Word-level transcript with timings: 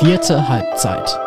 Vierte 0.00 0.48
Halbzeit. 0.48 1.18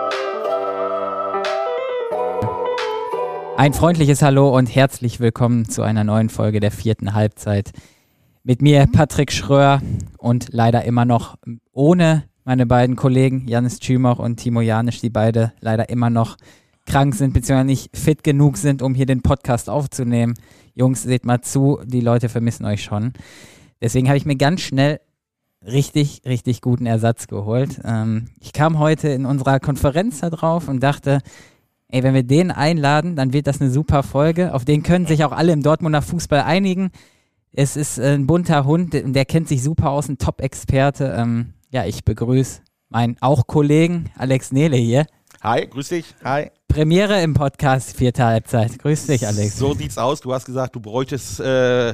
Ein 3.55 3.73
freundliches 3.73 4.21
Hallo 4.21 4.55
und 4.55 4.67
herzlich 4.67 5.21
willkommen 5.21 5.69
zu 5.69 5.83
einer 5.83 6.03
neuen 6.03 6.27
Folge 6.27 6.59
der 6.59 6.71
vierten 6.71 7.13
Halbzeit. 7.13 7.71
Mit 8.43 8.61
mir 8.61 8.85
Patrick 8.91 9.31
Schröer 9.31 9.81
und 10.17 10.49
leider 10.51 10.83
immer 10.83 11.05
noch 11.05 11.37
ohne 11.71 12.25
meine 12.43 12.65
beiden 12.65 12.97
Kollegen 12.97 13.47
Janis 13.47 13.79
Tschümoch 13.79 14.19
und 14.19 14.35
Timo 14.35 14.59
Janisch, 14.59 14.99
die 14.99 15.09
beide 15.09 15.53
leider 15.61 15.87
immer 15.87 16.09
noch 16.09 16.35
krank 16.85 17.15
sind, 17.15 17.33
beziehungsweise 17.33 17.67
nicht 17.67 17.95
fit 17.95 18.21
genug 18.21 18.57
sind, 18.57 18.81
um 18.81 18.95
hier 18.95 19.05
den 19.05 19.21
Podcast 19.21 19.69
aufzunehmen. 19.69 20.33
Jungs, 20.75 21.03
seht 21.03 21.25
mal 21.25 21.39
zu, 21.39 21.79
die 21.85 22.01
Leute 22.01 22.27
vermissen 22.27 22.65
euch 22.65 22.83
schon. 22.83 23.13
Deswegen 23.81 24.07
habe 24.09 24.17
ich 24.17 24.25
mir 24.25 24.35
ganz 24.35 24.59
schnell 24.59 24.99
richtig, 25.65 26.21
richtig 26.25 26.61
guten 26.61 26.85
Ersatz 26.85 27.27
geholt. 27.27 27.81
Ähm, 27.83 28.29
ich 28.39 28.53
kam 28.53 28.79
heute 28.79 29.09
in 29.09 29.25
unserer 29.25 29.59
Konferenz 29.59 30.19
da 30.21 30.29
drauf 30.29 30.67
und 30.67 30.81
dachte, 30.81 31.19
ey, 31.89 32.03
wenn 32.03 32.13
wir 32.13 32.23
den 32.23 32.51
einladen, 32.51 33.15
dann 33.15 33.33
wird 33.33 33.47
das 33.47 33.61
eine 33.61 33.71
super 33.71 34.03
Folge. 34.03 34.53
Auf 34.53 34.65
den 34.65 34.83
können 34.83 35.05
sich 35.05 35.23
auch 35.23 35.31
alle 35.31 35.53
im 35.53 35.63
Dortmunder 35.63 36.01
Fußball 36.01 36.41
einigen. 36.41 36.91
Es 37.53 37.75
ist 37.75 37.99
ein 37.99 38.27
bunter 38.27 38.65
Hund, 38.65 38.93
der 38.93 39.25
kennt 39.25 39.47
sich 39.47 39.63
super 39.63 39.89
aus, 39.89 40.09
ein 40.09 40.17
Top-Experte. 40.17 41.15
Ähm, 41.17 41.53
ja, 41.71 41.85
ich 41.85 42.03
begrüße 42.03 42.61
meinen 42.89 43.17
auch 43.19 43.47
Kollegen 43.47 44.11
Alex 44.17 44.51
Nele 44.51 44.77
hier. 44.77 45.05
Hi, 45.41 45.67
grüß 45.67 45.89
dich. 45.89 46.15
Hi. 46.23 46.51
Premiere 46.67 47.21
im 47.21 47.33
Podcast, 47.33 47.95
vierte 47.95 48.25
Halbzeit. 48.25 48.79
Grüß 48.79 49.07
dich, 49.07 49.25
Alex. 49.25 49.57
So 49.57 49.73
sieht's 49.73 49.97
aus. 49.97 50.21
Du 50.21 50.33
hast 50.33 50.45
gesagt, 50.45 50.75
du 50.75 50.79
bräuchtest, 50.79 51.39
äh, 51.39 51.93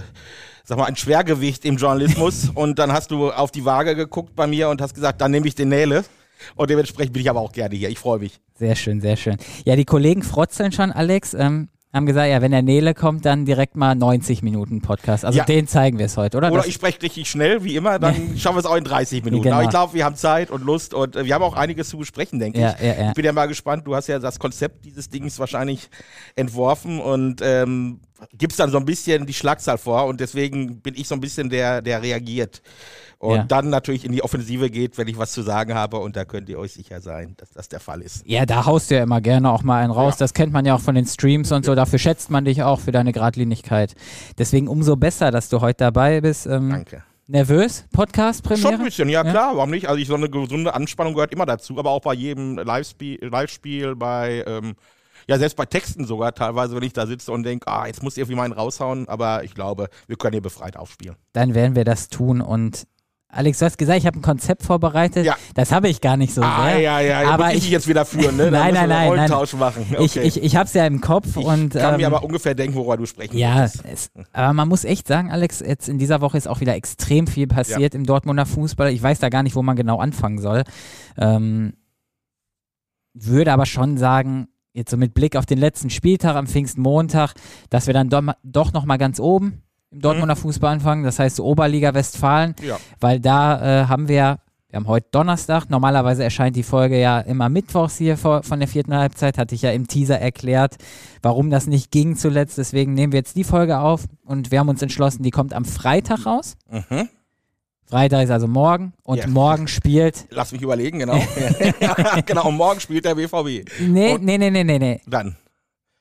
sag 0.64 0.78
mal, 0.78 0.86
ein 0.86 0.96
Schwergewicht 0.96 1.66
im 1.66 1.78
Journalismus. 1.78 2.50
und 2.56 2.80
dann 2.80 2.92
hast 2.92 3.12
du 3.12 3.32
auf 3.32 3.52
die 3.52 3.66
Waage 3.66 3.96
geguckt 3.96 4.36
bei 4.36 4.48
mir 4.48 4.70
und 4.70 4.82
hast 4.82 4.94
gesagt, 4.94 5.22
dann 5.22 5.32
nehme 5.32 5.48
ich 5.48 5.56
den 5.56 5.70
Nähle. 5.70 6.04
Und 6.56 6.70
dementsprechend 6.70 7.14
bin 7.14 7.22
ich 7.22 7.30
aber 7.30 7.40
auch 7.40 7.52
gerne 7.54 7.76
hier. 7.76 7.90
Ich 7.90 8.00
freue 8.00 8.20
mich. 8.20 8.40
Sehr 8.58 8.76
schön, 8.76 9.00
sehr 9.02 9.16
schön. 9.16 9.38
Ja, 9.66 9.76
die 9.76 9.86
Kollegen 9.86 10.24
frotzeln 10.24 10.72
schon, 10.72 10.92
Alex. 10.92 11.34
Ähm, 11.34 11.70
haben 11.94 12.08
gesagt, 12.08 12.28
ja, 12.28 12.42
wenn 12.42 12.52
der 12.52 12.64
Nele 12.64 12.96
kommt, 12.96 13.24
dann 13.24 13.46
direkt 13.46 13.76
mal 13.78 13.94
90 13.94 14.42
Minuten 14.42 14.82
Podcast. 14.82 15.24
Also 15.26 15.38
Ja. 15.38 15.46
den 15.46 15.68
zeigen 15.68 16.00
wir 16.00 16.08
es 16.08 16.18
heute, 16.18 16.38
oder? 16.38 16.48
Oder 16.48 16.58
Das- 16.58 16.66
ich 16.68 16.74
spreche 16.74 17.00
richtig 17.04 17.30
schnell, 17.30 17.64
wie 17.64 17.76
immer, 17.76 18.00
dann 18.00 18.16
schaffen 18.38 18.56
wir 18.56 18.62
es 18.62 18.66
auch 18.66 18.76
in 18.76 18.84
30 18.84 19.24
Minuten. 19.24 19.44
Genau. 19.44 19.56
Aber 19.58 19.64
ich 19.66 19.70
glaube, 19.70 19.94
wir 19.94 20.04
haben 20.04 20.16
Zeit 20.16 20.50
und 20.50 20.64
Lust 20.66 20.96
und 20.96 21.16
äh, 21.16 21.24
wir 21.26 21.36
haben 21.36 21.44
auch 21.44 21.56
einiges 21.56 21.90
zu 21.90 22.00
besprechen, 22.00 22.40
denke 22.40 22.60
Ja, 22.60 22.74
ich. 22.80 22.84
ja, 22.84 22.94
ja. 22.96 23.08
Ich 23.10 23.14
bin 23.14 23.24
ja 23.26 23.32
mal 23.32 23.46
gespannt. 23.48 23.86
Du 23.86 23.96
hast 23.96 24.08
ja 24.08 24.18
das 24.18 24.40
Konzept 24.40 24.86
dieses 24.86 25.08
Dings 25.12 25.38
wahrscheinlich 25.38 25.88
entworfen 26.36 27.00
und 27.00 27.42
ähm, 27.44 28.00
gibst 28.38 28.60
dann 28.60 28.70
so 28.72 28.78
ein 28.78 28.86
bisschen 28.86 29.26
die 29.26 29.34
Schlagzahl 29.34 29.78
vor 29.78 30.06
und 30.06 30.20
deswegen 30.20 30.80
bin 30.82 30.96
ich 30.96 31.08
so 31.08 31.16
ein 31.16 31.22
bisschen 31.22 31.50
der, 31.50 31.82
der 31.82 32.02
reagiert. 32.02 32.62
Und 33.20 33.36
Ja. 33.38 33.44
dann 33.44 33.70
natürlich 33.70 34.04
in 34.04 34.12
die 34.12 34.22
Offensive 34.22 34.70
geht, 34.70 34.98
wenn 34.98 35.08
ich 35.08 35.18
was 35.18 35.32
zu 35.32 35.44
sagen 35.44 35.74
habe 35.74 35.98
und 35.98 36.16
da 36.18 36.26
könnt 36.26 36.50
ihr 36.50 36.60
euch 36.60 36.74
sicher 36.74 37.00
sein, 37.00 37.36
dass 37.38 37.52
das 37.52 37.70
der 37.70 37.80
Fall 37.80 38.02
ist. 38.02 38.24
Ja, 38.26 38.46
da 38.46 38.66
haust 38.66 38.92
du 38.92 38.96
ja 38.96 39.04
immer 39.04 39.22
gerne 39.22 39.50
auch 39.52 39.64
mal 39.64 39.82
einen 39.82 39.92
raus. 39.94 40.16
Ja. 40.16 40.20
Das 40.20 40.34
kennt 40.34 40.52
man 40.52 40.66
ja 40.66 40.76
auch 40.76 40.82
von 40.82 40.96
den 40.96 41.06
Streams 41.06 41.52
und 41.54 41.64
so. 41.64 41.74
Dafür 41.74 42.00
schätzt 42.00 42.30
man 42.32 42.44
dich 42.44 42.64
auch 42.64 42.82
für 42.82 42.92
deine 42.92 43.14
Gradlinigkeit. 43.14 43.96
Deswegen 44.38 44.68
umso 44.68 44.98
besser, 44.98 45.32
dass 45.32 45.48
du 45.48 45.62
heute 45.62 45.78
dabei 45.86 46.20
bist. 46.20 46.48
Ähm, 46.48 46.70
Danke. 46.70 47.04
nervös? 47.28 47.86
Podcast-Premiere? 47.94 48.62
Schon 48.72 48.80
ein 48.82 48.84
bisschen, 48.86 49.08
ja, 49.08 49.24
Ja? 49.24 49.32
klar, 49.32 49.56
warum 49.56 49.70
nicht? 49.70 49.88
Also 49.88 50.02
ich, 50.02 50.08
so 50.10 50.16
eine 50.16 50.30
gesunde 50.30 50.74
Anspannung 50.74 51.14
gehört 51.14 51.32
immer 51.32 51.46
dazu, 51.46 51.80
aber 51.80 51.92
auch 51.92 52.02
bei 52.02 52.14
jedem 52.16 52.58
Live-Spiel, 52.58 53.20
Live-Spiel 53.26 53.96
bei, 53.96 54.44
ähm, 54.46 54.76
ja, 55.28 55.38
selbst 55.38 55.56
bei 55.56 55.66
Texten 55.66 56.06
sogar 56.06 56.34
teilweise, 56.34 56.76
wenn 56.76 56.84
ich 56.84 56.94
da 56.94 57.08
sitze 57.08 57.32
und 57.32 57.44
denke, 57.44 57.68
ah, 57.68 57.88
jetzt 57.88 58.04
muss 58.04 58.14
ich 58.14 58.20
irgendwie 58.20 58.36
mal 58.36 58.44
einen 58.44 58.54
raushauen, 58.54 59.08
aber 59.08 59.44
ich 59.44 59.54
glaube, 59.54 59.90
wir 60.08 60.16
können 60.16 60.34
hier 60.34 60.42
befreit 60.42 60.78
aufspielen. 60.78 61.16
Dann 61.34 61.54
werden 61.54 61.76
wir 61.76 61.86
das 61.86 62.10
tun. 62.10 62.42
Und 62.42 62.88
Alex, 63.36 63.58
du 63.58 63.66
hast 63.66 63.78
gesagt, 63.80 63.98
ich 63.98 64.06
habe 64.06 64.20
ein 64.20 64.22
Konzept 64.22 64.62
vorbereitet. 64.62 65.26
Ja. 65.26 65.36
Das 65.56 65.72
habe 65.72 65.90
ich 65.90 66.02
gar 66.02 66.18
nicht 66.18 66.36
so 66.36 66.44
ah, 66.44 66.70
sehr. 66.70 66.80
ja, 66.80 67.00
ja, 67.00 67.30
aber 67.32 67.46
muss 67.46 67.56
ich 67.56 67.66
ich, 67.66 67.72
jetzt 67.72 67.88
wieder 67.88 68.06
führen, 68.06 68.38
ne? 68.38 68.52
Nein, 68.52 68.76
nein, 68.76 68.90
nein, 68.90 69.30
machen. 69.58 69.86
Okay. 69.92 70.04
ich, 70.04 70.18
ich, 70.18 70.44
ich 70.44 70.56
habe 70.56 70.66
es 70.66 70.74
ja 70.74 70.86
im 70.86 71.02
Kopf. 71.02 71.36
Ich 71.36 71.44
und, 71.44 71.74
kann 71.74 71.98
mir 71.98 72.06
ähm, 72.06 72.14
aber 72.14 72.24
ungefähr 72.24 72.54
denken, 72.54 72.76
worüber 72.76 72.98
du 72.98 73.08
sprechen 73.08 73.36
Ja, 73.36 73.64
es, 73.64 74.12
aber 74.34 74.54
man 74.54 74.68
muss 74.68 74.84
echt 74.84 75.08
sagen, 75.08 75.32
Alex, 75.32 75.62
jetzt 75.62 75.90
in 75.90 75.98
dieser 75.98 76.22
Woche 76.22 76.38
ist 76.38 76.48
auch 76.48 76.60
wieder 76.60 76.76
extrem 76.76 77.26
viel 77.26 77.48
passiert 77.48 77.96
im 77.96 78.06
Dortmunder 78.06 78.46
Fußball. 78.46 78.92
Ich 78.92 79.02
weiß 79.02 79.20
da 79.20 79.30
gar 79.30 79.42
nicht, 79.42 79.56
wo 79.56 79.64
man 79.64 79.76
genau 79.76 79.98
anfangen 79.98 80.40
soll. 80.40 80.64
Ähm, 81.18 81.74
würde 83.16 83.52
aber 83.52 83.66
schon 83.66 83.98
sagen, 83.98 84.48
jetzt 84.74 84.92
so 84.92 84.98
mit 84.98 85.14
Blick 85.14 85.36
auf 85.36 85.46
den 85.46 85.60
letzten 85.60 85.90
Spieltag 85.90 86.36
am 86.36 86.48
Pfingstmontag, 86.48 87.34
dass 87.70 87.88
wir 87.88 87.94
dann 87.94 88.10
doch, 88.10 88.22
ma- 88.22 88.38
doch 88.44 88.74
noch 88.74 88.86
mal 88.86 88.98
ganz 88.98 89.20
oben 89.20 89.62
im 89.92 90.02
Dortmunder 90.02 90.36
Fußball 90.36 90.74
anfangen. 90.74 91.04
Das 91.04 91.20
heißt 91.20 91.40
Oberliga 91.40 91.94
Westfalen, 91.94 92.56
Ja. 92.64 92.78
weil 93.00 93.20
da 93.20 93.84
äh, 93.84 93.86
haben 93.86 94.08
wir, 94.08 94.40
wir 94.70 94.78
haben 94.78 94.88
heute 94.88 95.06
Donnerstag, 95.12 95.70
normalerweise 95.70 96.24
erscheint 96.24 96.56
die 96.56 96.64
Folge 96.64 97.00
ja 97.00 97.20
immer 97.20 97.48
mittwochs 97.50 97.98
hier 97.98 98.18
vor, 98.18 98.42
von 98.42 98.58
der 98.60 98.68
vierten 98.68 98.96
Halbzeit, 98.96 99.38
hatte 99.38 99.54
ich 99.54 99.62
ja 99.62 99.70
im 99.72 99.88
Teaser 99.88 100.20
erklärt, 100.20 100.78
warum 101.22 101.52
das 101.52 101.68
nicht 101.68 101.92
ging 101.92 102.16
zuletzt. 102.16 102.58
Deswegen 102.58 102.96
nehmen 102.96 103.14
wir 103.14 103.20
jetzt 103.20 103.36
die 103.36 103.44
Folge 103.44 103.78
auf 103.78 104.06
und 104.26 104.50
wir 104.50 104.60
haben 104.60 104.70
uns 104.70 104.82
entschlossen, 104.82 105.22
die 105.22 105.30
kommt 105.30 105.54
am 105.54 105.66
Freitag 105.66 106.26
raus. 106.26 106.56
Mhm. 106.72 107.08
Freitag 107.94 108.24
ist 108.24 108.32
also 108.32 108.48
morgen 108.48 108.94
und 109.04 109.18
Ja. 109.20 109.28
morgen 109.28 109.68
spielt. 109.68 110.26
Lass 110.32 110.52
mich 110.52 110.64
überlegen, 110.64 110.98
genau. 110.98 111.22
genau, 112.26 112.50
morgen 112.50 112.80
spielt 112.80 113.06
der 113.06 113.14
BVB. 113.14 113.70
Nee, 113.82 114.14
Und- 114.16 114.24
nee, 114.24 114.40
nee, 114.40 114.50
nee, 114.50 114.64
nee, 114.64 114.80
nee. 114.80 115.02
Dann. 115.06 115.36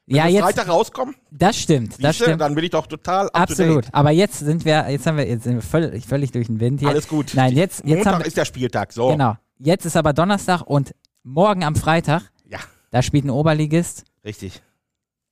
Wenn 0.07 0.17
Ja, 0.17 0.27
jetzt, 0.27 0.43
Freitag 0.43 0.69
rauskommen, 0.69 1.15
das 1.31 1.57
stimmt, 1.59 2.03
das 2.03 2.17
stimmt. 2.17 2.41
dann 2.41 2.55
bin 2.55 2.65
ich 2.65 2.71
doch 2.71 2.87
total 2.87 3.29
Absolut. 3.35 3.87
Aber 3.93 4.11
jetzt 4.11 4.39
sind 4.39 4.65
wir, 4.65 4.91
jetzt 4.91 5.07
haben 5.07 5.17
wir, 5.19 5.29
jetzt 5.29 5.45
sind 5.45 5.57
wir 5.57 5.63
völlig, 5.63 6.07
völlig 6.07 6.33
durch 6.33 6.47
den 6.47 6.59
Wind 6.61 6.81
hier. 6.81 6.89
Alles 6.89 7.07
gut. 7.07 7.33
Nein, 7.35 7.53
jetzt, 7.55 7.85
jetzt 7.85 8.05
Montag 8.07 8.21
wir, 8.21 8.27
ist 8.27 8.37
der 8.39 8.45
Spieltag, 8.47 8.93
so. 8.93 9.09
genau. 9.11 9.37
Jetzt 9.59 9.85
ist 9.85 9.97
aber 9.97 10.13
Donnerstag 10.15 10.63
und 10.63 10.95
morgen 11.23 11.63
am 11.63 11.77
Freitag, 11.77 12.23
Ja, 12.49 12.59
da 12.91 13.03
spielt 13.03 13.27
ein 13.27 13.31
Oberligist 13.31 14.05
richtig. 14.25 14.61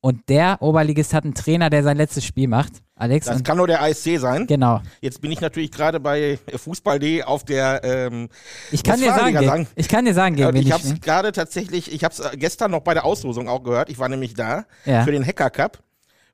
Und 0.00 0.28
der 0.28 0.58
Oberligist 0.60 1.12
hat 1.14 1.24
einen 1.24 1.34
Trainer, 1.34 1.68
der 1.70 1.82
sein 1.82 1.96
letztes 1.96 2.24
Spiel 2.24 2.48
macht. 2.48 2.72
Alex. 2.96 3.26
Das 3.26 3.42
kann 3.42 3.56
nur 3.56 3.66
der 3.66 3.82
ASC 3.82 4.18
sein. 4.18 4.46
genau. 4.46 4.80
Jetzt 5.00 5.22
bin 5.22 5.32
ich 5.32 5.40
natürlich 5.40 5.70
gerade 5.70 6.00
bei 6.00 6.38
Fußball.de 6.54 7.22
auf 7.22 7.44
der. 7.44 7.80
Ähm, 7.82 8.28
Ich 8.70 8.82
kann 8.84 9.00
dir 9.00 9.12
sagen, 9.14 9.34
sagen. 9.42 9.66
ich 9.74 9.88
kann 9.88 10.04
dir 10.04 10.12
sagen, 10.14 10.36
gegen 10.36 10.54
ich 10.56 10.70
habe 10.72 10.82
es 10.82 11.00
gerade 11.00 11.32
tatsächlich, 11.32 11.92
ich 11.92 12.04
habe 12.04 12.14
es 12.14 12.22
gestern 12.38 12.70
noch 12.72 12.80
bei 12.80 12.92
der 12.94 13.04
Auslosung 13.06 13.48
auch 13.48 13.62
gehört. 13.62 13.88
Ich 13.88 13.98
war 13.98 14.08
nämlich 14.10 14.34
da 14.34 14.64
Ja. 14.84 15.02
für 15.04 15.12
den 15.12 15.24
Hacker 15.26 15.48
Cup. 15.50 15.78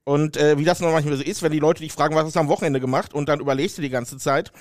Und 0.08 0.36
äh, 0.36 0.56
wie 0.56 0.64
das 0.64 0.78
noch 0.78 0.92
manchmal 0.92 1.16
so 1.16 1.22
ist, 1.24 1.42
wenn 1.42 1.50
die 1.50 1.58
Leute 1.58 1.82
dich 1.82 1.92
fragen, 1.92 2.14
was 2.14 2.24
hast 2.26 2.36
du 2.36 2.40
am 2.40 2.46
Wochenende 2.46 2.78
gemacht 2.78 3.12
und 3.12 3.28
dann 3.28 3.40
überlegst 3.40 3.76
du 3.78 3.82
die 3.82 3.90
ganze 3.90 4.18
Zeit. 4.18 4.52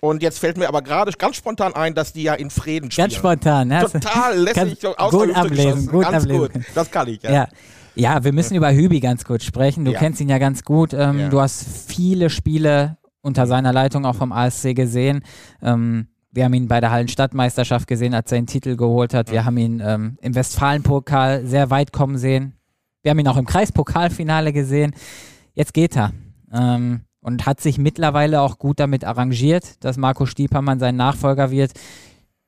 Und 0.00 0.22
jetzt 0.22 0.38
fällt 0.38 0.56
mir 0.58 0.68
aber 0.68 0.80
gerade 0.82 1.10
ganz 1.12 1.34
spontan 1.34 1.74
ein, 1.74 1.94
dass 1.94 2.12
die 2.12 2.22
ja 2.22 2.34
in 2.34 2.50
Frieden 2.50 2.88
spielen. 2.92 3.04
Ganz 3.08 3.14
spontan. 3.18 3.66
ne? 3.68 3.80
Du- 3.80 3.98
Total 3.98 4.38
lässig, 4.38 4.86
aus 4.86 5.10
gut 5.10 5.34
ablesen, 5.34 5.86
gut 5.88 6.02
ganz 6.04 6.22
ablesen. 6.24 6.52
gut. 6.52 6.62
Das 6.76 6.88
kann 6.90 7.08
ich, 7.08 7.20
ja. 7.22 7.32
Ja. 7.32 7.48
Ja, 7.94 8.24
wir 8.24 8.32
müssen 8.32 8.54
über 8.54 8.72
Hübi 8.72 9.00
ganz 9.00 9.24
kurz 9.24 9.44
sprechen. 9.44 9.84
Du 9.84 9.92
Ja. 9.92 9.98
kennst 9.98 10.20
ihn 10.20 10.28
ja 10.28 10.38
ganz 10.38 10.62
gut. 10.64 10.92
Ähm, 10.94 11.18
Ja. 11.18 11.28
Du 11.28 11.40
hast 11.40 11.64
viele 11.88 12.30
Spiele 12.30 12.96
unter 13.20 13.46
seiner 13.46 13.72
Leitung 13.72 14.04
auch 14.06 14.14
vom 14.16 14.32
ASC 14.32 14.74
gesehen. 14.74 15.22
Ähm, 15.62 16.08
wir 16.32 16.44
haben 16.44 16.54
ihn 16.54 16.66
bei 16.68 16.80
der 16.80 16.90
Hallenstadtmeisterschaft 16.90 17.86
gesehen, 17.86 18.14
als 18.14 18.32
er 18.32 18.38
den 18.38 18.46
Titel 18.46 18.76
geholt 18.76 19.12
hat. 19.12 19.30
Wir 19.30 19.44
haben 19.44 19.58
ihn 19.58 19.82
ähm, 19.84 20.16
im 20.22 20.34
Westfalenpokal 20.34 21.46
sehr 21.46 21.70
weit 21.70 21.92
kommen 21.92 22.16
sehen. 22.16 22.54
Wir 23.02 23.10
haben 23.10 23.18
ihn 23.18 23.28
auch 23.28 23.36
im 23.36 23.44
Kreispokalfinale 23.46 24.52
gesehen. 24.52 24.94
Jetzt 25.54 25.74
geht 25.74 25.96
er. 25.96 26.12
Ähm, 26.52 27.02
und 27.20 27.46
hat 27.46 27.60
sich 27.60 27.78
mittlerweile 27.78 28.40
auch 28.40 28.58
gut 28.58 28.80
damit 28.80 29.04
arrangiert, 29.04 29.84
dass 29.84 29.96
Marco 29.96 30.26
Stiepermann 30.26 30.78
sein 30.80 30.96
Nachfolger 30.96 31.50
wird. 31.50 31.72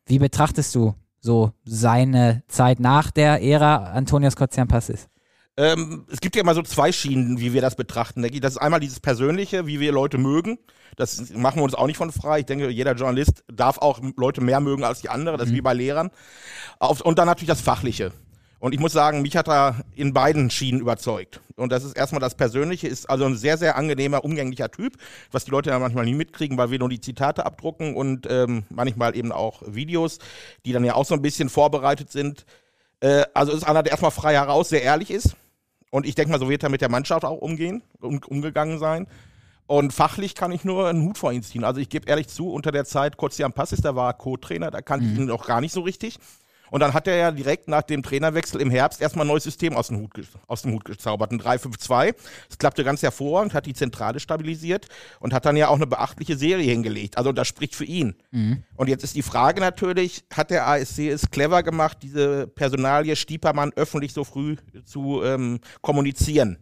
Wie 0.07 0.19
betrachtest 0.19 0.75
du 0.75 0.95
so 1.21 1.53
seine 1.65 2.43
Zeit 2.49 2.81
nach 2.81 3.11
der 3.11 3.43
Ära 3.43 3.93
Antonios 3.93 4.35
Kotsian-Passis? 4.37 5.09
Ähm, 5.57 6.05
es 6.11 6.21
gibt 6.21 6.35
ja 6.35 6.43
immer 6.43 6.55
so 6.55 6.63
zwei 6.63 6.91
Schienen, 6.91 7.39
wie 7.39 7.53
wir 7.53 7.61
das 7.61 7.77
betrachten. 7.77 8.23
Das 8.23 8.53
ist 8.53 8.59
einmal 8.59 8.81
dieses 8.81 8.99
Persönliche, 9.01 9.67
wie 9.67 9.79
wir 9.79 9.93
Leute 9.93 10.19
mögen. 10.19 10.59
Das 10.97 11.31
machen 11.31 11.57
wir 11.61 11.65
uns 11.65 11.75
auch 11.75 11.87
nicht 11.87 11.97
von 11.97 12.11
frei. 12.11 12.41
Ich 12.41 12.47
denke, 12.47 12.69
jeder 12.71 12.95
Journalist 12.95 13.45
darf 13.53 13.79
auch 13.79 14.01
Leute 14.17 14.41
mehr 14.41 14.61
mögen 14.61 14.85
als 14.85 15.01
die 15.01 15.11
andere. 15.11 15.37
Das 15.37 15.49
ist 15.49 15.55
wie 15.55 15.61
bei 15.61 15.75
Lehrern. 15.75 16.11
Und 16.79 17.19
dann 17.19 17.27
natürlich 17.27 17.49
das 17.49 17.61
Fachliche. 17.61 18.13
Und 18.59 18.73
ich 18.73 18.81
muss 18.81 18.93
sagen, 18.93 19.23
mich 19.23 19.37
hat 19.37 19.49
er 19.49 19.85
in 19.95 20.15
beiden 20.15 20.49
Schienen 20.51 20.81
überzeugt. 20.81 21.41
Und 21.55 21.71
das 21.71 21.85
ist 21.85 21.97
erstmal 21.97 22.21
das 22.21 22.35
Persönliche, 22.35 22.89
ist 22.89 23.11
also 23.11 23.27
ein 23.27 23.37
sehr, 23.37 23.59
sehr 23.59 23.77
angenehmer, 23.77 24.25
umgänglicher 24.25 24.71
Typ, 24.71 24.95
was 25.31 25.45
die 25.45 25.51
Leute 25.51 25.71
ja 25.71 25.79
manchmal 25.79 26.07
nie 26.07 26.15
mitkriegen, 26.15 26.57
weil 26.57 26.71
wir 26.71 26.79
nur 26.79 26.89
die 26.89 27.01
Zitate 27.01 27.45
abdrucken 27.45 27.95
und 27.95 28.27
ähm, 28.31 28.65
manchmal 28.71 29.17
eben 29.17 29.33
auch 29.33 29.63
Videos, 29.67 30.19
die 30.65 30.73
dann 30.73 30.83
ja 30.83 30.95
auch 30.95 31.05
so 31.05 31.15
ein 31.15 31.23
bisschen 31.23 31.51
vorbereitet 31.51 32.11
sind. 32.11 32.47
Äh, 33.01 33.25
also 33.35 33.53
ist 33.53 33.65
einer, 33.65 33.83
der 33.83 33.91
erstmal 33.91 34.13
frei 34.13 34.33
heraus 34.33 34.71
sehr 34.71 34.83
ehrlich 34.83 35.11
ist. 35.11 35.37
Und 35.95 36.07
ich 36.07 36.17
denke 36.17 36.33
mal, 36.33 36.41
so 36.41 36.51
wird 36.51 36.65
er 36.65 36.71
mit 36.71 36.81
der 36.81 36.89
Mannschaft 36.89 37.25
auch 37.25 37.39
umgehen, 37.39 37.81
um, 38.01 38.19
umgegangen 38.27 38.81
sein. 38.81 39.07
Und 39.69 39.93
fachlich 39.93 40.35
kann 40.35 40.51
ich 40.51 40.65
nur 40.65 40.89
einen 40.89 41.03
Hut 41.03 41.19
vor 41.19 41.31
ihn 41.31 41.45
ziehen. 41.45 41.63
Also 41.63 41.81
ich 41.81 41.89
gebe 41.89 42.09
ehrlich 42.09 42.27
zu, 42.27 42.51
unter 42.51 42.73
der 42.73 42.85
Zeit 42.85 43.17
Kozian 43.17 43.53
Passis, 43.53 43.81
der 43.81 43.95
war 43.95 44.13
Co-Trainer, 44.13 44.73
da 44.73 44.83
kannte 44.83 45.07
ich 45.07 45.17
ihn 45.17 45.27
noch 45.27 45.47
gar 45.47 45.61
nicht 45.61 45.71
so 45.71 45.83
richtig. 45.83 46.19
Und 46.75 46.81
dann 46.81 46.93
hat 46.93 47.07
er 47.07 47.15
ja 47.15 47.31
direkt 47.31 47.69
nach 47.69 47.83
dem 47.83 48.03
Trainerwechsel 48.03 48.61
im 48.61 48.69
Herbst 48.69 49.01
erstmal 49.01 49.25
ein 49.25 49.29
neues 49.29 49.45
System 49.45 49.77
aus 49.77 49.87
dem 49.87 50.01
Hut, 50.01 50.11
aus 50.49 50.63
dem 50.63 50.73
Hut 50.73 50.85
gezaubert. 50.85 51.31
Ein 51.31 51.41
3-5-2. 51.41 52.17
Das 52.49 52.59
klappte 52.59 52.83
ganz 52.83 53.01
hervorragend, 53.01 53.55
hat 53.55 53.67
die 53.67 53.75
Zentrale 53.75 54.19
stabilisiert 54.19 54.89
und 55.21 55.33
hat 55.33 55.47
dann 55.47 55.57
ja 55.57 55.69
auch 55.69 55.77
eine 55.77 55.87
beachtliche 55.87 56.37
Serie 56.37 56.69
hingelegt. 56.69 57.17
Also 57.17 57.31
das 57.31 57.47
spricht 57.47 57.77
für 57.77 57.85
ihn. 57.85 58.17
Mhm. 58.33 58.65
Und 58.75 58.89
jetzt 58.89 59.05
ist 59.05 59.15
die 59.15 59.23
Frage 59.23 59.61
natürlich, 59.61 60.25
hat 60.35 60.51
der 60.51 60.67
ASC 60.67 60.99
es 61.11 61.31
clever 61.31 61.63
gemacht, 61.63 61.99
diese 62.03 62.49
Personalie 62.49 63.15
Stiepermann 63.15 63.71
öffentlich 63.77 64.13
so 64.13 64.25
früh 64.25 64.57
zu 64.85 65.23
ähm, 65.23 65.61
kommunizieren? 65.81 66.59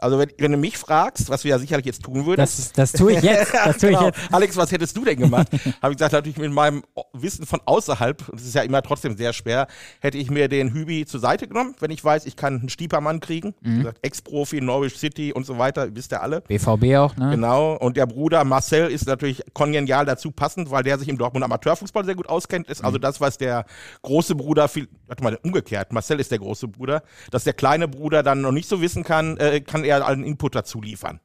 Also 0.00 0.18
wenn, 0.18 0.30
wenn, 0.38 0.52
du 0.52 0.58
mich 0.58 0.78
fragst, 0.78 1.28
was 1.28 1.44
wir 1.44 1.50
ja 1.50 1.58
sicherlich 1.58 1.86
jetzt 1.86 2.02
tun 2.02 2.26
würden. 2.26 2.40
Das, 2.40 2.72
das 2.72 2.92
tue 2.92 3.12
ich 3.12 3.22
jetzt. 3.22 3.52
Das 3.64 3.78
tue 3.78 3.90
genau. 3.90 4.08
ich 4.08 4.16
jetzt. 4.16 4.32
Alex, 4.32 4.56
was 4.56 4.72
hättest 4.72 4.96
du 4.96 5.04
denn 5.04 5.18
gemacht? 5.18 5.48
Habe 5.82 5.92
ich 5.92 5.98
gesagt, 5.98 6.12
natürlich 6.12 6.38
mit 6.38 6.52
meinem 6.52 6.82
Wissen 7.12 7.46
von 7.46 7.60
außerhalb, 7.64 8.28
und 8.28 8.40
das 8.40 8.46
ist 8.46 8.54
ja 8.54 8.62
immer 8.62 8.82
trotzdem 8.82 9.16
sehr 9.16 9.32
schwer, 9.32 9.66
hätte 10.00 10.18
ich 10.18 10.30
mir 10.30 10.48
den 10.48 10.72
Hübi 10.72 11.04
zur 11.06 11.20
Seite 11.20 11.46
genommen, 11.46 11.74
wenn 11.80 11.90
ich 11.90 12.02
weiß, 12.02 12.26
ich 12.26 12.36
kann 12.36 12.60
einen 12.60 12.68
Stiepermann 12.68 13.20
kriegen. 13.20 13.54
Mhm. 13.60 13.90
Ex-Profi, 14.02 14.60
Norwich 14.60 14.96
City 14.96 15.32
und 15.32 15.44
so 15.44 15.58
weiter, 15.58 15.94
wisst 15.94 16.12
ihr 16.12 16.22
alle. 16.22 16.40
BVB 16.42 16.96
auch, 16.96 17.16
ne? 17.16 17.30
Genau. 17.30 17.74
Und 17.76 17.96
der 17.96 18.06
Bruder 18.06 18.44
Marcel 18.44 18.90
ist 18.90 19.06
natürlich 19.06 19.42
kongenial 19.52 20.06
dazu 20.06 20.30
passend, 20.30 20.70
weil 20.70 20.82
der 20.82 20.98
sich 20.98 21.08
im 21.08 21.18
Dortmund 21.18 21.44
Amateurfußball 21.44 22.04
sehr 22.04 22.14
gut 22.14 22.28
auskennt. 22.28 22.68
Ist 22.68 22.82
also 22.82 22.98
mhm. 22.98 23.02
das, 23.02 23.20
was 23.20 23.38
der 23.38 23.64
große 24.02 24.34
Bruder 24.34 24.68
viel, 24.68 24.88
warte 25.06 25.22
mal, 25.22 25.38
umgekehrt, 25.42 25.92
Marcel 25.92 26.20
ist 26.20 26.30
der 26.30 26.38
große 26.38 26.68
Bruder, 26.68 27.02
dass 27.30 27.44
der 27.44 27.52
kleine 27.52 27.88
Bruder 27.88 28.22
dann 28.22 28.40
noch 28.40 28.52
nicht 28.52 28.68
so 28.68 28.80
wissen 28.80 29.04
kann, 29.04 29.36
äh, 29.36 29.60
kann 29.60 29.84
er 29.84 29.89
einen 29.92 30.24
Input 30.24 30.54
dazu 30.54 30.80
liefern. 30.80 31.20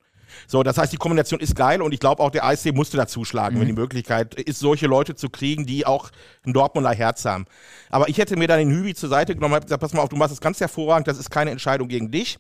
So, 0.48 0.64
das 0.64 0.78
heißt, 0.78 0.92
die 0.92 0.98
Kombination 0.98 1.40
ist 1.40 1.56
geil 1.56 1.82
und 1.82 1.94
ich 1.94 2.00
glaube 2.00 2.22
auch 2.22 2.30
der 2.30 2.44
IC 2.44 2.76
musste 2.76 2.98
dazuschlagen, 2.98 3.58
mhm. 3.58 3.62
wenn 3.62 3.68
die 3.68 3.74
Möglichkeit 3.74 4.36
ist, 4.36 4.60
solche 4.60 4.88
Leute 4.88 5.16
zu 5.16 5.30
kriegen, 5.30 5.66
die 5.66 5.86
auch 5.86 6.12
ein 6.46 6.54
Dortmunder 6.54 6.92
Herz 6.92 7.26
haben. 7.26 7.46
Aber 7.90 8.10
ich 8.10 8.18
hätte 8.18 8.36
mir 8.36 8.48
dann 8.48 8.60
den 8.60 8.72
Hübi 8.72 8.94
zur 8.96 9.10
Seite 9.10 9.34
genommen 9.34 9.56
und 9.56 9.64
gesagt, 9.64 9.82
pass 9.82 9.94
mal 9.94 10.02
auf, 10.02 10.10
du 10.10 10.18
machst 10.18 10.34
es 10.34 10.42
ganz 10.42 10.60
hervorragend, 10.60 11.08
das 11.08 11.18
ist 11.18 11.30
keine 11.30 11.52
Entscheidung 11.52 11.88
gegen 11.88 12.12
dich. 12.12 12.38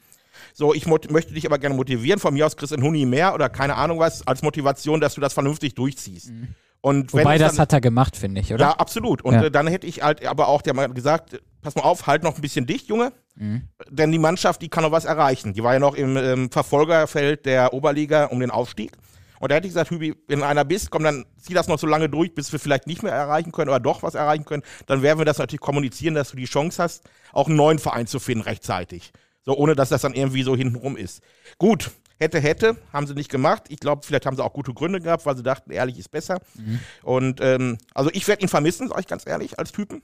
So, 0.54 0.74
ich 0.74 0.86
möchte 0.86 1.34
dich 1.34 1.46
aber 1.46 1.58
gerne 1.58 1.76
motivieren. 1.76 2.20
Von 2.20 2.34
mir 2.34 2.46
aus 2.46 2.58
kriegst 2.58 2.72
du 2.72 2.76
einen 2.76 2.84
Huni 2.84 3.06
mehr 3.06 3.34
oder 3.34 3.50
keine 3.50 3.76
Ahnung 3.76 4.00
was, 4.00 4.26
als 4.28 4.42
Motivation, 4.42 5.00
dass 5.00 5.16
du 5.16 5.22
das 5.22 5.34
vernünftig 5.34 5.76
durchziehst. 5.76 6.32
Mhm. 6.32 6.56
Und 6.82 7.14
Wobei 7.14 7.40
das 7.40 7.54
dann, 7.54 7.62
hat 7.62 7.74
er 7.74 7.82
gemacht, 7.82 8.16
finde 8.16 8.42
ich, 8.42 8.54
oder? 8.54 8.66
Ja, 8.66 8.72
absolut. 8.74 9.24
Und 9.24 9.34
ja. 9.34 9.46
Äh, 9.46 9.52
dann 9.52 9.66
hätte 9.68 9.88
ich 9.88 10.04
halt 10.04 10.24
aber 10.26 10.48
auch 10.48 10.62
der 10.62 10.76
mal 10.76 10.88
gesagt, 10.94 11.42
pass 11.64 11.74
mal 11.76 11.82
auf, 11.82 12.06
halt 12.06 12.22
noch 12.22 12.36
ein 12.36 12.42
bisschen 12.42 12.68
dicht, 12.68 12.90
Junge. 12.90 13.12
Mhm. 13.36 13.64
Denn 13.90 14.12
die 14.12 14.20
Mannschaft, 14.20 14.62
die 14.62 14.70
kann 14.70 14.84
noch 14.84 14.92
was 14.92 15.06
erreichen. 15.06 15.54
Die 15.54 15.64
war 15.64 15.74
ja 15.74 15.80
noch 15.80 15.96
im, 15.96 16.18
im 16.18 16.52
Verfolgerfeld 16.52 17.46
der 17.46 17.74
Oberliga 17.74 18.26
um 18.26 18.40
den 18.40 18.52
Aufstieg. 18.52 18.92
Und 19.40 19.52
da 19.52 19.56
hätte 19.56 19.68
ich 19.68 19.74
gesagt, 19.74 19.92
Hübi, 19.92 20.16
wenn 20.28 20.44
einer 20.44 20.64
bist, 20.64 20.92
komm, 20.92 21.04
dann 21.04 21.26
zieh 21.38 21.54
das 21.54 21.68
noch 21.68 21.78
so 21.78 21.88
lange 21.88 22.10
durch, 22.10 22.34
bis 22.34 22.52
wir 22.52 22.60
vielleicht 22.60 22.88
nicht 22.88 23.04
mehr 23.04 23.12
erreichen 23.12 23.52
können 23.52 23.70
oder 23.70 23.82
doch 23.82 24.02
was 24.02 24.16
erreichen 24.16 24.46
können. 24.46 24.64
Dann 24.88 25.02
werden 25.02 25.20
wir 25.20 25.26
das 25.26 25.38
natürlich 25.38 25.60
kommunizieren, 25.60 26.16
dass 26.16 26.32
du 26.32 26.38
die 26.38 26.46
Chance 26.46 26.82
hast, 26.82 27.04
auch 27.34 27.48
einen 27.48 27.58
neuen 27.58 27.80
Verein 27.80 28.08
zu 28.08 28.20
finden 28.20 28.44
rechtzeitig. 28.44 29.12
So, 29.44 29.56
ohne 29.56 29.76
dass 29.76 29.90
das 29.90 30.02
dann 30.02 30.14
irgendwie 30.14 30.44
so 30.44 30.56
hintenrum 30.56 30.98
ist. 30.98 31.22
Gut, 31.58 31.92
Hätte, 32.18 32.40
hätte, 32.40 32.78
haben 32.94 33.08
sie 33.08 33.14
nicht 33.14 33.30
gemacht. 33.30 33.64
Ich 33.68 33.80
glaube, 33.80 34.06
vielleicht 34.06 34.26
haben 34.26 34.38
sie 34.38 34.44
auch 34.44 34.54
gute 34.54 34.74
Gründe 34.74 35.02
gehabt, 35.02 35.26
weil 35.26 35.36
sie 35.36 35.44
dachten, 35.44 35.72
ehrlich 35.72 36.00
ist 36.00 36.12
besser. 36.12 36.40
Mhm. 36.56 36.80
Und 37.04 37.42
ähm, 37.42 37.78
also 37.94 38.10
ich 38.14 38.26
werde 38.28 38.42
ihn 38.42 38.48
vermissen, 38.48 38.88
sage 38.88 39.02
ich 39.02 39.08
ganz 39.08 39.28
ehrlich, 39.28 39.60
als 39.60 39.74
Typen. 39.74 40.02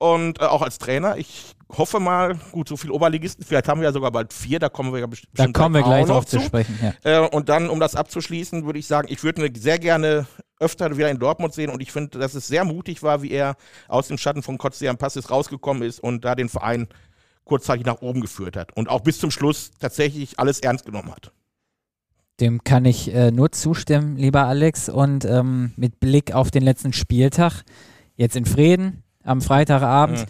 Und 0.00 0.40
äh, 0.40 0.46
auch 0.46 0.62
als 0.62 0.78
Trainer. 0.78 1.18
Ich 1.18 1.54
hoffe 1.76 2.00
mal, 2.00 2.34
gut, 2.52 2.68
so 2.68 2.78
viele 2.78 2.94
Oberligisten, 2.94 3.44
vielleicht 3.44 3.68
haben 3.68 3.82
wir 3.82 3.88
ja 3.88 3.92
sogar 3.92 4.10
bald 4.10 4.32
vier, 4.32 4.58
da 4.58 4.70
kommen 4.70 4.94
wir 4.94 5.00
ja 5.00 5.06
bestimmt 5.06 5.38
Da 5.38 5.46
kommen 5.48 5.74
wir 5.74 5.82
gleich 5.82 6.06
drauf 6.06 6.24
zu 6.24 6.40
sprechen. 6.40 6.78
Ja. 6.82 7.24
Äh, 7.24 7.28
und 7.28 7.50
dann, 7.50 7.68
um 7.68 7.80
das 7.80 7.94
abzuschließen, 7.94 8.64
würde 8.64 8.78
ich 8.78 8.86
sagen, 8.86 9.08
ich 9.10 9.22
würde 9.22 9.46
sehr 9.60 9.78
gerne 9.78 10.26
öfter 10.58 10.96
wieder 10.96 11.10
in 11.10 11.18
Dortmund 11.18 11.52
sehen 11.52 11.68
und 11.68 11.82
ich 11.82 11.92
finde, 11.92 12.18
dass 12.18 12.34
es 12.34 12.46
sehr 12.46 12.64
mutig 12.64 13.02
war, 13.02 13.20
wie 13.22 13.30
er 13.30 13.56
aus 13.88 14.08
dem 14.08 14.16
Schatten 14.16 14.42
von 14.42 14.56
Kotze 14.56 14.88
am 14.88 14.96
Passis 14.96 15.30
rausgekommen 15.30 15.82
ist 15.82 16.00
und 16.00 16.24
da 16.24 16.34
den 16.34 16.48
Verein 16.48 16.88
kurzzeitig 17.44 17.84
nach 17.84 18.00
oben 18.00 18.22
geführt 18.22 18.56
hat 18.56 18.74
und 18.74 18.88
auch 18.88 19.00
bis 19.00 19.18
zum 19.18 19.30
Schluss 19.30 19.70
tatsächlich 19.78 20.38
alles 20.38 20.60
ernst 20.60 20.86
genommen 20.86 21.12
hat. 21.12 21.30
Dem 22.40 22.64
kann 22.64 22.86
ich 22.86 23.14
äh, 23.14 23.30
nur 23.30 23.52
zustimmen, 23.52 24.16
lieber 24.16 24.46
Alex. 24.46 24.88
Und 24.88 25.26
ähm, 25.26 25.74
mit 25.76 26.00
Blick 26.00 26.32
auf 26.32 26.50
den 26.50 26.62
letzten 26.62 26.94
Spieltag, 26.94 27.64
jetzt 28.16 28.34
in 28.34 28.46
Frieden, 28.46 29.02
am 29.24 29.40
Freitagabend, 29.40 30.20
mhm. 30.20 30.26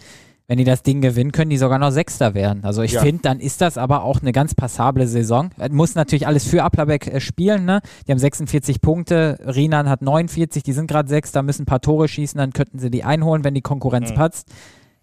wenn 0.47 0.57
die 0.57 0.63
das 0.63 0.83
Ding 0.83 1.01
gewinnen, 1.01 1.31
können 1.31 1.49
die 1.49 1.57
sogar 1.57 1.79
noch 1.79 1.91
Sechster 1.91 2.33
werden. 2.33 2.63
Also 2.63 2.81
ich 2.81 2.93
ja. 2.93 3.01
finde, 3.01 3.21
dann 3.23 3.39
ist 3.39 3.61
das 3.61 3.77
aber 3.77 4.03
auch 4.03 4.21
eine 4.21 4.31
ganz 4.31 4.53
passable 4.53 5.07
Saison. 5.07 5.49
Muss 5.69 5.95
natürlich 5.95 6.27
alles 6.27 6.47
für 6.47 6.63
Applerbeck 6.63 7.07
äh, 7.07 7.19
spielen. 7.19 7.65
Ne? 7.65 7.81
Die 8.07 8.11
haben 8.11 8.19
46 8.19 8.81
Punkte, 8.81 9.39
Rinan 9.45 9.89
hat 9.89 10.01
49, 10.01 10.63
die 10.63 10.73
sind 10.73 10.87
gerade 10.87 11.09
Sechster, 11.09 11.41
müssen 11.43 11.63
ein 11.63 11.67
paar 11.67 11.81
Tore 11.81 12.07
schießen, 12.07 12.37
dann 12.37 12.53
könnten 12.53 12.79
sie 12.79 12.91
die 12.91 13.03
einholen, 13.03 13.43
wenn 13.43 13.53
die 13.53 13.61
Konkurrenz 13.61 14.11
mhm. 14.11 14.15
patzt. 14.15 14.49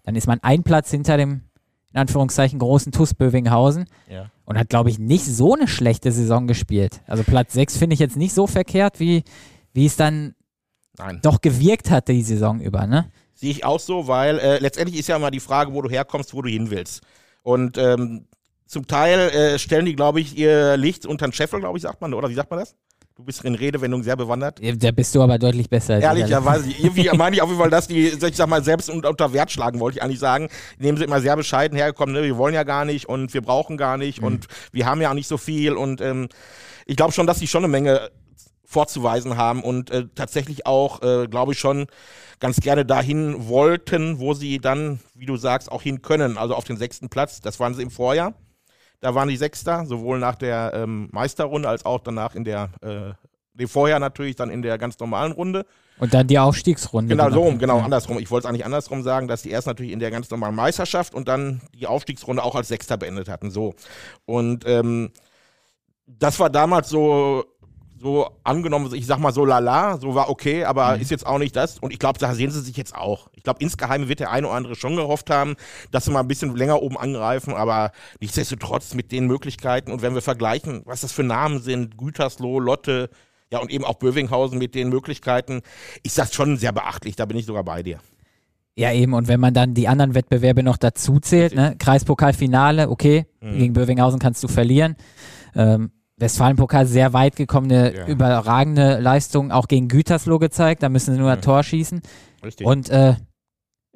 Dann 0.03 0.15
ist 0.15 0.27
man 0.27 0.39
ein 0.41 0.63
Platz 0.63 0.91
hinter 0.91 1.17
dem 1.17 1.41
in 1.93 1.99
Anführungszeichen 1.99 2.59
großen 2.59 2.91
TuS 2.91 3.13
Bövinghausen 3.13 3.85
ja. 4.09 4.29
und 4.45 4.57
hat, 4.57 4.69
glaube 4.69 4.89
ich, 4.89 4.99
nicht 4.99 5.25
so 5.25 5.55
eine 5.55 5.67
schlechte 5.67 6.11
Saison 6.11 6.47
gespielt. 6.47 7.01
Also 7.07 7.23
Platz 7.23 7.53
6 7.53 7.77
finde 7.77 7.95
ich 7.95 7.99
jetzt 7.99 8.15
nicht 8.15 8.33
so 8.33 8.47
verkehrt, 8.47 8.99
wie, 8.99 9.23
wie 9.73 9.85
es 9.85 9.95
dann 9.95 10.35
Nein. 10.97 11.19
doch 11.23 11.41
gewirkt 11.41 11.89
hatte 11.89 12.13
die 12.13 12.21
Saison 12.21 12.59
über, 12.59 12.85
ne? 12.85 13.09
Sehe 13.39 13.51
ich 13.51 13.63
auch 13.63 13.79
so, 13.79 14.07
weil 14.07 14.37
äh, 14.39 14.59
letztendlich 14.59 14.99
ist 14.99 15.07
ja 15.07 15.15
immer 15.15 15.31
die 15.31 15.39
Frage, 15.39 15.73
wo 15.73 15.81
du 15.81 15.89
herkommst, 15.89 16.33
wo 16.33 16.41
du 16.41 16.49
hin 16.49 16.71
willst. 16.71 17.01
Und 17.41 17.77
ähm, 17.77 18.25
zum 18.65 18.85
Teil 18.85 19.29
äh, 19.29 19.57
stellen 19.57 19.85
die, 19.85 19.95
glaube 19.95 20.19
ich, 20.19 20.37
ihr 20.37 20.75
Licht 20.75 21.05
unter 21.05 21.25
den 21.25 21.31
Scheffel, 21.31 21.61
glaube 21.61 21.77
ich, 21.77 21.83
sagt 21.83 22.01
man, 22.01 22.13
oder 22.13 22.29
wie 22.29 22.33
sagt 22.33 22.51
man 22.51 22.59
das? 22.59 22.75
Du 23.15 23.23
bist 23.23 23.45
in 23.45 23.55
Redewendung 23.55 24.03
sehr 24.03 24.17
bewandert. 24.17 24.59
Da 24.61 24.91
bist 24.91 25.15
du 25.15 25.21
aber 25.21 25.37
deutlich 25.37 25.69
besser. 25.69 25.99
Ehrlicherweise. 25.99 26.69
Irgendwie 26.79 27.09
meine 27.15 27.37
ich 27.37 27.41
auf 27.41 27.47
jeden 27.47 27.61
Fall, 27.61 27.69
dass 27.69 27.87
die, 27.87 28.07
ich 28.07 28.35
sag 28.35 28.49
mal, 28.49 28.61
selbst 28.61 28.89
unter 28.89 29.31
Wert 29.31 29.51
schlagen, 29.51 29.79
wollte 29.79 29.97
ich 29.97 30.03
eigentlich 30.03 30.19
sagen. 30.19 30.49
Nehmen 30.77 30.97
sie 30.97 31.05
immer 31.05 31.21
sehr 31.21 31.37
bescheiden 31.37 31.77
hergekommen, 31.77 32.15
ne? 32.15 32.23
wir 32.23 32.37
wollen 32.37 32.53
ja 32.53 32.63
gar 32.63 32.83
nicht 32.83 33.07
und 33.07 33.33
wir 33.33 33.41
brauchen 33.41 33.77
gar 33.77 33.95
nicht 33.95 34.19
mhm. 34.19 34.27
und 34.27 34.47
wir 34.73 34.85
haben 34.85 35.01
ja 35.01 35.11
auch 35.11 35.15
nicht 35.15 35.27
so 35.27 35.37
viel 35.37 35.73
und 35.73 36.01
ähm, 36.01 36.27
ich 36.85 36.95
glaube 36.97 37.13
schon, 37.13 37.27
dass 37.27 37.39
sie 37.39 37.47
schon 37.47 37.63
eine 37.63 37.71
Menge 37.71 38.09
vorzuweisen 38.69 39.35
haben 39.35 39.63
und 39.63 39.89
äh, 39.89 40.05
tatsächlich 40.13 40.67
auch, 40.67 41.01
äh, 41.01 41.27
glaube 41.27 41.53
ich, 41.53 41.59
schon 41.59 41.87
ganz 42.39 42.57
gerne 42.57 42.85
dahin 42.85 43.47
wollten, 43.47 44.19
wo 44.19 44.35
sie 44.35 44.59
dann, 44.59 44.99
wie 45.15 45.25
du 45.25 45.37
sagst, 45.37 45.71
auch 45.71 45.81
hin 45.81 46.03
können. 46.03 46.37
Also 46.37 46.53
auf 46.53 46.65
den 46.65 46.77
sechsten 46.77 47.09
Platz. 47.09 47.41
Das 47.41 47.59
waren 47.59 47.73
sie 47.73 47.81
im 47.81 47.89
Vorjahr. 47.89 48.35
Da 49.01 49.15
waren 49.15 49.27
die 49.27 49.37
Sechster, 49.37 49.85
sowohl 49.87 50.19
nach 50.19 50.35
der 50.35 50.73
ähm, 50.75 51.09
Meisterrunde 51.11 51.67
als 51.67 51.83
auch 51.83 52.01
danach 52.01 52.35
in 52.35 52.43
der, 52.43 52.69
äh, 52.81 53.13
nee, 53.55 53.65
vorher 53.65 53.97
natürlich 53.97 54.35
dann 54.35 54.51
in 54.51 54.61
der 54.61 54.77
ganz 54.77 54.99
normalen 54.99 55.31
Runde. 55.31 55.65
Und 55.97 56.13
dann 56.13 56.27
die 56.27 56.37
Aufstiegsrunde. 56.37 57.15
Genau, 57.15 57.31
so, 57.31 57.57
genau, 57.57 57.79
andersrum. 57.79 58.19
Ich 58.19 58.29
wollte 58.29 58.45
es 58.45 58.49
eigentlich 58.49 58.65
andersrum 58.65 59.01
sagen, 59.01 59.27
dass 59.27 59.41
die 59.41 59.49
erst 59.49 59.65
natürlich 59.65 59.93
in 59.93 59.99
der 59.99 60.11
ganz 60.11 60.29
normalen 60.29 60.55
Meisterschaft 60.55 61.15
und 61.15 61.27
dann 61.27 61.61
die 61.73 61.87
Aufstiegsrunde 61.87 62.43
auch 62.43 62.53
als 62.53 62.67
Sechster 62.67 62.97
beendet 62.97 63.29
hatten. 63.29 63.49
So. 63.49 63.73
Und 64.25 64.63
ähm, 64.67 65.11
das 66.05 66.39
war 66.39 66.51
damals 66.51 66.89
so 66.89 67.45
so 67.99 68.29
angenommen, 68.43 68.93
ich 68.93 69.05
sag 69.05 69.19
mal 69.19 69.33
so 69.33 69.45
lala, 69.45 69.97
so 69.97 70.15
war 70.15 70.29
okay, 70.29 70.63
aber 70.63 70.95
mhm. 70.95 71.01
ist 71.01 71.11
jetzt 71.11 71.25
auch 71.25 71.37
nicht 71.37 71.55
das. 71.55 71.79
Und 71.79 71.91
ich 71.91 71.99
glaube, 71.99 72.19
da 72.19 72.33
sehen 72.33 72.51
sie 72.51 72.61
sich 72.61 72.77
jetzt 72.77 72.95
auch. 72.95 73.29
Ich 73.33 73.43
glaube, 73.43 73.61
insgeheim 73.61 74.07
wird 74.07 74.19
der 74.19 74.31
eine 74.31 74.47
oder 74.47 74.55
andere 74.55 74.75
schon 74.75 74.95
gehofft 74.95 75.29
haben, 75.29 75.55
dass 75.91 76.05
sie 76.05 76.11
mal 76.11 76.21
ein 76.21 76.27
bisschen 76.27 76.55
länger 76.55 76.81
oben 76.81 76.97
angreifen, 76.97 77.53
aber 77.53 77.91
nichtsdestotrotz 78.19 78.93
mit 78.93 79.11
den 79.11 79.27
Möglichkeiten 79.27 79.91
und 79.91 80.01
wenn 80.01 80.13
wir 80.13 80.21
vergleichen, 80.21 80.81
was 80.85 81.01
das 81.01 81.11
für 81.11 81.23
Namen 81.23 81.59
sind, 81.61 81.97
Gütersloh, 81.97 82.59
Lotte, 82.59 83.09
ja 83.51 83.59
und 83.59 83.71
eben 83.71 83.83
auch 83.83 83.95
Bövinghausen 83.95 84.57
mit 84.57 84.75
den 84.75 84.89
Möglichkeiten, 84.89 85.61
ist 86.03 86.17
das 86.17 86.33
schon 86.33 86.57
sehr 86.57 86.71
beachtlich, 86.71 87.15
da 87.15 87.25
bin 87.25 87.37
ich 87.37 87.45
sogar 87.45 87.63
bei 87.63 87.83
dir. 87.83 87.99
Ja, 88.75 88.93
eben, 88.93 89.13
und 89.13 89.27
wenn 89.27 89.41
man 89.41 89.53
dann 89.53 89.73
die 89.73 89.89
anderen 89.89 90.15
Wettbewerbe 90.15 90.63
noch 90.63 90.77
dazu 90.77 91.19
zählt, 91.19 91.53
ne? 91.53 91.75
Kreispokalfinale, 91.77 92.89
okay, 92.89 93.25
mhm. 93.41 93.57
gegen 93.57 93.73
Bövinghausen 93.73 94.19
kannst 94.19 94.41
du 94.41 94.47
verlieren. 94.47 94.95
Ähm, 95.53 95.91
Westfalen-Pokal 96.19 96.85
sehr 96.85 97.13
weit 97.13 97.35
gekommene, 97.35 97.95
ja. 97.95 98.07
überragende 98.07 98.99
Leistung 98.99 99.51
auch 99.51 99.67
gegen 99.67 99.87
Gütersloh 99.87 100.39
gezeigt. 100.39 100.83
Da 100.83 100.89
müssen 100.89 101.13
sie 101.13 101.19
nur 101.19 101.31
ein 101.31 101.41
Tor 101.41 101.63
schießen. 101.63 102.01
Richtig. 102.43 102.67
Und 102.67 102.89
äh, 102.89 103.15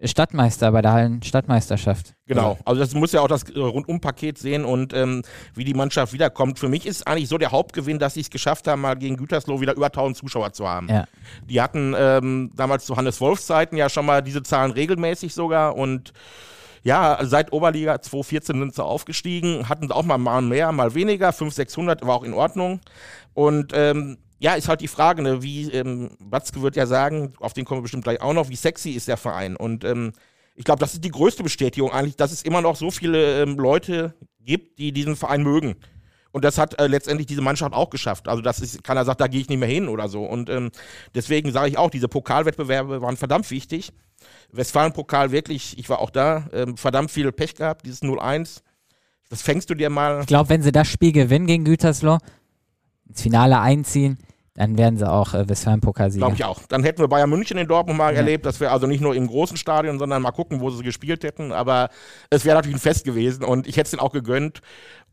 Stadtmeister 0.03 0.71
bei 0.71 0.81
der 0.81 0.91
Hallen 0.91 1.21
Stadtmeisterschaft. 1.21 2.13
Genau, 2.25 2.57
also 2.65 2.81
das 2.81 2.93
muss 2.93 3.11
ja 3.11 3.21
auch 3.21 3.27
das 3.27 3.43
äh, 3.43 3.59
Rundumpaket 3.59 4.37
sehen 4.37 4.65
und 4.65 4.93
ähm, 4.93 5.23
wie 5.53 5.63
die 5.63 5.73
Mannschaft 5.73 6.13
wiederkommt. 6.13 6.59
Für 6.59 6.67
mich 6.67 6.85
ist 6.85 7.07
eigentlich 7.07 7.29
so 7.29 7.37
der 7.37 7.51
Hauptgewinn, 7.51 7.99
dass 7.99 8.15
sie 8.15 8.21
es 8.21 8.29
geschafft 8.29 8.67
haben, 8.67 8.81
mal 8.81 8.95
gegen 8.95 9.17
Gütersloh 9.17 9.61
wieder 9.61 9.75
über 9.75 9.87
1000 9.87 10.17
Zuschauer 10.17 10.51
zu 10.53 10.67
haben. 10.67 10.89
Ja. 10.89 11.05
Die 11.47 11.61
hatten 11.61 11.93
ähm, 11.97 12.51
damals 12.55 12.85
zu 12.85 12.97
Hannes 12.97 13.21
Wolfs 13.21 13.45
Zeiten 13.45 13.77
ja 13.77 13.89
schon 13.89 14.05
mal 14.05 14.21
diese 14.21 14.43
Zahlen 14.43 14.71
regelmäßig 14.71 15.33
sogar 15.33 15.75
und 15.75 16.11
ja, 16.83 17.17
seit 17.21 17.53
Oberliga 17.53 18.01
2014 18.01 18.59
sind 18.59 18.75
sie 18.75 18.83
aufgestiegen, 18.83 19.69
hatten 19.69 19.91
auch 19.91 20.03
mal, 20.03 20.17
mal 20.17 20.41
mehr, 20.41 20.71
mal 20.71 20.93
weniger, 20.93 21.31
500, 21.31 21.55
600 21.55 22.05
war 22.05 22.15
auch 22.15 22.23
in 22.23 22.33
Ordnung. 22.33 22.81
Und 23.33 23.71
ähm, 23.73 24.17
ja, 24.39 24.55
ist 24.55 24.67
halt 24.67 24.81
die 24.81 24.89
Frage, 24.89 25.21
ne, 25.21 25.41
wie 25.41 25.71
ähm, 25.71 26.17
Batzke 26.19 26.61
wird 26.61 26.75
ja 26.75 26.85
sagen, 26.85 27.33
auf 27.39 27.53
den 27.53 27.63
kommen 27.63 27.79
wir 27.79 27.83
bestimmt 27.83 28.03
gleich 28.03 28.21
auch 28.21 28.33
noch, 28.33 28.49
wie 28.49 28.57
sexy 28.57 28.91
ist 28.91 29.07
der 29.07 29.15
Verein. 29.15 29.55
Und 29.55 29.85
ähm, 29.85 30.11
ich 30.55 30.65
glaube, 30.65 30.81
das 30.81 30.93
ist 30.93 31.05
die 31.05 31.11
größte 31.11 31.41
Bestätigung 31.41 31.91
eigentlich, 31.91 32.17
dass 32.17 32.33
es 32.33 32.43
immer 32.43 32.61
noch 32.61 32.75
so 32.75 32.91
viele 32.91 33.41
ähm, 33.41 33.57
Leute 33.57 34.13
gibt, 34.41 34.77
die 34.77 34.91
diesen 34.91 35.15
Verein 35.15 35.43
mögen. 35.43 35.75
Und 36.33 36.43
das 36.43 36.57
hat 36.57 36.79
äh, 36.79 36.87
letztendlich 36.87 37.27
diese 37.27 37.41
Mannschaft 37.41 37.73
auch 37.73 37.91
geschafft. 37.91 38.27
Also 38.27 38.41
das 38.41 38.59
ist, 38.59 38.83
keiner 38.83 39.05
sagt, 39.05 39.21
da 39.21 39.27
gehe 39.27 39.39
ich 39.39 39.49
nicht 39.49 39.59
mehr 39.59 39.69
hin 39.69 39.87
oder 39.87 40.09
so. 40.09 40.25
Und 40.25 40.49
ähm, 40.49 40.71
deswegen 41.13 41.51
sage 41.51 41.69
ich 41.69 41.77
auch, 41.77 41.91
diese 41.91 42.07
Pokalwettbewerbe 42.07 43.03
waren 43.03 43.17
verdammt 43.17 43.49
wichtig. 43.51 43.93
Westfalen-Pokal 44.51 45.31
wirklich, 45.31 45.77
ich 45.77 45.87
war 45.89 45.99
auch 45.99 46.09
da, 46.09 46.47
ähm, 46.51 46.75
verdammt 46.75 47.11
viel 47.11 47.31
Pech 47.31 47.53
gehabt, 47.53 47.85
dieses 47.85 48.01
0-1. 48.01 48.61
Das 49.29 49.43
fängst 49.43 49.69
du 49.69 49.75
dir 49.75 49.91
mal. 49.91 50.21
Ich 50.21 50.27
glaube, 50.27 50.49
wenn 50.49 50.63
sie 50.63 50.71
das 50.71 50.87
Spiel 50.87 51.11
gewinnen 51.11 51.45
gegen 51.45 51.65
Gütersloh, 51.65 52.17
ins 53.07 53.21
Finale 53.21 53.59
einziehen, 53.59 54.17
dann 54.55 54.77
werden 54.77 54.97
sie 54.97 55.09
auch 55.09 55.33
äh, 55.33 55.49
Westfalen-Pokalsieger. 55.49 56.25
Glaube 56.25 56.35
ich 56.35 56.45
auch. 56.45 56.61
Dann 56.67 56.83
hätten 56.83 57.01
wir 57.01 57.07
Bayern 57.07 57.29
München 57.29 57.57
in 57.57 57.67
Dortmund 57.67 57.97
mal 57.97 58.13
ja. 58.13 58.19
erlebt. 58.19 58.45
Das 58.45 58.59
wäre 58.59 58.71
also 58.71 58.85
nicht 58.85 59.01
nur 59.01 59.15
im 59.15 59.27
großen 59.27 59.57
Stadion, 59.57 59.97
sondern 59.97 60.21
mal 60.21 60.31
gucken, 60.31 60.61
wo 60.61 60.69
sie 60.69 60.83
gespielt 60.83 61.23
hätten. 61.23 61.51
Aber 61.51 61.89
es 62.29 62.45
wäre 62.45 62.55
natürlich 62.55 62.77
ein 62.77 62.81
Fest 62.81 63.03
gewesen 63.03 63.43
und 63.43 63.67
ich 63.67 63.77
hätte 63.77 63.87
es 63.87 63.93
ihnen 63.93 63.99
auch 63.99 64.11
gegönnt. 64.11 64.61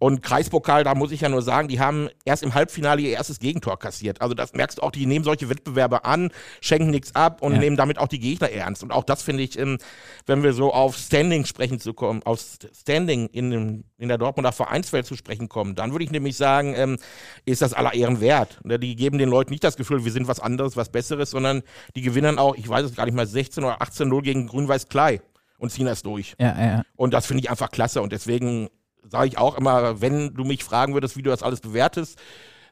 Und 0.01 0.23
Kreispokal, 0.23 0.83
da 0.83 0.95
muss 0.95 1.13
ich 1.13 1.21
ja 1.21 1.29
nur 1.29 1.43
sagen, 1.43 1.69
die 1.69 1.79
haben 1.79 2.09
erst 2.25 2.43
im 2.43 2.55
Halbfinale 2.55 3.03
ihr 3.03 3.11
erstes 3.11 3.39
Gegentor 3.39 3.79
kassiert. 3.79 4.23
Also 4.23 4.33
das 4.33 4.55
merkst 4.55 4.79
du 4.79 4.83
auch, 4.83 4.93
die 4.93 5.05
nehmen 5.05 5.27
solche 5.27 5.51
Wettbewerbe 5.51 6.07
an, 6.07 6.31
schenken 6.63 6.89
nichts 6.89 7.15
ab 7.15 7.43
und 7.43 7.53
ja. 7.53 7.59
nehmen 7.59 7.77
damit 7.77 7.99
auch 7.99 8.09
die 8.09 8.19
Gegner 8.19 8.51
ernst. 8.51 8.83
Und 8.83 8.93
auch 8.93 9.05
das 9.05 9.23
finde 9.23 9.43
ich, 9.43 9.59
ähm, 9.59 9.77
wenn 10.25 10.43
wir 10.43 10.55
so 10.55 10.73
auf 10.73 10.97
Standing 10.97 11.45
sprechen 11.45 11.81
zu 11.81 11.93
kommen, 11.93 12.23
auf 12.23 12.41
Standing 12.75 13.27
in, 13.27 13.85
in 13.99 14.09
der 14.09 14.17
Dortmunder 14.17 14.53
Vereinswelt 14.53 15.05
zu 15.05 15.17
sprechen 15.17 15.51
kommen, 15.51 15.75
dann 15.75 15.93
würde 15.93 16.07
ich 16.07 16.11
nämlich 16.11 16.39
sagen, 16.39 16.73
ähm, 16.79 16.97
ist 17.45 17.61
das 17.61 17.75
aller 17.75 17.93
Ehren 17.93 18.23
wert. 18.23 18.59
Ne, 18.65 18.79
die 18.79 18.97
geben 18.97 19.19
den 19.19 19.29
Leuten 19.29 19.51
nicht 19.51 19.65
das 19.65 19.77
Gefühl, 19.77 20.07
wir 20.07 20.13
sind 20.13 20.27
was 20.29 20.41
anderes, 20.41 20.79
was 20.79 20.89
Besseres, 20.89 21.31
sondern 21.31 21.61
die 21.95 22.01
gewinnen 22.01 22.39
auch, 22.39 22.57
ich 22.57 22.67
weiß 22.67 22.87
es 22.87 22.97
gar 22.97 23.05
nicht 23.05 23.15
mal, 23.15 23.27
16 23.27 23.65
oder 23.65 23.83
18-0 23.83 24.23
gegen 24.23 24.47
Grün-Weiß 24.47 24.89
Klei 24.89 25.21
und 25.59 25.71
ziehen 25.71 25.85
das 25.85 26.03
durch. 26.03 26.35
Ja, 26.39 26.59
ja. 26.59 26.83
Und 26.97 27.13
das 27.13 27.27
finde 27.27 27.43
ich 27.43 27.51
einfach 27.51 27.71
klasse. 27.71 28.01
Und 28.01 28.13
deswegen 28.13 28.71
sage 29.09 29.29
ich 29.29 29.39
auch 29.39 29.57
immer, 29.57 30.01
wenn 30.01 30.35
du 30.35 30.45
mich 30.45 30.65
fragen 30.65 30.95
würdest, 30.95 31.17
wie 31.17 31.23
du 31.23 31.31
das 31.31 31.43
alles 31.43 31.61
bewertest, 31.61 32.19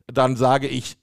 dann 0.06 0.36
sage 0.36 0.66
ich, 0.68 0.96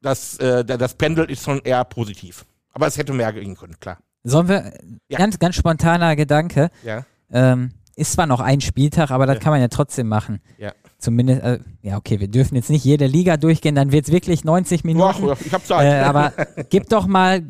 dass 0.00 0.36
äh, 0.38 0.64
das 0.64 0.94
Pendel 0.94 1.30
ist 1.30 1.44
schon 1.44 1.60
eher 1.60 1.84
positiv. 1.84 2.44
Aber 2.72 2.86
es 2.86 2.98
hätte 2.98 3.12
mehr 3.12 3.32
gehen 3.32 3.56
können, 3.56 3.78
klar. 3.80 3.98
Sollen 4.24 4.48
wir, 4.48 4.72
ja. 5.08 5.18
ganz, 5.18 5.38
ganz 5.38 5.54
spontaner 5.54 6.16
Gedanke. 6.16 6.70
Ja. 6.82 7.04
Ähm, 7.30 7.72
ist 7.96 8.12
zwar 8.12 8.26
noch 8.26 8.40
ein 8.40 8.60
Spieltag, 8.60 9.10
aber 9.10 9.26
das 9.26 9.36
ja. 9.36 9.40
kann 9.40 9.52
man 9.52 9.60
ja 9.60 9.68
trotzdem 9.68 10.08
machen. 10.08 10.40
Ja. 10.58 10.72
Zumindest, 10.98 11.42
äh, 11.42 11.58
ja, 11.82 11.96
okay, 11.96 12.18
wir 12.18 12.28
dürfen 12.28 12.56
jetzt 12.56 12.70
nicht 12.70 12.84
jede 12.84 13.06
Liga 13.06 13.36
durchgehen, 13.36 13.74
dann 13.74 13.92
wird 13.92 14.06
es 14.06 14.12
wirklich 14.12 14.44
90 14.44 14.84
Minuten. 14.84 15.28
Ach, 15.30 15.40
ich 15.40 15.52
hab 15.52 15.64
Zeit. 15.64 15.86
Äh, 15.86 16.02
aber 16.02 16.32
gib 16.70 16.88
doch 16.88 17.06
mal 17.06 17.42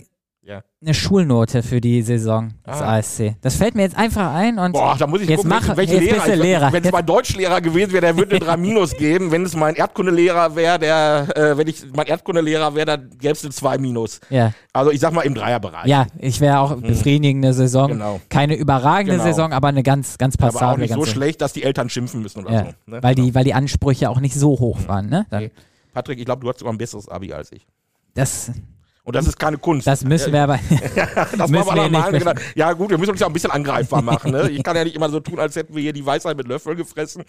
ja. 0.47 0.63
eine 0.83 0.95
Schulnote 0.95 1.63
für 1.63 1.81
die 1.81 2.03
Saison 2.03 2.55
des 2.67 2.81
ah. 2.81 2.97
ASC. 2.99 3.37
Das 3.41 3.57
fällt 3.57 3.75
mir 3.75 3.83
jetzt 3.83 3.97
einfach 3.97 4.35
ein 4.35 4.59
und 4.59 4.73
Boah, 4.73 4.97
da 4.99 5.07
muss 5.07 5.21
ich 5.23 5.29
jetzt 5.29 5.43
gucken, 5.45 5.51
mach, 5.51 5.77
welche 5.77 5.95
jetzt 5.95 6.27
Lehrer. 6.27 6.37
Lehrer. 6.37 6.73
Wenn 6.73 6.85
es 6.85 6.93
mein 6.93 7.07
Deutschlehrer 7.07 7.61
gewesen 7.61 7.93
wäre, 7.93 8.03
der 8.03 8.17
würde 8.17 8.37
eine 8.37 8.45
3 8.45 8.57
Minus 8.57 8.97
geben. 8.97 9.31
Wenn 9.31 9.45
es 9.45 9.57
mein 9.57 9.75
Erdkundelehrer 9.75 10.55
wäre, 10.57 10.79
der, 10.79 11.29
äh, 11.37 11.57
wenn 11.57 11.67
ich 11.69 11.83
mein 11.95 12.07
Erdkundelehrer 12.07 12.75
wäre, 12.75 12.87
dann 12.87 13.11
gäbe 13.19 13.33
es 13.33 13.45
eine 13.45 13.53
2 13.53 13.79
Minus. 13.79 14.21
Ja. 14.31 14.53
Also 14.73 14.91
ich 14.91 15.01
sag 15.01 15.13
mal 15.13 15.23
im 15.23 15.35
Dreierbereich. 15.35 15.87
Ja, 15.87 16.07
ich 16.19 16.41
wäre 16.41 16.59
auch 16.59 16.73
hm. 16.73 16.83
befriedigende 16.83 17.53
Saison. 17.53 17.89
Genau. 17.89 18.21
Keine 18.29 18.57
überragende 18.57 19.15
Genau. 19.15 19.25
Saison, 19.25 19.53
aber 19.53 19.69
eine 19.69 19.83
ganz, 19.83 20.19
ganz 20.19 20.37
passable. 20.37 20.67
aber 20.67 20.73
auch 20.75 20.79
nicht 20.79 20.95
so 20.95 21.05
schlecht, 21.05 21.41
dass 21.41 21.53
die 21.53 21.63
Eltern 21.63 21.89
schimpfen 21.89 22.23
müssen 22.23 22.45
oder 22.45 22.53
ja. 22.53 22.59
so. 22.61 22.67
Ne? 22.91 23.03
weil, 23.03 23.15
Genau. 23.15 23.27
die, 23.27 23.35
weil 23.35 23.45
die 23.45 23.55
Ansprüche 23.55 24.11
auch 24.11 24.21
nicht 24.21 24.35
so 24.35 24.51
hoch 24.59 24.79
waren. 24.89 25.09
Ne? 25.09 25.27
Dann, 25.31 25.45
Nee. 25.45 25.51
Patrick, 25.93 26.19
ich 26.19 26.25
glaube, 26.25 26.43
du 26.43 26.49
hast 26.49 26.59
sogar 26.59 26.75
ein 26.75 26.79
besseres 26.79 27.09
Abi 27.09 27.33
als 27.33 27.53
ich. 27.53 27.67
das, 28.15 28.51
Und 29.05 29.15
das 29.15 29.27
ist 29.27 29.39
keine 29.39 29.59
Kunst. 29.59 29.87
das 29.87 30.03
müssen 30.03 30.33
wir 30.33 30.45
aber. 30.45 30.59
das 31.37 31.51
müssen 31.51 31.75
wir 31.75 31.91
nicht 31.91 32.11
gedacht. 32.11 32.41
Ja 32.55 32.73
gut, 32.73 32.89
wir 32.89 32.97
müssen 32.97 33.11
uns 33.11 33.21
ja 33.21 33.27
auch 33.27 33.31
ein 33.31 33.35
bisschen 33.35 33.51
angreifbar 33.51 34.01
machen. 34.01 34.33
Ne? 34.33 34.51
Ich 34.51 34.63
kann 34.63 34.75
ja 34.75 34.83
nicht 34.83 34.97
immer 34.97 35.11
so 35.11 35.21
tun, 35.21 35.39
als 35.39 35.55
hätten 35.57 35.75
wir 35.75 35.83
hier 35.83 35.93
die 35.93 36.05
Weisheit 36.05 36.37
mit 36.39 36.49
Löffeln 36.49 36.77
gefressen 36.77 37.23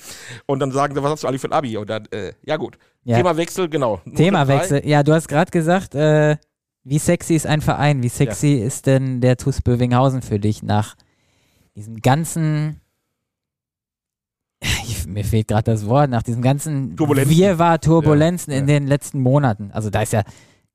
und 0.45 0.59
dann 0.59 0.71
sagen 0.71 0.95
was 0.95 1.11
hast 1.11 1.23
du 1.23 1.27
eigentlich 1.27 1.41
für 1.41 1.49
ein 1.49 1.53
Abi? 1.53 1.75
Und 1.75 1.89
dann, 1.89 2.05
äh, 2.11 2.31
ja 2.43 2.55
gut. 2.55 2.77
Ja. 3.03 3.17
Themawechsel, 3.17 3.67
genau. 3.67 4.01
Themawechsel. 4.15 4.87
Ja, 4.87 5.03
du 5.03 5.13
hast 5.13 5.27
gerade 5.27 5.51
gesagt, 5.51 5.95
äh, 5.95 6.37
wie 6.85 6.97
sexy 6.99 7.35
ist 7.35 7.45
ein 7.45 7.61
Verein? 7.61 8.01
Wie 8.03 8.09
sexy 8.09 8.53
ist 8.53 8.85
denn 8.85 9.19
der 9.19 9.35
TuS 9.35 9.61
Bövinghausen 9.61 10.21
für 10.21 10.39
dich 10.39 10.63
nach 10.63 10.95
diesem 11.75 11.97
ganzen. 11.97 12.79
Ich, 14.61 15.05
mir 15.05 15.25
fehlt 15.25 15.49
gerade 15.49 15.63
das 15.71 15.85
Wort, 15.87 16.09
nach 16.09 16.23
diesem 16.23 16.41
ganzen 16.41 16.95
Turbulenzen. 16.95 17.35
Wirrwarr, 17.35 17.81
Turbulenzen 17.81 18.53
Ja, 18.53 18.59
in 18.59 18.67
ja. 18.67 18.79
den 18.79 18.87
letzten 18.87 19.19
Monaten. 19.19 19.71
Also 19.73 19.89
da 19.89 20.01
ist 20.01 20.13
ja 20.13 20.23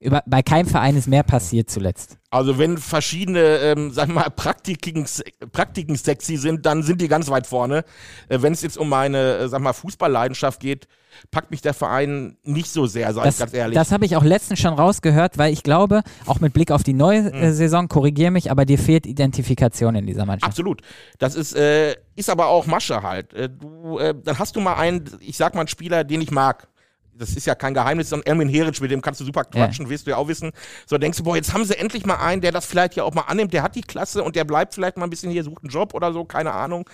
über, 0.00 0.23
bei 0.26 0.42
keinem 0.42 0.66
Verein 0.66 0.97
ist 0.97 1.09
mehr 1.09 1.23
passiert 1.23 1.71
zuletzt. 1.71 2.16
Also 2.30 2.59
wenn 2.59 2.78
verschiedene, 2.78 3.40
ähm, 3.59 3.90
sagen 3.92 4.12
wir 4.12 4.21
mal, 4.21 4.30
Praktiken, 4.30 5.07
Praktiken 5.52 5.95
sexy 5.97 6.38
sind, 6.38 6.64
dann 6.64 6.83
sind 6.83 7.02
die 7.02 7.09
ganz 7.09 7.28
weit 7.28 7.47
vorne. 7.47 7.85
Äh, 8.28 8.40
wenn 8.40 8.54
es 8.54 8.62
jetzt 8.62 8.78
um 8.78 8.88
meine, 8.88 9.37
äh, 9.37 9.49
sag 9.49 9.61
mal, 9.61 9.75
Fußballleidenschaft 9.75 10.59
geht, 10.59 10.88
packt 11.30 11.50
mich 11.50 11.61
der 11.61 11.75
Verein 11.75 12.38
nicht 12.45 12.71
so 12.71 12.87
sehr, 12.87 13.12
sag 13.12 13.26
ich 13.26 13.38
ganz 13.38 13.52
ehrlich. 13.52 13.75
das 13.75 13.92
habe 13.92 14.07
ich 14.07 14.16
auch 14.16 14.25
letztens 14.25 14.61
schon 14.61 14.73
rausgehört, 14.73 15.37
weil 15.37 15.52
ich 15.52 15.62
glaube, 15.62 16.02
auch 16.25 16.40
mit 16.40 16.54
Blick 16.54 16.71
auf 16.71 16.83
die 16.83 16.95
neue 16.95 17.30
äh, 17.33 17.52
Saison, 17.52 17.88
korrigiere 17.88 18.30
mich, 18.30 18.50
aber 18.50 18.64
dir 18.64 18.78
fehlt 18.78 19.07
Identifikation 19.07 19.97
in 19.97 20.07
dieser 20.07 20.25
Mannschaft. 20.25 20.49
Absolut. 20.49 20.80
Das 21.19 21.35
ist, 21.35 21.54
äh, 21.54 21.95
ist 22.16 22.30
aber 22.30 22.47
auch 22.47 22.64
Masche 22.66 23.02
halt. 23.02 23.35
Äh, 23.35 23.50
du, 23.50 23.99
äh, 23.99 24.14
dann 24.14 24.38
hast 24.38 24.57
du 24.57 24.61
mal 24.61 24.76
einen, 24.76 25.11
ich 25.21 25.37
sag 25.37 25.54
mal, 25.54 25.61
einen 25.62 25.69
Spieler, 25.69 26.04
den 26.04 26.23
ich 26.23 26.30
mag. 26.30 26.69
Das 27.12 27.31
ist 27.31 27.47
ja 27.47 27.55
kein 27.55 27.75
Geheimnis, 27.75 28.09
sondern 28.09 28.26
Ermin 28.26 28.49
Heric, 28.49 28.81
mit 28.81 28.90
dem 28.90 29.02
kannst 29.02 29.21
du 29.21 29.25
super 29.25 29.45
quatschen, 29.45 29.88
wirst 29.90 30.07
du 30.07 30.11
ja 30.12 30.17
auch 30.17 30.29
wissen. 30.29 30.52
So 30.87 30.97
denkst 30.97 31.19
du, 31.19 31.25
boah, 31.25 31.37
jetzt 31.37 31.52
haben 31.52 31.64
sie 31.64 31.76
endlich 31.76 32.07
mal 32.07 32.17
einen, 32.17 32.40
der 32.40 32.52
das 32.52 32.67
vielleicht 32.67 32.97
ja 32.97 33.05
auch 33.05 33.14
mal 33.14 33.23
annimmt, 33.23 33.52
der 33.52 33.62
hat 33.62 33.75
die 33.75 33.83
Klasse 33.83 34.23
und 34.23 34.37
der 34.37 34.45
bleibt 34.45 34.75
vielleicht 34.75 34.97
mal 34.97 35.05
ein 35.05 35.11
bisschen 35.11 35.31
hier, 35.31 35.45
sucht 35.45 35.62
einen 35.62 35.71
Job 35.71 35.95
oder 35.95 36.12
so, 36.12 36.25
keine 36.25 36.52
Ahnung. 36.52 36.88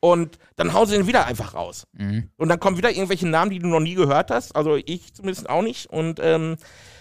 Und 0.00 0.38
dann 0.56 0.72
hauen 0.72 0.86
sie 0.86 0.96
ihn 0.96 1.06
wieder 1.06 1.26
einfach 1.26 1.54
raus. 1.54 1.86
Mhm. 1.92 2.30
Und 2.36 2.48
dann 2.48 2.60
kommen 2.60 2.76
wieder 2.76 2.90
irgendwelche 2.90 3.26
Namen, 3.28 3.50
die 3.50 3.58
du 3.58 3.66
noch 3.66 3.80
nie 3.80 3.94
gehört 3.94 4.30
hast. 4.30 4.54
Also 4.54 4.76
ich 4.76 5.12
zumindest 5.12 5.48
auch 5.50 5.62
nicht. 5.62 5.86
Und 5.90 6.20
ähm, 6.22 6.56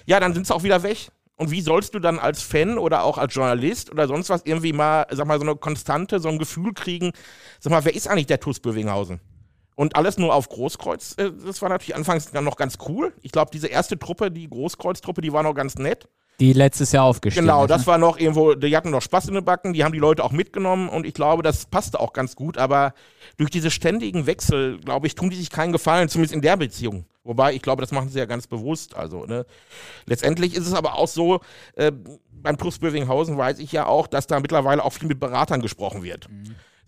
ja, 0.06 0.20
dann 0.20 0.34
sind 0.34 0.48
sie 0.48 0.54
auch 0.54 0.64
wieder 0.64 0.84
weg. 0.84 1.10
Und 1.36 1.52
wie 1.52 1.62
sollst 1.62 1.94
du 1.94 2.00
dann 2.00 2.18
als 2.18 2.42
Fan 2.42 2.80
oder 2.80 3.04
auch 3.04 3.20
als 3.20 3.36
Journalist 3.36 3.92
oder 3.92 4.08
sonst 4.08 4.30
was 4.30 4.42
irgendwie 4.44 4.74
mal, 4.74 5.06
sag 5.12 5.28
mal, 5.28 5.38
so 5.38 5.46
eine 5.46 5.56
Konstante, 5.56 6.20
so 6.20 6.30
ein 6.30 6.40
Gefühl 6.40 6.74
kriegen, 6.74 7.12
sag 7.60 7.70
mal, 7.70 7.86
wer 7.86 7.94
ist 7.94 8.08
eigentlich 8.08 8.26
der 8.26 8.40
TuS 8.40 8.60
Bövinghausen? 8.60 9.20
Und 9.78 9.96
alles 9.96 10.18
nur 10.18 10.34
auf 10.34 10.50
Großkreuz, 10.50 11.14
äh, 11.18 11.32
das 11.46 11.62
war 11.62 11.70
natürlich 11.70 11.96
anfangs 11.96 12.32
dann 12.32 12.44
noch 12.44 12.56
ganz 12.56 12.80
cool. 12.90 13.14
Ich 13.22 13.32
glaube, 13.32 13.52
diese 13.54 13.68
erste 13.68 14.00
Truppe, 14.00 14.32
die 14.32 14.50
Großkreuz-Truppe, 14.50 15.22
die 15.22 15.32
war 15.32 15.44
noch 15.44 15.54
ganz 15.54 15.76
nett. 15.76 16.10
Die 16.40 16.52
letztes 16.52 16.92
Jahr 16.92 17.06
aufgestiegen 17.06 17.46
Genau, 17.46 17.68
das 17.68 17.82
ne? 17.82 17.88
war 17.88 17.98
noch 18.00 18.18
irgendwo, 18.18 18.56
die 18.56 18.76
hatten 18.76 18.90
noch 18.90 19.04
Spaß 19.04 19.28
in 19.28 19.36
den 19.36 19.46
Backen, 19.46 19.74
die 19.74 19.84
haben 19.84 19.92
die 19.92 20.00
Leute 20.00 20.24
auch 20.24 20.32
mitgenommen 20.32 20.90
und 20.90 21.06
ich 21.06 21.14
glaube, 21.14 21.44
das 21.44 21.68
passte 21.68 22.00
auch 22.00 22.12
ganz 22.14 22.36
gut, 22.36 22.58
aber 22.58 22.96
durch 23.38 23.52
diese 23.52 23.70
ständigen 23.70 24.26
Wechsel, 24.26 24.80
glaube 24.80 25.06
ich, 25.06 25.14
tun 25.14 25.30
die 25.30 25.36
sich 25.36 25.52
keinen 25.52 25.74
Gefallen, 25.74 26.10
zumindest 26.10 26.34
in 26.34 26.42
der 26.42 26.58
Beziehung. 26.58 27.06
Wobei, 27.24 27.54
ich 27.54 27.62
glaube, 27.62 27.82
das 27.82 27.92
machen 27.92 28.10
sie 28.10 28.18
ja 28.18 28.26
ganz 28.26 28.48
bewusst. 28.48 28.96
Also, 28.96 29.26
ne. 29.26 29.46
Letztendlich 30.06 30.56
ist 30.56 30.66
es 30.66 30.74
aber 30.74 30.96
auch 30.96 31.08
so, 31.08 31.42
äh, 31.76 31.92
beim 32.32 32.58
TuS 32.58 32.80
Bövinghausen 32.80 33.38
weiß 33.38 33.60
ich 33.60 33.72
ja 33.72 33.86
auch, 33.86 34.08
dass 34.08 34.26
da 34.26 34.40
mittlerweile 34.40 34.84
auch 34.84 34.94
viel 34.94 35.08
mit 35.08 35.20
Beratern 35.20 35.62
gesprochen 35.62 36.02
wird. 36.02 36.28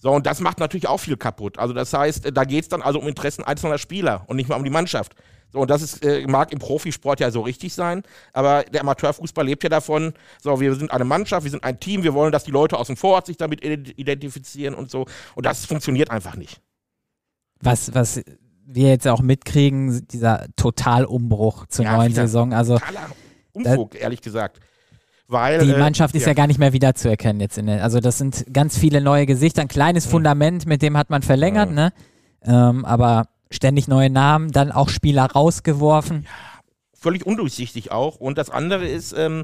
So, 0.01 0.11
und 0.11 0.25
das 0.25 0.39
macht 0.39 0.59
natürlich 0.59 0.87
auch 0.87 0.97
viel 0.97 1.17
kaputt. 1.17 1.59
Also, 1.59 1.73
das 1.73 1.91
heißt, 1.93 2.25
äh, 2.25 2.31
da 2.31 2.45
geht 2.45 2.63
es 2.63 2.69
dann 2.69 2.81
also 2.81 2.99
um 2.99 3.07
Interessen 3.07 3.43
einzelner 3.43 3.77
Spieler 3.77 4.23
und 4.27 4.37
nicht 4.37 4.47
mal 4.49 4.55
um 4.55 4.63
die 4.63 4.69
Mannschaft. 4.69 5.13
So, 5.51 5.59
und 5.59 5.69
das 5.69 5.81
ist, 5.81 6.05
äh, 6.05 6.25
mag 6.27 6.53
im 6.53 6.59
Profisport 6.59 7.19
ja 7.19 7.31
so 7.31 7.41
richtig 7.41 7.73
sein, 7.73 8.03
aber 8.33 8.63
der 8.63 8.81
Amateurfußball 8.81 9.43
lebt 9.45 9.63
ja 9.63 9.69
davon, 9.69 10.13
so, 10.41 10.59
wir 10.61 10.75
sind 10.75 10.91
eine 10.91 11.05
Mannschaft, 11.05 11.43
wir 11.43 11.49
sind 11.51 11.63
ein 11.63 11.79
Team, 11.79 12.03
wir 12.03 12.13
wollen, 12.13 12.31
dass 12.31 12.43
die 12.43 12.51
Leute 12.51 12.77
aus 12.77 12.87
dem 12.87 12.95
Vorort 12.97 13.25
sich 13.25 13.35
damit 13.37 13.61
ident- 13.63 13.93
identifizieren 13.97 14.75
und 14.75 14.91
so. 14.91 15.05
Und 15.35 15.45
das 15.45 15.65
funktioniert 15.65 16.11
einfach 16.11 16.35
nicht. 16.35 16.61
was, 17.61 17.93
was 17.93 18.21
wir 18.71 18.89
jetzt 18.89 19.07
auch 19.07 19.21
mitkriegen, 19.21 20.07
dieser 20.07 20.45
Totalumbruch 20.55 21.65
zur 21.65 21.85
Ja, 21.85 21.97
neuen. 21.97 22.13
Saison. 22.13 22.53
Also 22.53 22.77
Totaler 22.77 23.09
Unfug, 23.51 23.95
ehrlich 23.99 24.21
gesagt. 24.21 24.59
Weil, 25.31 25.59
die 25.63 25.71
äh, 25.71 25.77
Mannschaft 25.77 26.15
ist 26.15 26.25
ja. 26.25 26.33
gar 26.33 26.47
nicht 26.47 26.57
mehr 26.59 26.73
wiederzuerkennen 26.73 27.39
jetzt 27.39 27.57
in 27.59 27.67
den, 27.67 27.79
also 27.79 27.99
das 27.99 28.17
sind 28.17 28.45
ganz 28.51 28.77
viele 28.77 28.99
neue 28.99 29.25
Gesichter, 29.27 29.61
ein 29.61 29.67
kleines 29.67 30.07
Mhm. 30.07 30.09
Fundament, 30.11 30.65
mit 30.65 30.81
dem 30.81 30.97
hat 30.97 31.09
man 31.11 31.21
verlängert, 31.21 31.69
Mhm. 31.69 31.75
ne? 31.75 31.93
Ähm, 32.43 32.83
aber 32.83 33.27
ständig 33.51 33.87
neue 33.87 34.09
Namen, 34.09 34.51
dann 34.51 34.71
auch 34.71 34.89
Spieler 34.89 35.25
rausgeworfen. 35.25 36.25
völlig 37.01 37.25
undurchsichtig 37.25 37.91
auch. 37.91 38.17
Und 38.17 38.37
das 38.37 38.49
andere 38.49 38.85
ist, 38.85 39.13
ähm, 39.17 39.43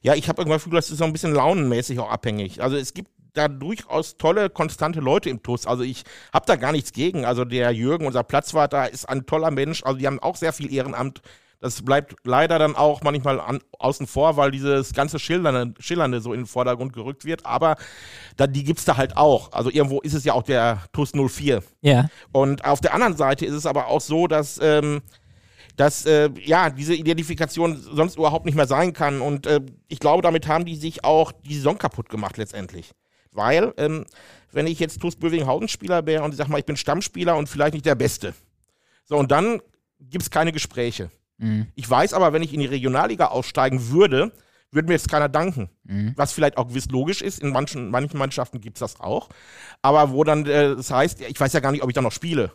ja, 0.00 0.14
ich 0.14 0.28
habe 0.30 0.40
irgendwann 0.40 0.56
das 0.56 0.64
Gefühl, 0.64 0.78
das 0.78 0.90
ist 0.90 0.96
so 0.98 1.04
ein 1.04 1.12
bisschen 1.12 1.34
launenmäßig 1.34 1.98
auch 1.98 2.10
abhängig. 2.10 2.62
Also 2.62 2.76
es 2.76 2.94
gibt 2.94 3.10
da 3.34 3.48
durchaus 3.48 4.16
tolle, 4.16 4.48
konstante 4.48 5.00
Leute 5.00 5.28
im 5.28 5.42
TUS. 5.42 5.66
Also 5.66 5.82
ich 5.82 6.04
habe 6.32 6.46
da 6.46 6.56
gar 6.56 6.72
nichts 6.72 6.92
gegen. 6.92 7.24
Also 7.26 7.44
der 7.44 7.72
Jürgen, 7.72 8.06
unser 8.06 8.22
Platzwart, 8.22 8.72
da 8.72 8.84
ist 8.86 9.06
ein 9.06 9.26
toller 9.26 9.50
Mensch. 9.50 9.82
Also 9.84 9.98
die 9.98 10.06
haben 10.06 10.18
auch 10.20 10.36
sehr 10.36 10.52
viel 10.54 10.72
Ehrenamt. 10.72 11.20
Das 11.64 11.80
bleibt 11.80 12.16
leider 12.24 12.58
dann 12.58 12.76
auch 12.76 13.02
manchmal 13.02 13.40
an, 13.40 13.58
außen 13.78 14.06
vor, 14.06 14.36
weil 14.36 14.50
dieses 14.50 14.92
ganze 14.92 15.18
Schillernde, 15.18 15.72
Schillernde 15.80 16.20
so 16.20 16.34
in 16.34 16.40
den 16.40 16.46
Vordergrund 16.46 16.92
gerückt 16.92 17.24
wird. 17.24 17.46
Aber 17.46 17.76
da, 18.36 18.46
die 18.46 18.64
gibt's 18.64 18.84
da 18.84 18.98
halt 18.98 19.16
auch. 19.16 19.50
Also 19.50 19.70
irgendwo 19.70 20.02
ist 20.02 20.12
es 20.12 20.24
ja 20.24 20.34
auch 20.34 20.42
der 20.42 20.82
TUS 20.92 21.12
04. 21.12 21.62
Ja. 21.80 22.10
Und 22.32 22.66
auf 22.66 22.82
der 22.82 22.92
anderen 22.92 23.16
Seite 23.16 23.46
ist 23.46 23.54
es 23.54 23.64
aber 23.64 23.86
auch 23.86 24.02
so, 24.02 24.26
dass, 24.26 24.60
ähm, 24.60 25.00
dass 25.76 26.04
äh, 26.04 26.28
ja, 26.44 26.68
diese 26.68 26.94
Identifikation 26.94 27.80
sonst 27.80 28.18
überhaupt 28.18 28.44
nicht 28.44 28.56
mehr 28.56 28.66
sein 28.66 28.92
kann. 28.92 29.22
Und 29.22 29.46
äh, 29.46 29.62
ich 29.88 30.00
glaube, 30.00 30.20
damit 30.20 30.46
haben 30.46 30.66
die 30.66 30.76
sich 30.76 31.02
auch 31.02 31.32
die 31.32 31.54
Saison 31.54 31.78
kaputt 31.78 32.10
gemacht 32.10 32.36
letztendlich. 32.36 32.90
Weil, 33.32 33.72
ähm, 33.78 34.04
wenn 34.52 34.66
ich 34.66 34.80
jetzt 34.80 35.00
TuS 35.00 35.16
Bövinghausen 35.16 35.68
Spieler 35.68 36.04
wäre 36.04 36.24
und 36.24 36.32
ich 36.32 36.36
sag 36.36 36.48
mal, 36.48 36.58
ich 36.58 36.66
bin 36.66 36.76
Stammspieler 36.76 37.38
und 37.38 37.48
vielleicht 37.48 37.72
nicht 37.72 37.86
der 37.86 37.94
Beste. 37.94 38.34
So, 39.06 39.16
und 39.16 39.32
dann 39.32 39.62
gibt 39.98 40.24
es 40.24 40.30
keine 40.30 40.52
Gespräche. 40.52 41.10
Mhm. 41.38 41.66
Ich 41.74 41.88
weiß 41.88 42.12
aber, 42.14 42.32
wenn 42.32 42.42
ich 42.42 42.52
in 42.54 42.60
die 42.60 42.66
Regionalliga 42.66 43.26
aussteigen 43.26 43.90
würde, 43.90 44.32
würde 44.70 44.88
mir 44.88 44.94
jetzt 44.94 45.10
keiner 45.10 45.28
danken. 45.28 45.70
Mhm. 45.84 46.12
Was 46.16 46.32
vielleicht 46.32 46.56
auch 46.56 46.68
gewiss 46.68 46.88
logisch 46.90 47.22
ist. 47.22 47.40
In 47.40 47.50
manchen, 47.50 47.90
manchen 47.90 48.18
Mannschaften 48.18 48.60
gibt 48.60 48.76
es 48.76 48.80
das 48.80 49.00
auch. 49.00 49.28
Aber 49.82 50.10
wo 50.10 50.24
dann, 50.24 50.46
äh, 50.46 50.76
das 50.76 50.90
heißt, 50.90 51.20
ich 51.20 51.38
weiß 51.38 51.52
ja 51.52 51.60
gar 51.60 51.72
nicht, 51.72 51.82
ob 51.82 51.90
ich 51.90 51.94
da 51.94 52.02
noch 52.02 52.12
spiele. 52.12 52.52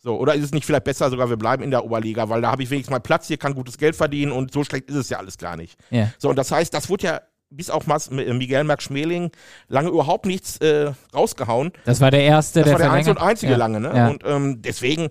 So, 0.00 0.16
oder 0.16 0.34
ist 0.34 0.44
es 0.44 0.52
nicht 0.52 0.64
vielleicht 0.64 0.84
besser 0.84 1.10
sogar, 1.10 1.28
wir 1.28 1.36
bleiben 1.36 1.62
in 1.62 1.72
der 1.72 1.84
Oberliga, 1.84 2.28
weil 2.28 2.40
da 2.40 2.52
habe 2.52 2.62
ich 2.62 2.70
wenigstens 2.70 2.92
mal 2.92 3.00
Platz, 3.00 3.26
hier 3.26 3.36
kann 3.36 3.54
gutes 3.54 3.78
Geld 3.78 3.96
verdienen 3.96 4.30
und 4.30 4.52
so 4.52 4.62
schlecht 4.62 4.88
ist 4.88 4.94
es 4.94 5.08
ja 5.08 5.18
alles 5.18 5.38
gar 5.38 5.56
nicht. 5.56 5.76
Yeah. 5.90 6.12
So, 6.18 6.30
und 6.30 6.36
das 6.36 6.52
heißt, 6.52 6.72
das 6.72 6.88
wurde 6.88 7.06
ja 7.06 7.20
bis 7.50 7.70
auch 7.70 7.86
Mas 7.86 8.10
Miguel 8.10 8.64
Merck-Schmeling 8.64 9.30
lange 9.68 9.88
überhaupt 9.88 10.26
nichts 10.26 10.58
äh, 10.58 10.92
rausgehauen. 11.14 11.72
Das 11.84 12.00
war 12.00 12.10
der 12.10 12.22
erste, 12.22 12.60
das 12.60 12.68
der 12.68 12.72
war 12.74 12.78
der 12.80 12.92
einzige 12.92 13.16
und 13.16 13.22
einzige 13.22 13.52
ja. 13.52 13.58
lange, 13.58 13.80
ne? 13.80 13.92
Ja. 13.94 14.08
Und 14.08 14.22
ähm, 14.26 14.62
deswegen, 14.62 15.08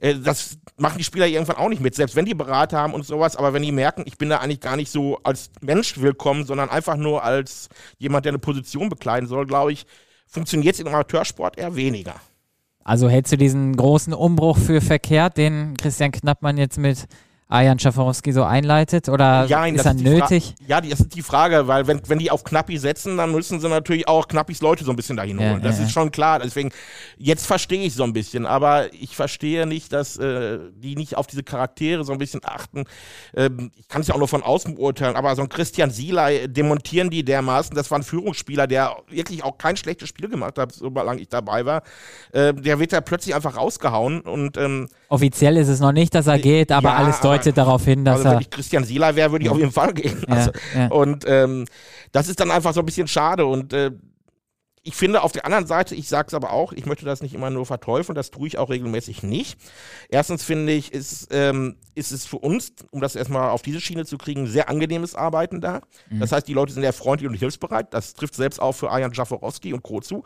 äh, 0.00 0.14
das 0.16 0.58
machen 0.76 0.98
die 0.98 1.04
Spieler 1.04 1.26
irgendwann 1.26 1.56
auch 1.56 1.68
nicht 1.68 1.80
mit, 1.80 1.94
selbst 1.94 2.16
wenn 2.16 2.24
die 2.24 2.34
Berater 2.34 2.78
haben 2.78 2.92
und 2.94 3.06
sowas, 3.06 3.36
aber 3.36 3.52
wenn 3.52 3.62
die 3.62 3.72
merken, 3.72 4.02
ich 4.06 4.18
bin 4.18 4.28
da 4.28 4.38
eigentlich 4.38 4.60
gar 4.60 4.76
nicht 4.76 4.90
so 4.90 5.18
als 5.22 5.50
Mensch 5.60 6.00
willkommen, 6.00 6.44
sondern 6.44 6.70
einfach 6.70 6.96
nur 6.96 7.22
als 7.22 7.68
jemand, 7.98 8.24
der 8.24 8.30
eine 8.30 8.38
Position 8.38 8.88
bekleiden 8.88 9.28
soll, 9.28 9.46
glaube 9.46 9.72
ich, 9.72 9.86
funktioniert 10.26 10.74
es 10.74 10.80
im 10.80 10.88
Amateursport 10.88 11.56
eher 11.56 11.76
weniger. 11.76 12.16
Also 12.82 13.08
hältst 13.08 13.32
du 13.32 13.36
diesen 13.36 13.76
großen 13.76 14.12
Umbruch 14.12 14.58
für 14.58 14.80
verkehrt, 14.80 15.38
den 15.38 15.76
Christian 15.76 16.12
Knappmann 16.12 16.56
jetzt 16.56 16.78
mit 16.78 17.06
Arjan 17.48 17.78
Schaforowski 17.78 18.32
so 18.32 18.42
einleitet 18.42 19.08
oder 19.08 19.44
ja, 19.44 19.64
ist 19.66 19.86
er 19.86 19.94
nötig? 19.94 20.54
ja, 20.66 20.80
das 20.80 20.98
ist 20.98 21.14
die 21.14 21.22
Frage, 21.22 21.68
weil 21.68 21.86
wenn, 21.86 22.00
wenn 22.08 22.18
die 22.18 22.32
auf 22.32 22.42
Knappi 22.42 22.76
setzen, 22.76 23.16
dann 23.16 23.30
müssen 23.30 23.60
sie 23.60 23.68
natürlich 23.68 24.08
auch 24.08 24.26
Knappis 24.26 24.60
Leute 24.60 24.84
so 24.84 24.90
ein 24.90 24.96
bisschen 24.96 25.16
dahin 25.16 25.38
holen. 25.38 25.52
Ja, 25.52 25.58
das 25.60 25.78
ja, 25.78 25.84
ist 25.84 25.92
schon 25.92 26.10
klar. 26.10 26.40
Deswegen, 26.40 26.72
jetzt 27.18 27.46
verstehe 27.46 27.84
ich 27.84 27.94
so 27.94 28.02
ein 28.02 28.12
bisschen, 28.12 28.46
aber 28.46 28.92
ich 28.92 29.14
verstehe 29.14 29.64
nicht, 29.64 29.92
dass 29.92 30.16
äh, 30.16 30.58
die 30.74 30.96
nicht 30.96 31.16
auf 31.16 31.28
diese 31.28 31.44
Charaktere 31.44 32.02
so 32.02 32.12
ein 32.12 32.18
bisschen 32.18 32.40
achten. 32.42 32.84
Ähm, 33.36 33.70
ich 33.76 33.86
kann 33.86 34.00
es 34.00 34.08
ja 34.08 34.14
auch 34.14 34.18
nur 34.18 34.28
von 34.28 34.42
außen 34.42 34.74
beurteilen, 34.74 35.14
aber 35.14 35.36
so 35.36 35.42
ein 35.42 35.48
Christian 35.48 35.90
Sieler 35.90 36.32
äh, 36.32 36.48
demontieren 36.48 37.10
die 37.10 37.24
dermaßen. 37.24 37.76
Das 37.76 37.92
war 37.92 37.98
ein 38.00 38.02
Führungsspieler, 38.04 38.66
der 38.66 38.96
wirklich 39.08 39.44
auch 39.44 39.56
kein 39.56 39.76
schlechtes 39.76 40.08
Spiel 40.08 40.28
gemacht 40.28 40.58
hat, 40.58 40.72
solange 40.72 41.20
ich 41.20 41.28
dabei 41.28 41.64
war. 41.64 41.84
Äh, 42.32 42.54
der 42.54 42.80
wird 42.80 42.92
da 42.92 43.00
plötzlich 43.00 43.36
einfach 43.36 43.56
rausgehauen 43.56 44.22
und 44.22 44.56
ähm, 44.56 44.88
Offiziell 45.08 45.56
ist 45.56 45.68
es 45.68 45.78
noch 45.78 45.92
nicht, 45.92 46.14
dass 46.16 46.26
er 46.26 46.38
geht, 46.40 46.72
aber 46.72 46.96
alles 46.96 47.20
deutet 47.38 47.56
darauf 47.56 47.84
hin, 47.84 48.04
dass 48.04 48.18
also 48.18 48.28
er. 48.28 48.34
Wenn 48.34 48.40
ich 48.40 48.50
Christian 48.50 48.84
Sieler 48.84 49.16
wäre, 49.16 49.32
würde 49.32 49.44
ich 49.44 49.50
auf 49.50 49.58
jeden 49.58 49.72
Fall 49.72 49.94
gehen. 49.94 50.24
Also, 50.28 50.50
ja, 50.74 50.88
und 50.88 51.24
ähm, 51.26 51.66
das 52.12 52.28
ist 52.28 52.40
dann 52.40 52.50
einfach 52.50 52.74
so 52.74 52.80
ein 52.80 52.86
bisschen 52.86 53.08
schade. 53.08 53.46
Und 53.46 53.72
äh, 53.72 53.92
ich 54.82 54.94
finde 54.94 55.22
auf 55.22 55.32
der 55.32 55.44
anderen 55.44 55.66
Seite, 55.66 55.96
ich 55.96 56.08
sage 56.08 56.28
es 56.28 56.34
aber 56.34 56.52
auch, 56.52 56.72
ich 56.72 56.86
möchte 56.86 57.04
das 57.04 57.20
nicht 57.20 57.34
immer 57.34 57.50
nur 57.50 57.66
verteufeln, 57.66 58.14
das 58.14 58.30
tue 58.30 58.46
ich 58.46 58.56
auch 58.56 58.70
regelmäßig 58.70 59.24
nicht. 59.24 59.58
Erstens 60.08 60.44
finde 60.44 60.72
ich, 60.72 60.92
ist, 60.92 61.28
ähm, 61.32 61.76
ist 61.96 62.12
es 62.12 62.24
für 62.24 62.38
uns, 62.38 62.72
um 62.92 63.00
das 63.00 63.16
erstmal 63.16 63.50
auf 63.50 63.62
diese 63.62 63.80
Schiene 63.80 64.04
zu 64.04 64.16
kriegen, 64.16 64.46
sehr 64.46 64.68
angenehmes 64.68 65.16
Arbeiten 65.16 65.60
da. 65.60 65.80
Mhm. 66.08 66.20
Das 66.20 66.30
heißt, 66.30 66.46
die 66.46 66.52
Leute 66.52 66.72
sind 66.72 66.82
sehr 66.82 66.92
freundlich 66.92 67.28
und 67.28 67.34
hilfsbereit. 67.34 67.92
Das 67.92 68.14
trifft 68.14 68.36
selbst 68.36 68.60
auch 68.60 68.72
für 68.72 68.92
Ajan 68.92 69.12
Jaforowski 69.12 69.72
und 69.72 69.82
Co. 69.82 70.00
zu. 70.00 70.22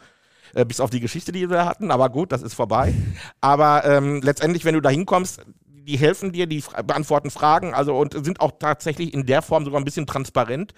Äh, 0.54 0.64
bis 0.64 0.80
auf 0.80 0.90
die 0.90 1.00
Geschichte, 1.00 1.32
die 1.32 1.48
wir 1.48 1.64
hatten. 1.64 1.90
Aber 1.90 2.10
gut, 2.10 2.32
das 2.32 2.42
ist 2.42 2.54
vorbei. 2.54 2.94
Aber 3.40 3.84
ähm, 3.84 4.20
letztendlich, 4.22 4.64
wenn 4.64 4.74
du 4.74 4.80
da 4.80 4.90
hinkommst, 4.90 5.40
die 5.84 5.98
helfen 5.98 6.32
dir, 6.32 6.46
die 6.46 6.62
beantworten 6.84 7.30
Fragen, 7.30 7.74
also 7.74 7.96
und 7.96 8.12
sind 8.24 8.40
auch 8.40 8.52
tatsächlich 8.58 9.14
in 9.14 9.26
der 9.26 9.42
Form 9.42 9.64
sogar 9.64 9.80
ein 9.80 9.84
bisschen 9.84 10.06
transparent. 10.06 10.74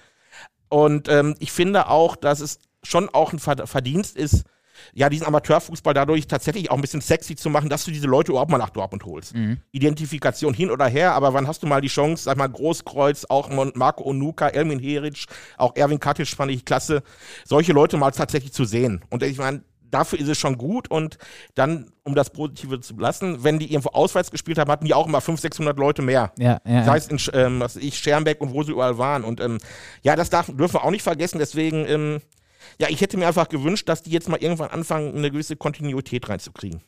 Und 0.68 1.09
ähm, 1.09 1.35
ich 1.38 1.52
finde 1.52 1.88
auch, 1.88 2.16
dass 2.16 2.40
es 2.40 2.59
schon 2.82 3.09
auch 3.11 3.32
ein 3.32 3.38
Verdienst 3.38 4.16
ist, 4.16 4.44
ja, 4.94 5.09
diesen 5.09 5.26
Amateurfußball 5.26 5.94
dadurch 5.94 6.26
tatsächlich 6.26 6.71
auch 6.71 6.76
ein 6.76 6.80
bisschen 6.80 7.00
sexy 7.00 7.37
zu 7.37 7.50
machen, 7.50 7.68
dass 7.68 7.85
du 7.85 7.90
diese 7.90 8.06
Leute 8.06 8.32
überhaupt 8.32 8.50
mal 8.50 8.59
nach 8.59 8.71
Dortmund 8.71 9.04
holst. 9.04 9.35
Mhm. 9.35 9.59
Identifikation 9.71 10.54
hin 10.54 10.71
oder 10.71 10.87
her, 10.87 11.12
aber 11.12 11.35
wann 11.35 11.47
hast 11.47 11.62
du 11.62 11.66
mal 11.66 11.80
die 11.80 11.88
Chance, 11.88 12.25
sag 12.25 12.37
mal, 12.37 12.49
Großkreuz, 12.49 13.26
auch 13.28 13.50
Marco 13.75 14.04
Onuka, 14.04 14.49
Elmin 14.49 14.78
Heric, 14.78 15.26
auch 15.56 15.76
Erwin 15.76 16.00
Katic 16.00 16.28
fand 16.28 16.50
ich 16.50 16.64
klasse, 16.64 17.02
solche 17.44 17.73
Leute 17.73 17.97
mal 17.97 18.11
tatsächlich 18.11 18.52
zu 18.52 18.64
sehen. 18.64 19.04
Und 19.11 19.23
ich 19.23 19.38
meine, 19.38 19.62
dafür 19.93 20.19
ist 20.19 20.29
es 20.29 20.39
schon 20.39 20.59
gut 20.59 20.91
und 20.91 21.19
dann, 21.55 21.93
um 22.03 22.17
das 22.17 22.31
Positive 22.31 22.81
zu 22.81 22.99
lassen, 22.99 23.45
wenn 23.45 23.61
die 23.61 23.73
irgendwo 23.73 23.91
auswärts 23.91 24.31
gespielt 24.31 24.59
haben, 24.59 24.71
hatten 24.71 24.87
die 24.87 24.95
auch 24.95 25.07
immer 25.07 25.21
500, 25.21 25.43
600 25.43 25.79
Leute 25.79 26.03
mehr. 26.03 26.33
Ja, 26.39 26.61
ja, 26.67 26.81
das 26.81 26.89
heißt, 26.89 27.13
in, 27.13 27.21
ähm, 27.35 27.61
was 27.61 27.77
ich, 27.77 27.99
Schermbeck 27.99 28.41
und 28.41 28.53
wo 28.53 28.63
sie 28.63 28.73
überall 28.73 28.99
waren. 28.99 29.23
Und 29.23 29.41
ähm, 29.41 29.59
ja, 30.03 30.17
das 30.17 30.31
darf, 30.31 30.47
dürfen 30.47 30.75
wir 30.75 30.85
auch 30.85 30.91
nicht 30.91 31.03
vergessen, 31.03 31.39
deswegen 31.39 31.87
ähm, 31.87 32.21
ja, 32.79 32.89
ich 32.89 33.01
hätte 33.01 33.17
mir 33.17 33.27
einfach 33.27 33.49
gewünscht, 33.49 33.89
dass 33.89 34.02
die 34.02 34.11
jetzt 34.11 34.28
mal 34.28 34.39
irgendwann 34.39 34.71
anfangen, 34.71 35.17
eine 35.17 35.31
gewisse 35.31 35.57
Kontinuität 35.57 36.28
reinzukriegen. 36.28 36.81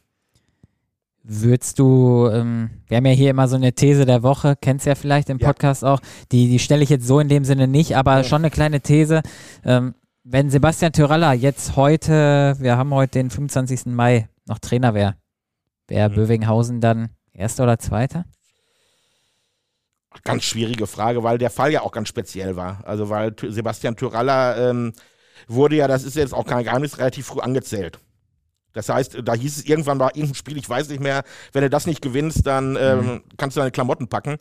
Würdest 1.26 1.78
du, 1.78 2.28
ähm, 2.30 2.70
wir 2.86 2.98
haben 2.98 3.06
ja 3.06 3.12
hier 3.12 3.30
immer 3.30 3.48
so 3.48 3.56
eine 3.56 3.72
These 3.72 4.04
der 4.04 4.22
Woche, 4.22 4.56
kennst 4.60 4.84
ja 4.84 4.94
vielleicht 4.94 5.30
im 5.30 5.38
Podcast 5.38 5.82
ja. 5.82 5.94
auch, 5.94 6.00
die, 6.32 6.48
die 6.48 6.58
stelle 6.58 6.82
ich 6.82 6.90
jetzt 6.90 7.06
so 7.06 7.18
in 7.18 7.28
dem 7.28 7.44
Sinne 7.44 7.66
nicht, 7.66 7.96
aber 7.96 8.18
ja. 8.18 8.24
schon 8.24 8.42
eine 8.42 8.50
kleine 8.50 8.82
These. 8.82 9.22
Ähm, 9.64 9.94
wenn 10.24 10.50
Sebastian 10.50 10.92
Tyralla 10.92 11.34
jetzt 11.34 11.76
heute, 11.76 12.56
wir 12.58 12.78
haben 12.78 12.92
heute 12.94 13.18
den 13.18 13.30
25. 13.30 13.86
Mai, 13.86 14.28
noch 14.46 14.58
Trainer 14.58 14.94
wäre, 14.94 15.16
wäre 15.86 16.08
mhm. 16.08 16.14
Bövinghausen 16.14 16.80
dann 16.80 17.10
Erster 17.32 17.64
oder 17.64 17.78
Zweiter? 17.78 18.24
Ganz 20.22 20.44
schwierige 20.44 20.86
Frage, 20.86 21.22
weil 21.22 21.38
der 21.38 21.50
Fall 21.50 21.72
ja 21.72 21.82
auch 21.82 21.92
ganz 21.92 22.08
speziell 22.08 22.56
war. 22.56 22.82
Also 22.84 23.10
weil 23.10 23.34
Sebastian 23.38 23.96
Tyralla 23.96 24.70
ähm, 24.70 24.92
wurde 25.48 25.76
ja, 25.76 25.88
das 25.88 26.04
ist 26.04 26.16
jetzt 26.16 26.32
auch 26.32 26.46
kein 26.46 26.64
Geheimnis, 26.64 26.98
relativ 26.98 27.26
früh 27.26 27.40
angezählt. 27.40 27.98
Das 28.72 28.88
heißt, 28.88 29.18
da 29.24 29.34
hieß 29.34 29.58
es 29.58 29.64
irgendwann 29.66 29.98
bei 29.98 30.06
irgendeinem 30.06 30.34
Spiel, 30.34 30.56
ich 30.56 30.68
weiß 30.68 30.88
nicht 30.88 31.02
mehr, 31.02 31.22
wenn 31.52 31.62
du 31.62 31.70
das 31.70 31.86
nicht 31.86 32.00
gewinnst, 32.00 32.46
dann 32.46 32.76
ähm, 32.80 32.98
mhm. 32.98 33.22
kannst 33.36 33.56
du 33.56 33.60
deine 33.60 33.72
Klamotten 33.72 34.08
packen. 34.08 34.36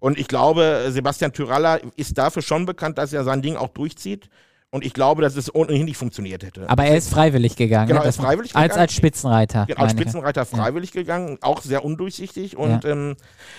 Und 0.00 0.18
ich 0.18 0.26
glaube, 0.26 0.86
Sebastian 0.88 1.32
Tyralla 1.32 1.76
ist 1.96 2.18
dafür 2.18 2.42
schon 2.42 2.66
bekannt, 2.66 2.98
dass 2.98 3.12
er 3.12 3.22
sein 3.22 3.42
Ding 3.42 3.56
auch 3.56 3.68
durchzieht. 3.68 4.28
Und 4.72 4.84
ich 4.84 4.94
glaube, 4.94 5.20
dass 5.22 5.34
es 5.34 5.52
ohnehin 5.52 5.84
nicht 5.84 5.96
funktioniert 5.96 6.44
hätte. 6.44 6.68
Aber 6.70 6.84
er 6.84 6.96
ist 6.96 7.10
freiwillig 7.10 7.56
gegangen. 7.56 7.88
Genau, 7.88 8.00
ne? 8.00 8.06
er 8.06 8.10
ist 8.10 8.20
freiwillig 8.20 8.54
als, 8.54 8.64
gegangen. 8.64 8.80
Als 8.80 8.92
Spitzenreiter. 8.94 9.66
Genau, 9.66 9.80
als 9.80 9.92
Spitzenreiter 9.92 10.46
freiwillig 10.46 10.94
ja. 10.94 11.00
gegangen. 11.00 11.38
Auch 11.40 11.62
sehr 11.62 11.84
undurchsichtig. 11.84 12.56
Und 12.56 12.84
ja. 12.84 12.90
ähm, 12.90 13.16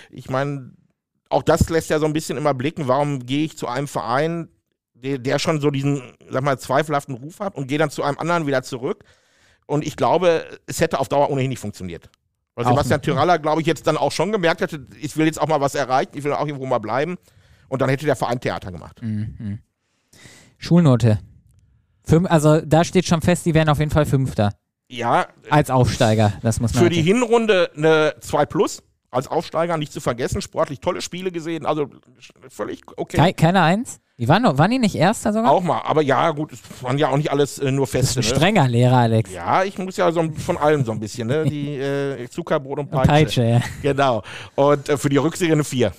ich 0.10 0.30
meine, 0.30 0.72
auch 1.28 1.44
das 1.44 1.70
lässt 1.70 1.90
ja 1.90 2.00
so 2.00 2.06
ein 2.06 2.14
bisschen 2.14 2.38
immer 2.38 2.54
blicken, 2.54 2.88
warum 2.88 3.26
gehe 3.26 3.44
ich 3.44 3.58
zu 3.58 3.68
einem 3.68 3.90
Verein, 3.90 4.48
der, 4.94 5.18
der 5.18 5.38
schon 5.38 5.60
so 5.60 5.70
diesen, 5.70 6.02
sag 6.30 6.44
mal, 6.44 6.58
zweifelhaften 6.58 7.16
Ruf 7.16 7.42
hat 7.42 7.56
und 7.56 7.68
gehe 7.68 7.78
dann 7.78 7.90
zu 7.90 8.04
einem 8.04 8.18
anderen 8.18 8.48
wieder 8.48 8.64
zurück. 8.64 9.04
Und 9.66 9.86
ich 9.86 9.98
glaube, 9.98 10.46
es 10.66 10.80
hätte 10.80 11.00
auf 11.00 11.10
Dauer 11.10 11.30
ohnehin 11.30 11.50
nicht 11.50 11.60
funktioniert. 11.60 12.10
Weil 12.56 12.66
Sebastian 12.66 13.02
Tyralla, 13.02 13.38
glaube 13.38 13.62
ich, 13.62 13.68
jetzt 13.68 13.88
dann 13.88 13.98
auch 13.98 14.12
schon 14.12 14.32
gemerkt 14.32 14.62
hätte, 14.62 14.86
ich 15.00 15.16
will 15.16 15.26
jetzt 15.26 15.42
auch 15.42 15.48
mal 15.48 15.62
was 15.62 15.76
erreichen, 15.76 16.12
ich 16.14 16.24
will 16.24 16.34
auch 16.34 16.46
irgendwo 16.46 16.66
mal 16.66 16.80
bleiben. 16.80 17.18
Und 17.70 17.82
dann 17.82 17.90
hätte 17.90 18.06
der 18.06 18.18
Verein 18.18 18.40
Theater 18.40 18.72
gemacht. 18.72 19.02
Mhm. 19.02 19.60
Schulnote. 20.62 21.20
Fünf, 22.04 22.30
also 22.30 22.62
da 22.62 22.84
steht 22.84 23.08
schon 23.08 23.22
fest, 23.22 23.46
die 23.46 23.54
werden 23.54 23.70
auf 23.70 23.80
jeden 23.80 23.92
Fall 23.92 24.06
Fünfter. 24.06 24.54
Ja. 24.90 25.28
Als 25.50 25.70
Aufsteiger, 25.70 26.34
das 26.42 26.60
muss 26.60 26.74
man. 26.74 26.84
Für 26.84 26.90
die 26.90 27.02
Hinrunde 27.02 27.72
eine 27.76 28.14
2 28.20 28.46
Plus 28.46 28.84
als 29.10 29.28
Aufsteiger 29.28 29.78
nicht 29.78 29.92
zu 29.92 30.00
vergessen, 30.00 30.42
sportlich 30.42 30.80
tolle 30.80 31.02
Spiele 31.02 31.32
gesehen, 31.32 31.66
also 31.66 31.90
völlig 32.48 32.82
okay. 32.96 33.18
Keine, 33.18 33.34
keine 33.34 33.62
Eins? 33.62 34.00
Die 34.18 34.28
waren, 34.28 34.44
noch, 34.44 34.58
waren 34.58 34.70
die 34.70 34.78
nicht 34.78 34.96
Erster 34.96 35.34
sogar? 35.34 35.52
Auch 35.52 35.64
mal, 35.64 35.82
aber 35.82 36.04
ja, 36.04 36.30
gut, 36.30 36.54
es 36.54 36.60
waren 36.82 36.98
ja 37.00 37.10
auch 37.10 37.18
nicht 37.18 37.32
alles 37.32 37.58
äh, 37.58 37.72
nur 37.72 37.88
Feste. 37.88 38.20
Das 38.20 38.28
ist 38.28 38.34
ein 38.34 38.36
ne? 38.36 38.40
strenger 38.40 38.68
Lehrer, 38.68 38.98
Alex. 38.98 39.34
Ja, 39.34 39.64
ich 39.64 39.78
muss 39.80 39.98
ja 39.98 40.12
so 40.12 40.30
von 40.38 40.58
allem 40.58 40.86
so 40.86 40.92
ein 40.92 41.00
bisschen, 41.00 41.28
ne? 41.28 41.44
Die 41.46 41.76
äh, 41.78 42.30
Zuckerbrot 42.30 42.80
und 42.80 42.92
Peitsche. 42.92 43.08
Peitsche 43.12 43.44
ja. 43.44 43.62
Genau. 43.82 44.22
Und 44.56 44.88
äh, 44.90 44.98
für 44.98 45.10
die 45.10 45.18
Rückserie 45.18 45.54
eine 45.54 45.64
4. 45.64 45.92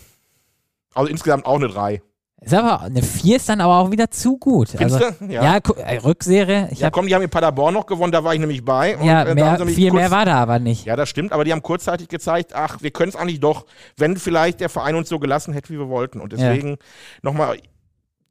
Also 0.94 1.10
insgesamt 1.10 1.46
auch 1.46 1.56
eine 1.56 1.68
3. 1.68 2.00
Ist 2.44 2.54
aber 2.54 2.80
eine 2.80 3.02
4 3.02 3.36
ist 3.36 3.48
dann 3.48 3.60
aber 3.60 3.78
auch 3.78 3.90
wieder 3.92 4.10
zu 4.10 4.36
gut. 4.36 4.70
Findest 4.70 5.02
also, 5.02 5.16
du? 5.20 5.32
Ja, 5.32 5.44
ja 5.44 5.60
äh, 5.76 5.98
Rückserie. 5.98 6.68
Ich 6.72 6.80
ja, 6.80 6.90
komm, 6.90 7.06
die 7.06 7.14
haben 7.14 7.22
in 7.22 7.30
Paderborn 7.30 7.72
noch 7.72 7.86
gewonnen, 7.86 8.10
da 8.10 8.24
war 8.24 8.34
ich 8.34 8.40
nämlich 8.40 8.64
bei. 8.64 8.96
Und, 8.96 9.06
ja, 9.06 9.22
äh, 9.22 9.34
mehr, 9.34 9.64
viel 9.66 9.90
kurz, 9.90 10.00
mehr 10.00 10.10
war 10.10 10.24
da 10.24 10.34
aber 10.38 10.58
nicht. 10.58 10.84
Ja, 10.84 10.96
das 10.96 11.08
stimmt, 11.08 11.32
aber 11.32 11.44
die 11.44 11.52
haben 11.52 11.62
kurzzeitig 11.62 12.08
gezeigt, 12.08 12.52
ach, 12.54 12.78
wir 12.82 12.90
können 12.90 13.10
es 13.10 13.16
eigentlich 13.16 13.38
doch, 13.38 13.66
wenn 13.96 14.16
vielleicht 14.16 14.60
der 14.60 14.68
Verein 14.68 14.96
uns 14.96 15.08
so 15.08 15.20
gelassen 15.20 15.54
hätte, 15.54 15.70
wie 15.70 15.78
wir 15.78 15.88
wollten. 15.88 16.20
Und 16.20 16.32
deswegen 16.32 16.70
ja. 16.70 16.76
nochmal, 17.22 17.58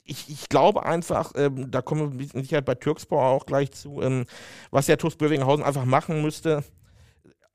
ich, 0.04 0.30
ich, 0.30 0.50
glaube 0.50 0.86
einfach, 0.86 1.32
ähm, 1.36 1.72
da 1.72 1.82
kommen 1.82 2.12
wir 2.12 2.18
mit 2.18 2.32
Sicherheit 2.34 2.66
bei 2.66 2.76
Türkspor 2.76 3.24
auch 3.24 3.46
gleich 3.46 3.72
zu, 3.72 4.02
ähm, 4.02 4.26
was 4.72 4.88
der 4.88 4.98
TuS 4.98 5.16
Bövinghausen 5.16 5.64
einfach 5.64 5.86
machen 5.86 6.22
müsste, 6.22 6.66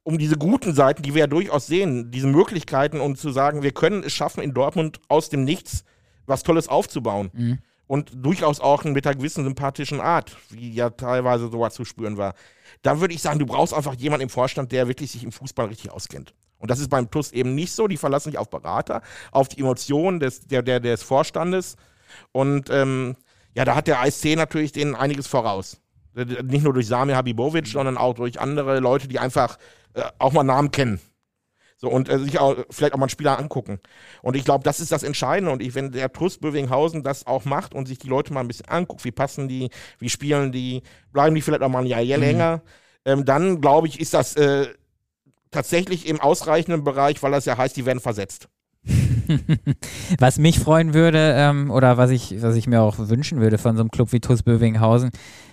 um 0.04 0.16
diese 0.16 0.36
guten 0.36 0.72
Seiten, 0.72 1.02
die 1.02 1.12
wir 1.12 1.20
ja 1.20 1.26
durchaus 1.26 1.66
sehen, 1.66 2.10
diese 2.10 2.28
Möglichkeiten 2.28 3.00
und 3.00 3.18
zu 3.18 3.30
sagen, 3.30 3.62
wir 3.62 3.72
können 3.72 4.04
es 4.04 4.14
schaffen, 4.14 4.42
in 4.42 4.54
Dortmund 4.54 5.00
aus 5.08 5.28
dem 5.28 5.44
Nichts 5.44 5.84
was 6.26 6.42
Tolles 6.42 6.68
aufzubauen. 6.68 7.30
Mhm. 7.32 7.58
Und 7.88 8.10
durchaus 8.14 8.58
auch 8.58 8.82
mit 8.82 9.06
einer 9.06 9.14
gewissen 9.14 9.44
sympathischen 9.44 10.00
Art, 10.00 10.36
wie 10.50 10.72
ja 10.72 10.90
teilweise 10.90 11.48
sowas 11.48 11.74
zu 11.74 11.84
spüren 11.84 12.16
war. 12.16 12.34
Da 12.82 13.00
würde 13.00 13.14
ich 13.14 13.22
sagen, 13.22 13.38
du 13.38 13.46
brauchst 13.46 13.72
einfach 13.72 13.94
jemanden 13.94 14.24
im 14.24 14.28
Vorstand, 14.28 14.72
der 14.72 14.88
wirklich 14.88 15.12
sich 15.12 15.22
im 15.22 15.30
Fußball 15.30 15.66
richtig 15.66 15.92
auskennt. 15.92 16.34
Und 16.58 16.70
das 16.70 16.80
ist 16.80 16.88
beim 16.88 17.10
TUS 17.10 17.32
eben 17.32 17.54
nicht 17.54 17.72
so. 17.72 17.86
Die 17.86 17.96
verlassen 17.96 18.30
sich 18.30 18.38
auf 18.38 18.50
Berater, 18.50 19.02
auf 19.30 19.48
die 19.48 19.60
Emotionen 19.60 20.18
des, 20.18 20.40
der, 20.40 20.62
der, 20.62 20.80
des 20.80 21.02
Vorstandes. 21.02 21.76
Und 22.32 22.70
ähm, 22.70 23.16
ja, 23.54 23.64
da 23.64 23.76
hat 23.76 23.86
der 23.86 24.00
ASC 24.00 24.36
natürlich 24.36 24.72
denen 24.72 24.94
einiges 24.94 25.26
voraus. 25.26 25.80
Nicht 26.14 26.64
nur 26.64 26.72
durch 26.72 26.86
Sami 26.86 27.12
Habibovic, 27.12 27.66
sondern 27.66 27.98
auch 27.98 28.14
durch 28.14 28.40
andere 28.40 28.80
Leute, 28.80 29.06
die 29.06 29.18
einfach 29.18 29.58
äh, 29.94 30.02
auch 30.18 30.32
mal 30.32 30.44
Namen 30.44 30.70
kennen. 30.70 30.98
So, 31.78 31.90
und 31.90 32.08
äh, 32.08 32.18
sich 32.18 32.38
auch, 32.38 32.56
vielleicht 32.70 32.94
auch 32.94 32.98
mal 32.98 33.04
einen 33.04 33.10
Spieler 33.10 33.38
angucken. 33.38 33.80
Und 34.22 34.34
ich 34.34 34.44
glaube, 34.44 34.64
das 34.64 34.80
ist 34.80 34.92
das 34.92 35.02
Entscheidende. 35.02 35.52
Und 35.52 35.62
ich, 35.62 35.74
wenn 35.74 35.92
der 35.92 36.10
Trust 36.10 36.40
Bövinghausen 36.40 37.02
das 37.02 37.26
auch 37.26 37.44
macht 37.44 37.74
und 37.74 37.86
sich 37.86 37.98
die 37.98 38.08
Leute 38.08 38.32
mal 38.32 38.40
ein 38.40 38.48
bisschen 38.48 38.68
anguckt, 38.68 39.04
wie 39.04 39.12
passen 39.12 39.46
die, 39.46 39.68
wie 39.98 40.08
spielen 40.08 40.52
die, 40.52 40.82
bleiben 41.12 41.34
die 41.34 41.42
vielleicht 41.42 41.62
auch 41.62 41.68
mal 41.68 41.80
ein 41.80 41.86
Jahr 41.86 42.02
mhm. 42.02 42.22
länger, 42.22 42.62
ähm, 43.04 43.24
dann 43.24 43.60
glaube 43.60 43.88
ich, 43.88 44.00
ist 44.00 44.14
das 44.14 44.36
äh, 44.36 44.68
tatsächlich 45.50 46.08
im 46.08 46.20
ausreichenden 46.20 46.82
Bereich, 46.82 47.22
weil 47.22 47.32
das 47.32 47.44
ja 47.44 47.58
heißt, 47.58 47.76
die 47.76 47.84
werden 47.84 48.00
versetzt. 48.00 48.48
Was 50.18 50.38
mich 50.38 50.58
freuen 50.58 50.94
würde, 50.94 51.34
ähm, 51.36 51.70
oder 51.70 51.96
was 51.96 52.10
ich, 52.10 52.42
was 52.42 52.56
ich 52.56 52.66
mir 52.66 52.82
auch 52.82 52.96
wünschen 52.98 53.40
würde 53.40 53.58
von 53.58 53.76
so 53.76 53.82
einem 53.82 53.90
Club 53.90 54.12
wie 54.12 54.20
TuS 54.20 54.42
Bövinghausen, 54.42 55.10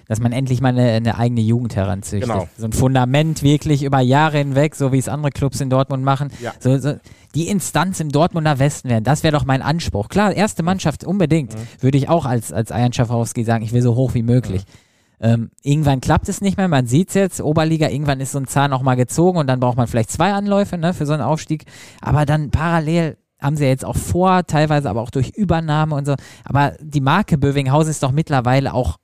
dass 0.08 0.20
man 0.20 0.32
endlich 0.32 0.62
mal 0.62 0.70
eine, 0.70 0.92
eine 0.92 1.18
eigene 1.18 1.42
Jugend 1.42 1.76
heranzüchtet. 1.76 2.30
Genau. 2.30 2.48
So 2.58 2.66
ein 2.66 2.74
Fundament 2.74 3.44
wirklich 3.44 3.84
über 3.84 4.00
Jahre 4.00 4.38
hinweg, 4.38 4.76
so 4.76 4.92
wie 4.92 4.98
es 4.98 5.08
andere 5.08 5.32
Clubs 5.32 5.62
in 5.62 5.70
Dortmund 5.70 6.04
machen. 6.04 6.30
Ja. 6.42 6.54
So, 6.60 6.78
so, 6.78 6.96
die 7.36 7.48
Instanz 7.48 8.00
im 8.00 8.10
Dortmunder 8.10 8.60
Westen 8.60 8.90
werden, 8.90 9.04
das 9.04 9.24
wäre 9.24 9.34
doch 9.34 9.46
mein 9.46 9.62
Anspruch. 9.62 10.10
Klar, 10.10 10.34
erste 10.34 10.64
Mannschaft 10.64 11.04
unbedingt, 11.04 11.54
mhm. 11.54 11.82
würde 11.82 11.98
ich 11.98 12.10
auch 12.10 12.26
als, 12.26 12.52
als 12.52 12.72
Ayan 12.72 12.94
Schafowski 12.94 13.44
sagen, 13.44 13.64
ich 13.64 13.74
will 13.74 13.82
so 13.82 13.96
hoch 13.96 14.14
wie 14.14 14.24
möglich. 14.24 14.62
Mhm. 14.62 14.94
Ähm, 15.24 15.52
irgendwann 15.62 16.02
klappt 16.02 16.28
es 16.28 16.42
nicht 16.42 16.58
mehr, 16.58 16.68
man 16.68 16.86
sieht 16.86 17.08
es 17.08 17.14
jetzt, 17.14 17.42
Oberliga, 17.42 17.88
irgendwann 17.88 18.20
ist 18.20 18.34
so 18.34 18.40
ein 18.40 18.48
Zahn 18.48 18.74
auch 18.74 18.82
mal 18.82 18.96
gezogen 18.96 19.38
und 19.38 19.48
dann 19.48 19.62
braucht 19.62 19.78
man 19.78 19.88
vielleicht 19.88 20.12
zwei 20.12 20.34
Anläufe 20.34 20.78
ne, 20.78 20.94
für 20.94 21.06
so 21.06 21.14
einen 21.14 21.22
Aufstieg. 21.22 21.64
Aber 22.02 22.26
dann 22.26 22.52
parallel 22.52 23.16
haben 23.44 23.58
sie 23.58 23.66
ja 23.66 23.70
jetzt 23.70 23.86
auch 23.86 23.98
vor, 23.98 24.46
teilweise 24.48 24.90
aber 24.90 25.02
auch 25.02 25.12
durch 25.12 25.30
Übernahme 25.30 25.96
und 25.96 26.06
so. 26.06 26.16
Aber 26.46 26.74
die 26.80 27.02
Marke 27.02 27.38
Bövinghausen 27.38 27.92
ist 27.92 28.02
doch 28.02 28.12
mittlerweile 28.12 28.74
auch 28.74 28.98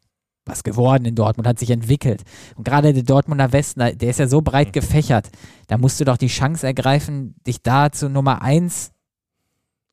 was 0.45 0.63
geworden 0.63 1.06
in 1.06 1.15
Dortmund, 1.15 1.47
hat 1.47 1.60
sich 1.60 1.69
entwickelt. 1.69 2.23
Und 2.56 2.63
gerade 2.63 2.93
der 2.93 3.04
Dortmunder 3.04 3.52
Westen, 3.52 3.80
der 3.80 4.10
ist 4.10 4.19
ja 4.19 4.28
so 4.28 4.41
breit 4.41 4.73
gefächert. 4.73 5.30
Da 5.67 5.78
musst 5.78 5.99
du 5.99 6.06
doch 6.06 6.17
die 6.17 6.28
Chance 6.28 6.65
ergreifen, 6.65 7.36
dich 7.45 7.62
da 7.62 7.91
zu 7.91 8.10
Nummer 8.10 8.41
eins 8.41 8.91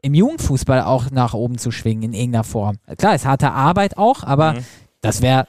im 0.02 0.14
Jugendfußball 0.14 0.82
auch 0.82 1.10
nach 1.10 1.34
oben 1.34 1.58
zu 1.58 1.70
schwingen 1.70 2.04
in 2.04 2.14
irgendeiner 2.14 2.44
Form. 2.44 2.76
Klar, 2.96 3.14
ist 3.14 3.26
harte 3.26 3.52
Arbeit 3.52 3.98
auch, 3.98 4.22
aber 4.22 4.54
mhm. 4.54 4.64
das 5.00 5.20
wäre 5.20 5.46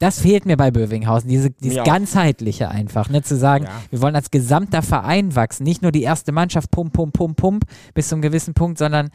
das 0.00 0.18
fehlt 0.18 0.46
mir 0.46 0.56
bei 0.56 0.70
Bövinghausen, 0.70 1.28
diese, 1.28 1.50
dieses 1.50 1.84
ganzheitliche 1.84 2.70
einfach, 2.70 3.10
ne, 3.10 3.22
zu 3.22 3.36
sagen, 3.36 3.66
ja. 3.66 3.70
wir 3.90 4.00
wollen 4.00 4.16
als 4.16 4.30
gesamter 4.30 4.80
Verein 4.80 5.36
wachsen, 5.36 5.62
nicht 5.62 5.82
nur 5.82 5.92
die 5.92 6.02
erste 6.02 6.32
Mannschaft 6.32 6.70
pump, 6.70 6.94
pump, 6.94 7.12
pump, 7.12 7.36
pump 7.36 7.64
bis 7.92 8.08
zu 8.08 8.14
einem 8.14 8.22
gewissen 8.22 8.54
Punkt, 8.54 8.78
sondern 8.78 9.10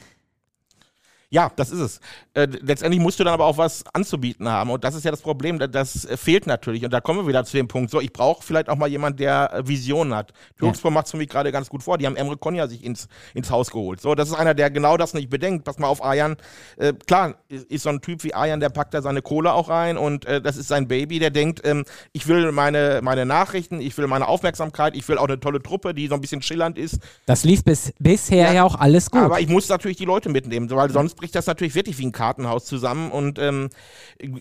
ja, 1.35 1.51
das 1.57 1.69
ist 1.69 1.79
es. 1.79 1.99
Äh, 2.33 2.47
letztendlich 2.61 3.01
musst 3.01 3.19
du 3.19 3.25
dann 3.25 3.33
aber 3.33 3.43
auch 3.43 3.57
was 3.57 3.83
anzubieten 3.93 4.47
haben. 4.47 4.69
Und 4.69 4.85
das 4.85 4.95
ist 4.95 5.03
ja 5.03 5.11
das 5.11 5.21
Problem. 5.21 5.59
Das 5.59 6.07
fehlt 6.15 6.47
natürlich. 6.47 6.85
Und 6.85 6.91
da 6.91 7.01
kommen 7.01 7.19
wir 7.19 7.27
wieder 7.27 7.43
zu 7.43 7.57
dem 7.57 7.67
Punkt. 7.67 7.91
So, 7.91 7.99
ich 7.99 8.13
brauche 8.13 8.41
vielleicht 8.41 8.69
auch 8.69 8.77
mal 8.77 8.87
jemanden, 8.87 9.17
der 9.17 9.53
äh, 9.53 9.67
Visionen 9.67 10.15
hat. 10.15 10.31
Türkspor 10.57 10.91
ja. 10.91 10.93
macht 10.93 11.07
es 11.07 11.11
für 11.11 11.17
mich 11.17 11.27
gerade 11.27 11.51
ganz 11.51 11.67
gut 11.67 11.83
vor. 11.83 11.97
Die 11.97 12.05
haben 12.05 12.15
Emre 12.15 12.37
Konya 12.37 12.69
sich 12.69 12.85
ins, 12.85 13.09
ins 13.33 13.51
Haus 13.51 13.69
geholt. 13.69 13.99
So, 13.99 14.15
das 14.15 14.29
ist 14.29 14.35
einer, 14.35 14.53
der 14.53 14.71
genau 14.71 14.95
das 14.95 15.13
nicht 15.13 15.29
bedenkt. 15.29 15.65
Pass 15.65 15.77
mal 15.77 15.87
auf 15.87 16.01
Ayan. 16.01 16.37
Äh, 16.77 16.93
klar, 17.05 17.35
ist 17.49 17.83
so 17.83 17.89
ein 17.89 17.99
Typ 17.99 18.23
wie 18.23 18.33
Ayan, 18.33 18.61
der 18.61 18.69
packt 18.69 18.93
da 18.93 19.01
seine 19.01 19.21
Kohle 19.21 19.51
auch 19.51 19.67
rein. 19.67 19.97
Und 19.97 20.23
äh, 20.23 20.41
das 20.41 20.55
ist 20.55 20.69
sein 20.69 20.87
Baby, 20.87 21.19
der 21.19 21.31
denkt, 21.31 21.59
ähm, 21.65 21.83
ich 22.13 22.29
will 22.29 22.53
meine, 22.53 23.01
meine 23.03 23.25
Nachrichten, 23.25 23.81
ich 23.81 23.97
will 23.97 24.07
meine 24.07 24.29
Aufmerksamkeit, 24.29 24.95
ich 24.95 25.05
will 25.09 25.17
auch 25.17 25.27
eine 25.27 25.41
tolle 25.41 25.61
Truppe, 25.61 25.93
die 25.93 26.07
so 26.07 26.15
ein 26.15 26.21
bisschen 26.21 26.41
schillernd 26.41 26.77
ist. 26.77 26.99
Das 27.25 27.43
lief 27.43 27.65
bis, 27.65 27.91
bisher 27.99 28.47
ja, 28.47 28.53
ja 28.53 28.63
auch 28.63 28.75
alles 28.75 29.11
gut. 29.11 29.19
Aber 29.19 29.41
ich 29.41 29.49
muss 29.49 29.67
natürlich 29.67 29.97
die 29.97 30.05
Leute 30.05 30.29
mitnehmen, 30.29 30.69
weil 30.69 30.91
sonst 30.91 31.24
bricht 31.25 31.33
das 31.33 31.47
natürlich 31.47 31.73
wirklich 31.73 31.97
wie 31.97 32.05
ein 32.05 32.11
Kartenhaus 32.11 32.65
zusammen. 32.65 33.09
Und 33.09 33.39
ähm, 33.39 33.69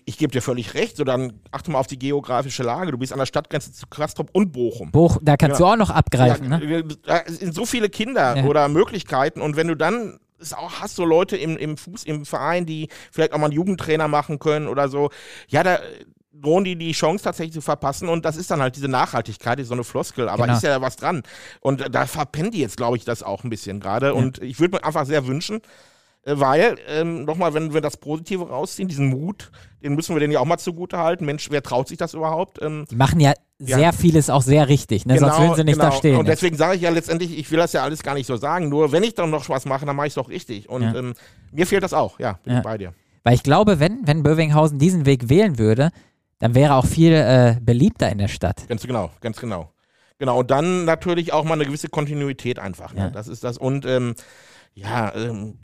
ich 0.05 0.19
gebe 0.19 0.33
dir 0.33 0.43
völlig 0.43 0.75
recht. 0.75 0.99
So, 0.99 1.05
dann 1.05 1.41
achte 1.51 1.71
mal 1.71 1.79
auf 1.79 1.87
die 1.87 1.99
geografische 1.99 2.63
Lage. 2.63 2.93
Du 2.93 2.99
bist 2.99 3.11
an 3.11 3.19
der 3.19 3.25
Stadtgrenze 3.25 3.73
zu 3.73 3.87
Kastrop 3.87 4.29
und 4.35 4.53
Bochum. 4.53 4.91
Bochum, 4.91 5.25
da 5.25 5.39
kannst 5.39 5.59
ja. 5.59 5.67
du 5.67 5.73
auch 5.73 5.77
noch 5.77 5.89
abgreifen. 5.89 6.53
Ja, 6.53 6.59
ne? 6.59 6.85
Da 7.07 7.23
sind 7.27 7.55
so 7.55 7.65
viele 7.65 7.89
Kinder 7.89 8.37
ja. 8.37 8.45
oder 8.45 8.69
Möglichkeiten. 8.69 9.41
Und 9.41 9.57
wenn 9.57 9.69
du 9.69 9.75
dann 9.75 10.19
auch, 10.55 10.73
hast 10.83 10.99
du 10.99 11.07
Leute 11.07 11.39
im, 11.39 11.57
im 11.57 11.79
Fuß, 11.79 12.05
im 12.05 12.27
Verein, 12.27 12.67
die 12.67 12.91
vielleicht 13.11 13.33
auch 13.33 13.39
mal 13.39 13.47
einen 13.47 13.55
Jugendtrainer 13.55 14.09
machen 14.09 14.39
können 14.39 14.69
oder 14.69 14.91
so. 14.91 15.09
Ja, 15.49 15.63
da 15.63 15.79
drohen 16.35 16.65
die 16.65 16.77
die 16.77 16.93
Chance 16.93 17.25
tatsächlich 17.25 17.55
zu 17.55 17.63
verpassen 17.63 18.11
und 18.11 18.27
das 18.27 18.37
ist 18.37 18.51
dann 18.51 18.61
halt 18.61 18.77
diese 18.77 18.89
Nachhaltigkeit, 18.89 19.59
ist 19.59 19.69
so 19.69 19.75
eine 19.75 19.85
Floskel, 19.85 20.29
aber 20.29 20.45
genau. 20.45 20.57
ist 20.59 20.65
ja 20.65 20.83
was 20.83 20.97
dran. 20.97 21.23
Und 21.61 21.95
da 21.95 22.05
verpennen 22.05 22.51
die 22.51 22.59
jetzt, 22.59 22.77
glaube 22.77 22.99
ich, 22.99 23.07
das 23.07 23.23
auch 23.23 23.45
ein 23.45 23.49
bisschen 23.49 23.81
gerade. 23.81 24.09
Ja. 24.09 24.13
Und 24.13 24.43
ich 24.43 24.61
würde 24.61 24.77
mir 24.77 24.85
einfach 24.85 25.07
sehr 25.07 25.27
wünschen, 25.27 25.63
weil, 26.27 26.77
ähm, 26.89 27.25
nochmal, 27.25 27.53
wenn 27.55 27.75
wir 27.75 27.81
das 27.81 27.97
Positive 27.97 28.49
rausziehen, 28.49 28.89
diesen 28.89 29.09
Mut, 29.09 29.51
den 29.83 29.95
müssen 29.95 30.15
wir 30.15 30.21
denen 30.21 30.33
ja 30.33 30.41
auch 30.41 30.47
mal 30.47 30.59
zugute 30.59 30.99
halten. 30.99 31.27
Mensch, 31.27 31.51
wer 31.51 31.63
traut 31.63 31.89
sich 31.89 31.99
das 31.99 32.15
überhaupt? 32.15 32.63
Ähm, 32.63 32.87
die 32.91 32.97
machen 32.97 33.21
ja 33.21 33.35
sehr 33.59 33.79
ja. 33.79 33.93
vieles 33.93 34.31
auch 34.31 34.43
sehr 34.43 34.69
richtig, 34.69 35.07
ne? 35.07 35.15
genau, 35.15 35.29
sonst 35.29 35.41
würden 35.41 35.57
sie 35.57 35.65
nicht 35.65 35.79
genau. 35.79 35.91
da 35.91 35.97
stehen. 35.97 36.17
Und 36.17 36.27
deswegen 36.27 36.57
sage 36.57 36.77
ich 36.77 36.83
ja 36.83 36.91
letztendlich, 36.91 37.39
ich 37.39 37.51
will 37.51 37.59
das 37.59 37.73
ja 37.73 37.83
alles 37.83 38.03
gar 38.03 38.15
nicht 38.15 38.27
so 38.27 38.37
sagen, 38.37 38.69
nur 38.69 38.93
wenn 38.93 39.03
ich 39.03 39.15
dann 39.15 39.31
noch 39.31 39.49
was 39.49 39.67
mache, 39.67 39.85
dann 39.85 39.97
mache 39.97 40.07
ich 40.07 40.13
es 40.13 40.15
doch 40.15 40.29
richtig. 40.29 40.69
Und 40.69 40.83
ja. 40.83 40.95
ähm, 40.95 41.15
mir 41.53 41.67
fehlt 41.67 41.83
das 41.83 41.93
auch, 41.93 42.19
ja, 42.19 42.39
bin 42.43 42.55
ja. 42.55 42.61
bei 42.61 42.79
dir. 42.79 42.95
Weil 43.23 43.35
ich 43.35 43.43
glaube, 43.43 43.79
wenn, 43.79 44.07
wenn 44.07 44.23
Bövinghausen 44.23 44.79
diesen 44.79 45.07
Weg 45.07 45.29
wählen 45.29 45.59
würde, 45.59 45.91
dann 46.39 46.55
wäre 46.55 46.75
auch 46.75 46.87
viel 46.87 47.13
äh, 47.13 47.57
beliebter 47.61 48.11
in 48.11 48.19
der 48.19 48.29
Stadt. 48.29 48.67
Ganz 48.69 48.87
genau, 48.87 49.11
ganz 49.21 49.39
genau. 49.39 49.71
Genau, 50.19 50.41
und 50.41 50.51
dann 50.51 50.85
natürlich 50.85 51.33
auch 51.33 51.45
mal 51.45 51.55
eine 51.55 51.65
gewisse 51.65 51.89
Kontinuität 51.89 52.59
einfach. 52.59 52.95
Ne? 52.95 53.11
Das 53.13 53.29
ist 53.29 53.45
das. 53.45 53.59
Und 53.59 53.85
ähm, 53.85 54.15
ja, 54.75 55.15
ähm, 55.15 55.59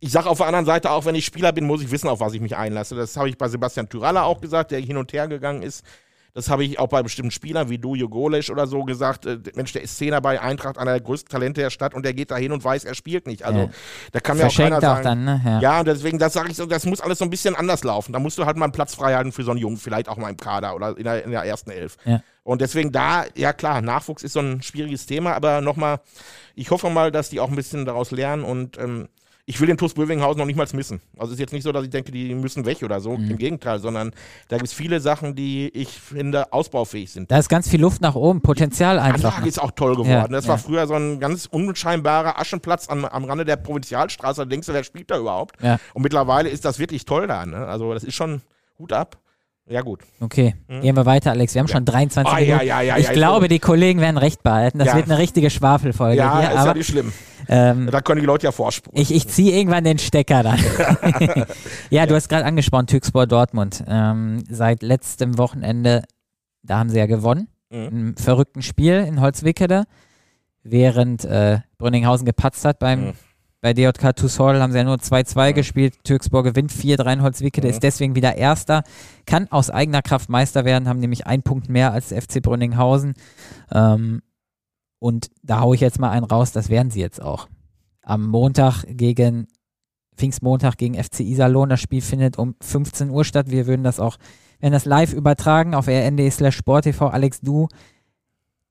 ich 0.00 0.10
sage 0.10 0.28
auf 0.28 0.38
der 0.38 0.46
anderen 0.46 0.64
Seite 0.64 0.90
auch, 0.90 1.04
wenn 1.04 1.14
ich 1.14 1.26
Spieler 1.26 1.52
bin, 1.52 1.66
muss 1.66 1.82
ich 1.82 1.90
wissen, 1.90 2.08
auf 2.08 2.20
was 2.20 2.32
ich 2.32 2.40
mich 2.40 2.56
einlasse. 2.56 2.94
Das 2.94 3.16
habe 3.16 3.28
ich 3.28 3.36
bei 3.36 3.48
Sebastian 3.48 3.88
Tyralla 3.88 4.22
auch 4.22 4.40
gesagt, 4.40 4.70
der 4.70 4.80
hin 4.80 4.96
und 4.96 5.12
her 5.12 5.28
gegangen 5.28 5.62
ist. 5.62 5.84
Das 6.32 6.48
habe 6.48 6.64
ich 6.64 6.78
auch 6.78 6.86
bei 6.86 7.02
bestimmten 7.02 7.32
Spielern 7.32 7.70
wie 7.70 7.78
Dujo 7.78 8.08
Golesch 8.08 8.50
oder 8.50 8.66
so 8.66 8.84
gesagt. 8.84 9.26
Äh, 9.26 9.38
Mensch, 9.54 9.72
der 9.72 9.82
ist 9.82 9.98
Zehner 9.98 10.20
bei 10.20 10.40
Eintracht, 10.40 10.78
einer 10.78 10.92
der 10.92 11.00
größten 11.00 11.28
Talente 11.28 11.60
der 11.60 11.70
Stadt 11.70 11.92
und 11.92 12.04
der 12.04 12.14
geht 12.14 12.30
da 12.30 12.36
hin 12.36 12.52
und 12.52 12.62
weiß, 12.62 12.84
er 12.84 12.94
spielt 12.94 13.26
nicht. 13.26 13.42
Also 13.42 13.60
ja. 13.60 13.70
da 14.12 14.20
kann 14.20 14.36
mir 14.36 14.46
auch 14.46 14.54
keiner 14.54 14.80
sagen. 14.80 15.00
Auch 15.00 15.02
dann, 15.02 15.24
ne? 15.24 15.40
ja. 15.44 15.60
ja, 15.60 15.80
und 15.80 15.88
deswegen, 15.88 16.18
das 16.18 16.32
sage 16.32 16.50
ich 16.50 16.56
so, 16.56 16.66
das 16.66 16.86
muss 16.86 17.00
alles 17.00 17.18
so 17.18 17.24
ein 17.24 17.30
bisschen 17.30 17.56
anders 17.56 17.82
laufen. 17.82 18.12
Da 18.12 18.20
musst 18.20 18.38
du 18.38 18.46
halt 18.46 18.56
mal 18.56 18.66
einen 18.66 18.72
Platz 18.72 18.94
frei 18.94 19.14
halten 19.14 19.32
für 19.32 19.42
so 19.42 19.50
einen 19.50 19.60
Jungen, 19.60 19.76
vielleicht 19.76 20.08
auch 20.08 20.16
mal 20.16 20.30
im 20.30 20.36
Kader 20.36 20.76
oder 20.76 20.96
in 20.96 21.04
der, 21.04 21.24
in 21.24 21.32
der 21.32 21.42
ersten 21.42 21.70
Elf. 21.70 21.96
Ja. 22.04 22.22
Und 22.44 22.60
deswegen 22.60 22.92
da, 22.92 23.24
ja 23.34 23.52
klar, 23.52 23.82
Nachwuchs 23.82 24.22
ist 24.22 24.34
so 24.34 24.40
ein 24.40 24.62
schwieriges 24.62 25.06
Thema, 25.06 25.34
aber 25.34 25.60
nochmal, 25.60 26.00
ich 26.54 26.70
hoffe 26.70 26.90
mal, 26.90 27.10
dass 27.10 27.28
die 27.30 27.40
auch 27.40 27.48
ein 27.48 27.56
bisschen 27.56 27.84
daraus 27.84 28.12
lernen 28.12 28.44
und 28.44 28.78
ähm, 28.78 29.08
ich 29.50 29.60
will 29.60 29.66
den 29.66 29.76
TuS 29.76 29.94
Bövinghausen 29.94 30.38
noch 30.38 30.46
nicht 30.46 30.54
mal 30.54 30.68
missen. 30.72 31.00
Also 31.18 31.32
es 31.32 31.32
ist 31.32 31.40
jetzt 31.40 31.52
nicht 31.52 31.64
so, 31.64 31.72
dass 31.72 31.82
ich 31.82 31.90
denke, 31.90 32.12
die 32.12 32.36
müssen 32.36 32.64
weg 32.66 32.84
oder 32.84 33.00
so. 33.00 33.16
Mhm. 33.16 33.32
Im 33.32 33.38
Gegenteil, 33.38 33.80
sondern 33.80 34.12
da 34.48 34.58
gibt 34.58 34.68
es 34.68 34.72
viele 34.72 35.00
Sachen, 35.00 35.34
die 35.34 35.68
ich 35.74 35.88
finde 35.88 36.52
ausbaufähig 36.52 37.10
sind. 37.10 37.32
Da 37.32 37.38
ist 37.38 37.48
ganz 37.48 37.68
viel 37.68 37.80
Luft 37.80 38.00
nach 38.00 38.14
oben, 38.14 38.42
Potenzial 38.42 39.00
einfach. 39.00 39.18
Die 39.18 39.26
Anlage 39.26 39.48
ist 39.48 39.60
auch 39.60 39.72
toll 39.72 39.96
geworden. 39.96 40.08
Ja, 40.08 40.28
das 40.28 40.44
ja. 40.44 40.50
war 40.50 40.58
früher 40.58 40.86
so 40.86 40.94
ein 40.94 41.18
ganz 41.18 41.46
unscheinbarer 41.46 42.38
Aschenplatz 42.38 42.88
am, 42.88 43.04
am 43.04 43.24
Rande 43.24 43.44
der 43.44 43.56
Provinzialstraße. 43.56 44.42
Da 44.42 44.44
denkst 44.44 44.68
du, 44.68 44.72
wer 44.72 44.84
spielt 44.84 45.10
da 45.10 45.18
überhaupt? 45.18 45.60
Ja. 45.60 45.80
Und 45.94 46.02
mittlerweile 46.02 46.48
ist 46.48 46.64
das 46.64 46.78
wirklich 46.78 47.04
toll 47.04 47.26
da. 47.26 47.44
Ne? 47.44 47.66
Also 47.66 47.92
das 47.92 48.04
ist 48.04 48.14
schon 48.14 48.42
Hut 48.78 48.92
ab. 48.92 49.18
Ja, 49.70 49.82
gut. 49.82 50.00
Okay, 50.18 50.56
hm? 50.66 50.80
gehen 50.80 50.96
wir 50.96 51.06
weiter, 51.06 51.30
Alex. 51.30 51.54
Wir 51.54 51.60
haben 51.60 51.68
ja. 51.68 51.74
schon 51.74 51.84
23 51.84 52.32
oh, 52.32 52.36
Minuten. 52.36 52.50
Ja, 52.50 52.62
ja, 52.62 52.80
ja, 52.80 52.98
ich 52.98 53.12
glaube, 53.12 53.46
die 53.46 53.60
Kollegen 53.60 54.00
werden 54.00 54.16
recht 54.18 54.42
behalten. 54.42 54.80
Das 54.80 54.94
wird 54.96 55.04
eine 55.04 55.18
richtige 55.18 55.48
Schwafelfolge 55.48 56.16
ja, 56.16 56.40
hier. 56.40 56.48
Ist 56.50 56.56
aber, 56.56 56.66
ja 56.66 56.74
nicht 56.74 56.86
schlimm. 56.88 57.12
Ähm, 57.48 57.88
da 57.90 58.00
können 58.00 58.20
die 58.20 58.26
Leute 58.26 58.46
ja 58.46 58.52
vorspulen. 58.52 59.00
Ich, 59.00 59.14
ich 59.14 59.28
ziehe 59.28 59.56
irgendwann 59.56 59.84
den 59.84 59.98
Stecker 59.98 60.42
dann. 60.42 60.58
ja, 61.90 62.06
du 62.06 62.16
hast 62.16 62.28
gerade 62.28 62.44
angesprochen, 62.44 62.88
Türkspor 62.88 63.28
Dortmund. 63.28 63.84
Ähm, 63.86 64.42
seit 64.50 64.82
letztem 64.82 65.38
Wochenende, 65.38 66.02
da 66.62 66.78
haben 66.78 66.90
sie 66.90 66.98
ja 66.98 67.06
gewonnen. 67.06 67.46
Mhm. 67.70 67.86
Im 67.86 68.16
verrückten 68.16 68.62
Spiel 68.62 69.04
in 69.06 69.20
Holzwickede. 69.20 69.84
Während 70.64 71.24
äh, 71.24 71.60
Brünninghausen 71.78 72.26
gepatzt 72.26 72.64
hat 72.64 72.80
beim 72.80 73.00
mhm 73.00 73.12
bei 73.60 73.74
DJK 73.74 74.16
Tusol 74.16 74.60
haben 74.60 74.72
sie 74.72 74.78
ja 74.78 74.84
nur 74.84 74.96
2-2 74.96 75.46
ja. 75.46 75.52
gespielt. 75.52 76.02
Türksburg 76.04 76.44
gewinnt 76.46 76.72
4-3 76.72 77.12
in 77.12 77.22
Holzwickede, 77.22 77.68
ja. 77.68 77.74
ist 77.74 77.82
deswegen 77.82 78.14
wieder 78.14 78.36
Erster. 78.36 78.82
Kann 79.26 79.48
aus 79.50 79.70
eigener 79.70 80.02
Kraft 80.02 80.30
Meister 80.30 80.64
werden, 80.64 80.88
haben 80.88 81.00
nämlich 81.00 81.26
einen 81.26 81.42
Punkt 81.42 81.68
mehr 81.68 81.92
als 81.92 82.08
der 82.08 82.22
FC 82.22 82.42
Brünninghausen. 82.42 83.14
Ähm, 83.70 84.22
und 84.98 85.30
da 85.42 85.60
haue 85.60 85.74
ich 85.74 85.80
jetzt 85.80 85.98
mal 85.98 86.10
einen 86.10 86.24
raus, 86.24 86.52
das 86.52 86.70
werden 86.70 86.90
sie 86.90 87.00
jetzt 87.00 87.20
auch. 87.20 87.48
Am 88.02 88.26
Montag 88.26 88.84
gegen, 88.86 89.46
Pfingstmontag 90.16 90.76
gegen 90.76 91.02
FC 91.02 91.20
Iserlohn, 91.20 91.68
das 91.68 91.80
Spiel 91.80 92.02
findet 92.02 92.38
um 92.38 92.54
15 92.60 93.10
Uhr 93.10 93.24
statt. 93.24 93.50
Wir 93.50 93.66
würden 93.66 93.84
das 93.84 94.00
auch, 94.00 94.16
werden 94.58 94.72
das 94.72 94.84
live 94.86 95.12
übertragen 95.12 95.74
auf 95.74 95.86
rnd 95.86 96.32
slash 96.32 96.56
sporttv. 96.56 97.02
Alex, 97.02 97.40
du 97.40 97.68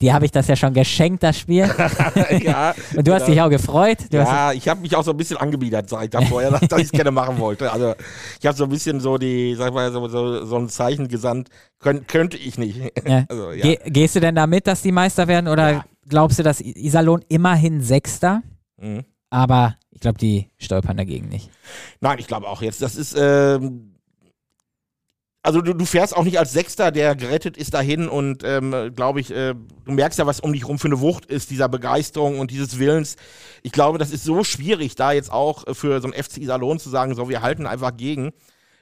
die 0.01 0.13
habe 0.13 0.25
ich 0.25 0.31
das 0.31 0.47
ja 0.47 0.55
schon 0.55 0.73
geschenkt, 0.73 1.23
das 1.23 1.37
Spiel. 1.37 1.63
ja, 2.41 2.73
und 2.95 3.07
du 3.07 3.13
hast 3.13 3.25
genau. 3.25 3.31
dich 3.33 3.41
auch 3.41 3.49
gefreut. 3.49 3.97
Du 4.09 4.17
ja, 4.17 4.53
ich 4.53 4.67
habe 4.67 4.81
mich 4.81 4.95
auch 4.95 5.03
so 5.03 5.11
ein 5.11 5.17
bisschen 5.17 5.37
angebiedert, 5.37 5.89
sag 5.89 6.05
ich 6.05 6.09
da 6.09 6.21
vorher, 6.21 6.51
dass 6.59 6.79
ich 6.79 6.85
es 6.85 6.91
gerne 6.91 7.11
machen 7.11 7.37
wollte. 7.39 7.71
Also 7.71 7.95
ich 8.39 8.45
habe 8.45 8.57
so 8.57 8.63
ein 8.63 8.69
bisschen 8.69 8.99
so 8.99 9.17
die, 9.17 9.55
sag 9.55 9.73
mal, 9.73 9.91
so, 9.91 10.07
so, 10.07 10.45
so 10.45 10.57
ein 10.57 10.69
Zeichen 10.69 11.07
gesandt, 11.07 11.49
Kön 11.79 12.07
könnte 12.07 12.37
ich 12.37 12.57
nicht. 12.57 12.79
Ja. 13.07 13.25
Also, 13.29 13.51
ja. 13.51 13.63
Ge 13.63 13.79
gehst 13.85 14.15
du 14.15 14.19
denn 14.19 14.35
damit, 14.35 14.67
dass 14.67 14.81
die 14.81 14.91
Meister 14.91 15.27
werden 15.27 15.47
oder 15.47 15.85
glaubst 16.07 16.39
du, 16.39 16.43
dass 16.43 16.61
Iserlohn 16.61 17.23
immerhin 17.29 17.81
Sechster? 17.81 18.41
Mhm. 18.77 19.05
Aber 19.29 19.75
ich 19.91 20.01
glaube, 20.01 20.17
die 20.17 20.49
stolpern 20.57 20.97
dagegen 20.97 21.29
nicht. 21.29 21.49
Nein, 21.99 22.19
ich 22.19 22.27
glaube 22.27 22.47
auch 22.47 22.61
jetzt, 22.61 22.81
das 22.81 22.95
ist, 22.95 23.15
ähm, 23.17 23.95
also 25.41 25.61
du, 25.61 25.73
du 25.73 25.85
fährst 25.85 26.15
auch 26.15 26.25
nicht 26.25 26.37
als 26.37 26.51
Sechster, 26.51 26.91
der 26.91 27.15
gerettet 27.15 27.55
ist 27.55 27.73
dahin 27.73 28.09
und 28.09 28.43
ähm, 28.43 28.93
glaube 28.95 29.21
ich, 29.21 29.31
äh, 29.31 29.55
du 29.85 29.91
merkst 29.91 30.19
ja, 30.19 30.25
was 30.25 30.39
um 30.39 30.51
dich 30.51 30.67
rum 30.67 30.79
für 30.79 30.87
eine 30.87 30.99
Wucht 30.99 31.25
ist, 31.25 31.49
dieser 31.49 31.69
Begeisterung 31.69 32.39
und 32.39 32.51
dieses 32.51 32.77
Willens. 32.77 33.15
Ich 33.63 33.71
glaube, 33.71 33.97
das 33.97 34.11
ist 34.11 34.23
so 34.23 34.43
schwierig, 34.43 34.95
da 34.95 35.11
jetzt 35.13 35.31
auch 35.31 35.63
für 35.73 36.01
so 36.01 36.11
ein 36.11 36.13
FC 36.13 36.37
Iserlohn 36.37 36.79
zu 36.79 36.89
sagen, 36.89 37.15
so 37.15 37.29
wir 37.29 37.41
halten 37.41 37.65
einfach 37.65 37.95
gegen. 37.95 38.33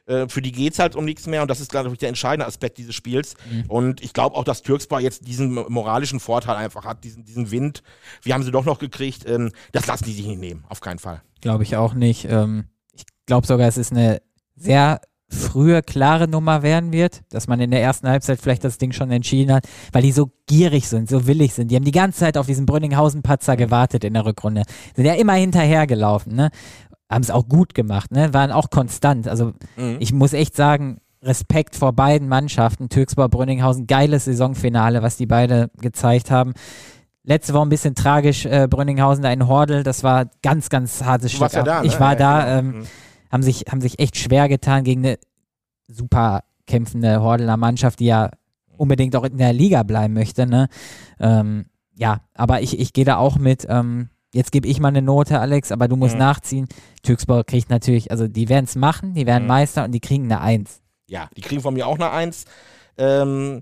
Äh, 0.07 0.27
für 0.29 0.41
die 0.41 0.51
geht's 0.51 0.79
halt 0.79 0.95
um 0.95 1.05
nichts 1.05 1.27
mehr 1.27 1.41
und 1.41 1.51
das 1.51 1.59
ist, 1.59 1.69
glaube 1.69 1.91
ich, 1.91 1.99
der 1.99 2.09
entscheidende 2.09 2.47
Aspekt 2.47 2.77
dieses 2.79 2.95
Spiels. 2.95 3.35
Mhm. 3.51 3.65
Und 3.67 4.01
ich 4.01 4.13
glaube 4.13 4.35
auch, 4.35 4.43
dass 4.43 4.63
Türkspor 4.63 4.99
jetzt 4.99 5.27
diesen 5.27 5.53
moralischen 5.53 6.19
Vorteil 6.19 6.55
einfach 6.55 6.85
hat, 6.85 7.03
diesen, 7.03 7.23
diesen 7.23 7.51
Wind. 7.51 7.83
Wir 8.23 8.33
haben 8.33 8.43
sie 8.43 8.51
doch 8.51 8.65
noch 8.65 8.79
gekriegt. 8.79 9.29
Ähm, 9.29 9.51
das 9.73 9.85
lassen 9.85 10.05
die 10.05 10.13
sich 10.13 10.25
nicht 10.25 10.39
nehmen, 10.39 10.63
auf 10.69 10.79
keinen 10.79 10.99
Fall. 10.99 11.21
Glaube 11.41 11.63
ich 11.63 11.75
auch 11.75 11.93
nicht. 11.93 12.25
Ähm, 12.25 12.65
ich 12.93 13.03
glaube 13.27 13.45
sogar, 13.45 13.67
es 13.67 13.77
ist 13.77 13.91
eine 13.91 14.21
sehr 14.55 15.01
frühe, 15.29 15.81
klare 15.81 16.27
Nummer 16.27 16.63
werden 16.63 16.93
wird, 16.93 17.21
dass 17.29 17.47
man 17.47 17.59
in 17.59 17.71
der 17.71 17.81
ersten 17.81 18.07
Halbzeit 18.07 18.39
vielleicht 18.41 18.63
das 18.63 18.77
Ding 18.77 18.93
schon 18.93 19.11
entschieden 19.11 19.53
hat, 19.53 19.67
weil 19.91 20.01
die 20.01 20.11
so 20.11 20.31
gierig 20.45 20.87
sind, 20.87 21.09
so 21.09 21.27
willig 21.27 21.53
sind. 21.53 21.69
Die 21.69 21.75
haben 21.75 21.83
die 21.83 21.91
ganze 21.91 22.19
Zeit 22.19 22.37
auf 22.37 22.45
diesen 22.45 22.65
Brünninghausen-Patzer 22.65 23.57
gewartet 23.57 24.03
in 24.03 24.13
der 24.13 24.25
Rückrunde. 24.25 24.63
Sind 24.95 25.05
ja 25.05 25.13
immer 25.13 25.33
hinterhergelaufen, 25.33 26.35
ne? 26.35 26.49
Haben 27.09 27.21
es 27.21 27.31
auch 27.31 27.47
gut 27.47 27.73
gemacht, 27.73 28.11
ne? 28.11 28.33
Waren 28.33 28.51
auch 28.51 28.69
konstant. 28.69 29.27
Also 29.27 29.53
mhm. 29.75 29.97
ich 29.99 30.13
muss 30.13 30.33
echt 30.33 30.55
sagen, 30.55 30.99
Respekt 31.21 31.75
vor 31.75 31.93
beiden 31.93 32.29
Mannschaften. 32.29 32.89
Türksbau, 32.89 33.27
Brünninghausen, 33.27 33.87
geiles 33.87 34.25
Saisonfinale, 34.25 35.03
was 35.03 35.17
die 35.17 35.25
beide 35.25 35.69
gezeigt 35.81 36.31
haben. 36.31 36.53
Letzte 37.23 37.53
Woche 37.53 37.63
ein 37.63 37.69
bisschen 37.69 37.95
tragisch, 37.95 38.45
äh, 38.45 38.67
Brünninghausen 38.69 39.23
da 39.23 39.31
in 39.31 39.47
Hordel, 39.47 39.83
das 39.83 40.01
war 40.03 40.27
ganz, 40.41 40.69
ganz 40.69 41.03
hartes 41.03 41.33
Stück. 41.33 41.51
Ja 41.51 41.63
da, 41.63 41.81
ne? 41.81 41.87
Ich 41.87 41.99
war 41.99 42.13
ja, 42.13 42.15
da, 42.15 42.39
ja, 42.39 42.61
genau. 42.61 42.75
ähm, 42.75 42.79
mhm 42.79 42.87
haben 43.31 43.43
sich, 43.43 43.65
haben 43.69 43.81
sich 43.81 43.99
echt 43.99 44.17
schwer 44.17 44.49
getan 44.49 44.83
gegen 44.83 45.05
eine 45.05 45.19
super 45.87 46.43
kämpfende 46.65 47.21
Hordeler 47.21 47.57
Mannschaft, 47.57 47.99
die 47.99 48.05
ja 48.05 48.31
unbedingt 48.77 49.15
auch 49.15 49.23
in 49.23 49.37
der 49.37 49.53
Liga 49.53 49.83
bleiben 49.83 50.13
möchte. 50.13 50.45
Ne? 50.45 50.67
Ähm, 51.19 51.65
ja, 51.95 52.21
aber 52.33 52.61
ich, 52.61 52.79
ich 52.79 52.93
gehe 52.93 53.05
da 53.05 53.17
auch 53.17 53.37
mit. 53.37 53.65
Ähm, 53.69 54.09
jetzt 54.33 54.51
gebe 54.51 54.67
ich 54.67 54.79
mal 54.79 54.89
eine 54.89 55.01
Note, 55.01 55.39
Alex, 55.39 55.71
aber 55.71 55.87
du 55.87 55.95
musst 55.95 56.13
mhm. 56.13 56.19
nachziehen. 56.19 56.67
Türksburg 57.01 57.47
kriegt 57.47 57.69
natürlich, 57.69 58.11
also 58.11 58.27
die 58.27 58.49
werden 58.49 58.65
es 58.65 58.75
machen, 58.75 59.13
die 59.13 59.25
werden 59.25 59.43
mhm. 59.43 59.49
Meister 59.49 59.83
und 59.85 59.91
die 59.91 59.99
kriegen 59.99 60.25
eine 60.25 60.41
Eins. 60.41 60.81
Ja, 61.07 61.29
die 61.35 61.41
kriegen 61.41 61.61
von 61.61 61.73
mir 61.73 61.87
auch 61.87 61.95
eine 61.95 62.11
Eins. 62.11 62.45
Ähm, 62.97 63.61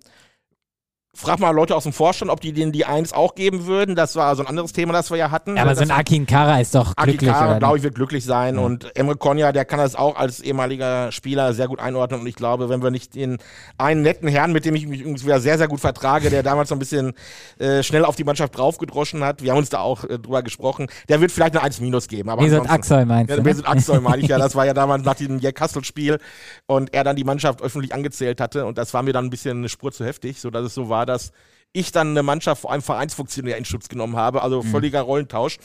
Frag 1.15 1.39
mal 1.39 1.51
Leute 1.51 1.75
aus 1.75 1.83
dem 1.83 1.93
Vorstand, 1.93 2.29
ob 2.29 2.41
die 2.41 2.51
denen 2.51 2.73
die 2.73 2.85
Eins 2.85 3.13
auch 3.13 3.35
geben 3.35 3.65
würden. 3.65 3.95
Das 3.95 4.15
war 4.15 4.35
so 4.35 4.43
ein 4.43 4.47
anderes 4.47 4.73
Thema, 4.73 4.91
das 4.91 5.09
wir 5.09 5.17
ja 5.17 5.31
hatten. 5.31 5.55
Ja, 5.55 5.63
aber 5.63 5.75
so 5.75 5.81
ein 5.81 5.91
Akin 5.91 6.25
Kara 6.25 6.59
ist 6.59 6.75
doch 6.75 6.95
glücklich. 6.95 7.29
Akin 7.29 7.45
Kara, 7.47 7.57
glaube 7.59 7.77
ich, 7.77 7.83
wird 7.83 7.95
glücklich 7.95 8.25
sein. 8.25 8.55
Mhm. 8.55 8.61
Und 8.61 8.95
Emre 8.97 9.15
Konja, 9.15 9.51
der 9.51 9.63
kann 9.63 9.79
das 9.79 9.95
auch 9.95 10.17
als 10.17 10.41
ehemaliger 10.41 11.11
Spieler 11.11 11.53
sehr 11.53 11.67
gut 11.67 11.79
einordnen. 11.79 12.19
Und 12.19 12.27
ich 12.27 12.35
glaube, 12.35 12.69
wenn 12.69 12.83
wir 12.83 12.91
nicht 12.91 13.15
den 13.15 13.37
einen 13.77 14.01
netten 14.01 14.27
Herrn, 14.27 14.51
mit 14.51 14.65
dem 14.65 14.75
ich 14.75 14.87
mich 14.87 15.01
übrigens 15.01 15.23
wieder 15.23 15.39
sehr, 15.39 15.57
sehr 15.57 15.67
gut 15.67 15.79
vertrage, 15.79 16.29
der 16.29 16.43
damals 16.43 16.69
so 16.69 16.75
ein 16.75 16.79
bisschen 16.79 17.13
äh, 17.59 17.81
schnell 17.81 18.03
auf 18.03 18.15
die 18.15 18.23
Mannschaft 18.23 18.57
draufgedroschen 18.57 19.23
hat, 19.23 19.41
wir 19.41 19.51
haben 19.51 19.59
uns 19.59 19.69
da 19.69 19.79
auch 19.79 20.03
äh, 20.03 20.19
drüber 20.19 20.43
gesprochen, 20.43 20.87
der 21.07 21.21
wird 21.21 21.31
vielleicht 21.31 21.55
eine 21.55 21.63
1 21.63 21.79
minus 21.79 22.07
geben. 22.09 22.29
Aber 22.29 22.41
Mesut 22.41 22.69
Axel 22.69 23.05
meinst 23.05 23.31
du? 23.31 23.37
Ja, 23.37 23.43
Mesut 23.43 23.67
Axel 23.67 24.01
meine 24.01 24.21
ich 24.21 24.27
ja. 24.27 24.37
Das 24.45 24.53
war 24.53 24.65
ja 24.65 24.73
damals 24.73 25.03
nach 25.03 25.15
diesem 25.15 25.39
Jack 25.39 25.59
Hassel-Spiel 25.59 26.19
und 26.67 26.93
er 26.93 27.03
dann 27.03 27.15
die 27.15 27.23
Mannschaft 27.23 27.61
öffentlich 27.61 27.93
angezählt 27.93 28.41
hatte. 28.41 28.65
Und 28.65 28.77
das 28.77 28.93
war 28.93 29.01
mir 29.01 29.13
dann 29.13 29.25
ein 29.25 29.29
bisschen 29.29 29.59
eine 29.59 29.69
Spur 29.69 29.91
zu 29.91 30.05
heftig, 30.05 30.39
sodass 30.39 30.65
es 30.65 30.73
so 30.73 30.89
war, 30.89 31.04
dass 31.05 31.31
ich 31.75 31.91
dann 31.91 32.11
eine 32.11 32.23
Mannschaft 32.23 32.61
vor 32.61 32.71
einem 32.71 32.81
Vereinsfunktionär 32.81 33.57
in 33.57 33.65
Schutz 33.65 33.89
genommen 33.89 34.15
habe. 34.15 34.41
Also 34.41 34.63
mhm. 34.63 34.67
völliger 34.67 35.01
Rollentausch. 35.01 35.57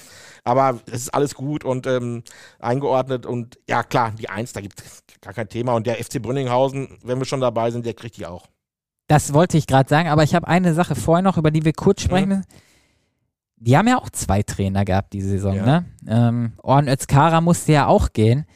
Aber 0.43 0.81
es 0.87 1.03
ist 1.03 1.15
alles 1.15 1.35
gut 1.35 1.65
und 1.65 1.87
ähm, 1.87 2.25
eingeordnet. 2.59 3.27
Und 3.27 3.59
ja, 3.69 3.85
klar, 3.85 4.13
die 4.19 4.29
Eins, 4.29 4.53
da 4.53 4.61
gibt 4.61 4.81
es 4.81 5.05
gar 5.21 5.33
kein 5.35 5.49
Thema. 5.49 5.75
Und 5.75 5.87
der 5.87 6.03
FC 6.03 6.21
Brünninghausen, 6.21 6.99
wenn 7.05 7.19
wir 7.19 7.27
schon 7.27 7.41
dabei 7.41 7.71
sind, 7.71 7.87
der 7.87 7.95
kriegt 7.95 8.17
die 8.17 8.27
auch. 8.27 8.47
Das 9.07 9.33
wollte 9.35 9.57
ich 9.57 9.67
gerade 9.67 9.89
sagen, 9.89 10.09
aber 10.09 10.25
ich 10.25 10.35
habe 10.35 10.49
eine 10.49 10.75
Sache 10.75 10.95
vorher 10.95 11.23
noch, 11.23 11.37
über 11.37 11.51
die 11.51 11.65
wir 11.65 11.73
kurz 11.73 12.03
sprechen 12.03 12.29
müssen. 12.29 12.45
Mhm. 12.49 13.63
Die 13.63 13.77
haben 13.77 13.89
ja 13.89 13.99
auch 13.99 14.11
zwei 14.11 14.43
Trainer 14.43 14.85
gehabt 14.85 15.13
diese 15.13 15.29
Saison, 15.31 15.55
ja. 15.55 15.67
ne? 15.67 15.85
Ähm, 16.09 16.53
Orn 16.63 16.89
Özkara 16.89 17.41
musste 17.41 17.73
ja 17.73 17.87
auch 17.87 18.13
gehen. 18.13 18.47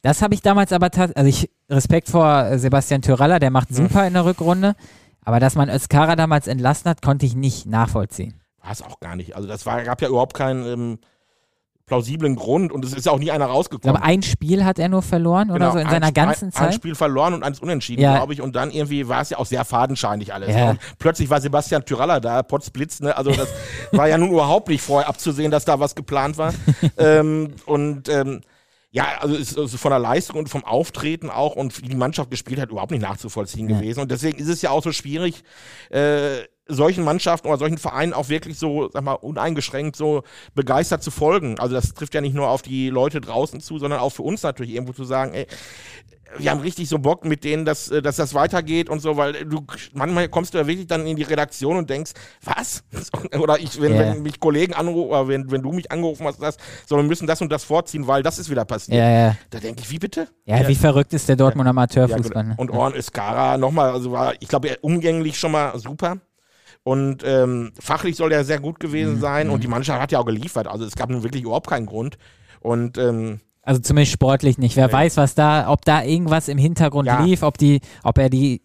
Das 0.00 0.22
habe 0.22 0.34
ich 0.34 0.40
damals 0.40 0.72
aber 0.72 0.90
tatsächlich, 0.90 1.18
also 1.18 1.28
ich 1.28 1.50
Respekt 1.68 2.08
vor 2.08 2.58
Sebastian 2.58 3.02
Tyralla, 3.02 3.38
der 3.38 3.50
macht 3.50 3.70
mhm. 3.70 3.74
super 3.74 4.00
mhm. 4.02 4.06
in 4.06 4.12
der 4.14 4.24
Rückrunde. 4.24 4.76
Aber 5.26 5.40
dass 5.40 5.56
man 5.56 5.68
Özkara 5.68 6.14
damals 6.14 6.46
entlassen 6.46 6.88
hat, 6.88 7.02
konnte 7.02 7.26
ich 7.26 7.34
nicht 7.34 7.66
nachvollziehen. 7.66 8.40
War 8.62 8.70
es 8.70 8.80
auch 8.80 9.00
gar 9.00 9.16
nicht. 9.16 9.34
Also 9.34 9.48
das 9.48 9.66
war, 9.66 9.82
gab 9.82 10.00
ja 10.00 10.08
überhaupt 10.08 10.34
keinen 10.34 10.64
ähm, 10.64 10.98
plausiblen 11.84 12.36
Grund 12.36 12.70
und 12.70 12.84
es 12.84 12.92
ist 12.92 13.06
ja 13.06 13.12
auch 13.12 13.18
nie 13.18 13.32
einer 13.32 13.46
rausgekommen. 13.46 13.96
Aber 13.96 14.06
ein 14.06 14.22
Spiel 14.22 14.64
hat 14.64 14.78
er 14.78 14.88
nur 14.88 15.02
verloren 15.02 15.50
oder 15.50 15.58
genau, 15.58 15.72
so 15.72 15.78
in 15.78 15.90
seiner 15.90 16.12
ganzen 16.12 16.46
ein, 16.46 16.52
Zeit? 16.52 16.68
Ein 16.68 16.72
Spiel 16.74 16.94
verloren 16.94 17.34
und 17.34 17.42
eins 17.42 17.58
unentschieden, 17.58 18.02
ja. 18.02 18.18
glaube 18.18 18.34
ich. 18.34 18.40
Und 18.40 18.54
dann 18.54 18.70
irgendwie 18.70 19.08
war 19.08 19.20
es 19.20 19.30
ja 19.30 19.38
auch 19.38 19.46
sehr 19.46 19.64
fadenscheinig 19.64 20.32
alles. 20.32 20.54
Ja. 20.54 20.70
Und 20.70 20.80
plötzlich 21.00 21.28
war 21.28 21.40
Sebastian 21.40 21.84
Tyralla 21.84 22.20
da, 22.20 22.44
Potzblitz, 22.44 23.00
ne? 23.00 23.16
Also 23.16 23.32
das 23.32 23.48
war 23.90 24.06
ja 24.06 24.18
nun 24.18 24.30
überhaupt 24.30 24.68
nicht 24.68 24.82
vorher 24.82 25.08
abzusehen, 25.08 25.50
dass 25.50 25.64
da 25.64 25.80
was 25.80 25.96
geplant 25.96 26.38
war. 26.38 26.54
ähm, 26.98 27.52
und 27.66 28.08
ähm, 28.08 28.42
ja, 28.96 29.18
also 29.20 29.34
ist 29.34 29.58
also 29.58 29.76
von 29.76 29.90
der 29.90 29.98
Leistung 29.98 30.38
und 30.38 30.48
vom 30.48 30.64
Auftreten 30.64 31.28
auch 31.28 31.54
und 31.54 31.82
wie 31.82 31.88
die 31.88 31.96
Mannschaft 31.96 32.30
gespielt 32.30 32.58
hat, 32.58 32.70
überhaupt 32.70 32.92
nicht 32.92 33.02
nachzuvollziehen 33.02 33.68
ja. 33.68 33.78
gewesen. 33.78 34.00
Und 34.00 34.10
deswegen 34.10 34.38
ist 34.38 34.48
es 34.48 34.62
ja 34.62 34.70
auch 34.70 34.82
so 34.82 34.90
schwierig, 34.90 35.44
äh, 35.90 36.38
solchen 36.66 37.04
Mannschaften 37.04 37.46
oder 37.46 37.58
solchen 37.58 37.76
Vereinen 37.76 38.14
auch 38.14 38.30
wirklich 38.30 38.58
so, 38.58 38.88
sag 38.90 39.04
mal, 39.04 39.12
uneingeschränkt 39.12 39.96
so 39.96 40.22
begeistert 40.54 41.02
zu 41.02 41.10
folgen. 41.10 41.58
Also 41.58 41.74
das 41.74 41.92
trifft 41.92 42.14
ja 42.14 42.22
nicht 42.22 42.34
nur 42.34 42.48
auf 42.48 42.62
die 42.62 42.88
Leute 42.88 43.20
draußen 43.20 43.60
zu, 43.60 43.78
sondern 43.78 44.00
auch 44.00 44.14
für 44.14 44.22
uns 44.22 44.42
natürlich 44.42 44.72
irgendwo 44.72 44.94
zu 44.94 45.04
sagen, 45.04 45.34
ey, 45.34 45.46
wir 46.38 46.50
haben 46.50 46.60
richtig 46.60 46.88
so 46.88 46.98
Bock 46.98 47.24
mit 47.24 47.44
denen, 47.44 47.64
dass, 47.64 47.88
äh, 47.88 48.02
dass 48.02 48.16
das 48.16 48.34
weitergeht 48.34 48.88
und 48.88 49.00
so, 49.00 49.16
weil 49.16 49.44
du 49.44 49.64
manchmal 49.94 50.28
kommst 50.28 50.54
du 50.54 50.58
ja 50.58 50.66
wirklich 50.66 50.86
dann 50.86 51.06
in 51.06 51.16
die 51.16 51.22
Redaktion 51.22 51.76
und 51.76 51.90
denkst, 51.90 52.12
was? 52.42 52.84
Oder 53.38 53.58
ich, 53.58 53.80
wenn, 53.80 53.92
yeah. 53.92 54.14
wenn 54.14 54.22
mich 54.22 54.40
Kollegen 54.40 54.74
anrufen, 54.74 55.10
oder 55.10 55.28
wenn, 55.28 55.50
wenn 55.50 55.62
du 55.62 55.72
mich 55.72 55.90
angerufen 55.90 56.26
hast, 56.26 56.40
das, 56.42 56.56
so, 56.86 56.96
wir 56.96 57.02
müssen 57.02 57.26
das 57.26 57.40
und 57.40 57.50
das 57.50 57.64
vorziehen, 57.64 58.06
weil 58.06 58.22
das 58.22 58.38
ist 58.38 58.50
wieder 58.50 58.64
passiert. 58.64 58.98
Ja, 58.98 59.10
ja. 59.10 59.36
Da 59.50 59.58
denke 59.58 59.82
ich, 59.82 59.90
wie 59.90 59.98
bitte? 59.98 60.28
Ja, 60.44 60.58
ja, 60.58 60.68
wie 60.68 60.74
verrückt 60.74 61.12
ist 61.12 61.28
der 61.28 61.36
Dortmund 61.36 61.68
Amateurfußball. 61.68 62.44
Ne? 62.44 62.54
und 62.56 62.70
Orn 62.70 62.94
Iskara 62.94 63.58
nochmal, 63.58 63.90
also 63.90 64.12
war, 64.12 64.34
ich 64.40 64.48
glaube, 64.48 64.76
umgänglich 64.80 65.38
schon 65.38 65.52
mal 65.52 65.78
super. 65.78 66.18
Und 66.82 67.24
ähm, 67.24 67.72
fachlich 67.80 68.14
soll 68.14 68.30
er 68.30 68.44
sehr 68.44 68.60
gut 68.60 68.78
gewesen 68.78 69.16
mhm. 69.16 69.20
sein 69.20 69.50
und 69.50 69.56
mhm. 69.56 69.60
die 69.62 69.68
Mannschaft 69.68 70.00
hat 70.00 70.12
ja 70.12 70.20
auch 70.20 70.24
geliefert. 70.24 70.68
Also 70.68 70.84
es 70.84 70.94
gab 70.94 71.10
nun 71.10 71.24
wirklich 71.24 71.42
überhaupt 71.42 71.68
keinen 71.68 71.86
Grund. 71.86 72.16
Und 72.60 72.96
ähm, 72.96 73.40
also 73.66 73.80
zumindest 73.80 74.12
sportlich 74.12 74.58
nicht. 74.58 74.76
Wer 74.76 74.86
nee. 74.86 74.92
weiß, 74.92 75.16
was 75.16 75.34
da, 75.34 75.68
ob 75.68 75.84
da 75.84 76.02
irgendwas 76.02 76.48
im 76.48 76.56
Hintergrund 76.56 77.08
ja. 77.08 77.22
lief, 77.22 77.42
ob 77.42 77.58
die, 77.58 77.80
ob 78.04 78.16
er 78.16 78.30
die 78.30 78.62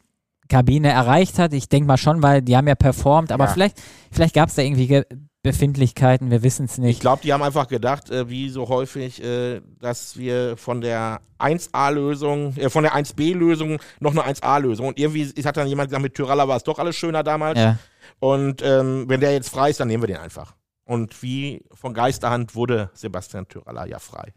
Kabine 0.47 0.89
erreicht 0.89 1.39
hat. 1.39 1.53
Ich 1.53 1.69
denke 1.69 1.87
mal 1.87 1.97
schon, 1.97 2.21
weil 2.21 2.43
die 2.43 2.55
haben 2.55 2.67
ja 2.67 2.75
performt, 2.75 3.31
aber 3.31 3.45
ja. 3.45 3.51
vielleicht, 3.51 3.81
vielleicht 4.11 4.35
gab 4.35 4.49
es 4.49 4.55
da 4.55 4.61
irgendwie 4.61 5.03
Befindlichkeiten, 5.41 6.29
wir 6.29 6.43
wissen 6.43 6.65
es 6.65 6.77
nicht. 6.77 6.97
Ich 6.97 6.99
glaube, 6.99 7.23
die 7.23 7.33
haben 7.33 7.41
einfach 7.41 7.67
gedacht, 7.67 8.11
äh, 8.11 8.29
wie 8.29 8.49
so 8.49 8.69
häufig, 8.69 9.23
äh, 9.23 9.61
dass 9.79 10.17
wir 10.17 10.55
von 10.55 10.81
der 10.81 11.21
1A-Lösung, 11.39 12.55
äh, 12.57 12.69
von 12.69 12.83
der 12.83 12.93
1B-Lösung 12.93 13.79
noch 13.99 14.11
eine 14.11 14.21
1A-Lösung. 14.21 14.89
Und 14.89 14.99
irgendwie 14.99 15.25
hat 15.43 15.57
dann 15.57 15.67
jemand 15.67 15.89
gesagt, 15.89 16.03
mit 16.03 16.13
Tyralla 16.13 16.47
war 16.47 16.57
es 16.57 16.63
doch 16.63 16.77
alles 16.77 16.95
schöner 16.95 17.23
damals. 17.23 17.57
Ja. 17.57 17.79
Und 18.19 18.61
ähm, 18.63 19.05
wenn 19.07 19.19
der 19.19 19.33
jetzt 19.33 19.49
frei 19.49 19.71
ist, 19.71 19.79
dann 19.79 19.87
nehmen 19.87 20.03
wir 20.03 20.07
den 20.07 20.17
einfach. 20.17 20.53
Und 20.85 21.23
wie 21.23 21.65
von 21.73 21.95
Geisterhand 21.95 22.53
wurde 22.53 22.91
Sebastian 22.93 23.47
Tyralla 23.47 23.87
ja 23.87 23.97
frei 23.97 24.33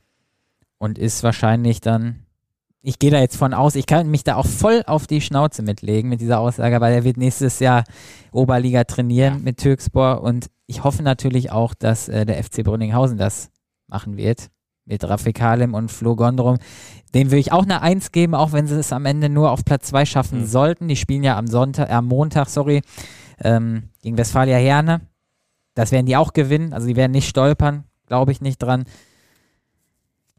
und 0.84 0.98
ist 0.98 1.22
wahrscheinlich 1.22 1.80
dann, 1.80 2.26
ich 2.82 2.98
gehe 2.98 3.10
da 3.10 3.18
jetzt 3.18 3.36
von 3.36 3.54
aus, 3.54 3.74
ich 3.74 3.86
kann 3.86 4.10
mich 4.10 4.22
da 4.22 4.36
auch 4.36 4.46
voll 4.46 4.82
auf 4.86 5.06
die 5.06 5.22
Schnauze 5.22 5.62
mitlegen 5.62 6.10
mit 6.10 6.20
dieser 6.20 6.40
Aussage, 6.40 6.78
weil 6.82 6.92
er 6.92 7.04
wird 7.04 7.16
nächstes 7.16 7.58
Jahr 7.58 7.84
Oberliga 8.32 8.84
trainieren 8.84 9.38
ja. 9.38 9.40
mit 9.40 9.56
Türkspor 9.56 10.22
und 10.22 10.50
ich 10.66 10.84
hoffe 10.84 11.02
natürlich 11.02 11.50
auch, 11.50 11.72
dass 11.72 12.08
äh, 12.10 12.26
der 12.26 12.42
FC 12.44 12.62
Brünninghausen 12.62 13.16
das 13.16 13.50
machen 13.86 14.18
wird 14.18 14.50
mit 14.84 15.02
Rafikalim 15.02 15.72
und 15.72 15.90
Flo 15.90 16.16
Gondrum. 16.16 16.58
Dem 17.14 17.28
würde 17.28 17.38
ich 17.38 17.52
auch 17.52 17.62
eine 17.62 17.80
Eins 17.80 18.12
geben, 18.12 18.34
auch 18.34 18.52
wenn 18.52 18.66
sie 18.66 18.78
es 18.78 18.92
am 18.92 19.06
Ende 19.06 19.30
nur 19.30 19.50
auf 19.50 19.64
Platz 19.64 19.86
2 19.88 20.04
schaffen 20.04 20.40
mhm. 20.40 20.46
sollten. 20.46 20.88
Die 20.88 20.96
spielen 20.96 21.22
ja 21.22 21.38
am 21.38 21.46
Sonntag, 21.46 21.88
äh, 21.88 21.92
am 21.92 22.06
Montag, 22.06 22.50
sorry, 22.50 22.82
ähm, 23.40 23.84
gegen 24.02 24.18
Westfalia 24.18 24.58
Herne. 24.58 25.00
Das 25.74 25.90
werden 25.90 26.04
die 26.04 26.16
auch 26.16 26.34
gewinnen, 26.34 26.74
also 26.74 26.86
die 26.86 26.96
werden 26.96 27.12
nicht 27.12 27.28
stolpern, 27.28 27.84
glaube 28.06 28.32
ich 28.32 28.42
nicht 28.42 28.58
dran. 28.58 28.84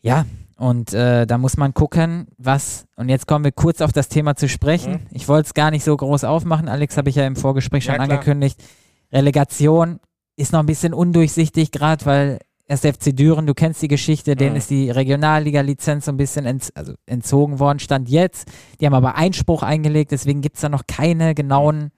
Ja, 0.05 0.25
und 0.57 0.93
äh, 0.93 1.25
da 1.25 1.39
muss 1.39 1.57
man 1.57 1.73
gucken, 1.73 2.27
was, 2.37 2.85
und 2.95 3.09
jetzt 3.09 3.25
kommen 3.25 3.43
wir 3.43 3.51
kurz 3.51 3.81
auf 3.81 3.91
das 3.91 4.07
Thema 4.07 4.35
zu 4.35 4.47
sprechen. 4.47 4.93
Mhm. 4.93 5.07
Ich 5.09 5.27
wollte 5.27 5.47
es 5.47 5.53
gar 5.55 5.71
nicht 5.71 5.83
so 5.83 5.97
groß 5.97 6.25
aufmachen, 6.25 6.69
Alex 6.69 6.95
habe 6.95 7.09
ich 7.09 7.15
ja 7.15 7.25
im 7.25 7.35
Vorgespräch 7.35 7.85
schon 7.85 7.95
ja, 7.95 8.01
angekündigt. 8.01 8.63
Relegation 9.11 9.99
ist 10.35 10.53
noch 10.53 10.59
ein 10.59 10.67
bisschen 10.67 10.93
undurchsichtig, 10.93 11.71
gerade 11.71 12.05
weil 12.05 12.39
erst 12.67 12.85
FC 12.85 13.15
Düren, 13.15 13.47
du 13.47 13.55
kennst 13.55 13.81
die 13.81 13.87
Geschichte, 13.87 14.35
denen 14.35 14.51
mhm. 14.51 14.57
ist 14.57 14.69
die 14.69 14.91
Regionalliga-Lizenz 14.91 16.05
so 16.05 16.11
ein 16.11 16.17
bisschen 16.17 16.45
ent, 16.45 16.71
also 16.75 16.93
entzogen 17.07 17.59
worden, 17.59 17.79
stand 17.79 18.07
jetzt. 18.07 18.47
Die 18.79 18.85
haben 18.85 18.93
aber 18.93 19.15
Einspruch 19.15 19.63
eingelegt, 19.63 20.11
deswegen 20.11 20.41
gibt 20.41 20.57
es 20.57 20.61
da 20.61 20.69
noch 20.69 20.83
keine 20.85 21.33
genauen 21.33 21.91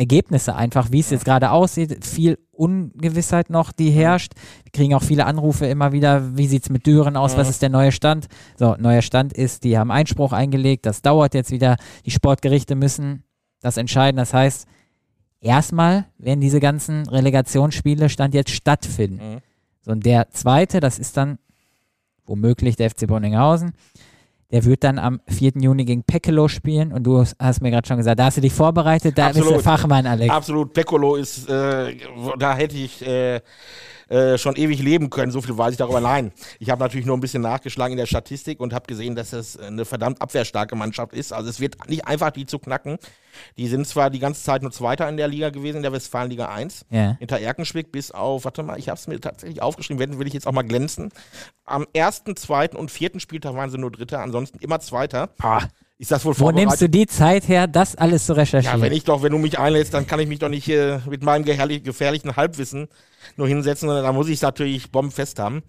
Ergebnisse 0.00 0.56
einfach, 0.56 0.90
wie 0.90 1.00
es 1.00 1.10
jetzt 1.10 1.26
gerade 1.26 1.50
aussieht. 1.50 2.04
Viel 2.04 2.38
Ungewissheit 2.52 3.50
noch, 3.50 3.70
die 3.70 3.90
herrscht. 3.90 4.32
Wir 4.64 4.72
kriegen 4.72 4.94
auch 4.94 5.02
viele 5.02 5.26
Anrufe 5.26 5.66
immer 5.66 5.92
wieder, 5.92 6.36
wie 6.36 6.46
sieht 6.46 6.64
es 6.64 6.70
mit 6.70 6.86
Düren 6.86 7.16
aus, 7.16 7.36
was 7.36 7.50
ist 7.50 7.60
der 7.60 7.68
neue 7.68 7.92
Stand? 7.92 8.26
So, 8.58 8.76
neuer 8.78 9.02
Stand 9.02 9.34
ist, 9.34 9.62
die 9.62 9.78
haben 9.78 9.90
Einspruch 9.90 10.32
eingelegt, 10.32 10.86
das 10.86 11.02
dauert 11.02 11.34
jetzt 11.34 11.50
wieder. 11.50 11.76
Die 12.06 12.10
Sportgerichte 12.10 12.74
müssen 12.74 13.24
das 13.60 13.76
entscheiden. 13.76 14.16
Das 14.16 14.32
heißt, 14.32 14.66
erstmal 15.38 16.06
werden 16.16 16.40
diese 16.40 16.60
ganzen 16.60 17.06
Relegationsspiele 17.06 18.08
Stand 18.08 18.34
jetzt 18.34 18.50
stattfinden. 18.50 19.34
Mhm. 19.34 19.38
So, 19.82 19.92
und 19.92 20.06
der 20.06 20.30
zweite, 20.30 20.80
das 20.80 20.98
ist 20.98 21.18
dann 21.18 21.38
womöglich 22.24 22.76
der 22.76 22.88
FC 22.88 23.06
Bonninghausen. 23.06 23.72
Der 24.52 24.64
wird 24.64 24.82
dann 24.82 24.98
am 24.98 25.20
4. 25.28 25.52
Juni 25.60 25.84
gegen 25.84 26.02
Pekelo 26.02 26.48
spielen 26.48 26.92
und 26.92 27.04
du 27.04 27.24
hast 27.38 27.62
mir 27.62 27.70
gerade 27.70 27.86
schon 27.86 27.98
gesagt, 27.98 28.18
da 28.18 28.24
hast 28.24 28.36
du 28.36 28.40
dich 28.40 28.52
vorbereitet, 28.52 29.16
da 29.16 29.28
bist 29.28 29.38
du 29.38 29.42
Absolut. 29.42 29.62
Fachmann, 29.62 30.06
Alex. 30.06 30.32
Absolut, 30.32 30.72
Piccolo 30.72 31.16
ist, 31.16 31.48
äh, 31.48 31.96
da 32.38 32.56
hätte 32.56 32.76
ich 32.76 33.06
äh, 33.06 33.40
äh, 34.10 34.38
schon 34.38 34.56
ewig 34.56 34.82
leben 34.82 35.08
können, 35.08 35.30
so 35.30 35.40
viel 35.40 35.56
weiß 35.56 35.72
ich 35.72 35.78
darüber. 35.78 36.00
Nein, 36.00 36.32
ich 36.58 36.68
habe 36.68 36.82
natürlich 36.82 37.06
nur 37.06 37.16
ein 37.16 37.20
bisschen 37.20 37.42
nachgeschlagen 37.42 37.92
in 37.92 37.96
der 37.96 38.06
Statistik 38.06 38.58
und 38.58 38.74
habe 38.74 38.86
gesehen, 38.86 39.14
dass 39.14 39.32
es 39.32 39.56
eine 39.56 39.84
verdammt 39.84 40.20
abwehrstarke 40.20 40.74
Mannschaft 40.74 41.12
ist. 41.12 41.32
Also 41.32 41.48
es 41.48 41.60
wird 41.60 41.88
nicht 41.88 42.06
einfach, 42.06 42.30
die 42.32 42.44
zu 42.44 42.58
knacken. 42.58 42.98
Die 43.56 43.68
sind 43.68 43.86
zwar 43.86 44.10
die 44.10 44.18
ganze 44.18 44.42
Zeit 44.42 44.62
nur 44.62 44.72
Zweiter 44.72 45.08
in 45.08 45.16
der 45.16 45.28
Liga 45.28 45.50
gewesen, 45.50 45.76
in 45.76 45.82
der 45.82 45.92
Westfalenliga 45.92 46.48
1. 46.48 46.86
Ja. 46.90 47.16
Hinter 47.20 47.38
Erkenschwick 47.38 47.92
bis 47.92 48.10
auf, 48.10 48.44
warte 48.44 48.64
mal, 48.64 48.78
ich 48.78 48.88
habe 48.88 48.98
es 48.98 49.06
mir 49.06 49.20
tatsächlich 49.20 49.62
aufgeschrieben, 49.62 50.00
wenn 50.00 50.18
will 50.18 50.26
ich 50.26 50.34
jetzt 50.34 50.48
auch 50.48 50.52
mal 50.52 50.62
glänzen. 50.62 51.12
Am 51.64 51.86
ersten, 51.92 52.34
zweiten 52.34 52.76
und 52.76 52.90
vierten 52.90 53.20
Spieltag 53.20 53.54
waren 53.54 53.70
sie 53.70 53.78
nur 53.78 53.92
Dritter, 53.92 54.20
ansonsten 54.20 54.58
immer 54.58 54.80
Zweiter. 54.80 55.30
Ah, 55.40 55.62
Ist 56.00 56.10
das 56.10 56.24
wohl 56.24 56.32
wo 56.38 56.50
nimmst 56.50 56.80
du 56.80 56.88
die 56.88 57.06
Zeit 57.06 57.46
her, 57.46 57.66
das 57.66 57.94
alles 57.94 58.24
zu 58.24 58.32
recherchieren? 58.32 58.80
ja, 58.80 58.82
wenn 58.82 58.94
ich 58.94 59.04
doch, 59.04 59.22
wenn 59.22 59.32
du 59.32 59.38
mich 59.38 59.58
einlädst, 59.58 59.92
dann 59.92 60.06
kann 60.06 60.18
ich 60.18 60.28
mich 60.28 60.38
doch 60.38 60.48
nicht 60.48 60.66
äh, 60.70 60.98
mit 61.10 61.22
meinem 61.22 61.44
gefährlich, 61.44 61.82
gefährlichen 61.82 62.36
Halbwissen 62.36 62.88
nur 63.36 63.46
hinsetzen, 63.46 63.86
sondern 63.86 64.06
da 64.06 64.12
muss 64.14 64.28
ich 64.28 64.36
es 64.36 64.42
natürlich 64.42 64.90
bombenfest 64.90 65.38
haben. 65.38 65.62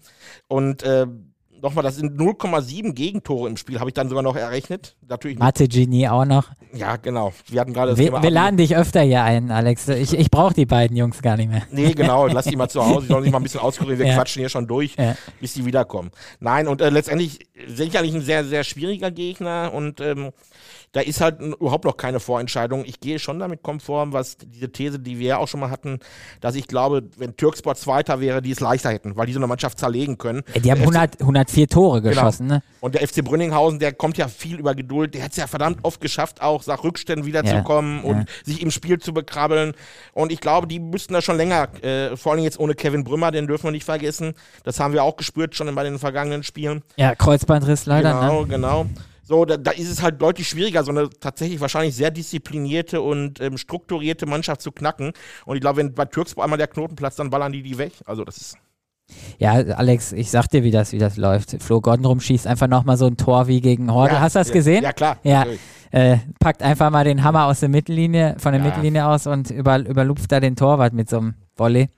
Und 0.48 0.84
äh, 0.84 1.06
nochmal, 1.62 1.82
das 1.84 1.96
sind 1.96 2.20
0,7 2.20 2.92
Gegentore 2.92 3.48
im 3.48 3.56
Spiel, 3.56 3.78
habe 3.80 3.88
ich 3.90 3.94
dann 3.94 4.08
sogar 4.08 4.22
noch 4.22 4.36
errechnet. 4.36 4.96
Natürlich, 5.08 5.38
Mathe 5.38 5.68
Genie 5.68 6.08
auch 6.08 6.24
noch. 6.24 6.50
ja, 6.74 6.96
genau. 6.96 7.32
Wir 7.48 7.60
hatten 7.60 7.72
gerade 7.72 7.90
das 7.92 7.98
Wir, 7.98 8.06
Thema 8.06 8.22
wir 8.22 8.30
laden 8.30 8.56
dich 8.56 8.76
öfter 8.76 9.00
hier 9.02 9.22
ein, 9.22 9.50
Alex. 9.50 9.88
Ich, 9.88 10.12
ich 10.12 10.30
brauche 10.30 10.52
die 10.54 10.66
beiden 10.66 10.96
Jungs 10.96 11.22
gar 11.22 11.36
nicht 11.36 11.48
mehr. 11.50 11.62
Nee, 11.70 11.92
genau, 11.92 12.26
lass 12.28 12.44
die 12.46 12.56
mal 12.56 12.68
zu 12.68 12.84
Hause, 12.84 13.02
die 13.06 13.12
sollen 13.12 13.22
sich 13.22 13.32
mal 13.32 13.38
ein 13.38 13.42
bisschen 13.44 13.60
auskurieren, 13.60 13.98
wir 13.98 14.06
Ja. 14.06 14.14
quatschen 14.16 14.40
hier 14.40 14.48
schon 14.48 14.66
durch, 14.66 14.96
Ja. 14.98 15.16
bis 15.40 15.54
die 15.54 15.64
wiederkommen. 15.64 16.10
Nein, 16.40 16.68
und 16.68 16.80
äh, 16.80 16.90
letztendlich 16.90 17.38
sicherlich 17.68 18.12
ein 18.14 18.22
sehr, 18.22 18.44
sehr 18.44 18.64
schwieriger 18.64 19.10
Gegner 19.10 19.72
und 19.72 20.00
ähm, 20.00 20.32
da 20.92 21.00
ist 21.00 21.22
halt 21.22 21.40
überhaupt 21.40 21.86
noch 21.86 21.96
keine 21.96 22.20
Vorentscheidung. 22.20 22.84
Ich 22.84 23.00
gehe 23.00 23.18
schon 23.18 23.38
damit 23.38 23.62
konform, 23.62 24.12
was 24.12 24.36
diese 24.36 24.70
These, 24.70 24.98
die 24.98 25.18
wir 25.18 25.26
ja 25.26 25.36
auch 25.38 25.48
schon 25.48 25.60
mal 25.60 25.70
hatten, 25.70 25.98
dass 26.42 26.54
ich 26.54 26.66
glaube, 26.66 27.04
wenn 27.16 27.34
Türksport 27.34 27.78
Zweiter 27.78 28.20
wäre, 28.20 28.42
die 28.42 28.50
es 28.50 28.60
leichter 28.60 28.90
hätten, 28.90 29.16
weil 29.16 29.26
die 29.26 29.32
so 29.32 29.38
eine 29.38 29.46
Mannschaft 29.46 29.78
zerlegen 29.78 30.18
können. 30.18 30.42
Ja, 30.54 30.60
Die 30.60 30.70
haben 30.70 30.80
Der 30.80 30.88
FC 30.88 30.96
100, 30.96 31.20
104 31.22 31.68
Tore 31.68 32.02
geschossen, 32.02 32.46
ne? 32.46 32.62
und 32.80 32.94
der 32.94 33.08
FC 33.08 33.24
Brünninghausen, 33.24 33.78
der 33.78 33.94
kommt 33.94 34.18
ja 34.18 34.28
viel 34.28 34.58
über 34.58 34.74
Geduld. 34.74 35.14
Der 35.14 35.24
hat 35.24 35.30
es 35.30 35.38
ja 35.38 35.46
verdammt 35.46 35.78
oft 35.82 36.00
geschafft, 36.02 36.42
auch 36.42 36.66
nach 36.66 36.84
Rückständen 36.84 37.24
wiederzukommen 37.24 38.02
Ja, 38.02 38.10
und 38.10 38.16
ja. 38.18 38.24
sich 38.44 38.60
im 38.60 38.70
Spiel 38.70 38.98
zu 38.98 39.14
bekrabbeln. 39.14 39.72
Und 40.12 40.30
ich 40.30 40.40
glaube, 40.40 40.66
die 40.66 40.78
müssten 40.78 41.14
da 41.14 41.22
schon 41.22 41.38
länger, 41.38 41.68
äh, 41.82 42.16
vor 42.18 42.32
allem 42.32 42.42
jetzt 42.42 42.60
ohne 42.60 42.74
Kevin 42.74 43.02
Brümmer, 43.04 43.30
den 43.30 43.46
dürfen 43.46 43.64
wir 43.64 43.70
nicht 43.70 43.84
vergessen. 43.84 44.34
Das 44.64 44.78
haben 44.78 44.92
wir 44.92 45.04
auch 45.04 45.16
gespürt 45.16 45.54
schon 45.54 45.74
bei 45.74 45.84
den 45.84 45.98
vergangenen 45.98 46.42
Spielen. 46.42 46.82
Ja, 46.96 47.14
Kreuzbandriss 47.14 47.86
leider, 47.86 48.12
genau, 48.12 48.42
ne? 48.42 48.48
genau. 48.48 48.86
So, 49.24 49.44
da, 49.44 49.56
da 49.56 49.70
ist 49.70 49.88
es 49.88 50.02
halt 50.02 50.20
deutlich 50.20 50.48
schwieriger, 50.48 50.82
so 50.82 50.90
eine 50.90 51.08
tatsächlich 51.08 51.60
wahrscheinlich 51.60 51.94
sehr 51.94 52.10
disziplinierte 52.10 53.00
und 53.00 53.40
ähm, 53.40 53.56
strukturierte 53.56 54.26
Mannschaft 54.26 54.60
zu 54.62 54.72
knacken. 54.72 55.12
Und 55.46 55.56
ich 55.56 55.60
glaube, 55.60 55.78
wenn 55.78 55.94
bei 55.94 56.04
Türkspor 56.06 56.42
einmal 56.44 56.58
der 56.58 56.66
Knoten 56.68 56.96
platzt, 56.96 57.18
dann 57.18 57.30
ballern 57.30 57.52
die 57.52 57.62
die 57.62 57.78
weg. 57.78 57.92
Also 58.04 58.24
das 58.24 58.36
ist 58.38 58.56
Ja, 59.38 59.52
Alex, 59.52 60.12
ich 60.12 60.30
sag 60.30 60.48
dir, 60.48 60.64
wie 60.64 60.70
das, 60.72 60.92
wie 60.92 60.98
das 60.98 61.16
läuft. 61.16 61.62
Flo 61.62 61.80
Gondrum 61.80 62.20
schießt 62.20 62.46
einfach 62.46 62.66
nochmal 62.66 62.96
so 62.96 63.06
ein 63.06 63.16
Tor 63.16 63.46
wie 63.46 63.60
gegen 63.60 63.92
Horde. 63.92 64.14
Ja, 64.14 64.20
Hast 64.20 64.34
du 64.34 64.40
das 64.40 64.48
ja, 64.48 64.54
gesehen? 64.54 64.82
Ja, 64.82 64.92
klar. 64.92 65.18
Ja. 65.22 65.46
Äh, 65.92 66.18
packt 66.40 66.62
einfach 66.62 66.90
mal 66.90 67.04
den 67.04 67.22
Hammer 67.22 67.46
aus 67.46 67.60
der 67.60 67.68
Mittellinie, 67.68 68.36
von 68.38 68.52
der 68.52 68.60
Ja. 68.60 68.66
Mittellinie 68.68 69.06
aus 69.06 69.26
und 69.26 69.50
über, 69.50 69.78
überlupft 69.78 70.32
da 70.32 70.40
den 70.40 70.56
Torwart 70.56 70.94
mit 70.94 71.08
so 71.10 71.18
einem 71.18 71.34
Volley. 71.54 71.90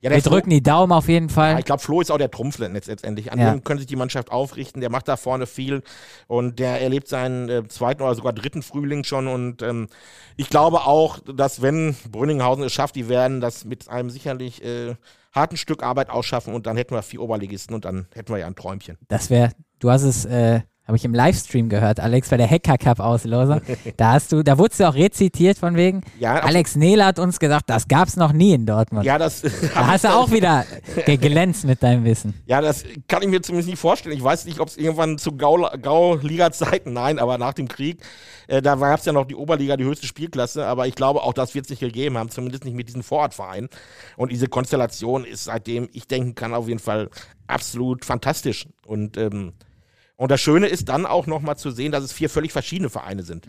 Ja, 0.00 0.10
Wir 0.10 0.22
Flo- 0.22 0.30
drücken 0.32 0.50
die 0.50 0.62
Daumen 0.62 0.92
auf 0.92 1.08
jeden 1.08 1.26
Ja, 1.28 1.34
Fall. 1.34 1.58
ich 1.58 1.64
glaube, 1.64 1.82
Flo 1.82 2.00
ist 2.00 2.10
auch 2.12 2.18
der 2.18 2.30
Trumpf 2.30 2.58
letzt- 2.58 2.86
letztendlich. 2.86 3.32
An 3.32 3.40
Ja. 3.40 3.50
dem 3.52 3.64
können 3.64 3.78
sich 3.78 3.88
die 3.88 3.96
Mannschaft 3.96 4.30
aufrichten. 4.30 4.80
Der 4.80 4.90
macht 4.90 5.08
da 5.08 5.16
vorne 5.16 5.46
viel 5.46 5.82
und 6.28 6.60
der 6.60 6.80
erlebt 6.80 7.08
seinen 7.08 7.48
äh, 7.48 7.66
zweiten 7.66 8.02
oder 8.02 8.14
sogar 8.14 8.32
dritten 8.32 8.62
Frühling 8.62 9.02
schon. 9.02 9.26
Und 9.26 9.60
ähm, 9.62 9.88
ich 10.36 10.50
glaube 10.50 10.82
auch, 10.86 11.18
dass 11.34 11.62
wenn 11.62 11.96
Brünninghausen 12.10 12.62
es 12.62 12.72
schafft, 12.72 12.94
die 12.94 13.08
werden 13.08 13.40
das 13.40 13.64
mit 13.64 13.88
einem 13.88 14.08
sicherlich 14.10 14.62
äh, 14.64 14.94
harten 15.32 15.56
Stück 15.56 15.82
Arbeit 15.82 16.10
ausschaffen 16.10 16.54
und 16.54 16.66
dann 16.66 16.76
hätten 16.76 16.94
wir 16.94 17.02
vier 17.02 17.20
Oberligisten 17.20 17.74
und 17.74 17.84
dann 17.84 18.06
hätten 18.14 18.32
wir 18.32 18.38
ja 18.38 18.46
ein 18.46 18.54
Träumchen. 18.56 18.98
Das 19.08 19.30
wäre, 19.30 19.50
du 19.80 19.90
hast 19.90 20.02
es, 20.02 20.24
äh, 20.26 20.60
habe 20.88 20.96
ich 20.96 21.04
im 21.04 21.12
Livestream 21.14 21.68
gehört, 21.68 22.00
Alex, 22.00 22.30
bei 22.30 22.38
der 22.38 22.48
Hacker 22.50 22.78
Cup 22.78 22.98
Auslosung. 22.98 23.60
da 23.98 24.12
hast 24.12 24.32
du, 24.32 24.42
da 24.42 24.56
wurdest 24.56 24.80
du 24.80 24.88
auch 24.88 24.94
rezitiert 24.94 25.58
von 25.58 25.76
wegen. 25.76 26.00
Ja, 26.18 26.36
Alex 26.40 26.76
Nehler 26.76 27.04
hat 27.06 27.18
uns 27.18 27.38
gesagt, 27.38 27.68
das 27.68 27.86
gab's 27.88 28.16
noch 28.16 28.32
nie 28.32 28.54
in 28.54 28.64
Dortmund. 28.64 29.04
Ja, 29.04 29.18
das, 29.18 29.42
da 29.42 29.50
hast 29.86 30.04
du 30.04 30.08
auch 30.08 30.30
wieder 30.30 30.64
ge 31.04 31.18
glänzt 31.18 31.66
mit 31.66 31.82
deinem 31.82 32.04
Wissen. 32.04 32.32
ja, 32.46 32.62
das 32.62 32.84
kann 33.06 33.20
ich 33.22 33.28
mir 33.28 33.42
zumindest 33.42 33.68
nicht 33.68 33.78
vorstellen. 33.78 34.16
Ich 34.16 34.24
weiß 34.24 34.46
nicht, 34.46 34.60
ob 34.60 34.68
es 34.68 34.78
irgendwann 34.78 35.18
zu 35.18 35.36
Gau- 35.36 35.68
Gau-Liga-Zeiten, 35.80 36.94
nein, 36.94 37.18
aber 37.18 37.36
nach 37.36 37.52
dem 37.52 37.68
Krieg, 37.68 38.00
äh, 38.46 38.62
da 38.62 38.76
gab 38.76 38.98
es 38.98 39.04
ja 39.04 39.12
noch 39.12 39.26
die 39.26 39.34
Oberliga, 39.36 39.76
die 39.76 39.84
höchste 39.84 40.06
Spielklasse, 40.06 40.64
aber 40.66 40.86
ich 40.86 40.94
glaube, 40.94 41.22
auch 41.22 41.34
das 41.34 41.54
wird 41.54 41.66
es 41.66 41.70
nicht 41.70 41.80
gegeben 41.80 42.16
haben, 42.16 42.30
zumindest 42.30 42.64
nicht 42.64 42.74
mit 42.74 42.88
diesen 42.88 43.02
Vorortvereinen. 43.02 43.68
Und 44.16 44.32
diese 44.32 44.48
Konstellation 44.48 45.24
ist 45.26 45.44
seitdem 45.44 45.86
ich 45.92 46.06
denken 46.06 46.34
kann, 46.34 46.54
auf 46.54 46.66
jeden 46.66 46.80
Fall 46.80 47.10
absolut 47.46 48.06
fantastisch. 48.06 48.66
Und, 48.86 49.18
ähm, 49.18 49.52
und 50.18 50.32
das 50.32 50.40
Schöne 50.40 50.66
ist 50.66 50.88
dann 50.88 51.06
auch 51.06 51.28
nochmal 51.28 51.56
zu 51.56 51.70
sehen, 51.70 51.92
dass 51.92 52.02
es 52.02 52.12
vier 52.12 52.28
völlig 52.28 52.52
verschiedene 52.52 52.90
Vereine 52.90 53.22
sind. 53.22 53.46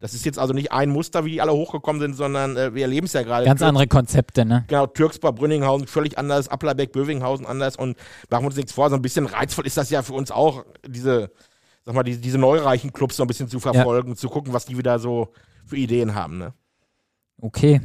Das 0.00 0.14
ist 0.14 0.24
jetzt 0.24 0.38
also 0.38 0.52
nicht 0.52 0.72
ein 0.72 0.90
Muster, 0.90 1.24
wie 1.24 1.30
die 1.30 1.40
alle 1.40 1.52
hochgekommen 1.52 2.00
sind, 2.00 2.14
sondern 2.14 2.56
äh, 2.56 2.74
wir 2.74 2.82
erleben 2.82 3.06
es 3.06 3.12
ja 3.12 3.22
gerade. 3.22 3.46
Ganz 3.46 3.62
andere 3.62 3.86
Konzepte, 3.86 4.44
ne? 4.44 4.64
Genau, 4.68 4.86
Türksbar, 4.86 5.32
Brünninghausen 5.32 5.86
völlig 5.86 6.18
anders, 6.18 6.48
Applerbeck, 6.48 6.92
Bövinghausen 6.92 7.46
anders 7.46 7.76
und 7.76 7.96
machen 8.30 8.42
wir 8.42 8.46
uns 8.48 8.56
nichts 8.56 8.72
vor, 8.72 8.90
so 8.90 8.96
ein 8.96 9.02
bisschen 9.02 9.26
reizvoll 9.26 9.66
ist 9.66 9.76
das 9.76 9.90
ja 9.90 10.02
für 10.02 10.12
uns 10.12 10.30
auch, 10.30 10.64
diese, 10.86 11.30
sag 11.84 11.94
mal, 11.94 12.02
diese, 12.02 12.20
diese 12.20 12.38
neureichen 12.38 12.92
Clubs 12.92 13.16
so 13.16 13.22
ein 13.24 13.26
bisschen 13.28 13.48
zu 13.48 13.60
verfolgen, 13.60 14.16
zu 14.16 14.28
gucken, 14.28 14.52
was 14.52 14.66
die 14.66 14.76
wieder 14.76 14.98
so 14.98 15.32
für 15.66 15.76
Ideen 15.76 16.14
haben, 16.14 16.38
ne? 16.38 16.52
Okay, 17.40 17.80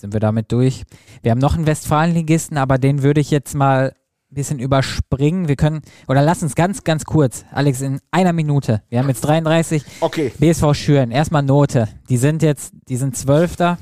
sind 0.00 0.12
wir 0.12 0.20
damit 0.20 0.52
durch. 0.52 0.84
Wir 1.22 1.30
haben 1.32 1.38
noch 1.38 1.54
einen 1.54 1.66
Westfalenligisten, 1.66 2.58
aber 2.58 2.78
den 2.78 3.02
würde 3.02 3.20
ich 3.20 3.30
jetzt 3.30 3.54
mal 3.54 3.92
ein 4.30 4.34
bisschen 4.34 4.58
überspringen. 4.58 5.48
Wir 5.48 5.56
können, 5.56 5.82
oder 6.08 6.22
lass 6.22 6.42
uns 6.42 6.54
ganz, 6.54 6.84
ganz 6.84 7.04
kurz, 7.04 7.44
Alex, 7.52 7.80
in 7.80 8.00
einer 8.10 8.32
Minute. 8.32 8.82
Wir 8.88 8.98
haben 8.98 9.08
jetzt 9.08 9.20
33. 9.22 9.84
Okay, 10.00 10.32
BSV 10.38 10.74
Schüren, 10.74 11.10
erstmal 11.10 11.42
Note. 11.42 11.88
Die 12.08 12.16
sind 12.16 12.42
jetzt, 12.42 12.72
die 12.88 12.96
sind 12.96 13.16
Zwölfter. 13.16 13.78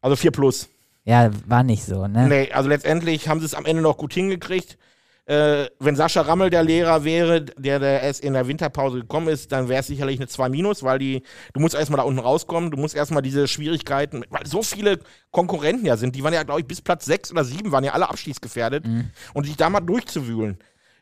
also 0.00 0.16
4 0.16 0.30
plus. 0.30 0.68
Ja, 1.04 1.30
war 1.46 1.64
nicht 1.64 1.84
so, 1.84 2.06
ne? 2.06 2.28
Nee, 2.28 2.52
also 2.52 2.68
letztendlich 2.68 3.28
haben 3.28 3.40
sie 3.40 3.46
es 3.46 3.54
am 3.54 3.64
Ende 3.66 3.82
noch 3.82 3.96
gut 3.96 4.14
hingekriegt. 4.14 4.78
Äh, 5.24 5.66
wenn 5.78 5.94
Sascha 5.94 6.22
Rammel 6.22 6.50
der 6.50 6.64
Lehrer 6.64 7.04
wäre, 7.04 7.42
der, 7.44 7.78
der 7.78 8.02
erst 8.02 8.24
in 8.24 8.32
der 8.32 8.48
Winterpause 8.48 9.00
gekommen 9.00 9.28
ist, 9.28 9.52
dann 9.52 9.68
wäre 9.68 9.80
es 9.80 9.86
sicherlich 9.86 10.18
eine 10.18 10.26
2 10.26 10.48
minus, 10.48 10.82
weil 10.82 10.98
die, 10.98 11.22
du 11.52 11.60
musst 11.60 11.76
erstmal 11.76 11.98
da 11.98 12.02
unten 12.02 12.18
rauskommen, 12.18 12.72
du 12.72 12.76
musst 12.76 12.96
erstmal 12.96 13.22
diese 13.22 13.46
Schwierigkeiten, 13.46 14.24
weil 14.30 14.44
so 14.46 14.62
viele 14.62 14.98
Konkurrenten 15.30 15.86
ja 15.86 15.96
sind, 15.96 16.16
die 16.16 16.24
waren 16.24 16.34
ja, 16.34 16.42
glaube 16.42 16.60
ich, 16.60 16.66
bis 16.66 16.82
Platz 16.82 17.04
6 17.04 17.30
oder 17.30 17.44
7 17.44 17.70
waren 17.70 17.84
ja 17.84 17.92
alle 17.92 18.08
abstiegsgefährdet 18.08 18.84
und 19.32 19.46
sich 19.46 19.56
da 19.56 19.70
mal 19.70 19.80
durchzuwühlen, 19.80 20.58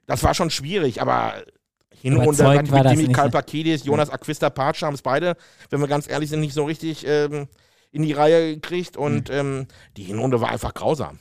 das 0.06 0.22
war 0.22 0.35
schon 0.35 0.50
schwierig, 0.50 1.00
aber 1.00 1.35
Hinrunde 2.02 2.48
mit 2.48 2.70
war 2.70 2.85
nicht, 2.94 3.09
ne? 3.09 3.12
Kalpakidis, 3.14 3.85
Jonas 3.85 4.11
Aquista 4.11 4.50
Patsche 4.50 4.85
haben 4.85 4.94
es 4.94 5.02
beide, 5.02 5.37
wenn 5.70 5.80
wir 5.80 5.88
ganz 5.88 6.09
ehrlich 6.09 6.28
sind, 6.28 6.40
nicht 6.40 6.54
so 6.54 6.64
richtig 6.64 7.06
ähm, 7.06 7.48
in 7.90 8.02
die 8.02 8.12
Reihe 8.12 8.54
gekriegt 8.54 8.96
und 8.96 9.30
ähm, 9.30 9.66
die 9.96 10.02
Hinrunde 10.02 10.40
war 10.40 10.50
einfach 10.50 10.74
grausam. 10.74 11.20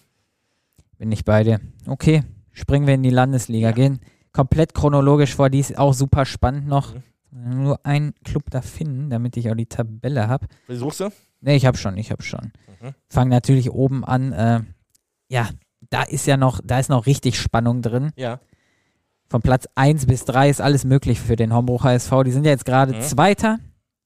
Bin 0.97 1.11
ich 1.11 1.23
bei 1.23 1.43
dir. 1.43 1.59
Okay, 1.87 2.23
springen 2.59 2.87
wir 2.87 2.93
in 2.95 3.03
die 3.03 3.09
Landesliga. 3.09 3.69
Ja. 3.69 3.73
Gehen 3.73 3.99
komplett 4.33 4.73
chronologisch 4.73 5.35
vor. 5.35 5.49
Die 5.49 5.59
ist 5.59 5.77
auch 5.77 5.93
super 5.93 6.25
spannend 6.25 6.67
noch. 6.67 6.93
Mhm. 7.31 7.63
Nur 7.63 7.85
einen 7.85 8.13
Club 8.23 8.43
da 8.51 8.61
finden, 8.61 9.09
damit 9.09 9.37
ich 9.37 9.49
auch 9.49 9.55
die 9.55 9.65
Tabelle 9.67 10.27
habe. 10.27 10.47
Suchst 10.67 10.99
du? 10.99 11.09
Ne, 11.41 11.55
ich 11.55 11.65
habe 11.65 11.77
schon, 11.77 11.97
ich 11.97 12.11
habe 12.11 12.21
schon. 12.23 12.51
Mhm. 12.81 12.93
Fangen 13.09 13.29
natürlich 13.31 13.71
oben 13.71 14.03
an. 14.03 14.33
Äh, 14.33 14.61
ja, 15.29 15.49
da 15.89 16.03
ist 16.03 16.25
ja 16.27 16.37
noch, 16.37 16.59
da 16.63 16.79
ist 16.79 16.89
noch 16.89 17.05
richtig 17.05 17.39
Spannung 17.39 17.81
drin. 17.81 18.11
Ja. 18.15 18.39
Von 19.29 19.41
Platz 19.41 19.67
1 19.75 20.05
bis 20.07 20.25
3 20.25 20.49
ist 20.49 20.59
alles 20.61 20.85
möglich 20.85 21.19
für 21.19 21.35
den 21.35 21.53
Hombrucher 21.53 21.93
SV. 21.93 22.23
Die 22.23 22.31
sind 22.31 22.45
ja 22.45 22.51
jetzt 22.51 22.65
gerade 22.65 22.93
Mhm. 22.95 23.01
Zweiter 23.01 23.59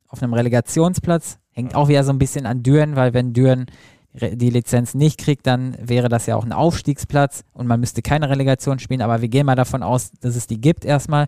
auf 0.08 0.22
einem 0.22 0.34
Relegationsplatz. 0.34 1.40
Hängt 1.52 1.76
auch 1.76 1.88
wieder 1.88 2.04
so 2.04 2.12
ein 2.12 2.20
bisschen 2.20 2.46
an 2.46 2.62
Düren, 2.64 2.96
weil 2.96 3.14
wenn 3.14 3.32
Düren 3.34 3.62
re- 3.62 3.68
die 4.14 4.50
Lizenz 4.50 4.94
nicht 4.94 5.20
kriegt, 5.20 5.48
dann 5.48 5.76
wäre 5.82 6.08
das 6.08 6.28
ja 6.28 6.36
auch 6.36 6.46
ein 6.46 6.54
Aufstiegsplatz 6.54 7.44
und 7.52 7.66
man 7.68 7.80
müsste 7.80 8.02
keine 8.02 8.30
Relegation 8.30 8.80
spielen. 8.80 9.02
Aber 9.02 9.22
wir 9.22 9.28
gehen 9.28 9.46
mal 9.46 9.56
davon 9.56 9.82
aus, 9.84 10.12
dass 10.22 10.36
es 10.36 10.48
die 10.48 10.62
gibt 10.62 10.86
erstmal. 10.86 11.26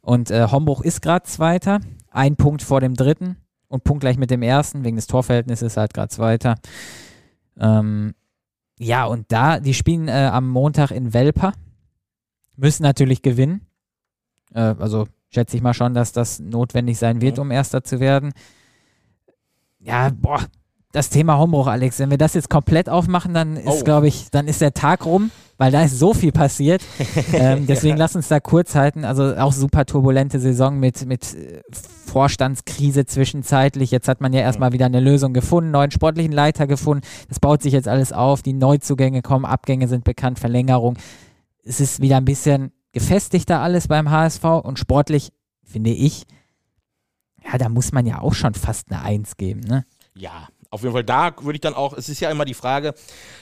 Und 0.00 0.30
äh, 0.30 0.46
Hombruch 0.50 0.80
ist 0.80 1.02
gerade 1.02 1.24
Zweiter, 1.24 1.80
ein 2.10 2.36
Punkt 2.36 2.62
vor 2.62 2.80
dem 2.80 2.94
Dritten. 2.94 3.36
und 3.68 3.84
punktgleich 3.84 4.16
mit 4.16 4.30
dem 4.30 4.42
ersten, 4.42 4.84
wegen 4.84 4.96
des 4.96 5.06
Torverhältnisses 5.06 5.76
halt 5.76 5.92
gerade 5.92 6.08
Zweiter. 6.08 6.54
Ähm, 7.58 8.14
ja, 8.78 9.04
und 9.04 9.30
da, 9.30 9.60
die 9.60 9.74
spielen 9.74 10.08
äh, 10.08 10.30
am 10.32 10.48
Montag 10.48 10.90
in 10.90 11.12
Welper, 11.12 11.52
müssen 12.56 12.82
natürlich 12.82 13.22
gewinnen. 13.22 13.66
Äh, 14.54 14.74
also 14.78 15.06
schätze 15.28 15.56
ich 15.56 15.62
mal 15.62 15.74
schon, 15.74 15.94
dass 15.94 16.12
das 16.12 16.38
notwendig 16.38 16.98
sein 16.98 17.20
wird, 17.20 17.38
um 17.38 17.50
Erster 17.50 17.84
zu 17.84 18.00
werden. 18.00 18.32
Ja, 19.80 20.10
boah, 20.10 20.46
das 20.92 21.10
Thema 21.10 21.38
Hombruch, 21.38 21.66
Alex, 21.66 21.98
wenn 21.98 22.10
wir 22.10 22.18
das 22.18 22.34
jetzt 22.34 22.48
komplett 22.48 22.88
aufmachen, 22.88 23.34
dann 23.34 23.56
ist, 23.56 23.82
Oh. 23.82 23.84
glaube 23.84 24.08
ich, 24.08 24.30
dann 24.30 24.48
ist 24.48 24.60
der 24.62 24.72
Tag 24.72 25.04
rum, 25.04 25.30
weil 25.58 25.70
da 25.70 25.82
ist 25.82 25.98
so 25.98 26.14
viel 26.14 26.32
passiert. 26.32 26.82
ähm, 27.34 27.66
deswegen 27.66 27.98
lass 27.98 28.16
uns 28.16 28.28
da 28.28 28.40
kurz 28.40 28.74
halten. 28.74 29.04
Also 29.04 29.36
auch 29.36 29.52
super 29.52 29.84
turbulente 29.84 30.40
Saison 30.40 30.78
mit, 30.78 31.04
mit 31.06 31.34
äh, 31.34 31.60
Vorstandskrise 32.06 33.04
zwischenzeitlich. 33.04 33.90
Jetzt 33.90 34.08
hat 34.08 34.22
man 34.22 34.32
ja 34.32 34.40
erstmal 34.40 34.72
wieder 34.72 34.86
eine 34.86 35.00
Lösung 35.00 35.34
gefunden, 35.34 35.70
neuen 35.70 35.90
sportlichen 35.90 36.32
Leiter 36.32 36.66
gefunden. 36.66 37.06
Das 37.28 37.38
baut 37.38 37.62
sich 37.62 37.74
jetzt 37.74 37.88
alles 37.88 38.12
auf. 38.14 38.40
Die 38.42 38.54
Neuzugänge 38.54 39.20
kommen, 39.20 39.44
Abgänge 39.44 39.88
sind 39.88 40.04
bekannt, 40.04 40.38
Verlängerung. 40.38 40.96
Es 41.64 41.80
ist 41.80 42.00
wieder 42.00 42.16
ein 42.16 42.24
bisschen 42.24 42.72
gefestigter 42.92 43.60
alles 43.60 43.88
beim 43.88 44.10
HSV 44.10 44.42
und 44.62 44.78
sportlich, 44.78 45.32
finde 45.62 45.90
ich, 45.90 46.24
ja, 47.44 47.58
da 47.58 47.68
muss 47.68 47.92
man 47.92 48.06
ja 48.06 48.20
auch 48.20 48.32
schon 48.32 48.54
fast 48.54 48.90
eine 48.90 49.02
Eins 49.02 49.36
geben, 49.36 49.60
ne? 49.60 49.84
Ja, 50.14 50.48
auf 50.70 50.82
jeden 50.82 50.92
Fall 50.92 51.04
da 51.04 51.32
würde 51.40 51.56
ich 51.56 51.60
dann 51.60 51.74
auch, 51.74 51.94
es 51.94 52.08
ist 52.08 52.20
ja 52.20 52.30
immer 52.30 52.44
die 52.44 52.54
Frage, 52.54 52.94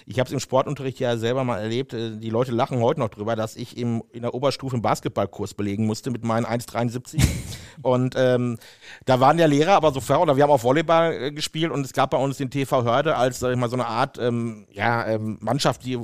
ich 0.06 0.18
habe 0.20 0.28
es 0.28 0.32
im 0.32 0.40
Sportunterricht 0.40 1.00
ja 1.00 1.16
selber 1.16 1.42
mal 1.44 1.58
erlebt, 1.58 1.92
äh, 1.92 2.16
die 2.16 2.30
Leute 2.30 2.52
lachen 2.52 2.80
heute 2.80 3.00
noch 3.00 3.08
drüber, 3.08 3.34
dass 3.34 3.56
ich 3.56 3.76
im, 3.76 4.02
in 4.12 4.22
der 4.22 4.34
Oberstufe 4.34 4.74
einen 4.74 4.82
Basketballkurs 4.82 5.54
belegen 5.54 5.86
musste 5.86 6.10
mit 6.10 6.24
meinen 6.24 6.46
1,73 6.46 7.22
und 7.82 8.14
ähm, 8.16 8.58
da 9.04 9.18
waren 9.18 9.38
ja 9.38 9.46
Lehrer, 9.46 9.72
aber 9.72 9.92
so 9.92 10.00
fair, 10.00 10.20
oder 10.20 10.36
wir 10.36 10.44
haben 10.44 10.50
auch 10.50 10.62
Volleyball 10.62 11.12
äh, 11.12 11.32
gespielt 11.32 11.72
und 11.72 11.84
es 11.84 11.92
gab 11.92 12.10
bei 12.10 12.18
uns 12.18 12.36
den 12.36 12.50
TV 12.50 12.84
Hörde 12.84 13.16
als, 13.16 13.40
sag 13.40 13.50
ich 13.50 13.58
mal, 13.58 13.68
so 13.68 13.76
eine 13.76 13.86
Art 13.86 14.18
ähm, 14.18 14.66
ja, 14.70 15.06
ähm, 15.06 15.38
Mannschaft, 15.40 15.84
die 15.84 15.94
äh, 15.94 15.98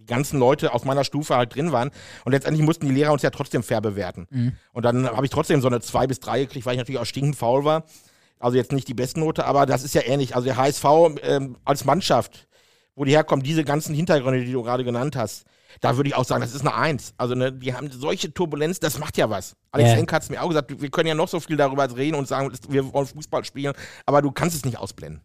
die 0.00 0.12
ganzen 0.12 0.38
Leute 0.38 0.72
aus 0.72 0.84
meiner 0.84 1.02
Stufe 1.04 1.36
halt 1.36 1.54
drin 1.54 1.72
waren. 1.72 1.90
Und 2.24 2.30
letztendlich 2.30 2.64
mussten 2.64 2.86
die 2.86 2.94
Lehrer 2.94 3.12
uns 3.12 3.22
ja 3.22 3.30
trotzdem 3.30 3.64
fair 3.64 3.80
bewerten. 3.80 4.28
Und 4.72 4.84
dann 4.84 5.06
habe 5.08 5.26
ich 5.26 5.32
trotzdem 5.32 5.60
so 5.60 5.66
eine 5.66 5.80
2 5.80 6.06
bis 6.06 6.20
3 6.20 6.40
gekriegt, 6.40 6.64
weil 6.64 6.74
ich 6.74 6.78
natürlich 6.78 7.00
auch 7.00 7.06
stinkend 7.06 7.36
faul 7.36 7.64
war. 7.64 7.84
Also 8.38 8.56
jetzt 8.56 8.72
nicht 8.72 8.86
die 8.88 8.94
Bestnote, 8.94 9.44
aber 9.46 9.66
das 9.66 9.82
ist 9.82 9.94
ja 9.94 10.02
ähnlich. 10.04 10.34
Also 10.36 10.46
der 10.46 10.56
HSV 10.56 10.84
ähm, 11.22 11.56
als 11.64 11.84
Mannschaft, 11.84 12.46
wo 12.94 13.04
die 13.04 13.12
herkommen, 13.12 13.42
diese 13.42 13.64
ganzen 13.64 13.94
Hintergründe, 13.94 14.44
die 14.44 14.52
du 14.52 14.62
gerade 14.62 14.84
genannt 14.84 15.16
hast, 15.16 15.44
da 15.80 15.96
würde 15.96 16.08
ich 16.08 16.14
auch 16.14 16.24
sagen, 16.24 16.40
das 16.40 16.54
ist 16.54 16.60
eine 16.62 16.74
Eins. 16.74 17.12
Also 17.18 17.34
ne, 17.34 17.52
die 17.52 17.74
haben 17.74 17.90
solche 17.90 18.32
Turbulenz, 18.32 18.80
das 18.80 18.98
macht 18.98 19.16
ja 19.18 19.28
was. 19.30 19.56
Alex 19.72 19.90
Ja. 19.90 19.96
Henk 19.96 20.12
hat 20.12 20.22
es 20.22 20.30
mir 20.30 20.42
auch 20.42 20.48
gesagt, 20.48 20.80
wir 20.80 20.90
können 20.90 21.08
ja 21.08 21.14
noch 21.14 21.28
so 21.28 21.40
viel 21.40 21.56
darüber 21.56 21.94
reden 21.96 22.14
und 22.16 22.28
sagen, 22.28 22.50
wir 22.68 22.92
wollen 22.92 23.06
Fußball 23.06 23.44
spielen, 23.44 23.74
aber 24.06 24.22
du 24.22 24.30
kannst 24.32 24.56
es 24.56 24.64
nicht 24.64 24.78
ausblenden. 24.78 25.20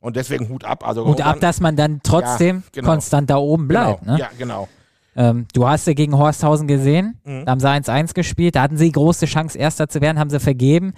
Und 0.00 0.16
deswegen 0.16 0.48
Hut 0.48 0.64
ab. 0.64 0.86
Also 0.86 1.04
Und 1.04 1.20
ab, 1.20 1.40
dass 1.40 1.60
man 1.60 1.76
dann 1.76 2.00
trotzdem 2.02 2.64
genau. 2.72 2.88
konstant 2.90 3.30
da 3.30 3.36
oben 3.36 3.68
bleibt. 3.68 4.00
genau, 4.00 4.12
Ne? 4.14 4.18
Ja, 4.18 4.30
genau. 4.36 4.68
Ähm, 5.14 5.46
du 5.52 5.68
hast 5.68 5.86
ja 5.86 5.92
gegen 5.92 6.16
Horsthausen 6.16 6.66
gesehen, 6.66 7.20
Mhm. 7.24 7.44
da 7.44 7.52
haben 7.52 7.60
sie 7.60 7.68
1-1 7.68 8.14
gespielt, 8.14 8.56
da 8.56 8.62
hatten 8.62 8.78
sie 8.78 8.90
große 8.90 9.26
Chance, 9.26 9.58
Erster 9.58 9.88
zu 9.88 10.00
werden, 10.00 10.18
haben 10.18 10.30
sie 10.30 10.40
vergeben. 10.40 10.94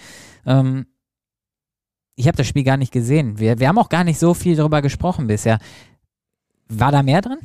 Ähm, 0.47 0.87
ich 2.17 2.27
habe 2.27 2.37
das 2.37 2.47
Spiel 2.47 2.65
gar 2.65 2.77
nicht 2.77 2.93
gesehen. 2.93 3.39
Wir, 3.39 3.59
wir 3.59 3.69
haben 3.69 3.79
auch 3.79 3.89
gar 3.89 4.05
nicht 4.05 4.19
so 4.19 4.35
viel 4.35 4.57
darüber 4.57 4.83
gesprochen 4.83 5.27
bisher. 5.27 5.59
War 6.69 6.93
da 6.93 7.03
mehr 7.03 7.21
drin? 7.21 7.39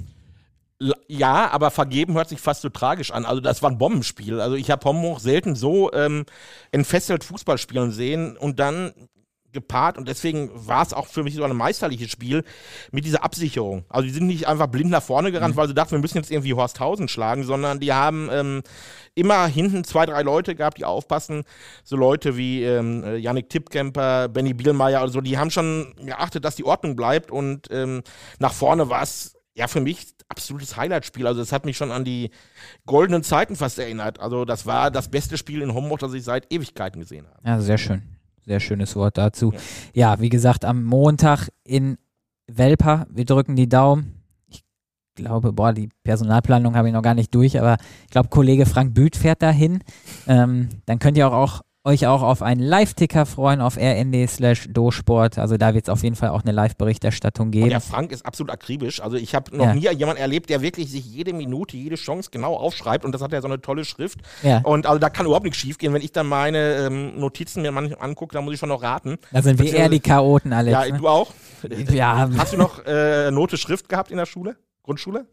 Ja, 1.07 1.49
aber 1.51 1.71
vergeben 1.71 2.13
hört 2.13 2.29
sich 2.29 2.39
fast 2.39 2.61
so 2.61 2.69
tragisch 2.69 3.11
an. 3.11 3.25
Also 3.25 3.41
das 3.41 3.61
war 3.61 3.69
ein 3.69 3.77
Bombenspiel. 3.77 4.39
Also 4.39 4.55
ich 4.55 4.71
habe 4.71 4.85
Homburg 4.87 5.19
selten 5.19 5.55
so 5.55 5.91
ähm, 5.91 6.25
entfesselt 6.71 7.25
Fußball 7.25 7.57
spielen 7.57 7.91
sehen 7.91 8.37
und 8.37 8.59
dann 8.59 8.93
gepaart 9.51 9.97
und 9.97 10.07
deswegen 10.07 10.49
war 10.53 10.83
es 10.83 10.93
auch 10.93 11.07
für 11.07 11.23
mich 11.23 11.35
so 11.35 11.43
ein 11.43 11.55
meisterliches 11.55 12.11
Spiel 12.11 12.43
mit 12.91 13.05
dieser 13.05 13.23
Absicherung. 13.23 13.85
Also 13.89 14.07
die 14.07 14.13
sind 14.13 14.27
nicht 14.27 14.47
einfach 14.47 14.67
blind 14.67 14.91
nach 14.91 15.03
vorne 15.03 15.31
gerannt, 15.31 15.55
weil 15.55 15.67
sie 15.67 15.73
dachten, 15.73 15.91
wir 15.91 15.99
müssen 15.99 16.17
jetzt 16.17 16.31
irgendwie 16.31 16.53
Horsthausen 16.53 17.07
schlagen, 17.07 17.43
sondern 17.43 17.79
die 17.79 17.93
haben 17.93 18.29
ähm, 18.31 18.61
immer 19.15 19.47
hinten 19.47 19.83
zwei, 19.83 20.05
drei 20.05 20.21
Leute 20.21 20.55
gehabt, 20.55 20.77
die 20.77 20.85
aufpassen. 20.85 21.43
So 21.83 21.95
Leute 21.95 22.37
wie 22.37 22.63
ähm, 22.63 23.03
äh, 23.03 23.17
Yannick 23.17 23.49
Tippkemper, 23.49 24.27
Benny 24.27 24.53
Bielmeier 24.53 25.01
oder 25.01 25.11
so, 25.11 25.21
die 25.21 25.37
haben 25.37 25.51
schon 25.51 25.93
geachtet, 25.97 26.45
dass 26.45 26.55
die 26.55 26.65
Ordnung 26.65 26.95
bleibt 26.95 27.31
und 27.31 27.67
ähm, 27.71 28.03
nach 28.39 28.53
vorne 28.53 28.89
war 28.89 29.01
es 29.01 29.35
ja 29.55 29.67
für 29.67 29.81
mich 29.81 30.15
absolutes 30.29 30.77
Highlight-Spiel. 30.77 31.27
Also 31.27 31.41
es 31.41 31.51
hat 31.51 31.65
mich 31.65 31.75
schon 31.75 31.91
an 31.91 32.05
die 32.05 32.29
goldenen 32.85 33.23
Zeiten 33.23 33.55
fast 33.55 33.79
erinnert. 33.79 34.19
Also 34.19 34.45
das 34.45 34.65
war 34.65 34.91
das 34.91 35.09
beste 35.09 35.37
Spiel 35.37 35.61
in 35.61 35.73
Homburg, 35.73 35.99
das 35.99 36.13
ich 36.13 36.23
seit 36.23 36.51
Ewigkeiten 36.53 37.01
gesehen 37.01 37.27
habe. 37.27 37.47
Ja, 37.47 37.59
sehr 37.59 37.77
schön. 37.77 38.18
Sehr 38.49 38.59
schönes 38.59 38.95
Wort 38.95 39.19
dazu. 39.19 39.53
Ja, 39.93 40.19
wie 40.19 40.29
gesagt, 40.29 40.65
am 40.65 40.83
Montag 40.83 41.49
in 41.63 41.99
Welper, 42.47 43.05
wir 43.11 43.23
drücken 43.23 43.55
die 43.55 43.69
Daumen. 43.69 44.23
Ich 44.49 44.63
glaube, 45.13 45.53
boah, 45.53 45.71
die 45.71 45.89
Personalplanung 46.03 46.75
habe 46.75 46.87
ich 46.87 46.93
noch 46.95 47.03
gar 47.03 47.13
nicht 47.13 47.35
durch, 47.35 47.59
aber 47.59 47.77
ich 48.05 48.09
glaube, 48.09 48.29
Kollege 48.29 48.65
Frank 48.65 48.95
Büth 48.95 49.15
fährt 49.15 49.43
dahin. 49.43 49.83
Ähm, 50.25 50.69
dann 50.87 50.97
könnt 50.97 51.15
ihr 51.15 51.27
auch, 51.27 51.33
auch 51.33 51.61
euch 51.85 52.07
auch 52.07 52.21
auf 52.21 52.41
einen 52.41 52.61
Live-Ticker 52.61 53.25
freuen 53.25 53.61
auf 53.61 53.77
rnd 53.77 54.29
slash 54.29 54.67
dosport. 54.69 55.37
Also 55.37 55.55
da 55.57 55.73
wird 55.73 55.85
es 55.87 55.89
auf 55.89 56.03
jeden 56.03 56.15
Fall 56.15 56.29
auch 56.29 56.43
eine 56.43 56.51
Live-Berichterstattung 56.51 57.47
Und 57.47 57.51
geben. 57.51 57.69
der 57.69 57.79
Frank 57.79 58.11
ist 58.11 58.25
absolut 58.25 58.51
akribisch. 58.51 59.01
Also 59.01 59.15
ich 59.15 59.33
habe 59.33 59.55
noch 59.55 59.65
Ja. 59.67 59.73
nie 59.73 59.89
jemanden 59.97 60.21
erlebt, 60.21 60.49
der 60.49 60.61
wirklich 60.61 60.91
sich 60.91 61.05
jede 61.05 61.31
Minute, 61.33 61.77
jede 61.77 61.95
Chance 61.95 62.29
genau 62.31 62.55
aufschreibt. 62.55 63.05
Und 63.05 63.13
das 63.13 63.21
hat 63.21 63.31
ja 63.31 63.41
so 63.41 63.47
eine 63.47 63.61
tolle 63.61 63.85
Schrift. 63.85 64.19
Ja, 64.43 64.59
Und 64.63 64.87
also 64.87 64.99
da 64.99 65.09
kann 65.09 65.25
überhaupt 65.25 65.45
nichts 65.45 65.57
schiefgehen. 65.59 65.93
Wenn 65.93 66.01
ich 66.01 66.11
dann 66.11 66.27
meine 66.27 66.57
ähm, 66.87 67.17
Notizen 67.19 67.61
mir 67.61 67.71
manchmal 67.71 68.01
angucke, 68.01 68.33
dann 68.33 68.43
muss 68.43 68.53
ich 68.55 68.59
schon 68.59 68.69
noch 68.69 68.83
raten. 68.83 69.17
da 69.31 69.41
sind 69.41 69.57
wir 69.59 69.73
eher 69.73 69.87
die 69.89 70.01
Chaoten, 70.01 70.51
Alex. 70.51 70.73
ja, 70.87 70.91
ne? 70.91 70.97
du 70.99 71.07
auch? 71.07 71.33
ja, 71.91 72.29
Hast 72.37 72.53
du 72.53 72.57
noch 72.57 72.85
äh, 72.85 73.31
Note 73.31 73.57
Schrift 73.57 73.87
gehabt 73.89 74.11
in 74.11 74.17
der 74.17 74.25
Schule? 74.25 74.57
Grundschule? 74.83 75.25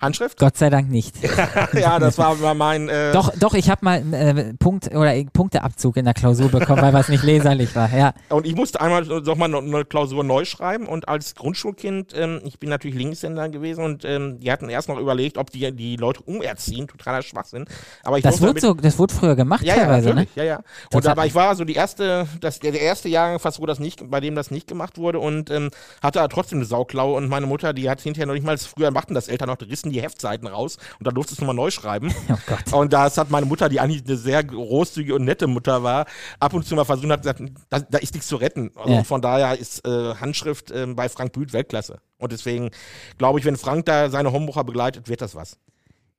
Handschrift? 0.00 0.38
Gott 0.38 0.56
sei 0.56 0.70
Dank 0.70 0.90
nicht. 0.90 1.14
ja, 1.72 1.98
das 1.98 2.18
war 2.18 2.54
mein. 2.54 2.88
Äh, 2.88 3.12
Doch, 3.12 3.32
doch, 3.38 3.54
ich 3.54 3.70
habe 3.70 3.84
mal 3.84 3.98
einen 3.98 4.12
äh, 4.12 4.54
Punkt 4.54 4.88
oder 4.94 5.14
äh, 5.14 5.24
Punkteabzug 5.32 5.96
in 5.96 6.04
der 6.04 6.14
Klausur 6.14 6.48
bekommen, 6.48 6.82
weil 6.82 6.92
was 6.92 7.08
nicht 7.08 7.24
leserlich 7.24 7.74
war. 7.74 7.92
Ja, 7.94 8.12
Und 8.28 8.46
ich 8.46 8.54
musste 8.54 8.80
einmal 8.80 9.02
noch 9.04 9.36
mal 9.36 9.54
eine 9.54 9.84
Klausur 9.84 10.24
neu 10.24 10.44
schreiben 10.44 10.86
und 10.86 11.08
als 11.08 11.34
Grundschulkind, 11.34 12.12
ähm, 12.14 12.40
ich 12.44 12.58
bin 12.58 12.68
natürlich 12.68 12.96
Linkshänder 12.96 13.48
gewesen 13.48 13.84
und 13.84 14.04
ähm, 14.04 14.40
die 14.40 14.50
hatten 14.50 14.68
erst 14.68 14.88
noch 14.88 14.98
überlegt, 14.98 15.38
ob 15.38 15.50
die 15.50 15.72
die 15.72 15.96
Leute 15.96 16.22
umerziehen, 16.22 16.86
totaler 16.88 17.22
Schwachsinn. 17.22 17.64
Aber 18.02 18.18
ich 18.18 18.24
das 18.24 18.40
wurde 18.40 18.60
so, 18.60 18.74
das 18.74 18.98
wurde 18.98 19.14
früher 19.14 19.36
gemacht 19.36 19.62
ja, 19.64 19.74
ja, 19.74 19.80
teilweise, 19.82 20.08
ne? 20.08 20.14
natürlich, 20.14 20.36
ja, 20.36 20.44
ja. 20.44 20.56
Und 20.56 20.64
Total. 20.90 21.12
aber 21.12 21.26
ich 21.26 21.34
war 21.34 21.54
so 21.56 21.64
die 21.64 21.74
erste, 21.74 22.26
das, 22.40 22.60
der, 22.60 22.72
der 22.72 22.82
erste 22.82 23.08
Jahrgang 23.08 23.38
fast, 23.38 23.60
wo 23.60 23.66
das 23.66 23.78
nicht, 23.78 24.10
bei 24.10 24.20
dem 24.20 24.34
das 24.34 24.50
nicht 24.50 24.66
gemacht 24.66 24.98
wurde 24.98 25.18
und 25.18 25.50
ähm, 25.50 25.70
hatte 26.02 26.20
aber 26.20 26.28
trotzdem 26.28 26.58
eine 26.58 26.66
Sauklaue 26.66 27.16
und 27.16 27.28
meine 27.28 27.46
Mutter, 27.46 27.72
die 27.72 27.88
hat 27.88 28.00
hinterher 28.00 28.26
noch 28.26 28.34
nicht 28.34 28.44
mal, 28.46 28.56
früher 28.58 28.90
machten 28.90 29.14
das 29.14 29.28
Eltern 29.28 29.48
noch, 29.48 29.56
die 29.56 29.64
rissen 29.86 29.92
die 29.92 30.02
Heftseiten 30.02 30.46
raus 30.48 30.76
und 30.98 31.06
dann 31.06 31.14
durfte 31.14 31.32
es 31.34 31.40
nochmal 31.40 31.54
neu 31.56 31.70
schreiben. 31.70 32.12
Oh. 32.72 32.78
Und 32.80 32.92
das 32.92 33.16
hat 33.18 33.30
meine 33.30 33.46
Mutter, 33.46 33.68
die 33.68 33.80
eigentlich 33.80 34.04
eine 34.06 34.16
sehr 34.16 34.42
großzügige 34.42 35.14
und 35.14 35.24
nette 35.24 35.46
Mutter 35.46 35.82
war, 35.82 36.06
ab 36.40 36.52
und 36.54 36.64
zu 36.66 36.74
mal 36.74 36.84
versucht 36.84 37.10
hat 37.10 37.22
gesagt, 37.22 37.42
da, 37.68 37.78
da 37.80 37.98
ist 37.98 38.14
nichts 38.14 38.28
zu 38.28 38.36
retten. 38.36 38.70
Also 38.74 38.92
Ja. 38.92 39.04
von 39.04 39.20
daher 39.22 39.58
ist 39.58 39.86
äh, 39.86 40.14
Handschrift 40.14 40.70
äh, 40.70 40.86
bei 40.86 41.08
Frank 41.08 41.32
Büth 41.32 41.52
Weltklasse. 41.52 41.98
Und 42.18 42.32
deswegen 42.32 42.70
glaube 43.18 43.38
ich, 43.38 43.44
wenn 43.44 43.56
Frank 43.56 43.86
da 43.86 44.10
seine 44.10 44.32
Homburger 44.32 44.64
begleitet, 44.64 45.08
wird 45.08 45.20
das 45.22 45.34
was. 45.34 45.58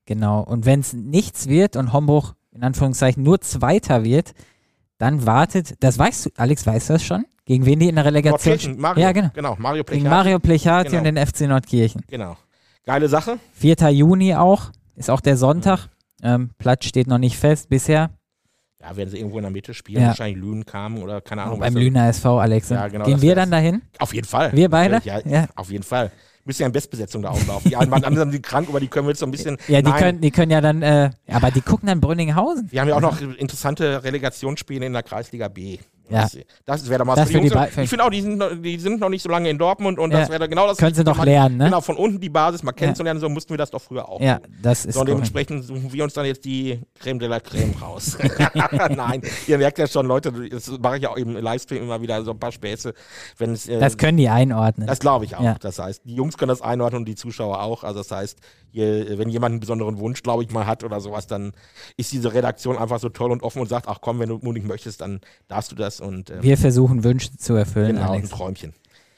Genau. 0.05 0.41
Und 0.41 0.65
wenn 0.65 0.79
es 0.79 0.93
nichts 0.93 1.47
wird 1.47 1.75
und 1.75 1.93
Homburg 1.93 2.33
in 2.51 2.63
Anführungszeichen 2.63 3.23
nur 3.23 3.41
Zweiter 3.41 4.03
wird, 4.03 4.33
dann 4.97 5.25
wartet, 5.25 5.75
das 5.81 5.99
weißt 5.99 6.25
du, 6.27 6.29
Alex, 6.37 6.65
weißt 6.65 6.89
du 6.89 6.93
das 6.93 7.03
schon? 7.03 7.25
Gegen 7.45 7.65
wen 7.65 7.79
die 7.79 7.89
in 7.89 7.95
der 7.95 8.05
Relegation 8.05 8.51
Nordkirchen, 8.53 8.79
Mario. 8.81 9.03
Ja, 9.03 9.11
genau. 9.11 9.29
Genau, 9.33 9.55
Mario 9.59 9.83
Gegen 9.83 10.01
Plechat. 10.01 10.09
Mario 10.17 10.39
Plechati 10.39 10.89
Genau. 10.89 10.97
und 10.99 11.03
den 11.15 11.17
FC 11.27 11.41
Nordkirchen. 11.41 12.01
Genau. 12.07 12.35
Geile 12.87 13.09
Sache. 13.09 13.37
4. 13.55 13.75
Juni 13.91 14.33
auch, 14.33 14.71
ist 14.95 15.09
auch 15.09 15.19
der 15.19 15.35
Sonntag. 15.35 15.89
Ähm, 16.23 16.51
Platz 16.57 16.85
steht 16.85 17.07
noch 17.07 17.17
nicht 17.17 17.37
fest 17.37 17.67
bisher. 17.67 18.11
Ja, 18.81 18.95
werden 18.95 19.09
sie 19.09 19.17
irgendwo 19.17 19.37
in 19.39 19.43
der 19.43 19.51
Mitte 19.51 19.73
spielen, 19.73 20.01
Ja. 20.03 20.07
wahrscheinlich 20.07 20.37
Lünen 20.41 20.65
kamen 20.65 21.03
oder 21.03 21.19
keine 21.19 21.43
Ahnung. 21.43 21.59
beim 21.59 21.73
was 21.73 21.73
da- 21.73 21.79
Lüner 21.81 22.07
SV, 22.07 22.39
Alex. 22.39 22.69
Ja, 22.69 22.87
genau, 22.87 23.03
Gehen 23.03 23.21
wir 23.21 23.35
dann 23.35 23.51
dahin? 23.51 23.81
Auf 23.99 24.13
jeden 24.13 24.25
Fall. 24.27 24.53
Wir 24.53 24.69
beide? 24.69 25.01
Ja, 25.03 25.19
Ja. 25.25 25.47
auf 25.55 25.69
jeden 25.69 25.83
Fall. 25.83 26.11
Müssen 26.45 26.61
ja 26.61 26.67
in 26.67 26.71
Bestbesetzung 26.71 27.21
da 27.23 27.29
auflaufen. 27.31 27.69
Die 27.69 27.75
anderen 27.75 28.31
sind 28.31 28.41
krank, 28.41 28.69
aber 28.69 28.79
die 28.79 28.87
können 28.87 29.05
wir 29.07 29.11
jetzt 29.11 29.19
so 29.19 29.25
ein 29.25 29.31
bisschen. 29.31 29.57
Ja, 29.67 29.81
die 29.81 29.89
Nein, 29.89 29.99
können, 30.01 30.21
die 30.21 30.31
können 30.31 30.49
ja 30.51 30.61
dann, 30.61 30.81
äh, 30.81 31.09
aber 31.29 31.51
die 31.51 31.59
gucken 31.59 31.87
dann 31.87 31.99
Brünninghausen. 31.99 32.71
Wir 32.71 32.79
haben 32.79 32.87
ja 32.87 32.95
auch 32.95 33.01
noch 33.01 33.19
interessante 33.19 34.01
Relegationsspiele 34.05 34.85
in 34.85 34.93
der 34.93 35.03
Kreisliga 35.03 35.49
B. 35.49 35.79
Ja. 36.09 36.21
Das, 36.23 36.37
das 36.65 36.89
wäre 36.89 36.99
doch 36.99 37.05
mal 37.05 37.15
Das 37.15 37.29
für 37.29 37.39
die 37.41 37.47
Jungs. 37.47 37.77
Ich 37.77 37.89
finde 37.89 38.03
auch, 38.05 38.09
die 38.09 38.21
sind, 38.21 38.37
noch- 38.37 38.51
die 38.55 38.79
sind 38.79 38.99
noch 38.99 39.09
nicht 39.09 39.21
so 39.21 39.29
lange 39.29 39.49
in 39.49 39.57
Dortmund 39.57 39.99
und 39.99 40.11
Ja. 40.11 40.19
das 40.21 40.29
wäre 40.29 40.39
doch 40.39 40.49
genau 40.49 40.67
das. 40.67 40.77
Können 40.77 40.93
sie 40.95 41.03
noch 41.03 41.17
mal- 41.17 41.23
lernen, 41.25 41.57
ne? 41.57 41.65
Genau, 41.65 41.81
von 41.81 41.97
unten 41.97 42.19
die 42.19 42.29
Basis 42.29 42.63
mal 42.63 42.71
kennenzulernen, 42.71 43.19
so 43.19 43.27
mussten 43.29 43.51
wir 43.51 43.57
das 43.57 43.71
doch 43.71 43.81
früher 43.81 44.07
auch. 44.07 44.21
Ja, 44.21 44.39
das 44.61 44.85
ist 44.85 44.93
So, 44.95 45.01
und 45.01 45.09
dementsprechend 45.09 45.63
suchen 45.65 45.91
wir 45.91 46.03
uns 46.03 46.13
dann 46.13 46.25
jetzt 46.25 46.45
die 46.45 46.79
Creme 46.99 47.19
de 47.19 47.27
la 47.27 47.39
Creme 47.39 47.73
raus. 47.81 48.17
Nein, 48.89 49.21
ihr 49.47 49.57
merkt 49.57 49.77
ja 49.79 49.87
schon, 49.87 50.05
Leute, 50.05 50.31
das 50.49 50.67
mache 50.79 50.97
ich 50.97 51.03
ja 51.03 51.09
auch 51.09 51.17
im 51.17 51.35
Livestream 51.35 51.83
immer 51.83 52.01
wieder 52.01 52.23
so 52.23 52.31
ein 52.31 52.39
paar 52.39 52.51
Späße. 52.51 52.93
Wenn 53.37 53.51
es, 53.53 53.67
äh, 53.67 53.79
Das 53.79 53.97
können 53.97 54.17
die 54.17 54.29
einordnen. 54.29 54.87
das 54.87 54.99
glaube 54.99 55.25
ich 55.25 55.35
auch. 55.35 55.43
Ja. 55.43 55.55
Das 55.59 55.79
heißt, 55.79 56.01
die 56.05 56.15
Jungs 56.15 56.37
können 56.37 56.49
das 56.49 56.61
einordnen 56.61 56.99
und 57.01 57.05
die 57.05 57.15
Zuschauer 57.15 57.61
auch. 57.61 57.83
Also 57.83 57.99
das 57.99 58.11
heißt, 58.11 58.39
je, 58.71 59.17
wenn 59.17 59.29
jemand 59.29 59.53
einen 59.53 59.59
besonderen 59.59 59.97
Wunsch, 59.99 60.23
glaube 60.23 60.43
ich, 60.43 60.51
mal 60.51 60.65
hat 60.65 60.83
oder 60.83 60.99
sowas, 60.99 61.27
dann 61.27 61.53
ist 61.97 62.11
diese 62.11 62.33
Redaktion 62.33 62.77
einfach 62.77 62.99
so 62.99 63.09
toll 63.09 63.31
und 63.31 63.43
offen 63.43 63.61
und 63.61 63.67
sagt, 63.69 63.87
ach 63.87 63.99
komm, 64.01 64.19
wenn 64.19 64.29
du 64.29 64.39
mutig 64.41 64.65
möchtest, 64.65 65.01
dann 65.01 65.19
darfst 65.47 65.71
du 65.71 65.75
das. 65.75 65.99
Und, 65.99 66.29
ähm, 66.29 66.41
Wir 66.43 66.57
versuchen 66.57 67.03
Wünsche 67.03 67.35
zu 67.37 67.53
erfüllen, 67.55 67.95
genau, 67.95 68.01
ein 68.11 68.19
Alex. 68.19 68.29
Träumchen. 68.29 68.73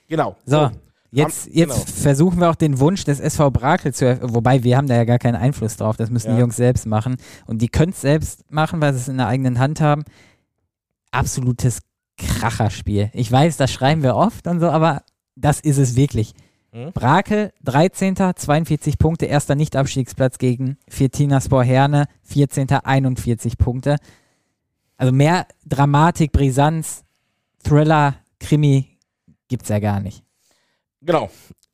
Genau. 0.08 0.36
So, 0.46 0.72
jetzt, 1.12 1.48
jetzt 1.48 1.56
genau. 1.56 1.76
versuchen 1.76 2.40
wir 2.40 2.50
auch 2.50 2.56
den 2.56 2.80
Wunsch 2.80 3.04
des 3.04 3.20
SV 3.20 3.52
Brakel 3.52 3.94
zu 3.94 4.06
erfüllen. 4.06 4.34
Wobei, 4.34 4.64
wir 4.64 4.78
haben 4.78 4.88
da 4.88 4.96
ja 4.96 5.04
gar 5.04 5.20
keinen 5.20 5.36
Einfluss 5.36 5.78
drauf. 5.78 5.98
Das 5.98 6.10
müssen 6.10 6.30
die 6.30 6.34
Ja. 6.36 6.40
Jungs 6.40 6.56
selbst 6.56 6.86
machen. 6.86 7.18
Und 7.46 7.62
die 7.62 7.70
können 7.70 7.92
es 7.92 8.02
selbst 8.02 8.52
machen, 8.52 8.82
weil 8.82 8.94
sie 8.94 9.00
es 9.00 9.08
in 9.08 9.18
der 9.18 9.28
eigenen 9.28 9.60
Hand 9.60 9.82
haben. 9.82 10.04
Absolutes 11.12 11.80
Kracherspiel. 12.18 13.10
Ich 13.14 13.32
weiß, 13.32 13.58
das 13.58 13.72
schreiben 13.72 14.04
wir 14.04 14.16
oft 14.16 14.48
und 14.48 14.60
so, 14.60 14.70
aber 14.70 15.04
das 15.36 15.60
ist 15.60 15.78
es 15.78 15.96
wirklich. 15.96 16.34
Mhm. 16.72 16.92
Brakel, 16.94 17.52
13. 17.64 18.16
42 18.36 18.98
Punkte, 18.98 19.26
erster 19.26 19.56
Nicht-Abstiegsplatz 19.56 20.38
gegen 20.38 20.78
Viertinaspor 20.88 21.64
Herne, 21.64 22.06
14. 22.24 22.70
41 22.72 23.58
Punkte. 23.58 23.98
Also 24.98 25.12
mehr 25.14 25.48
Dramatik, 25.66 26.32
Brisanz, 26.32 27.04
Thriller, 27.64 28.16
Krimi 28.40 28.98
gibt's 29.48 29.70
ja 29.70 29.80
gar 29.80 30.00
nicht. 30.00 30.24
Genau. 31.02 31.30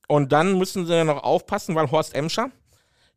Und 0.08 0.32
dann 0.32 0.58
müssen 0.58 0.86
sie 0.86 1.04
noch 1.04 1.24
aufpassen, 1.24 1.76
weil 1.76 1.89
Horst 1.89 2.14
Emscher, 2.16 2.52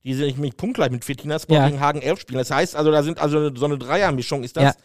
die 0.04 0.14
sind 0.14 0.36
nämlich 0.36 0.56
punktgleich 0.56 0.90
mit 0.90 1.04
Fetinaspor 1.04 1.58
Ja. 1.58 1.66
gegen 1.68 1.80
Hagen 1.80 2.00
11 2.00 2.20
spielen. 2.20 2.38
Das 2.38 2.50
heißt, 2.50 2.74
also 2.74 2.90
da 2.90 3.02
sind 3.02 3.18
also 3.20 3.54
so 3.54 3.66
eine 3.66 3.78
Dreiermischung 3.78 4.42
ist 4.42 4.56
das. 4.56 4.76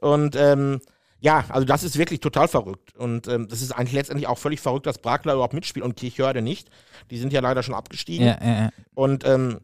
Und 0.00 0.36
ähm, 0.36 0.80
ja, 1.24 1.42
also 1.48 1.64
das 1.64 1.82
ist 1.82 1.96
wirklich 1.96 2.20
total 2.20 2.48
verrückt. 2.48 2.94
Und 2.98 3.28
ähm, 3.28 3.48
das 3.48 3.62
ist 3.62 3.72
eigentlich 3.72 3.94
letztendlich 3.94 4.26
auch 4.26 4.36
völlig 4.36 4.60
verrückt, 4.60 4.84
dass 4.84 4.98
Brakler 4.98 5.32
überhaupt 5.32 5.54
mitspielt 5.54 5.82
und 5.82 5.96
Kirchhörde 5.96 6.42
nicht. 6.42 6.68
Die 7.10 7.16
sind 7.16 7.32
ja 7.32 7.40
leider 7.40 7.62
schon 7.62 7.74
abgestiegen. 7.74 8.26
Ja, 8.26 8.38
ja, 8.42 8.54
ja. 8.64 8.70
Und 8.94 9.26
ähm, 9.26 9.60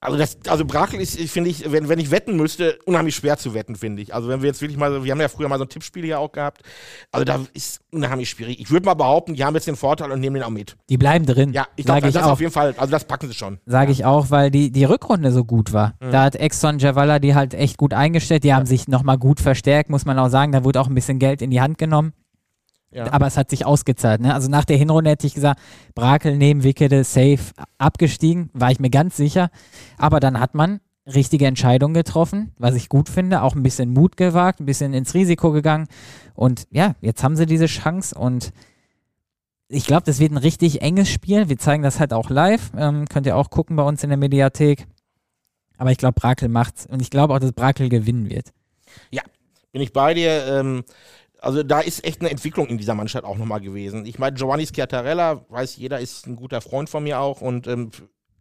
also 0.00 0.16
das, 0.16 0.38
also 0.48 0.64
Brakel 0.64 0.98
ist, 1.00 1.18
finde 1.30 1.50
ich, 1.50 1.70
wenn, 1.70 1.88
wenn 1.90 1.98
ich 1.98 2.10
wetten 2.10 2.36
müsste, 2.36 2.78
unheimlich 2.86 3.14
schwer 3.14 3.36
zu 3.36 3.52
wetten, 3.52 3.76
finde 3.76 4.00
ich. 4.00 4.14
Also 4.14 4.28
wenn 4.28 4.40
wir 4.40 4.46
jetzt 4.48 4.62
wirklich 4.62 4.78
mal, 4.78 4.90
so- 4.92 5.04
wir 5.04 5.12
haben 5.12 5.20
ja 5.20 5.28
früher 5.28 5.48
mal 5.48 5.58
so 5.58 5.64
ein 5.64 5.68
Tippspiel 5.68 6.04
hier 6.04 6.18
auch 6.20 6.32
gehabt. 6.32 6.62
Also 7.12 7.24
da 7.24 7.40
ist 7.52 7.80
unheimlich 7.92 8.30
schwierig. 8.30 8.58
Ich 8.60 8.70
würde 8.70 8.86
mal 8.86 8.94
behaupten, 8.94 9.34
die 9.34 9.44
haben 9.44 9.54
jetzt 9.54 9.66
den 9.66 9.76
Vorteil 9.76 10.10
und 10.10 10.20
nehmen 10.20 10.34
den 10.34 10.42
auch 10.42 10.50
mit. 10.50 10.76
Die 10.88 10.96
bleiben 10.96 11.26
drin. 11.26 11.52
Ja, 11.52 11.66
ich 11.76 11.84
glaube, 11.84 12.00
sage 12.00 12.12
das 12.12 12.22
ich 12.22 12.26
auch. 12.26 12.32
auf 12.32 12.40
jeden 12.40 12.52
Fall, 12.52 12.74
also 12.78 12.90
das 12.90 13.04
packen 13.04 13.28
sie 13.28 13.34
schon. 13.34 13.58
Sage 13.66 13.92
ich 13.92 14.04
auch, 14.06 14.30
weil 14.30 14.50
die, 14.50 14.70
die 14.72 14.84
Rückrunde 14.84 15.32
so 15.32 15.44
gut 15.44 15.72
war. 15.72 15.94
Mhm. 16.00 16.12
Da 16.12 16.22
hat 16.22 16.36
Exxon 16.36 16.78
Javala 16.78 17.18
die 17.18 17.34
halt 17.34 17.52
echt 17.54 17.76
gut 17.76 17.92
eingestellt. 17.92 18.44
Die 18.44 18.54
haben 18.54 18.66
sich 18.66 18.88
nochmal 18.88 19.18
gut 19.18 19.40
verstärkt, 19.40 19.90
muss 19.90 20.06
man 20.06 20.18
auch 20.18 20.28
sagen. 20.28 20.52
Da 20.52 20.64
wurde 20.64 20.80
auch 20.80 20.88
ein 20.88 20.94
bisschen 20.94 21.18
Geld 21.18 21.42
in 21.42 21.50
die 21.50 21.60
Hand 21.60 21.76
genommen. 21.78 22.12
Ja. 22.92 23.12
Aber 23.12 23.26
es 23.26 23.36
hat 23.36 23.50
sich 23.50 23.64
ausgezahlt. 23.64 24.20
Ne? 24.20 24.34
Also 24.34 24.48
nach 24.48 24.64
der 24.64 24.76
Hinrunde 24.76 25.10
hätte 25.10 25.26
ich 25.26 25.34
gesagt, 25.34 25.60
Brakel 25.94 26.36
neben 26.36 26.64
Wickede 26.64 27.04
safe 27.04 27.38
abgestiegen, 27.78 28.50
war 28.52 28.70
ich 28.70 28.80
mir 28.80 28.90
ganz 28.90 29.16
sicher. 29.16 29.50
Aber 29.96 30.18
dann 30.18 30.40
hat 30.40 30.54
man 30.54 30.80
richtige 31.06 31.46
Entscheidungen 31.46 31.94
getroffen, 31.94 32.52
was 32.58 32.74
ich 32.74 32.88
gut 32.88 33.08
finde. 33.08 33.42
Auch 33.42 33.54
ein 33.54 33.62
bisschen 33.62 33.92
Mut 33.92 34.16
gewagt, 34.16 34.60
ein 34.60 34.66
bisschen 34.66 34.92
ins 34.92 35.14
Risiko 35.14 35.52
gegangen. 35.52 35.86
Und 36.34 36.66
ja, 36.70 36.94
jetzt 37.00 37.22
haben 37.22 37.36
sie 37.36 37.46
diese 37.46 37.66
Chance 37.66 38.16
und 38.18 38.52
ich 39.68 39.86
glaube, 39.86 40.02
das 40.04 40.18
wird 40.18 40.32
ein 40.32 40.36
richtig 40.36 40.82
enges 40.82 41.08
Spiel. 41.08 41.48
Wir 41.48 41.58
zeigen 41.58 41.84
das 41.84 42.00
halt 42.00 42.12
auch 42.12 42.28
live. 42.28 42.72
Ähm, 42.76 43.06
könnt 43.08 43.26
ihr 43.26 43.36
auch 43.36 43.50
gucken 43.50 43.76
bei 43.76 43.84
uns 43.84 44.02
in 44.02 44.10
der 44.10 44.18
Mediathek. 44.18 44.88
Aber 45.78 45.92
ich 45.92 45.98
glaube, 45.98 46.20
Brakel 46.20 46.48
macht's. 46.48 46.86
Und 46.86 47.00
ich 47.00 47.08
glaube 47.08 47.34
auch, 47.34 47.38
dass 47.38 47.52
Brakel 47.52 47.88
gewinnen 47.88 48.28
wird. 48.28 48.52
Bin 49.72 49.80
ich 49.80 49.92
bei 49.92 50.14
dir. 50.14 50.44
Ähm, 50.46 50.82
also 51.42 51.62
da 51.62 51.80
ist 51.80 52.04
echt 52.04 52.20
eine 52.20 52.30
Entwicklung 52.30 52.66
in 52.66 52.78
dieser 52.78 52.94
Mannschaft 52.94 53.24
auch 53.24 53.36
nochmal 53.36 53.60
gewesen. 53.60 54.06
Ich 54.06 54.18
meine, 54.18 54.36
Giovanni 54.36 54.66
Schiattarella, 54.66 55.44
weiß 55.48 55.76
jeder, 55.76 56.00
ist 56.00 56.26
ein 56.26 56.36
guter 56.36 56.60
Freund 56.60 56.88
von 56.88 57.02
mir 57.02 57.20
auch 57.20 57.40
und 57.40 57.66
ähm, 57.66 57.90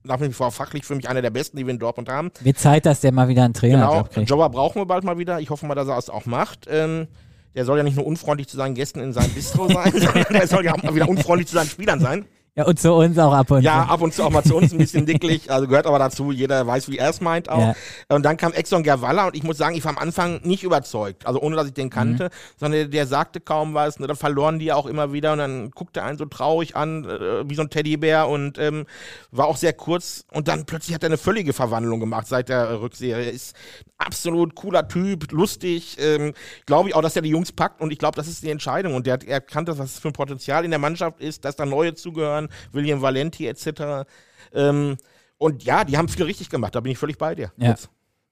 nach 0.03 0.21
wie 0.21 0.31
vor 0.31 0.51
fachlich 0.51 0.85
für 0.85 0.95
mich 0.95 1.09
einer 1.09 1.21
der 1.21 1.29
besten, 1.29 1.57
die 1.57 1.65
wir 1.65 1.73
in 1.73 1.79
Dortmund 1.79 2.09
haben. 2.09 2.31
Wird 2.41 2.57
Zeit, 2.57 2.85
dass 2.85 3.01
der 3.01 3.11
mal 3.11 3.27
wieder 3.27 3.43
einen 3.43 3.53
Trainer 3.53 3.87
Genau, 3.87 4.03
kriegt. 4.03 4.29
Jobber 4.29 4.49
brauchen 4.49 4.81
wir 4.81 4.85
bald 4.85 5.03
mal 5.03 5.17
wieder. 5.17 5.39
Ich 5.39 5.49
hoffe 5.49 5.65
mal, 5.65 5.75
dass 5.75 5.87
er 5.87 5.97
es 5.97 6.09
auch 6.09 6.25
macht. 6.25 6.67
Ähm, 6.69 7.07
der 7.55 7.65
soll 7.65 7.77
ja 7.77 7.83
nicht 7.83 7.97
nur 7.97 8.05
unfreundlich 8.05 8.47
zu 8.47 8.57
seinen 8.57 8.75
Gästen 8.75 8.99
in 9.01 9.11
seinem 9.11 9.31
Bistro 9.31 9.67
sein, 9.67 9.91
sondern 9.95 10.25
der 10.31 10.47
soll 10.47 10.63
ja 10.63 10.73
auch 10.73 10.83
mal 10.83 10.95
wieder 10.95 11.09
unfreundlich 11.09 11.47
zu 11.47 11.55
seinen 11.55 11.69
Spielern 11.69 11.99
sein. 11.99 12.25
Ja, 12.55 12.65
und 12.65 12.79
zu 12.79 12.93
uns 12.93 13.17
auch 13.17 13.31
ab 13.33 13.51
und 13.51 13.61
Ja, 13.61 13.85
zu. 13.85 13.91
ab 13.93 14.01
und 14.01 14.13
zu 14.13 14.23
auch 14.23 14.31
mal 14.31 14.43
zu 14.43 14.55
uns 14.57 14.71
ein 14.73 14.77
bisschen 14.79 15.05
dicklich, 15.05 15.49
also 15.51 15.67
gehört 15.67 15.85
aber 15.85 15.99
dazu, 15.99 16.31
jeder 16.31 16.65
weiß, 16.67 16.89
wie 16.89 16.97
er 16.97 17.09
es 17.09 17.21
meint 17.21 17.47
auch. 17.49 17.59
Ja. 17.59 17.75
Und 18.09 18.23
dann 18.23 18.35
kam 18.37 18.51
Exxon 18.53 18.83
Gervalla 18.83 19.27
und 19.27 19.35
ich 19.35 19.43
muss 19.43 19.57
sagen, 19.57 19.75
ich 19.75 19.83
war 19.85 19.91
am 19.91 19.97
Anfang 19.97 20.41
nicht 20.43 20.63
überzeugt, 20.63 21.25
also 21.25 21.39
ohne, 21.41 21.55
dass 21.55 21.67
ich 21.67 21.73
den 21.73 21.89
kannte, 21.89 22.25
Mhm. 22.25 22.29
sondern 22.57 22.91
der 22.91 23.07
sagte 23.07 23.39
kaum 23.39 23.73
was, 23.75 23.99
ne, 23.99 24.07
dann 24.07 24.17
verloren 24.17 24.59
die 24.59 24.73
auch 24.73 24.87
immer 24.87 25.13
wieder 25.13 25.31
und 25.33 25.37
dann 25.39 25.71
guckte 25.71 26.01
er 26.01 26.07
einen 26.07 26.17
so 26.17 26.25
traurig 26.25 26.75
an, 26.75 27.05
äh, 27.05 27.49
wie 27.49 27.55
so 27.55 27.61
ein 27.61 27.69
Teddybär 27.69 28.27
und 28.27 28.57
ähm, 28.57 28.85
war 29.31 29.47
auch 29.47 29.57
sehr 29.57 29.73
kurz 29.73 30.25
und 30.31 30.47
dann 30.47 30.65
plötzlich 30.65 30.93
hat 30.95 31.03
er 31.03 31.07
eine 31.09 31.17
völlige 31.17 31.53
Verwandlung 31.53 31.99
gemacht 31.99 32.27
seit 32.27 32.49
der 32.49 32.61
äh, 32.61 32.73
Rückserie. 32.73 33.25
Er 33.25 33.31
ist 33.31 33.55
absolut 33.97 34.55
cooler 34.55 34.87
Typ, 34.87 35.31
lustig, 35.31 35.97
ähm, 35.99 36.33
glaube 36.65 36.89
ich 36.89 36.95
auch, 36.95 37.01
dass 37.01 37.15
er 37.15 37.21
die 37.21 37.29
Jungs 37.29 37.51
packt 37.51 37.79
und 37.81 37.91
ich 37.91 37.99
glaube, 37.99 38.15
das 38.15 38.27
ist 38.27 38.43
die 38.43 38.49
Entscheidung 38.49 38.95
und 38.95 39.05
der 39.05 39.13
hat 39.13 39.23
erkannt, 39.23 39.67
was 39.69 39.79
es 39.79 39.99
für 39.99 40.09
ein 40.09 40.13
Potenzial 40.13 40.65
in 40.65 40.71
der 40.71 40.79
Mannschaft 40.79 41.19
ist, 41.21 41.45
dass 41.45 41.55
da 41.55 41.65
neue 41.65 41.93
zugehören, 41.93 42.48
William 42.71 43.01
Valenti 43.01 43.47
etc. 43.47 44.07
Ähm, 44.53 44.97
und 45.37 45.63
ja, 45.63 45.83
die 45.83 45.97
haben 45.97 46.07
viel 46.09 46.25
richtig 46.25 46.49
gemacht, 46.49 46.75
da 46.75 46.79
bin 46.79 46.91
ich 46.91 46.97
völlig 46.97 47.17
bei 47.17 47.35
dir. 47.35 47.51
Ja. 47.57 47.69
Jetzt. 47.69 47.89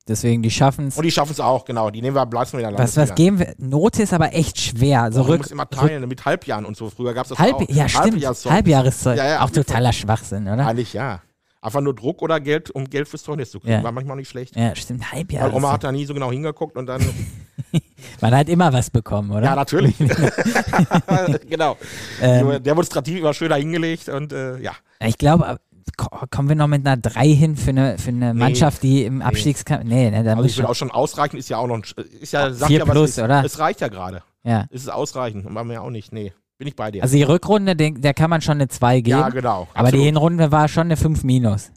Deswegen, 0.08 0.42
die 0.42 0.52
schaffen 0.52 0.88
es. 0.88 0.98
Und 0.98 1.04
die 1.04 1.12
schaffen 1.12 1.34
es 1.34 1.40
auch, 1.40 1.66
genau. 1.66 1.90
Die 1.90 2.02
nehmen 2.02 2.16
wir, 2.16 2.26
bleiben 2.26 2.58
wieder 2.58 2.78
Was, 2.78 2.96
was 2.96 3.14
geben 3.14 3.40
wir? 3.40 3.54
Note 3.58 4.04
ist 4.04 4.14
aber 4.14 4.34
echt 4.34 4.60
schwer. 4.60 5.02
Also 5.02 5.22
Du 5.22 5.30
rück, 5.30 5.40
musst 5.40 5.52
immer 5.52 5.70
teilen 5.70 6.08
mit 6.08 6.24
Halbjahren 6.24 6.66
und 6.66 6.78
so. 6.78 6.90
Früher 6.90 7.14
gab 7.14 7.26
es 7.26 7.30
das 7.30 7.40
halb, 7.40 7.56
auch. 7.56 7.70
ja, 7.70 7.90
stimmt. 7.90 8.26
Halbjahreszeug. 8.46 9.18
Ja, 9.18 9.28
ja, 9.28 9.44
auch 9.44 9.50
totaler 9.50 9.92
Schwachsinn, 9.92 10.48
oder? 10.48 10.66
Eigentlich 10.66 10.94
ja. 10.94 11.22
Einfach 11.60 11.82
nur 11.82 11.94
Druck 11.94 12.22
oder 12.22 12.40
Geld, 12.40 12.70
um 12.70 12.90
Geld 12.90 13.10
fürs 13.10 13.24
Zeugnis 13.24 13.52
zu 13.52 13.60
kriegen. 13.60 13.74
Ja. 13.74 13.84
War 13.84 13.92
manchmal 13.92 14.16
nicht 14.16 14.30
schlecht. 14.30 14.56
Ja, 14.56 14.74
stimmt. 14.76 15.04
Weil 15.12 15.52
Oma 15.54 15.74
hat 15.74 15.84
da 15.84 15.92
nie 15.92 16.06
so 16.06 16.14
genau 16.14 16.32
hingeguckt 16.32 16.78
und 16.78 16.86
dann. 16.86 17.02
Man 18.22 18.36
hat 18.36 18.50
immer 18.50 18.72
was 18.74 18.90
bekommen, 18.90 19.32
oder? 19.32 19.44
ja, 19.44 19.56
natürlich. 19.56 19.96
genau. 21.50 21.78
Ähm, 22.22 22.62
Demonstrativ 22.64 23.20
immer 23.20 23.34
schön 23.34 23.50
da 23.50 23.56
hingelegt 23.56 24.10
und 24.10 24.32
äh, 24.34 24.60
ja. 24.60 24.72
Ich 25.00 25.18
glaube, 25.18 25.60
ko- 25.98 26.26
kommen 26.30 26.50
wir 26.50 26.56
noch 26.56 26.68
mit 26.68 26.86
einer 26.86 26.98
3 26.98 27.28
hin 27.30 27.56
für 27.56 27.72
eine, 27.72 27.98
für 27.98 28.10
eine 28.10 28.34
Mannschaft, 28.34 28.84
die 28.84 29.04
im 29.04 29.22
Abstiegskampf. 29.22 29.84
Nee, 29.86 30.12
ne, 30.12 30.24
da 30.24 30.32
Also 30.36 30.44
ich 30.46 30.56
bin 30.56 30.66
auch 30.66 30.76
schon 30.76 30.92
ausreichend, 30.92 31.40
ist 31.40 31.50
ja 31.50 31.58
auch 31.58 31.68
noch 31.68 31.76
ein, 31.76 31.84
Sch- 31.84 32.00
ist 32.00 32.34
ja, 32.34 32.52
sagt 32.54 32.72
ja 32.72 32.86
plus, 32.86 33.12
ist. 33.12 33.20
oder? 33.20 33.44
Es 33.44 33.60
reicht 33.60 33.82
ja 33.82 33.88
gerade. 33.88 34.24
Ja. 34.44 34.66
Es 34.70 34.82
ist 34.84 34.90
ausreichend. 34.90 35.50
Machen 35.50 35.68
wir 35.70 35.76
ja 35.76 35.82
auch 35.82 35.90
nicht. 35.90 36.14
Nee. 36.14 36.34
Bin 36.58 36.68
ich 36.68 36.76
bei 36.76 36.90
dir. 36.92 37.04
Also 37.04 37.16
die 37.16 37.24
Rückrunde, 37.24 37.76
den, 37.76 38.02
der 38.02 38.14
kann 38.14 38.30
man 38.30 38.42
schon 38.42 38.54
eine 38.56 38.68
2 38.68 39.02
geben. 39.02 39.20
ja, 39.20 39.30
genau. 39.30 39.68
aber 39.74 39.92
die. 39.92 40.00
Hinrunde 40.02 40.52
war 40.52 40.68
schon 40.68 40.84
eine 40.88 40.98
5 40.98 41.24
minus. 41.24 41.72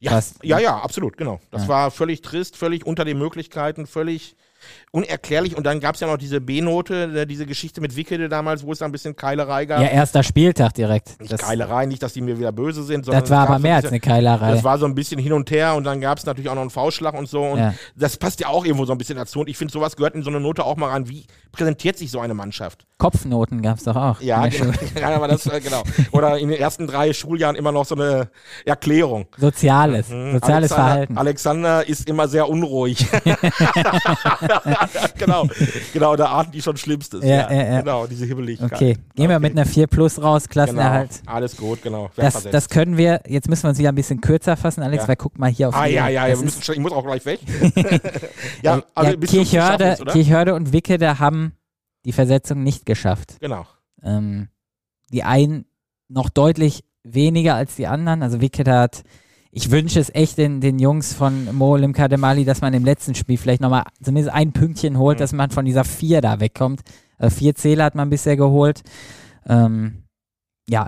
Ja, 0.00 0.10
Fast. 0.12 0.42
ja, 0.42 0.58
ja, 0.58 0.76
absolut, 0.78 1.16
genau. 1.16 1.40
Das 1.50 1.62
Ja. 1.62 1.68
war 1.68 1.90
völlig 1.90 2.20
trist, 2.22 2.56
völlig 2.56 2.84
unter 2.84 3.04
den 3.04 3.18
Möglichkeiten, 3.18 3.86
völlig 3.86 4.36
unerklärlich. 4.92 5.56
Und 5.56 5.64
dann 5.64 5.80
gab 5.80 5.94
es 5.94 6.00
ja 6.00 6.06
noch 6.06 6.16
diese 6.16 6.40
B-Note, 6.40 7.12
äh, 7.22 7.26
diese 7.26 7.46
Geschichte 7.46 7.80
mit 7.80 7.96
Wickede 7.96 8.28
damals, 8.28 8.64
wo 8.64 8.72
es 8.72 8.78
da 8.78 8.84
ein 8.86 8.92
bisschen 8.92 9.16
Keilerei 9.16 9.66
gab. 9.66 9.80
Ja, 9.80 9.88
erster 9.88 10.22
Spieltag 10.22 10.74
direkt. 10.74 11.20
Nicht 11.20 11.32
Das, 11.32 11.40
Keilerei, 11.40 11.86
nicht, 11.86 12.02
dass 12.02 12.12
die 12.12 12.20
mir 12.20 12.38
wieder 12.38 12.52
böse 12.52 12.82
sind, 12.82 13.04
sondern 13.04 13.22
das 13.22 13.30
war 13.30 13.48
aber 13.48 13.58
mehr 13.58 13.76
als 13.76 13.82
diese- 13.84 13.92
eine 13.94 14.00
Keilerei. 14.00 14.52
Das 14.52 14.64
war 14.64 14.78
so 14.78 14.86
ein 14.86 14.94
bisschen 14.94 15.18
hin 15.20 15.32
und 15.32 15.50
her 15.50 15.74
und 15.74 15.84
dann 15.84 16.00
gab 16.00 16.18
es 16.18 16.26
natürlich 16.26 16.48
auch 16.50 16.54
noch 16.54 16.62
einen 16.62 16.70
V-Schlag 16.70 17.14
und 17.14 17.28
so. 17.28 17.42
Und 17.42 17.58
Ja. 17.58 17.74
das 17.96 18.16
passt 18.16 18.40
ja 18.40 18.48
auch 18.48 18.64
irgendwo 18.64 18.84
so 18.84 18.92
ein 18.92 18.98
bisschen 18.98 19.16
dazu. 19.16 19.40
Und 19.40 19.48
ich 19.48 19.56
finde, 19.56 19.72
sowas 19.72 19.96
gehört 19.96 20.14
in 20.14 20.22
so 20.22 20.30
eine 20.30 20.40
Note 20.40 20.64
auch 20.64 20.76
mal 20.76 20.90
rein. 20.90 21.08
Wie 21.08 21.26
präsentiert 21.52 21.98
sich 21.98 22.10
so 22.10 22.20
eine 22.20 22.34
Mannschaft? 22.34 22.86
Kopfnoten 22.98 23.60
gab 23.62 23.76
es 23.78 23.84
doch 23.84 23.96
auch. 23.96 24.20
Ja, 24.20 24.46
genau. 24.46 24.72
Ja 25.00 25.14
aber 25.14 25.28
das, 25.28 25.46
äh, 25.46 25.60
genau. 25.60 25.82
Oder 26.12 26.38
in 26.38 26.48
den 26.48 26.58
ersten 26.58 26.86
drei 26.86 27.12
Schuljahren 27.12 27.56
immer 27.56 27.72
noch 27.72 27.84
so 27.84 27.94
eine 27.94 28.28
Erklärung. 28.64 29.26
Soziales. 29.36 30.08
Mhm. 30.08 30.32
Soziales 30.32 30.72
Alexander, 30.72 30.74
Verhalten. 30.84 31.18
Alexander 31.18 31.88
ist 31.88 32.08
immer 32.08 32.28
sehr 32.28 32.48
unruhig. 32.48 33.06
genau, 35.18 35.46
genau, 35.92 36.16
da 36.16 36.26
ahnt 36.26 36.54
die 36.54 36.62
schon 36.62 36.76
Schlimmstes. 36.76 37.22
Ja, 37.24 37.50
ja, 37.50 37.64
ja. 37.64 37.80
Genau, 37.80 38.06
diese 38.06 38.26
Hibbeligkeit. 38.26 38.72
Okay, 38.72 38.96
gehen 39.14 39.28
wir 39.28 39.38
mit 39.38 39.52
einer 39.52 39.66
4 39.66 39.86
plus 39.86 40.20
raus, 40.20 40.44
genau. 40.44 40.52
Klassenerhalt. 40.52 41.22
Alles 41.26 41.56
gut, 41.56 41.82
genau. 41.82 42.10
Das, 42.16 42.44
das 42.44 42.68
können 42.68 42.96
wir, 42.96 43.20
jetzt 43.26 43.48
müssen 43.48 43.64
wir 43.64 43.70
uns 43.70 43.78
wieder 43.78 43.90
ein 43.90 43.94
bisschen 43.94 44.20
kürzer 44.20 44.56
fassen, 44.56 44.82
Alex, 44.82 45.04
Ja. 45.04 45.08
weil 45.08 45.16
guck 45.16 45.38
mal 45.38 45.50
hier 45.50 45.68
auf 45.68 45.74
ah, 45.74 45.86
die- 45.86 45.94
ja, 45.94 46.08
ja, 46.08 46.26
ja 46.26 46.36
schon, 46.36 46.74
ich 46.74 46.80
muss 46.80 46.92
auch 46.92 47.04
gleich 47.04 47.24
weg. 47.24 47.40
ja, 48.62 48.76
ja, 48.76 48.82
also 48.94 49.16
du 49.16 49.26
Kirchhörde? 49.26 49.96
Kirchhörde 50.12 50.54
und 50.54 50.72
Wickede 50.72 51.18
haben 51.18 51.52
die 52.04 52.12
Versetzung 52.12 52.62
nicht 52.62 52.86
geschafft. 52.86 53.36
Genau. 53.40 53.66
Ähm, 54.02 54.48
die 55.12 55.22
einen 55.22 55.66
noch 56.08 56.30
deutlich 56.30 56.84
weniger 57.02 57.54
als 57.54 57.76
die 57.76 57.86
anderen. 57.86 58.22
Also 58.22 58.40
Wickede 58.40 58.72
hat, 58.72 59.02
ich 59.50 59.70
wünsche 59.70 60.00
es 60.00 60.14
echt 60.14 60.38
den, 60.38 60.60
den 60.60 60.78
Jungs 60.78 61.14
von 61.14 61.54
Molim 61.54 61.92
Kademali, 61.92 62.44
dass 62.44 62.60
man 62.60 62.74
im 62.74 62.84
letzten 62.84 63.14
Spiel 63.14 63.38
vielleicht 63.38 63.60
nochmal 63.62 63.84
zumindest 64.02 64.34
ein 64.34 64.52
Pünktchen 64.52 64.98
holt, 64.98 65.18
Mhm. 65.18 65.20
dass 65.20 65.32
man 65.32 65.50
von 65.50 65.64
dieser 65.64 65.84
vier 65.84 66.20
da 66.20 66.40
wegkommt. 66.40 66.82
Äh, 67.18 67.30
vier 67.30 67.54
Zähler 67.54 67.84
hat 67.84 67.94
man 67.94 68.10
bisher 68.10 68.36
geholt. 68.36 68.82
Ähm, 69.46 70.04
ja, 70.68 70.86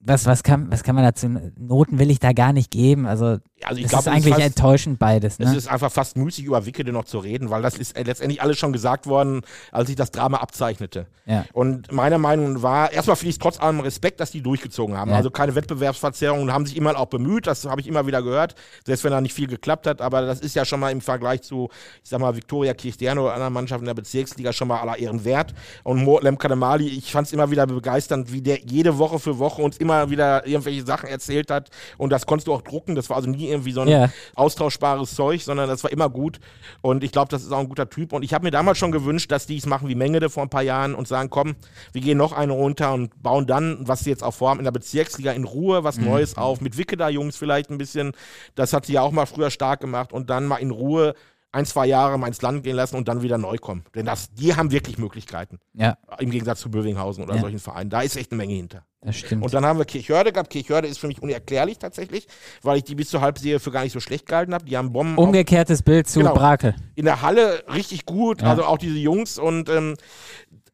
was, 0.00 0.26
was, 0.26 0.42
kann, 0.42 0.70
was 0.70 0.82
kann 0.84 0.94
man 0.94 1.04
dazu? 1.04 1.28
Noten 1.58 1.98
will 1.98 2.10
ich 2.10 2.18
da 2.20 2.32
gar 2.32 2.52
nicht 2.52 2.70
geben. 2.70 3.06
Also 3.06 3.38
Also 3.62 3.78
ich 3.78 3.84
das 3.84 3.90
glaub, 3.90 4.00
ist 4.02 4.08
eigentlich 4.08 4.34
fast, 4.34 4.46
enttäuschend 4.46 4.98
beides. 4.98 5.38
es 5.38 5.48
Ne? 5.48 5.56
ist 5.56 5.68
einfach 5.68 5.90
fast 5.90 6.16
müßig, 6.16 6.44
über 6.44 6.66
Wickede 6.66 6.92
noch 6.92 7.04
zu 7.04 7.18
reden, 7.18 7.48
weil 7.48 7.62
das 7.62 7.78
ist 7.78 7.96
äh, 7.96 8.02
letztendlich 8.02 8.42
alles 8.42 8.58
schon 8.58 8.72
gesagt 8.72 9.06
worden, 9.06 9.40
als 9.72 9.86
sich 9.86 9.96
das 9.96 10.10
Drama 10.10 10.38
abzeichnete. 10.38 11.06
Ja. 11.24 11.46
Und 11.54 11.90
meiner 11.90 12.18
Meinung 12.18 12.62
war, 12.62 12.92
erstmal 12.92 13.16
finde 13.16 13.30
ich 13.30 13.36
es 13.36 13.38
trotz 13.38 13.58
allem 13.58 13.80
Respekt, 13.80 14.20
dass 14.20 14.30
die 14.30 14.42
durchgezogen 14.42 14.96
haben. 14.96 15.10
Ja. 15.10 15.16
Also 15.16 15.30
keine 15.30 15.54
Wettbewerbsverzerrung 15.54 16.42
und 16.42 16.52
haben 16.52 16.66
sich 16.66 16.76
immer 16.76 16.98
auch 16.98 17.06
bemüht, 17.06 17.46
das 17.46 17.64
habe 17.64 17.80
ich 17.80 17.86
immer 17.86 18.06
wieder 18.06 18.22
gehört, 18.22 18.54
selbst 18.84 19.04
wenn 19.04 19.10
da 19.10 19.22
nicht 19.22 19.32
viel 19.32 19.46
geklappt 19.46 19.86
hat, 19.86 20.02
aber 20.02 20.22
das 20.22 20.40
ist 20.40 20.54
ja 20.54 20.66
schon 20.66 20.78
mal 20.78 20.90
im 20.90 21.00
Vergleich 21.00 21.40
zu, 21.42 21.70
ich 22.04 22.10
sag 22.10 22.20
mal, 22.20 22.36
Viktoria 22.36 22.74
Kirchsterne 22.74 23.22
oder 23.22 23.32
anderen 23.32 23.54
Mannschaften 23.54 23.86
der 23.86 23.94
Bezirksliga 23.94 24.52
schon 24.52 24.68
mal 24.68 24.80
aller 24.80 24.98
Ehren 24.98 25.24
wert. 25.24 25.54
Und 25.82 26.04
Mo 26.04 26.20
Lemkademali, 26.20 26.86
ich 26.88 27.10
fand 27.10 27.26
es 27.26 27.32
immer 27.32 27.50
wieder 27.50 27.66
begeisternd, 27.66 28.32
wie 28.32 28.42
der 28.42 28.60
jede 28.64 28.98
Woche 28.98 29.18
für 29.18 29.38
Woche 29.38 29.62
uns 29.62 29.78
immer 29.78 30.10
wieder 30.10 30.46
irgendwelche 30.46 30.84
Sachen 30.84 31.08
erzählt 31.08 31.50
hat 31.50 31.70
und 31.96 32.10
das 32.10 32.26
konntest 32.26 32.48
du 32.48 32.52
auch 32.52 32.62
drucken, 32.62 32.94
das 32.94 33.08
war 33.08 33.16
also 33.16 33.30
nie 33.30 33.45
irgendwie 33.46 33.72
so 33.72 33.80
ein 33.82 33.88
Ja. 33.88 34.10
austauschbares 34.34 35.14
Zeug, 35.14 35.42
sondern 35.42 35.68
das 35.68 35.82
war 35.84 35.90
immer 35.92 36.08
gut. 36.10 36.38
Und 36.82 37.02
ich 37.04 37.12
glaube, 37.12 37.28
das 37.30 37.42
ist 37.42 37.52
auch 37.52 37.58
ein 37.58 37.68
guter 37.68 37.88
Typ. 37.88 38.12
Und 38.12 38.22
ich 38.22 38.34
habe 38.34 38.44
mir 38.44 38.50
damals 38.50 38.78
schon 38.78 38.92
gewünscht, 38.92 39.30
dass 39.32 39.46
die 39.46 39.56
es 39.56 39.66
machen 39.66 39.88
wie 39.88 39.94
Mengede 39.94 40.30
vor 40.30 40.42
ein 40.42 40.50
paar 40.50 40.62
Jahren 40.62 40.94
und 40.94 41.08
sagen, 41.08 41.30
komm, 41.30 41.56
wir 41.92 42.00
gehen 42.00 42.18
noch 42.18 42.32
eine 42.32 42.52
runter 42.52 42.92
und 42.94 43.22
bauen 43.22 43.46
dann, 43.46 43.78
was 43.80 44.00
sie 44.00 44.10
jetzt 44.10 44.22
auch 44.22 44.34
vorhaben, 44.34 44.60
in 44.60 44.64
der 44.64 44.72
Bezirksliga 44.72 45.32
in 45.32 45.44
Ruhe 45.44 45.84
was 45.84 45.98
Neues 45.98 46.36
auf. 46.36 46.60
Mit 46.60 46.76
Wickeder 46.78 47.08
Jungs 47.08 47.36
vielleicht 47.36 47.70
ein 47.70 47.78
bisschen. 47.78 48.12
Das 48.54 48.72
hat 48.72 48.86
sie 48.86 48.94
ja 48.94 49.02
auch 49.02 49.12
mal 49.12 49.26
früher 49.26 49.50
stark 49.50 49.80
gemacht. 49.80 50.12
Und 50.12 50.30
dann 50.30 50.46
mal 50.46 50.56
in 50.56 50.70
Ruhe 50.70 51.14
ein, 51.56 51.64
zwei 51.66 51.86
Jahre 51.86 52.18
mal 52.18 52.28
ins 52.28 52.42
Land 52.42 52.62
gehen 52.64 52.76
lassen 52.76 52.96
und 52.96 53.08
dann 53.08 53.22
wieder 53.22 53.38
neu 53.38 53.56
kommen. 53.56 53.84
Denn 53.94 54.04
das, 54.06 54.30
die 54.34 54.54
haben 54.54 54.70
wirklich 54.70 54.98
Möglichkeiten. 54.98 55.58
Ja, 55.74 55.96
Im 56.18 56.30
Gegensatz 56.30 56.60
zu 56.60 56.70
Bövinghausen 56.70 57.24
oder 57.24 57.34
Ja. 57.36 57.40
solchen 57.40 57.58
Vereinen. 57.58 57.90
Da 57.90 58.02
ist 58.02 58.16
echt 58.16 58.30
eine 58.32 58.36
Menge 58.38 58.54
hinter. 58.54 58.84
das 59.00 59.16
stimmt. 59.16 59.44
Und 59.44 59.54
dann 59.54 59.64
haben 59.64 59.78
wir 59.78 59.84
Kirchhörde 59.84 60.32
gehabt. 60.32 60.50
Kirchhörde 60.50 60.88
ist 60.88 60.98
für 60.98 61.06
mich 61.06 61.22
unerklärlich 61.22 61.78
tatsächlich, 61.78 62.26
weil 62.62 62.76
ich 62.78 62.84
die 62.84 62.94
bis 62.96 63.08
zur 63.08 63.20
Halbserie 63.20 63.60
für 63.60 63.70
gar 63.70 63.82
nicht 63.84 63.92
so 63.92 64.00
schlecht 64.00 64.26
gehalten 64.26 64.52
habe. 64.52 64.64
Die 64.64 64.76
haben 64.76 64.92
Bomben 64.92 65.16
Umgekehrtes 65.16 65.82
Bild 65.82 66.08
zu 66.08 66.18
Genau. 66.20 66.34
Brakel. 66.34 66.74
in 66.96 67.04
der 67.04 67.22
Halle 67.22 67.62
richtig 67.72 68.04
gut, 68.04 68.42
Ja. 68.42 68.50
also 68.50 68.64
auch 68.64 68.78
diese 68.78 68.96
Jungs 68.98 69.38
und 69.38 69.68
ähm, 69.68 69.94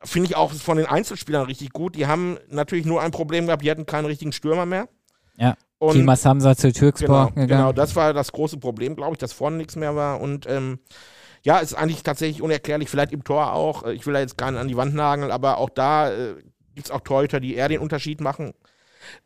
finde 0.03 0.28
ich 0.30 0.37
auch 0.37 0.51
von 0.53 0.78
den 0.78 0.87
Einzelspielern 0.87 1.45
richtig 1.47 1.70
gut. 1.72 1.95
Die 1.95 2.07
haben 2.07 2.39
natürlich 2.49 2.87
nur 2.87 3.03
ein 3.03 3.11
Problem 3.12 3.47
gehabt, 3.47 3.62
die 3.62 3.70
hatten 3.70 3.87
keinen 3.87 4.07
richtigen 4.07 4.33
Stürmer 4.33 4.66
mehr. 4.66 4.89
Ja. 5.37 5.57
Und 5.83 5.95
Kima 5.95 6.14
Samsa 6.14 6.55
zu 6.55 6.68
genau, 6.68 6.78
Türkspor 6.78 7.33
genau, 7.35 7.47
gegangen. 7.47 7.74
das 7.74 7.97
war 7.97 8.12
das 8.12 8.30
große 8.30 8.59
Problem, 8.59 8.95
glaube 8.95 9.14
ich, 9.14 9.18
dass 9.18 9.33
vorne 9.33 9.57
nichts 9.57 9.74
mehr 9.74 9.97
war 9.97 10.20
und 10.20 10.47
ähm, 10.49 10.78
ja, 11.43 11.59
ist 11.59 11.74
eigentlich 11.74 12.05
tatsächlich 12.05 12.41
unerklärlich, 12.41 12.89
vielleicht 12.89 13.11
im 13.11 13.24
Tor 13.24 13.53
auch. 13.53 13.83
Äh, 13.83 13.95
Ich 13.95 14.07
will 14.07 14.14
da 14.14 14.20
jetzt 14.20 14.39
keinen 14.39 14.59
an 14.59 14.68
die 14.68 14.76
Wand 14.76 14.95
nageln, 14.95 15.33
aber 15.33 15.59
auch 15.59 15.70
da 15.70 16.12
äh, 16.12 16.35
gibt 16.76 16.87
es 16.87 16.93
auch 16.93 17.01
Torhüter, 17.01 17.41
die 17.41 17.57
eher 17.57 17.68
den 17.68 17.80
Unterschied 17.80 18.20
machen. 18.20 18.53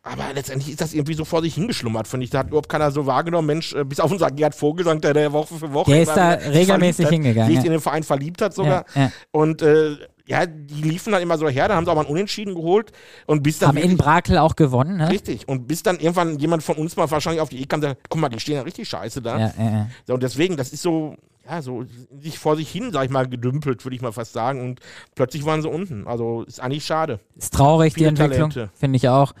Aber 0.01 0.23
letztendlich 0.33 0.71
ist 0.71 0.81
das 0.81 0.95
irgendwie 0.95 1.13
so 1.13 1.25
vor 1.25 1.43
sich 1.43 1.53
hingeschlummert, 1.53 2.07
finde 2.07 2.23
ich. 2.23 2.31
Da 2.31 2.39
hat 2.39 2.47
überhaupt 2.47 2.69
keiner 2.69 2.89
so 2.89 3.05
wahrgenommen. 3.05 3.45
Mensch, 3.45 3.73
äh, 3.73 3.83
bis 3.85 3.99
auf 3.99 4.11
unser 4.11 4.31
Gerd 4.31 4.55
Vogelsang, 4.55 4.99
der, 4.99 5.13
der 5.13 5.31
Woche 5.33 5.53
für 5.53 5.71
Woche 5.71 5.91
Der 5.91 6.01
ist 6.01 6.15
da 6.17 6.31
regelmäßig 6.31 7.07
hingegangen, 7.07 7.49
Sich 7.51 7.59
ja. 7.59 7.65
in 7.65 7.71
den 7.73 7.81
Verein 7.81 8.01
verliebt 8.01 8.41
hat 8.41 8.55
sogar. 8.55 8.85
Ja, 8.95 9.01
ja. 9.03 9.11
Und 9.29 9.61
äh, 9.61 9.97
ja, 10.27 10.45
die 10.45 10.81
liefen 10.81 11.13
dann 11.13 11.21
immer 11.21 11.37
so 11.37 11.47
her, 11.47 11.69
dann 11.69 11.77
haben 11.77 11.85
sie 11.85 11.91
auch 11.91 11.95
mal 11.95 12.01
einen 12.01 12.11
Unentschieden 12.11 12.53
geholt. 12.53 12.91
Und 13.25 13.43
bis 13.43 13.59
dann 13.59 13.69
Haben 13.69 13.77
in 13.77 13.97
Brakel 13.97 14.37
auch 14.37 14.55
gewonnen, 14.55 14.97
ne? 14.97 15.09
Richtig. 15.09 15.47
Und 15.47 15.67
bis 15.67 15.83
dann 15.83 15.99
irgendwann 15.99 16.37
jemand 16.37 16.63
von 16.63 16.75
uns 16.75 16.95
mal 16.97 17.09
wahrscheinlich 17.09 17.41
auf 17.41 17.49
die 17.49 17.55
Idee 17.55 17.65
kam, 17.65 17.81
sagt, 17.81 18.01
guck 18.09 18.19
mal, 18.19 18.29
die 18.29 18.39
stehen 18.39 18.55
ja 18.55 18.61
richtig 18.61 18.89
scheiße 18.89 19.21
da. 19.21 19.39
Ja, 19.39 19.53
ja, 19.57 19.63
ja. 19.71 19.87
So, 20.05 20.13
Und 20.13 20.23
deswegen, 20.23 20.57
das 20.57 20.73
ist 20.73 20.81
so, 20.81 21.15
ja, 21.49 21.61
so 21.61 21.85
sich 22.19 22.37
vor 22.37 22.57
sich 22.57 22.69
hin, 22.69 22.91
sag 22.91 23.05
ich 23.05 23.09
mal, 23.09 23.27
gedümpelt, 23.27 23.85
würde 23.85 23.95
ich 23.95 24.01
mal 24.01 24.11
fast 24.11 24.33
sagen. 24.33 24.61
Und 24.61 24.81
plötzlich 25.15 25.45
waren 25.45 25.61
sie 25.61 25.69
unten. 25.69 26.05
Also 26.07 26.43
ist 26.43 26.59
eigentlich 26.59 26.85
schade. 26.85 27.21
Ist 27.37 27.53
traurig, 27.53 27.93
die 27.93 27.99
Viele 27.99 28.09
Entwicklung, 28.09 28.49
Talente. 28.49 28.69
finde 28.75 28.97
ich 28.97 29.07
auch. 29.07 29.33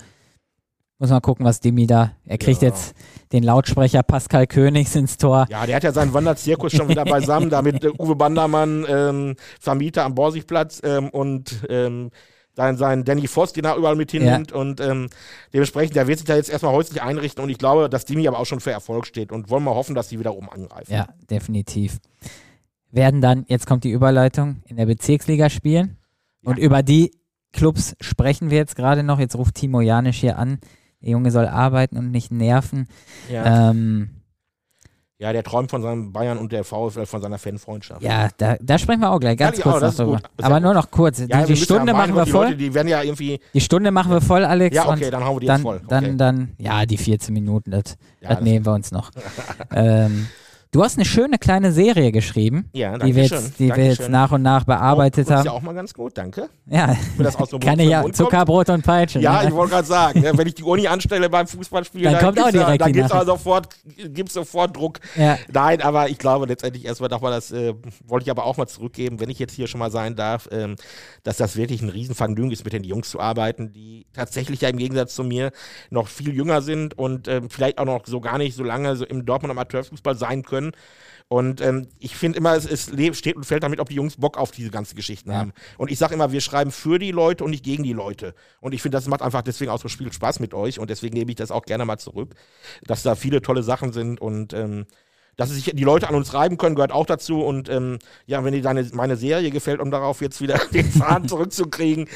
Muss 0.99 1.11
mal 1.11 1.19
gucken, 1.19 1.45
was 1.45 1.59
Demi 1.59 1.85
da. 1.85 2.11
Er 2.25 2.37
kriegt 2.39 2.61
Ja. 2.63 2.69
jetzt 2.69 2.95
den 3.31 3.43
Lautsprecher 3.43 4.01
Pascal 4.01 4.47
Königs 4.47 4.95
ins 4.95 5.17
Tor. 5.17 5.45
Ja, 5.49 5.65
der 5.67 5.75
hat 5.75 5.83
ja 5.83 5.91
seinen 5.91 6.13
Wanderzirkus 6.13 6.71
schon 6.73 6.89
wieder 6.89 7.05
beisammen, 7.05 7.49
da 7.51 7.61
mit 7.61 7.83
äh, 7.83 7.89
Uwe 7.99 8.15
Bandermann, 8.15 8.83
ähm, 8.89 9.35
Vermieter 9.59 10.05
am 10.05 10.15
Borsigplatz 10.15 10.81
ähm, 10.83 11.09
und 11.09 11.65
ähm, 11.69 12.09
sein, 12.55 12.77
sein 12.77 13.03
Danny 13.03 13.27
Voss, 13.27 13.53
den 13.53 13.65
er 13.65 13.75
überall 13.75 13.95
mit 13.95 14.09
hinnimmt. 14.09 14.51
Und 14.51 14.81
ähm, 14.81 15.09
dementsprechend, 15.53 15.95
der 15.95 16.07
wird 16.07 16.17
sich 16.17 16.25
da 16.27 16.35
jetzt 16.35 16.49
erstmal 16.49 16.73
häuslich 16.73 16.99
einrichten 17.03 17.43
und 17.43 17.51
ich 17.51 17.59
glaube, 17.59 17.87
dass 17.89 18.05
Dimi 18.05 18.27
aber 18.27 18.39
auch 18.39 18.45
schon 18.47 18.59
für 18.59 18.71
Erfolg 18.71 19.05
steht 19.05 19.31
und 19.31 19.51
wollen 19.51 19.63
wir 19.65 19.75
hoffen, 19.75 19.93
dass 19.93 20.07
die 20.07 20.17
wieder 20.17 20.33
oben 20.33 20.49
angreifen. 20.49 20.91
Ja, 20.91 21.09
definitiv. 21.29 21.99
Werden 22.89 23.21
dann, 23.21 23.45
jetzt 23.47 23.67
kommt 23.67 23.83
die 23.83 23.91
Überleitung, 23.91 24.63
in 24.65 24.77
der 24.77 24.87
Bezirksliga 24.87 25.51
spielen. 25.51 25.97
Und 26.43 26.57
Ja. 26.57 26.63
über 26.63 26.81
die 26.81 27.11
Clubs 27.53 27.95
sprechen 28.01 28.49
wir 28.49 28.57
jetzt 28.57 28.75
gerade 28.75 29.03
noch. 29.03 29.19
Jetzt 29.19 29.35
ruft 29.35 29.53
Timo 29.55 29.81
Janisch 29.81 30.17
hier 30.21 30.39
an. 30.39 30.59
Der 31.01 31.11
Junge 31.11 31.31
soll 31.31 31.47
arbeiten 31.47 31.97
und 31.97 32.11
nicht 32.11 32.31
nerven. 32.31 32.87
Ja. 33.31 33.69
Ähm, 33.71 34.09
ja, 35.19 35.33
der 35.33 35.43
träumt 35.43 35.71
von 35.71 35.81
seinem 35.81 36.11
Bayern 36.13 36.37
und 36.37 36.51
der 36.51 36.63
VfL 36.63 37.07
von 37.07 37.21
seiner 37.23 37.39
Fanfreundschaft. 37.39 38.03
ja, 38.03 38.29
da, 38.37 38.55
da 38.61 38.77
sprechen 38.77 38.99
wir 39.01 39.09
auch 39.11 39.19
gleich 39.19 39.35
ganz 39.37 39.57
Ja, 39.57 39.63
kurz 39.63 39.81
ist 39.81 39.97
drüber. 39.99 40.21
Aber 40.41 40.59
nur 40.59 40.75
noch 40.75 40.91
kurz. 40.91 41.23
Ja, 41.27 41.43
die 41.43 41.55
Stunde 41.55 41.91
machen 41.91 42.13
wir 42.15 42.25
die 42.25 42.31
voll. 42.31 42.45
Leute, 42.45 42.57
die 42.57 42.71
werden 42.73 42.87
ja 42.87 43.01
irgendwie, 43.01 43.39
Die 43.53 43.61
Stunde 43.61 43.89
machen 43.89 44.11
wir 44.11 44.21
voll, 44.21 44.45
Alex. 44.45 44.75
ja, 44.75 44.87
okay, 44.87 45.09
dann 45.09 45.23
hauen 45.25 45.37
wir 45.37 45.39
die 45.41 45.47
dann, 45.47 45.55
jetzt 45.57 45.63
voll. 45.63 45.81
dann, 45.87 46.03
Okay. 46.05 46.17
dann, 46.17 46.51
ja, 46.59 46.85
die 46.85 46.97
14 46.97 47.33
Minuten, 47.33 47.71
das, 47.71 47.97
Ja, 48.21 48.29
das- 48.35 48.41
nehmen 48.41 48.63
wir 48.65 48.73
uns 48.73 48.91
noch. 48.91 49.09
ähm, 49.73 50.27
du 50.77 50.83
hast 50.83 50.95
eine 50.95 51.05
schöne 51.05 51.39
kleine 51.39 51.71
Serie 51.71 52.11
geschrieben, 52.11 52.69
ja, 52.71 52.93
die 52.93 52.99
danke 52.99 53.15
wir 53.15 53.27
schön. 53.27 53.37
jetzt, 53.39 53.57
die 53.57 53.63
wir 53.63 53.69
danke 53.69 53.85
jetzt 53.87 53.97
schön. 53.97 54.11
nach 54.11 54.31
und 54.31 54.43
nach 54.43 54.63
bearbeitet 54.63 55.25
oh, 55.25 55.29
das 55.29 55.31
ist 55.31 55.37
haben. 55.37 55.45
ja 55.45 55.51
auch 55.51 55.61
mal 55.63 55.73
ganz 55.73 55.91
gut, 55.91 56.15
danke. 56.15 56.49
Ja, 56.67 56.95
Wenn 57.15 57.23
das 57.23 57.35
aus 57.35 57.49
kann 57.59 57.79
ja. 57.79 58.05
Zuckerbrot 58.11 58.69
und 58.69 58.83
Peitsche. 58.83 59.19
Ja, 59.19 59.41
ne? 59.41 59.49
ich 59.49 59.55
wollte 59.55 59.73
gerade 59.73 59.87
sagen, 59.87 60.21
ne, 60.21 60.33
wenn 60.35 60.45
ich 60.45 60.53
die 60.53 60.63
Uni 60.63 60.87
anstelle 60.87 61.31
beim 61.31 61.47
Fußballspiel, 61.47 62.03
Dann 62.03 62.19
kommt 62.19 62.39
auch 62.39 62.45
ja, 62.45 62.51
direkt 62.51 62.81
dann 62.81 62.93
die 62.93 62.99
gibt's 62.99 63.11
auch 63.11 63.25
sofort, 63.25 63.69
gibt's 63.85 64.35
sofort 64.35 64.77
Druck. 64.77 64.99
ja, 65.15 65.39
Nein, 65.51 65.81
aber 65.81 66.09
ich 66.09 66.19
glaube 66.19 66.45
letztendlich 66.45 66.85
erstmal 66.85 67.09
nochmal, 67.09 67.31
das 67.31 67.51
äh, 67.51 67.73
wollte 68.05 68.25
ich 68.25 68.29
aber 68.29 68.45
auch 68.45 68.57
mal 68.57 68.67
zurückgeben, 68.67 69.19
wenn 69.19 69.31
ich 69.31 69.39
jetzt 69.39 69.53
hier 69.53 69.65
schon 69.65 69.79
mal 69.79 69.89
sein 69.89 70.15
darf, 70.15 70.47
ähm, 70.51 70.75
dass 71.23 71.37
das 71.37 71.55
wirklich 71.55 71.81
ein 71.81 71.89
Riesenvergnügen 71.89 72.51
ist, 72.51 72.63
mit 72.63 72.73
den 72.73 72.83
Jungs 72.83 73.09
zu 73.09 73.19
arbeiten, 73.19 73.73
die 73.73 74.05
tatsächlich 74.13 74.61
ja 74.61 74.69
im 74.69 74.77
Gegensatz 74.77 75.15
zu 75.15 75.23
mir 75.23 75.51
noch 75.89 76.07
viel 76.07 76.35
jünger 76.35 76.61
sind 76.61 76.95
und 76.95 77.27
ähm, 77.27 77.49
vielleicht 77.49 77.79
auch 77.79 77.85
noch 77.85 78.05
so 78.05 78.21
gar 78.21 78.37
nicht 78.37 78.55
so 78.55 78.63
lange 78.63 78.95
so 78.95 79.05
im 79.05 79.25
Dortmund 79.25 79.49
Amateurfußball 79.49 80.15
sein 80.15 80.43
können. 80.43 80.66
Und 81.29 81.59
ähm, 81.59 81.87
ich 81.99 82.15
finde 82.15 82.37
immer, 82.37 82.55
es, 82.55 82.65
es 82.65 82.89
steht 83.17 83.35
und 83.35 83.45
fällt 83.45 83.63
damit, 83.63 83.81
ob 83.81 83.89
die 83.89 83.95
Jungs 83.95 84.15
Bock 84.15 84.37
auf 84.37 84.51
diese 84.51 84.69
ganzen 84.71 84.95
Geschichten 84.95 85.29
Ja. 85.29 85.37
haben. 85.39 85.53
Und 85.77 85.91
ich 85.91 85.99
sage 85.99 86.13
immer, 86.13 86.31
wir 86.31 86.39
schreiben 86.39 86.71
für 86.71 86.99
die 86.99 87.11
Leute 87.11 87.43
und 87.43 87.51
nicht 87.51 87.65
gegen 87.65 87.83
die 87.83 87.91
Leute. 87.93 88.33
Und 88.61 88.73
ich 88.73 88.81
finde, 88.81 88.97
das 88.97 89.07
macht 89.07 89.21
einfach 89.21 89.41
deswegen 89.41 89.69
auch 89.71 89.81
so 89.81 89.89
viel 89.89 90.11
Spaß 90.11 90.39
mit 90.39 90.53
euch. 90.53 90.79
Und 90.79 90.89
deswegen 90.89 91.17
nehme 91.17 91.29
ich 91.31 91.35
das 91.35 91.51
auch 91.51 91.65
gerne 91.65 91.83
mal 91.83 91.97
zurück, 91.97 92.35
dass 92.83 93.03
da 93.03 93.15
viele 93.15 93.41
tolle 93.41 93.61
Sachen 93.63 93.91
sind 93.91 94.21
und 94.21 94.53
ähm, 94.53 94.85
dass 95.37 95.51
sich 95.51 95.71
die 95.73 95.83
Leute 95.83 96.09
an 96.09 96.15
uns 96.15 96.33
reiben 96.33 96.57
können, 96.57 96.75
gehört 96.75 96.91
auch 96.91 97.05
dazu. 97.05 97.41
Und 97.41 97.69
ähm, 97.69 97.99
ja, 98.25 98.43
wenn 98.43 98.53
dir 98.53 98.61
deine, 98.61 98.83
meine 98.93 99.15
Serie 99.15 99.49
gefällt, 99.51 99.79
um 99.79 99.89
darauf 99.91 100.19
jetzt 100.21 100.41
wieder 100.41 100.59
den 100.73 100.91
Faden 100.91 101.27
zurückzukriegen, 101.29 102.07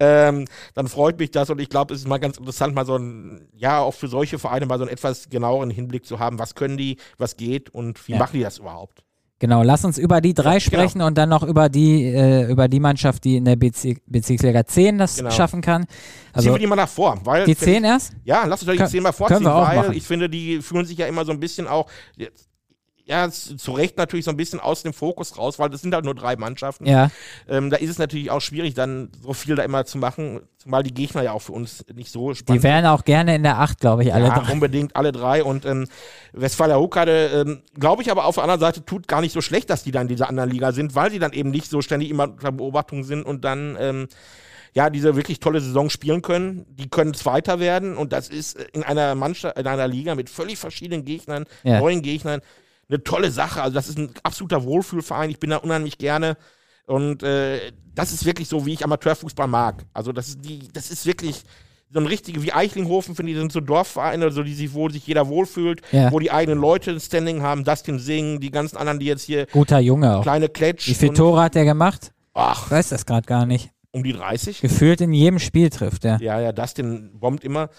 ähm, 0.00 0.46
dann 0.74 0.88
freut 0.88 1.18
mich 1.18 1.30
das. 1.30 1.50
Und 1.50 1.60
ich 1.60 1.68
glaube, 1.68 1.94
es 1.94 2.00
ist 2.00 2.08
mal 2.08 2.18
ganz 2.18 2.38
interessant, 2.38 2.74
mal 2.74 2.86
so 2.86 2.96
ein, 2.96 3.48
ja, 3.54 3.78
auch 3.80 3.94
für 3.94 4.08
solche 4.08 4.38
Vereine 4.38 4.66
mal 4.66 4.78
so 4.78 4.84
einen 4.84 4.92
etwas 4.92 5.28
genaueren 5.28 5.70
Hinblick 5.70 6.04
zu 6.06 6.18
haben. 6.18 6.38
Was 6.38 6.54
können 6.54 6.76
die, 6.76 6.96
was 7.18 7.36
geht 7.36 7.70
und 7.70 8.06
wie 8.08 8.12
Ja. 8.12 8.18
machen 8.18 8.32
die 8.34 8.42
das 8.42 8.58
überhaupt? 8.58 9.04
genau. 9.42 9.62
Lass 9.62 9.86
uns 9.86 9.96
über 9.96 10.20
die 10.20 10.34
drei 10.34 10.54
Ja, 10.54 10.60
sprechen 10.60 11.00
und 11.00 11.16
dann 11.16 11.30
noch 11.30 11.42
über 11.42 11.70
die, 11.70 12.04
äh, 12.04 12.50
über 12.50 12.68
die 12.68 12.78
Mannschaft, 12.78 13.24
die 13.24 13.36
in 13.38 13.46
der 13.46 13.56
Bezirk 13.56 13.98
Bezirksliga 14.06 14.66
10 14.66 14.98
das 14.98 15.16
Genau. 15.16 15.30
schaffen 15.30 15.62
kann. 15.62 15.84
Ziehen 15.86 15.96
Also 16.34 16.52
wir 16.52 16.58
die 16.58 16.66
mal 16.66 16.76
nach 16.76 16.90
vor. 16.90 17.18
Weil 17.24 17.46
die 17.46 17.56
10 17.56 17.84
erst? 17.84 18.12
Ja, 18.24 18.44
lass 18.44 18.60
uns 18.60 18.66
doch 18.66 18.72
die 18.72 18.76
Können- 18.76 18.90
10 18.90 19.02
mal 19.02 19.12
vorziehen, 19.12 19.42
weil 19.46 19.96
ich 19.96 20.04
finde, 20.06 20.28
die 20.28 20.60
fühlen 20.60 20.84
sich 20.84 20.98
ja 20.98 21.06
immer 21.06 21.24
so 21.24 21.32
ein 21.32 21.40
bisschen 21.40 21.66
auch, 21.68 21.86
jetzt- 22.18 22.49
ja, 23.10 23.28
zu 23.30 23.72
Recht 23.72 23.98
natürlich 23.98 24.24
so 24.24 24.30
ein 24.30 24.36
bisschen 24.36 24.60
aus 24.60 24.82
dem 24.84 24.92
Fokus 24.92 25.36
raus, 25.36 25.58
weil 25.58 25.68
das 25.68 25.82
sind 25.82 25.92
halt 25.92 26.04
nur 26.04 26.14
drei 26.14 26.36
Mannschaften. 26.36 26.86
Ja, 26.86 27.10
Ähm, 27.48 27.68
da 27.70 27.76
ist 27.76 27.90
es 27.90 27.98
natürlich 27.98 28.30
auch 28.30 28.40
schwierig, 28.40 28.74
dann 28.74 29.10
so 29.20 29.32
viel 29.34 29.56
da 29.56 29.64
immer 29.64 29.84
zu 29.84 29.98
machen, 29.98 30.40
zumal 30.58 30.84
die 30.84 30.94
Gegner 30.94 31.22
ja 31.22 31.32
auch 31.32 31.42
für 31.42 31.52
uns 31.52 31.84
nicht 31.92 32.12
so 32.12 32.32
spannend 32.34 32.62
die 32.62 32.66
wären 32.66 32.86
auch 32.86 33.04
gerne 33.04 33.34
in 33.34 33.42
der 33.42 33.58
8, 33.58 33.80
glaube 33.80 34.04
ich, 34.04 34.14
alle 34.14 34.26
ja, 34.28 34.38
drei. 34.38 34.52
unbedingt 34.52 34.94
alle 34.94 35.10
drei. 35.10 35.42
Und 35.42 35.66
ähm, 35.66 35.86
Westfalia 36.32 36.76
Hochkade, 36.76 37.44
ähm, 37.46 37.62
glaube 37.78 38.02
ich, 38.02 38.10
aber 38.12 38.26
auf 38.26 38.36
der 38.36 38.44
anderen 38.44 38.60
Seite 38.60 38.84
tut 38.84 39.08
gar 39.08 39.20
nicht 39.20 39.32
so 39.32 39.40
schlecht, 39.40 39.70
dass 39.70 39.82
die 39.82 39.90
dann 39.90 40.02
in 40.02 40.08
dieser 40.08 40.28
anderen 40.28 40.48
Liga 40.50 40.70
sind, 40.72 40.94
weil 40.94 41.10
sie 41.10 41.18
dann 41.18 41.32
eben 41.32 41.50
nicht 41.50 41.68
so 41.68 41.82
ständig 41.82 42.10
immer 42.10 42.24
unter 42.24 42.52
Beobachtung 42.52 43.02
sind 43.02 43.24
und 43.24 43.44
dann 43.44 43.76
ähm, 43.80 44.08
ja 44.72 44.88
diese 44.88 45.16
wirklich 45.16 45.40
tolle 45.40 45.60
Saison 45.60 45.90
spielen 45.90 46.22
können. 46.22 46.64
Die 46.68 46.88
können 46.88 47.12
Zweiter 47.14 47.58
werden 47.58 47.96
und 47.96 48.12
das 48.12 48.28
ist 48.28 48.56
in 48.72 48.84
einer 48.84 49.16
Mannschaft, 49.16 49.58
in 49.58 49.66
einer 49.66 49.88
Liga 49.88 50.14
mit 50.14 50.30
völlig 50.30 50.58
verschiedenen 50.58 51.04
Gegnern, 51.04 51.44
Ja. 51.64 51.80
neuen 51.80 52.02
Gegnern, 52.02 52.40
eine 52.90 53.02
tolle 53.02 53.30
Sache. 53.30 53.62
Also 53.62 53.74
das 53.74 53.88
ist 53.88 53.98
ein 53.98 54.10
absoluter 54.22 54.64
Wohlfühlverein. 54.64 55.30
Ich 55.30 55.38
bin 55.40 55.50
da 55.50 55.56
unheimlich 55.58 55.96
gerne. 55.98 56.36
Und 56.86 57.22
äh, 57.22 57.72
das 57.94 58.12
ist 58.12 58.24
wirklich 58.24 58.48
so, 58.48 58.66
wie 58.66 58.72
ich 58.72 58.84
Amateurfußball 58.84 59.46
mag. 59.46 59.84
Also 59.94 60.12
das 60.12 60.28
ist 60.28 60.44
die, 60.44 60.68
das 60.72 60.90
ist 60.90 61.06
wirklich 61.06 61.42
so 61.92 61.98
ein 61.98 62.06
richtige, 62.06 62.42
wie 62.42 62.52
Eichlinghofen, 62.52 63.16
finde 63.16 63.32
ich, 63.32 63.38
sind 63.38 63.50
so 63.52 63.60
Dorfvereine, 63.60 64.30
so 64.30 64.42
die 64.44 64.54
sich, 64.54 64.72
wo 64.74 64.88
sich 64.88 65.06
jeder 65.06 65.26
wohlfühlt, 65.28 65.82
Ja. 65.90 66.12
wo 66.12 66.18
die 66.20 66.30
eigenen 66.30 66.60
Leute 66.60 66.90
ein 66.92 67.00
Standing 67.00 67.42
haben, 67.42 67.64
Dustin 67.64 67.98
Singh, 67.98 68.38
die 68.38 68.50
ganzen 68.52 68.76
anderen, 68.76 68.98
die 69.00 69.06
jetzt 69.06 69.22
hier 69.24 69.46
Guter 69.46 69.80
Junge 69.80 70.16
auch. 70.18 70.22
kleine 70.22 70.48
Kletsch. 70.48 70.86
Wie 70.88 70.94
viele 70.94 71.14
Tore 71.14 71.42
hat 71.42 71.54
der 71.56 71.64
gemacht? 71.64 72.12
Ach, 72.32 72.66
Ich 72.66 72.70
weiß 72.70 72.90
das 72.90 73.06
gerade 73.06 73.26
gar 73.26 73.44
nicht. 73.46 73.70
um 73.92 74.04
die 74.04 74.12
30. 74.12 74.60
Gefühlt 74.60 75.00
in 75.00 75.12
jedem 75.12 75.40
Spiel 75.40 75.68
trifft 75.68 76.04
er. 76.04 76.20
Ja, 76.22 76.40
ja, 76.40 76.52
Dustin 76.52 77.10
bombt 77.18 77.42
immer. 77.42 77.70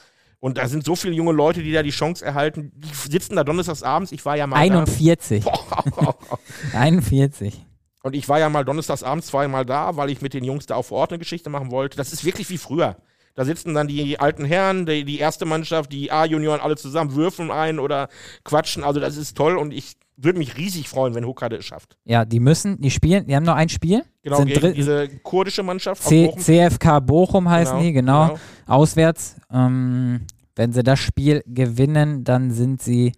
Und 0.41 0.57
da 0.57 0.67
sind 0.67 0.83
so 0.83 0.95
viele 0.95 1.13
junge 1.13 1.31
Leute, 1.31 1.61
die 1.61 1.71
da 1.71 1.83
die 1.83 1.91
Chance 1.91 2.25
erhalten. 2.25 2.71
Die 2.75 3.11
sitzen 3.11 3.35
da 3.35 3.43
donnerstags 3.43 3.83
abends. 3.83 4.11
Ich 4.11 4.25
war 4.25 4.35
ja 4.35 4.47
mal 4.47 4.57
41. 4.57 5.45
da. 5.45 6.15
41. 6.73 7.63
Und 8.03 8.15
ich 8.15 8.27
war 8.27 8.39
ja 8.39 8.49
mal 8.49 8.65
donnerstags 8.65 9.03
abends 9.03 9.27
zweimal 9.27 9.63
da, 9.67 9.95
weil 9.95 10.09
ich 10.09 10.21
mit 10.21 10.33
den 10.33 10.43
Jungs 10.43 10.65
da 10.65 10.73
auch 10.75 10.85
vor 10.85 10.97
Ort 10.97 11.11
eine 11.11 11.19
Geschichte 11.19 11.51
machen 11.51 11.69
wollte. 11.69 11.95
Das 11.95 12.11
ist 12.11 12.25
wirklich 12.25 12.49
wie 12.49 12.57
früher. 12.57 12.97
Da 13.35 13.45
sitzen 13.45 13.73
dann 13.73 13.87
die 13.87 14.19
alten 14.19 14.45
Herren, 14.45 14.85
die, 14.85 15.05
die 15.05 15.19
erste 15.19 15.45
Mannschaft, 15.45 15.91
die 15.91 16.11
A-Junioren 16.11 16.61
alle 16.61 16.75
zusammen, 16.75 17.15
würfeln 17.15 17.51
ein 17.51 17.79
oder 17.79 18.09
quatschen. 18.43 18.83
Also 18.83 18.99
das 18.99 19.17
ist 19.17 19.37
toll 19.37 19.57
und 19.57 19.73
ich 19.73 19.93
würde 20.17 20.37
mich 20.37 20.57
riesig 20.57 20.87
freuen, 20.87 21.15
wenn 21.15 21.25
Huckade 21.25 21.55
es 21.55 21.65
schafft. 21.65 21.97
Ja, 22.05 22.25
die 22.25 22.39
müssen, 22.39 22.79
die 22.79 22.91
spielen, 22.91 23.25
die 23.25 23.35
haben 23.35 23.43
noch 23.45 23.55
ein 23.55 23.69
Spiel. 23.69 24.03
Genau, 24.23 24.37
Sind 24.37 24.47
gegen 24.47 24.73
diese 24.73 25.07
kurdische 25.23 25.63
Mannschaft. 25.63 26.03
C 26.03 26.27
Bochum. 26.27 26.39
CFK 26.41 26.99
Bochum 26.99 27.49
heißen 27.49 27.77
Genau, 27.77 27.85
die, 27.87 27.93
genau. 27.93 28.27
genau. 28.27 28.39
Auswärts. 28.67 29.37
Ähm, 29.51 30.21
wenn 30.55 30.73
sie 30.73 30.83
das 30.83 30.99
Spiel 30.99 31.41
gewinnen, 31.47 32.23
dann 32.23 32.51
sind 32.51 32.81
sie. 32.81 33.13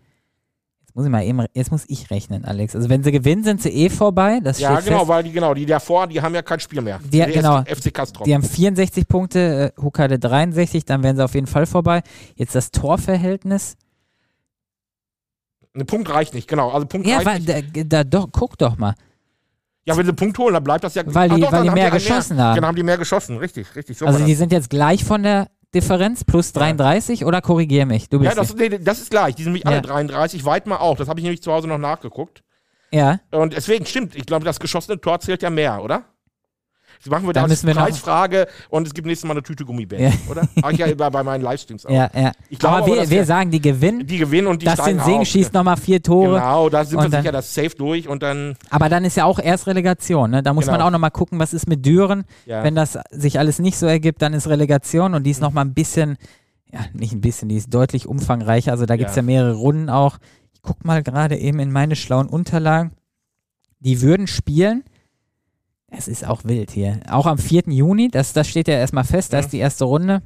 Jetzt 0.94 0.98
muss 0.98 1.06
ich 1.06 1.12
mal 1.12 1.24
eben, 1.24 1.46
jetzt 1.56 1.72
muss 1.72 1.86
ich 1.88 2.12
rechnen, 2.12 2.46
Alex. 2.46 2.76
Also 2.76 2.88
wenn 2.88 3.02
sie 3.04 3.12
gewinnen, 3.12 3.44
sind 3.44 3.64
sie 3.64 3.70
eh 3.70 3.90
vorbei. 3.90 4.40
Das 4.44 4.60
Ja, 4.60 4.74
steht 4.76 4.86
genau, 4.90 5.00
fest. 5.00 5.10
weil 5.10 5.24
die, 5.24 5.32
genau, 5.32 5.56
die 5.56 5.66
davor, 5.66 6.06
die 6.06 6.22
haben 6.22 6.36
ja 6.36 6.44
kein 6.44 6.60
Spiel 6.60 6.82
mehr. 6.84 7.00
Die- 7.04 7.18
genau. 7.32 7.64
FC 7.66 7.92
Castro. 7.92 8.24
Die 8.26 8.36
haben 8.36 8.44
64 8.44 9.08
Punkte, 9.08 9.74
äh, 9.76 9.82
Huckade 9.82 10.20
63, 10.20 10.86
dann 10.86 11.02
wären 11.02 11.16
sie 11.16 11.24
auf 11.26 11.34
jeden 11.34 11.48
Fall 11.48 11.66
vorbei. 11.66 12.04
Jetzt 12.36 12.54
das 12.54 12.70
Torverhältnis. 12.70 13.76
Ein 15.76 15.88
Punkt 15.88 16.10
reicht 16.12 16.36
nicht, 16.36 16.48
genau. 16.48 16.70
Also 16.70 16.86
Punkt 16.86 17.08
Ja, 17.08 17.16
reicht 17.18 17.26
weil, 17.26 17.40
nicht. 17.64 17.76
da, 17.76 17.84
da 17.84 18.04
doch, 18.04 18.28
guck 18.32 18.56
doch 18.60 18.78
mal. 18.78 18.94
Ja, 19.86 19.98
wenn 19.98 20.06
sie 20.06 20.10
einen 20.12 20.16
Punkt 20.16 20.38
holen, 20.38 20.54
dann 20.54 20.64
bleibt 20.64 20.84
das 20.84 20.94
ja. 20.94 21.02
Weil 21.08 21.28
die- 21.30 21.42
doch, 21.42 21.52
weil 21.52 21.66
dann 21.66 21.74
die 21.76 21.82
mehr 21.82 21.90
geschossen 21.90 22.40
haben. 22.40 22.54
Genau, 22.56 22.68
haben 22.68 22.76
die 22.76 22.84
mehr 22.84 23.00
geschossen, 23.00 23.38
richtig, 23.38 23.76
richtig. 23.76 23.98
So 23.98 24.06
Also 24.06 24.24
die 24.24 24.36
sind 24.36 24.52
jetzt 24.52 24.70
gleich 24.70 25.04
von 25.04 25.24
der 25.24 25.48
Differenz, 25.74 26.24
plus 26.24 26.54
33 26.54 27.26
oder 27.26 27.42
korrigier 27.42 27.86
mich? 27.86 28.10
Du 28.10 28.20
bist 28.20 28.30
ja, 28.30 28.36
das, 28.36 28.54
nee, 28.56 28.70
das 28.70 29.00
ist 29.00 29.10
gleich. 29.10 29.36
Die 29.36 29.44
sind 29.44 29.54
nämlich 29.54 29.66
Ja. 29.66 29.72
alle 29.72 29.82
33, 29.82 30.46
Weidmar 30.46 30.82
auch. 30.82 30.98
Das 30.98 31.08
habe 31.08 31.20
ich 31.20 31.24
nämlich 31.24 31.42
zu 31.42 31.52
Hause 31.52 31.68
noch 31.68 31.78
nachgeguckt. 31.78 32.44
ja. 32.92 33.20
Und 33.32 33.54
deswegen 33.54 33.86
stimmt. 33.86 34.16
Ich 34.16 34.26
glaube, 34.26 34.46
das 34.46 34.60
geschossene 34.60 35.00
Tor 35.02 35.20
zählt 35.20 35.42
ja 35.42 35.50
mehr, 35.50 35.84
oder? 35.84 36.04
Machen 37.10 37.26
wir 37.28 37.34
da 37.34 37.46
noch- 37.48 37.74
Preisfrage 37.76 38.48
und 38.70 38.88
es 38.88 38.94
gibt 38.94 39.06
nächstes 39.08 39.28
Mal 39.28 39.34
eine 39.34 39.44
Tüte 39.44 39.66
Gummibärchen, 39.66 40.20
Ja. 40.26 40.32
oder? 40.32 40.48
Mach 40.56 40.72
ich 40.72 40.78
ja 40.80 40.94
bei, 40.96 41.10
bei 41.10 41.24
meinen 41.24 41.42
Livestreams 41.42 41.86
auch. 41.86 41.90
Ja, 41.92 42.10
ja. 42.16 42.32
Ich 42.50 42.58
glaube 42.60 42.76
aber 42.78 42.86
aber, 42.86 42.96
wir, 42.96 43.02
dass 43.02 43.10
wir 43.10 43.26
sagen, 43.26 43.52
die 43.52 43.60
gewinnen. 43.62 44.08
Die 44.08 44.18
gewinnen 44.18 44.48
und 44.48 44.62
die 44.62 44.66
Das 44.66 44.84
sind 44.84 45.02
Sing 45.04 45.26
schießt 45.26 45.54
nochmal 45.54 45.78
vier 45.78 46.02
Tore. 46.02 46.36
Genau, 46.36 46.70
da 46.70 46.86
sind 46.86 47.00
wir 47.02 47.10
dann- 47.10 47.22
sicher, 47.22 47.32
das 47.32 47.54
safe 47.54 47.72
durch 47.78 48.08
und 48.08 48.24
dann, 48.24 48.56
Aber 48.70 48.88
dann 48.90 49.04
ist 49.06 49.18
ja 49.18 49.26
auch 49.26 49.40
erst 49.40 49.68
Relegation. 49.68 50.32
Ne? 50.32 50.44
Da 50.44 50.54
muss 50.54 50.66
man 50.68 50.76
Genau. 50.76 50.88
auch 50.88 50.92
nochmal 50.92 51.12
gucken, 51.12 51.40
was 51.40 51.54
ist 51.54 51.68
mit 51.68 51.86
Düren. 51.86 52.24
ja. 52.46 52.64
Wenn 52.64 52.76
das 52.76 52.98
sich 53.12 53.40
alles 53.40 53.60
nicht 53.60 53.78
so 53.78 53.86
ergibt, 53.86 54.22
dann 54.22 54.34
ist 54.34 54.48
Relegation 54.48 55.14
und 55.14 55.24
die 55.24 55.32
ist 55.32 55.42
nochmal 55.42 55.66
ein 55.66 55.74
bisschen, 55.74 56.18
ja, 56.72 56.80
nicht 56.94 57.14
ein 57.14 57.22
bisschen, 57.22 57.50
die 57.50 57.58
ist 57.58 57.74
deutlich 57.74 58.08
umfangreicher. 58.08 58.72
Also 58.72 58.86
da 58.86 58.96
gibt 58.96 59.10
es 59.10 59.16
ja. 59.16 59.22
Ja. 59.22 59.26
mehrere 59.26 59.54
Runden 59.56 59.90
auch. 59.90 60.18
Ich 60.54 60.62
guck 60.62 60.86
mal 60.86 61.04
gerade 61.04 61.38
eben 61.38 61.60
in 61.60 61.72
meine 61.72 61.96
schlauen 61.96 62.28
Unterlagen. 62.28 62.92
Die 63.80 64.02
würden 64.02 64.28
spielen. 64.28 64.84
Es 65.96 66.08
ist 66.08 66.26
auch 66.26 66.44
wild 66.44 66.72
hier. 66.72 67.00
Auch 67.10 67.26
am 67.26 67.38
4. 67.38 67.64
Juni, 67.68 68.10
das, 68.10 68.34
das 68.34 68.48
steht 68.48 68.68
ja 68.68 68.76
erstmal 68.76 69.04
fest, 69.04 69.32
da 69.34 69.38
Mhm. 69.38 69.44
ist 69.44 69.54
die 69.54 69.60
erste 69.60 69.86
Runde. 69.86 70.22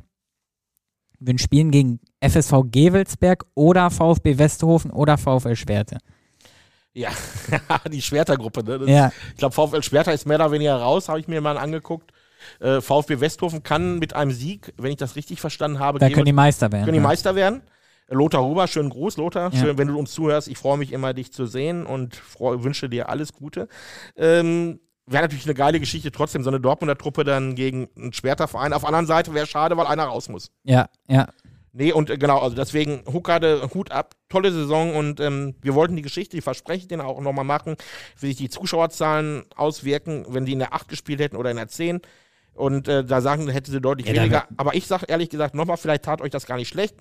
Würden 1.19 1.39
spielen 1.39 1.71
gegen 1.71 1.99
FSV 2.21 2.63
Gewelsberg 2.71 3.45
oder 3.55 3.89
VfB 3.89 4.37
Westerhofen 4.37 4.91
oder 4.91 5.17
VfL 5.17 5.55
Schwerte. 5.55 5.97
ja, 6.93 7.09
die 7.91 8.01
Schwertergruppe, 8.01 8.63
ne? 8.63 8.91
Ja, 8.91 9.11
Ich 9.31 9.37
glaube, 9.37 9.53
VfL 9.53 9.83
Schwerter 9.83 10.13
ist 10.13 10.25
mehr 10.25 10.37
oder 10.37 10.51
weniger 10.51 10.75
raus, 10.77 11.09
habe 11.09 11.19
ich 11.19 11.27
mir 11.27 11.41
mal 11.41 11.57
angeguckt. 11.57 12.11
Äh, 12.59 12.81
VfB 12.81 13.19
Westhofen 13.19 13.63
kann 13.63 13.99
mit 13.99 14.15
einem 14.15 14.31
Sieg, 14.31 14.73
wenn 14.77 14.91
ich 14.91 14.97
das 14.97 15.15
richtig 15.15 15.41
verstanden 15.41 15.79
habe, 15.79 15.99
da 15.99 16.09
können 16.09 16.25
die 16.25 16.33
Meister 16.33 16.71
werden. 16.71 16.85
können 16.85 16.93
die 16.93 16.99
ja. 17.01 17.07
Meister 17.07 17.35
werden. 17.35 17.61
Lothar 18.09 18.43
Huber, 18.43 18.67
schönen 18.67 18.89
Gruß, 18.89 19.17
Lothar. 19.17 19.51
Ja. 19.53 19.59
Schön, 19.59 19.77
wenn 19.77 19.89
du 19.89 19.97
uns 19.99 20.11
zuhörst. 20.13 20.47
Ich 20.47 20.57
freue 20.57 20.77
mich 20.77 20.93
immer, 20.93 21.13
dich 21.13 21.33
zu 21.33 21.45
sehen 21.45 21.85
und 21.85 22.21
wünsche 22.39 22.87
dir 22.89 23.09
alles 23.09 23.33
Gute. 23.33 23.67
Ähm, 24.15 24.79
wäre 25.07 25.23
natürlich 25.23 25.45
eine 25.45 25.55
geile 25.55 25.79
Geschichte, 25.79 26.11
trotzdem 26.11 26.43
so 26.43 26.49
eine 26.49 26.59
Dortmunder 26.59 26.97
Truppe 26.97 27.23
dann 27.23 27.55
gegen 27.55 27.87
einen 27.97 28.13
Schwerterverein. 28.13 28.73
Auf 28.73 28.81
der 28.81 28.89
anderen 28.89 29.07
Seite 29.07 29.33
wäre 29.33 29.47
schade, 29.47 29.77
weil 29.77 29.87
einer 29.87 30.03
raus 30.03 30.29
muss. 30.29 30.51
Ja, 30.63 30.89
ja. 31.07 31.27
Nee, 31.73 31.91
und 31.91 32.09
äh, 32.09 32.17
genau, 32.17 32.39
also 32.39 32.55
deswegen 32.55 33.03
Huckade, 33.11 33.69
Hut 33.73 33.91
ab, 33.91 34.15
tolle 34.29 34.51
Saison 34.51 34.95
und 34.95 35.19
ähm, 35.19 35.55
wir 35.61 35.75
wollten 35.75 35.95
die 35.95 36.01
Geschichte, 36.01 36.35
die 36.35 36.41
verspreche 36.41 36.81
ich 36.81 36.87
denen 36.87 37.01
auch 37.01 37.21
nochmal 37.21 37.45
machen, 37.45 37.75
wie 38.19 38.27
sich 38.27 38.35
die 38.35 38.49
Zuschauerzahlen 38.49 39.45
auswirken, 39.55 40.25
wenn 40.29 40.45
die 40.45 40.53
in 40.53 40.59
der 40.59 40.73
8 40.73 40.87
gespielt 40.87 41.19
hätten 41.19 41.35
oder 41.35 41.51
in 41.51 41.57
der 41.57 41.67
10. 41.67 42.01
Und 42.53 42.87
äh, 42.87 43.05
da 43.05 43.21
sagen, 43.21 43.47
hätte 43.49 43.69
sie 43.69 43.79
deutlich 43.79 44.07
Ja, 44.07 44.15
weniger. 44.15 44.47
Aber 44.57 44.73
ich 44.73 44.87
sage 44.87 45.05
ehrlich 45.07 45.29
gesagt 45.29 45.53
nochmal, 45.53 45.77
vielleicht 45.77 46.03
tat 46.03 46.21
euch 46.21 46.31
das 46.31 46.47
gar 46.47 46.57
nicht 46.57 46.69
schlecht. 46.69 46.95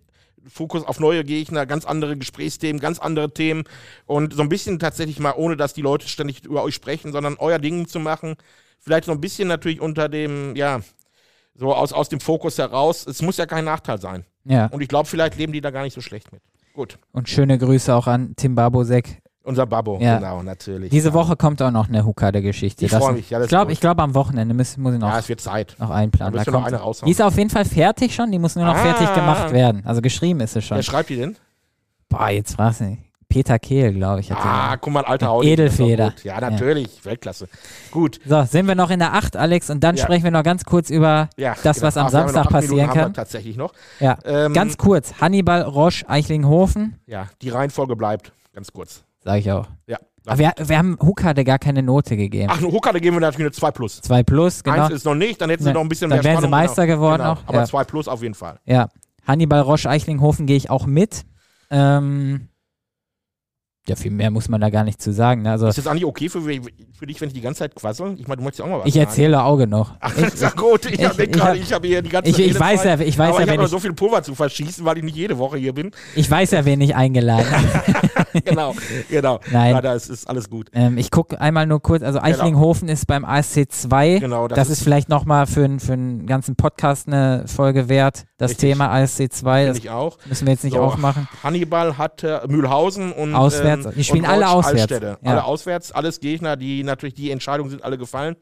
Fokus 0.48 0.84
auf 0.84 1.00
neue 1.00 1.24
Gegner, 1.24 1.66
ganz 1.66 1.84
andere 1.84 2.16
Gesprächsthemen, 2.16 2.80
ganz 2.80 2.98
andere 2.98 3.32
Themen 3.32 3.64
und 4.06 4.34
so 4.34 4.42
ein 4.42 4.48
bisschen 4.48 4.78
tatsächlich 4.78 5.18
mal, 5.18 5.34
ohne 5.36 5.56
dass 5.56 5.74
die 5.74 5.82
Leute 5.82 6.08
ständig 6.08 6.44
über 6.44 6.62
euch 6.62 6.74
sprechen, 6.74 7.12
sondern 7.12 7.36
euer 7.38 7.58
Ding 7.58 7.88
zu 7.88 8.00
machen. 8.00 8.36
Vielleicht 8.80 9.04
so 9.06 9.12
ein 9.12 9.20
bisschen 9.20 9.48
natürlich 9.48 9.80
unter 9.80 10.08
dem, 10.08 10.54
ja, 10.56 10.80
so 11.54 11.74
aus, 11.74 11.92
aus 11.92 12.08
dem 12.08 12.20
Fokus 12.20 12.58
heraus. 12.58 13.06
Es 13.06 13.22
muss 13.22 13.36
ja 13.36 13.46
kein 13.46 13.64
Nachteil 13.64 14.00
sein. 14.00 14.24
Ja, 14.44 14.66
Und 14.66 14.80
ich 14.80 14.88
glaube, 14.88 15.08
vielleicht 15.08 15.36
leben 15.36 15.52
die 15.52 15.60
da 15.60 15.70
gar 15.70 15.82
nicht 15.82 15.94
so 15.94 16.00
schlecht 16.00 16.30
mit. 16.32 16.42
Gut. 16.72 16.98
und 17.12 17.26
schöne 17.28 17.56
Grüße 17.56 17.94
auch 17.94 18.06
an 18.06 18.34
Tim 18.36 18.54
Babosek. 18.54 19.22
Unser 19.46 19.64
Babbo, 19.66 19.98
Ja. 20.00 20.18
genau, 20.18 20.42
natürlich. 20.42 20.90
Diese 20.90 21.08
ja. 21.08 21.14
Woche 21.14 21.36
kommt 21.36 21.62
auch 21.62 21.70
noch 21.70 21.88
eine 21.88 22.04
Hukade-Geschichte. 22.04 22.84
Ich 22.84 22.90
Das- 22.90 23.02
freu 23.02 23.12
mich, 23.12 23.30
ja, 23.30 23.40
ich 23.40 23.48
glaube, 23.48 23.72
glaube 23.76 24.02
am 24.02 24.14
Wochenende 24.14 24.54
muss, 24.54 24.76
muss 24.76 24.92
ich 24.94 24.98
noch, 25.00 25.08
Ja, 25.08 25.18
es 25.20 25.28
wird 25.28 25.40
Zeit. 25.40 25.76
noch 25.78 25.90
einplanen. 25.90 26.34
Da 26.34 26.44
wir 26.44 26.52
noch 26.52 26.58
kommt, 26.62 26.66
eine 26.74 26.82
raushauen. 26.82 27.06
die 27.06 27.12
ist 27.12 27.22
auf 27.22 27.36
jeden 27.38 27.50
Fall 27.50 27.64
fertig 27.64 28.14
schon, 28.14 28.30
die 28.32 28.38
muss 28.40 28.56
nur 28.56 28.64
noch 28.64 28.74
Ah. 28.74 28.78
fertig 28.78 29.14
gemacht 29.14 29.52
werden. 29.52 29.82
Also 29.86 30.02
geschrieben 30.02 30.40
ist 30.40 30.52
sie 30.54 30.62
schon. 30.62 30.76
Wer 30.76 30.82
schreibt 30.82 31.08
die 31.10 31.16
denn? 31.16 31.36
Boah, 32.08 32.28
jetzt 32.30 32.54
fragst 32.56 32.80
du 32.80 32.84
mich. 32.84 32.98
Peter 33.28 33.58
Kehl, 33.58 33.92
glaube 33.92 34.20
ich. 34.20 34.32
Ah, 34.32 34.36
gemacht. 34.36 34.78
guck 34.82 34.92
mal, 34.92 35.04
alter 35.04 35.30
Audi. 35.30 35.48
Edelfeder. 35.50 36.12
Ja, 36.22 36.40
natürlich. 36.40 37.04
Weltklasse. 37.04 37.48
Gut. 37.90 38.20
so, 38.24 38.44
sind 38.44 38.66
wir 38.68 38.76
noch 38.76 38.90
in 38.90 39.00
der 39.00 39.14
8, 39.14 39.36
Alex, 39.36 39.68
und 39.68 39.82
dann 39.82 39.96
Ja. 39.96 40.04
sprechen 40.04 40.22
wir 40.24 40.30
noch 40.30 40.44
ganz 40.44 40.64
kurz 40.64 40.90
über 40.90 41.28
Ja, 41.36 41.54
das, 41.62 41.82
was 41.82 41.96
am 41.96 42.06
Ach, 42.06 42.10
Samstag 42.10 42.44
Minuten 42.50 42.52
passieren 42.52 42.88
wir 42.94 43.02
kann. 43.02 43.14
Tatsächlich 43.14 43.56
noch. 43.56 43.72
Ja, 43.98 44.16
Ähm, 44.24 44.52
ganz 44.52 44.76
kurz. 44.76 45.14
Hannibal, 45.20 45.62
Roche, 45.62 46.08
Eichlinghofen, 46.08 47.00
Ja, 47.06 47.26
die 47.42 47.48
Reihenfolge 47.48 47.96
bleibt. 47.96 48.32
Ganz 48.54 48.72
kurz. 48.72 49.02
Sage 49.26 49.40
ich 49.40 49.50
auch. 49.50 49.66
Ja. 49.88 49.98
Aber 50.24 50.38
wir, 50.38 50.52
wir 50.56 50.78
haben 50.78 50.96
Hukade 51.00 51.44
gar 51.44 51.58
keine 51.58 51.82
Note 51.82 52.16
gegeben. 52.16 52.48
Ach, 52.50 52.60
Huckade 52.60 53.00
geben 53.00 53.16
wir 53.16 53.20
natürlich 53.20 53.46
eine 53.46 53.52
2 53.52 53.70
plus. 53.72 54.00
2 54.00 54.22
plus, 54.22 54.62
genau. 54.64 54.84
Eins 54.84 54.94
ist 54.94 55.04
noch 55.04 55.14
nicht, 55.14 55.40
dann 55.40 55.50
hätten 55.50 55.62
sie 55.64 55.68
Ne, 55.68 55.74
noch 55.74 55.82
ein 55.82 55.88
bisschen 55.88 56.10
dann 56.10 56.18
mehr 56.18 56.24
wären 56.24 56.36
sie 56.36 56.48
Spannung, 56.48 56.50
Meister 56.50 56.86
genau. 56.86 56.98
geworden 56.98 57.22
genau. 57.22 57.34
noch, 57.34 57.42
Aber 57.46 57.58
ja. 57.58 57.64
2 57.64 57.84
plus 57.84 58.08
auf 58.08 58.22
jeden 58.22 58.34
Fall. 58.34 58.58
Ja, 58.64 58.88
Hannibal 59.26 59.60
Roche 59.60 59.88
Eichlinghofen 59.88 60.46
gehe 60.46 60.56
ich 60.56 60.70
auch 60.70 60.86
mit. 60.86 61.24
Ähm, 61.70 62.48
ja, 63.88 63.96
viel 63.96 64.10
mehr 64.10 64.30
muss 64.30 64.48
man 64.48 64.60
da 64.60 64.70
gar 64.70 64.84
nicht 64.84 65.00
zu 65.00 65.12
sagen. 65.12 65.42
Ne? 65.42 65.50
Also 65.52 65.66
Ist 65.68 65.78
das 65.78 65.86
eigentlich 65.86 66.04
okay 66.04 66.28
für, 66.28 66.40
für 66.42 67.06
dich, 67.06 67.20
wenn 67.20 67.28
ich 67.28 67.34
die 67.34 67.40
ganze 67.40 67.60
Zeit 67.60 67.74
quassel? 67.74 68.14
Ich 68.18 68.26
meine, 68.26 68.38
du 68.38 68.42
möchtest 68.44 68.60
ja 68.60 68.64
auch 68.64 68.70
mal 68.70 68.78
was 68.80 68.86
ich 68.86 68.94
sagen. 68.94 69.06
erzähle 69.06 69.42
auch 69.42 69.56
genug. 69.56 69.88
Ach, 70.00 70.16
Ich, 70.16 70.24
ist 70.34 70.42
ja 70.42 70.50
gut. 70.50 70.86
Ich, 70.86 70.98
ich- 70.98 71.04
habe 71.04 71.24
ich 71.24 71.30
gerade, 71.32 71.50
hab- 71.50 71.56
ich 71.56 71.72
habe 71.72 71.86
hier 71.86 72.02
die 72.02 72.08
ganze 72.08 72.30
ich, 72.30 72.38
ich 72.38 72.58
weiß 72.58 72.84
ja, 72.84 72.90
Redezeit, 72.92 73.08
ich 73.08 73.18
weiß 73.18 73.28
aber 73.30 73.38
ja, 73.40 73.44
ich 73.44 73.50
habe 73.52 73.62
noch 73.62 73.68
so 73.68 73.78
viel 73.78 73.92
Pulver 73.92 74.22
zu 74.22 74.34
verschießen, 74.34 74.84
weil 74.84 74.98
ich 74.98 75.04
nicht 75.04 75.16
jede 75.16 75.38
Woche 75.38 75.56
hier 75.58 75.72
bin. 75.72 75.90
ich 76.14 76.30
weiß 76.30 76.50
ja, 76.52 76.64
wen 76.64 76.80
ich 76.80 76.94
eingeladen 76.96 77.46
habe. 77.50 78.40
genau, 78.44 78.74
genau. 79.08 79.40
Nein. 79.50 79.74
Ja, 79.74 79.80
das 79.80 80.08
ist 80.08 80.28
alles 80.28 80.50
gut. 80.50 80.68
ähm, 80.72 80.98
ich 80.98 81.10
gucke 81.10 81.40
einmal 81.40 81.66
nur 81.66 81.80
kurz, 81.80 82.02
also 82.02 82.20
Eichlinghofen 82.20 82.88
ist 82.88 83.06
beim 83.06 83.24
ASC 83.24 83.70
2. 83.70 84.18
Genau, 84.18 84.48
Das, 84.48 84.68
ist 84.70 84.82
vielleicht 84.82 85.08
nochmal 85.08 85.46
für, 85.46 85.68
für 85.78 85.92
einen 85.92 86.26
ganzen 86.26 86.56
Podcast 86.56 87.06
eine 87.08 87.44
Folge 87.46 87.88
wert. 87.88 88.24
Das 88.38 88.50
Richtig. 88.50 88.70
Thema 88.72 88.90
ASC 88.90 89.32
2, 89.32 89.58
finde 89.60 89.66
das 89.68 89.78
ich 89.78 89.88
auch. 89.90 90.18
müssen 90.26 90.46
wir 90.46 90.52
jetzt 90.52 90.62
nicht 90.64 90.74
So, 90.74 90.80
aufmachen. 90.82 91.26
Hannibal 91.42 91.96
hat 91.96 92.22
äh, 92.22 92.40
Mühlhausen 92.46 93.12
und 93.12 93.34
Auswärts. 93.34 93.86
Ähm, 93.86 93.92
Die 93.96 94.04
spielen 94.04 94.26
alle 94.26 94.48
auswärts. 94.50 94.92
Ja. 95.00 95.16
Alle 95.24 95.44
auswärts, 95.44 95.90
alles 95.92 96.20
Gegner, 96.20 96.56
die 96.56 96.84
natürlich 96.84 97.14
die 97.14 97.30
Entscheidungen 97.30 97.70
sind 97.70 97.82
alle 97.82 97.96
gefallen. 97.96 98.36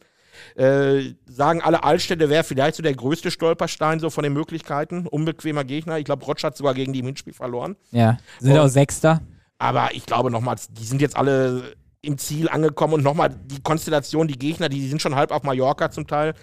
Äh, 0.56 1.14
sagen 1.26 1.62
alle, 1.62 1.84
Altstädte 1.84 2.28
wäre 2.28 2.42
vielleicht 2.42 2.74
so 2.74 2.82
der 2.82 2.94
größte 2.94 3.30
Stolperstein 3.30 4.00
so 4.00 4.10
von 4.10 4.24
den 4.24 4.32
Möglichkeiten. 4.32 5.06
Unbequemer 5.06 5.62
Gegner. 5.62 5.98
Ich 5.98 6.04
glaube, 6.04 6.24
Rotsch 6.24 6.42
hat 6.42 6.56
sogar 6.56 6.74
gegen 6.74 6.92
die 6.92 6.98
im 6.98 7.06
Hinspiel 7.06 7.32
verloren. 7.32 7.76
Ja, 7.92 8.18
sind 8.40 8.52
Und- 8.52 8.58
auch 8.58 8.68
Sechster. 8.68 9.20
Aber 9.58 9.94
ich 9.94 10.04
glaube 10.06 10.30
nochmal, 10.32 10.56
die 10.72 10.84
sind 10.84 11.00
jetzt 11.00 11.16
alle 11.16 11.62
im 12.02 12.18
Ziel 12.18 12.48
angekommen 12.48 12.94
und 12.94 13.04
nochmal 13.04 13.30
die 13.30 13.62
Konstellation, 13.62 14.26
die 14.26 14.36
Gegner, 14.38 14.68
die 14.68 14.86
sind 14.88 15.00
schon 15.00 15.14
halb 15.14 15.30
auf 15.30 15.44
Mallorca 15.44 15.90
zum 15.90 16.08
Teil. 16.08 16.34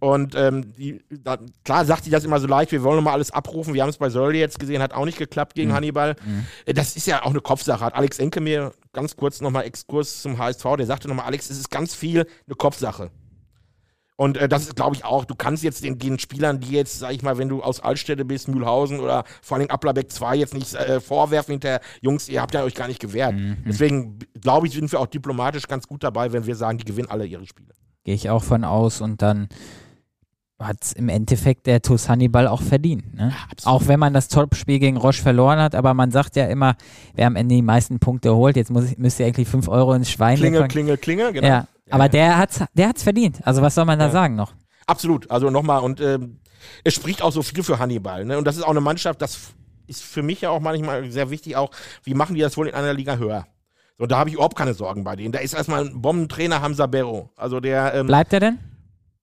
Und 0.00 0.34
ähm, 0.36 0.72
die, 0.74 1.02
da, 1.10 1.38
klar 1.64 1.84
sagt 1.84 2.04
sie 2.04 2.10
das 2.10 2.24
immer 2.24 2.38
so 2.38 2.46
leicht, 2.46 2.70
wir 2.70 2.82
wollen 2.84 2.96
nochmal 2.96 3.14
alles 3.14 3.30
abrufen. 3.32 3.74
Wir 3.74 3.82
haben 3.82 3.90
es 3.90 3.98
bei 3.98 4.10
Sölde 4.10 4.38
jetzt 4.38 4.60
gesehen, 4.60 4.80
hat 4.80 4.92
auch 4.94 5.04
nicht 5.04 5.18
geklappt 5.18 5.54
gegen 5.54 5.70
Mhm. 5.70 5.74
Hannibal. 5.74 6.16
Äh, 6.66 6.74
Das 6.74 6.94
ist 6.96 7.06
ja 7.06 7.22
auch 7.24 7.30
eine 7.30 7.40
Kopfsache. 7.40 7.84
Hat 7.84 7.94
Alex 7.94 8.18
Enke 8.18 8.40
mir 8.40 8.72
ganz 8.92 9.16
kurz 9.16 9.40
nochmal 9.40 9.64
Exkurs 9.64 10.22
zum 10.22 10.38
HSV, 10.38 10.64
der 10.78 10.86
sagte 10.86 11.08
nochmal, 11.08 11.26
Alex, 11.26 11.50
es 11.50 11.58
ist 11.58 11.70
ganz 11.70 11.94
viel 11.94 12.26
eine 12.46 12.54
Kopfsache. 12.56 13.10
Und 14.20 14.36
äh, 14.36 14.48
das 14.48 14.62
ist, 14.64 14.74
glaube 14.74 14.96
ich, 14.96 15.04
auch, 15.04 15.24
du 15.24 15.36
kannst 15.36 15.62
jetzt 15.62 15.84
den, 15.84 15.96
den 15.98 16.18
Spielern, 16.18 16.58
die 16.58 16.72
jetzt, 16.72 16.98
sag 16.98 17.12
ich 17.12 17.22
mal, 17.22 17.38
wenn 17.38 17.48
du 17.48 17.62
aus 17.62 17.78
Altstädte 17.80 18.24
bist, 18.24 18.48
Mühlhausen 18.48 18.98
oder 18.98 19.22
vor 19.42 19.58
allem 19.58 19.68
Applerbeck 19.70 20.10
2 20.10 20.34
jetzt 20.36 20.54
nicht 20.54 20.74
äh, 20.74 21.00
vorwerfen 21.00 21.52
hinter, 21.52 21.80
Jungs, 22.00 22.28
ihr 22.28 22.40
habt 22.42 22.52
ja 22.54 22.64
euch 22.64 22.74
gar 22.74 22.88
nicht 22.88 22.98
gewehrt. 23.00 23.34
Deswegen, 23.64 24.18
glaube 24.40 24.66
ich, 24.66 24.72
sind 24.74 24.90
wir 24.90 24.98
auch 24.98 25.06
diplomatisch 25.06 25.68
ganz 25.68 25.86
gut 25.86 26.02
dabei, 26.02 26.32
wenn 26.32 26.46
wir 26.46 26.56
sagen, 26.56 26.78
die 26.78 26.84
gewinnen 26.84 27.08
alle 27.08 27.26
ihre 27.26 27.46
Spiele. 27.46 27.68
Gehe 28.02 28.14
ich 28.16 28.28
auch 28.28 28.42
von 28.42 28.64
aus 28.64 29.00
und 29.00 29.22
dann 29.22 29.48
hat 30.60 30.78
es 30.82 30.92
im 30.92 31.08
Endeffekt 31.08 31.66
der 31.66 31.82
TuS 31.82 32.08
Hannibal 32.08 32.48
auch 32.48 32.62
verdient. 32.62 33.14
Ne? 33.14 33.32
auch 33.64 33.86
wenn 33.86 34.00
man 34.00 34.12
das 34.12 34.28
Topspiel 34.28 34.78
gegen 34.78 34.96
Roche 34.96 35.22
verloren 35.22 35.58
hat, 35.60 35.74
aber 35.74 35.94
man 35.94 36.10
sagt 36.10 36.34
ja 36.36 36.46
immer, 36.46 36.74
wer 37.14 37.26
am 37.28 37.36
Ende 37.36 37.54
die 37.54 37.62
meisten 37.62 37.98
Punkte 38.00 38.34
holt, 38.34 38.56
jetzt 38.56 38.70
muss 38.70 38.90
ich, 38.90 38.98
müsst 38.98 39.20
ihr 39.20 39.26
eigentlich 39.26 39.48
5 39.48 39.68
Euro 39.68 39.94
ins 39.94 40.10
Schwein 40.10 40.36
Klingel, 40.36 40.60
legen. 40.62 40.68
klingel, 40.72 40.96
klingel, 40.98 41.32
genau. 41.32 41.46
Ja, 41.46 41.66
aber 41.90 42.08
der 42.08 42.36
hat's, 42.38 42.60
der 42.74 42.88
hat's 42.88 43.02
verdient. 43.04 43.38
Also 43.46 43.62
was 43.62 43.74
soll 43.74 43.84
man 43.84 43.98
da 43.98 44.06
Ja. 44.06 44.10
sagen 44.10 44.34
noch? 44.34 44.52
Absolut. 44.86 45.30
Also 45.30 45.50
nochmal, 45.50 45.80
und 45.82 46.00
ähm, 46.00 46.38
es 46.82 46.94
spricht 46.94 47.22
auch 47.22 47.30
so 47.32 47.42
viel 47.42 47.62
für 47.62 47.78
Hannibal. 47.78 48.24
Ne? 48.24 48.36
Und 48.38 48.44
das 48.46 48.56
ist 48.56 48.62
auch 48.64 48.70
eine 48.70 48.80
Mannschaft, 48.80 49.22
das 49.22 49.38
ist 49.86 50.02
für 50.02 50.22
mich 50.22 50.40
ja 50.40 50.50
auch 50.50 50.60
manchmal 50.60 51.10
sehr 51.10 51.30
wichtig, 51.30 51.56
auch, 51.56 51.70
wie 52.04 52.14
machen 52.14 52.34
die 52.34 52.40
das 52.40 52.56
wohl 52.56 52.66
in 52.68 52.74
einer 52.74 52.92
Liga 52.94 53.16
höher? 53.16 53.46
So, 53.98 54.06
da 54.06 54.18
habe 54.18 54.28
ich 54.30 54.34
überhaupt 54.34 54.56
keine 54.56 54.74
Sorgen 54.74 55.02
bei 55.04 55.16
denen. 55.16 55.32
Da 55.32 55.38
ist 55.40 55.54
erstmal 55.54 55.84
ein 55.86 56.00
Bombentrainer 56.02 56.62
Hamza 56.62 56.86
Berro. 56.86 57.30
Also 57.36 57.58
der, 57.60 57.94
ähm, 57.94 58.06
Bleibt 58.06 58.32
er 58.32 58.40
denn? 58.40 58.58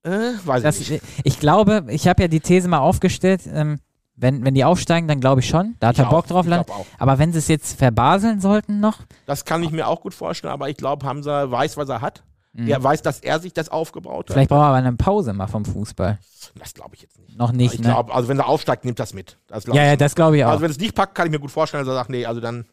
Äh, 0.05 0.33
weiß 0.45 0.63
Das, 0.63 0.79
ich 0.79 0.89
nicht. 0.91 1.03
ich 1.23 1.39
glaube, 1.39 1.85
ich 1.89 2.07
habe 2.07 2.21
ja 2.21 2.27
die 2.27 2.39
These 2.39 2.67
mal 2.67 2.79
aufgestellt, 2.79 3.41
ähm, 3.51 3.79
wenn, 4.15 4.45
wenn 4.45 4.53
die 4.53 4.63
aufsteigen, 4.63 5.07
dann 5.09 5.19
glaube 5.19 5.41
ich 5.41 5.47
schon. 5.49 5.75
Da 5.81 5.87
hat 5.87 5.95
Ich 5.95 5.99
er 5.99 6.05
Bock 6.09 6.25
auch. 6.25 6.27
drauf. 6.29 6.45
Ich 6.45 6.49
Land. 6.49 6.67
Aber 6.97 7.19
wenn 7.19 7.33
sie 7.33 7.39
es 7.39 7.47
jetzt 7.49 7.77
verbaseln 7.77 8.39
sollten 8.39 8.79
noch, 8.79 8.99
Das 9.25 9.43
kann 9.43 9.61
ich 9.63 9.71
mir 9.71 9.87
auch 9.87 9.99
gut 10.01 10.13
vorstellen, 10.13 10.53
aber 10.53 10.69
ich 10.69 10.77
glaube, 10.77 11.05
Hamza 11.05 11.51
weiß, 11.51 11.75
was 11.77 11.89
er 11.89 12.01
hat. 12.01 12.23
Er 12.57 12.81
weiß, 12.81 13.01
dass 13.01 13.19
er 13.19 13.41
sich 13.41 13.51
das 13.51 13.67
aufgebaut 13.67 14.17
hat. 14.17 14.29
Mhm. 14.29 14.33
vielleicht 14.33 14.49
brauchen 14.49 14.61
wir 14.61 14.67
aber 14.67 14.77
eine 14.77 14.93
Pause 14.93 15.33
mal 15.33 15.47
vom 15.47 15.65
Fußball. 15.65 16.19
Das 16.57 16.73
glaube 16.73 16.95
ich 16.95 17.01
jetzt 17.01 17.19
nicht. 17.19 17.37
Noch 17.37 17.51
nicht, 17.51 17.73
ich 17.73 17.79
ne? 17.81 17.93
also 18.09 18.29
wenn 18.29 18.39
er 18.39 18.47
aufsteigt, 18.47 18.85
nimmt 18.85 18.97
das 18.97 19.13
mit. 19.13 19.37
Das 19.47 19.65
Ja, 19.65 19.83
ja, 19.83 19.97
das 19.97 20.15
glaube 20.15 20.37
ich 20.37 20.45
auch. 20.45 20.51
Also 20.51 20.61
wenn 20.61 20.71
es 20.71 20.79
nicht 20.79 20.95
packt, 20.95 21.15
kann 21.15 21.25
ich 21.27 21.31
mir 21.33 21.39
gut 21.39 21.51
vorstellen, 21.51 21.83
dass 21.83 21.91
er 21.91 21.97
sagt, 21.97 22.09
nee, 22.09 22.25
also 22.25 22.39
dann 22.39 22.63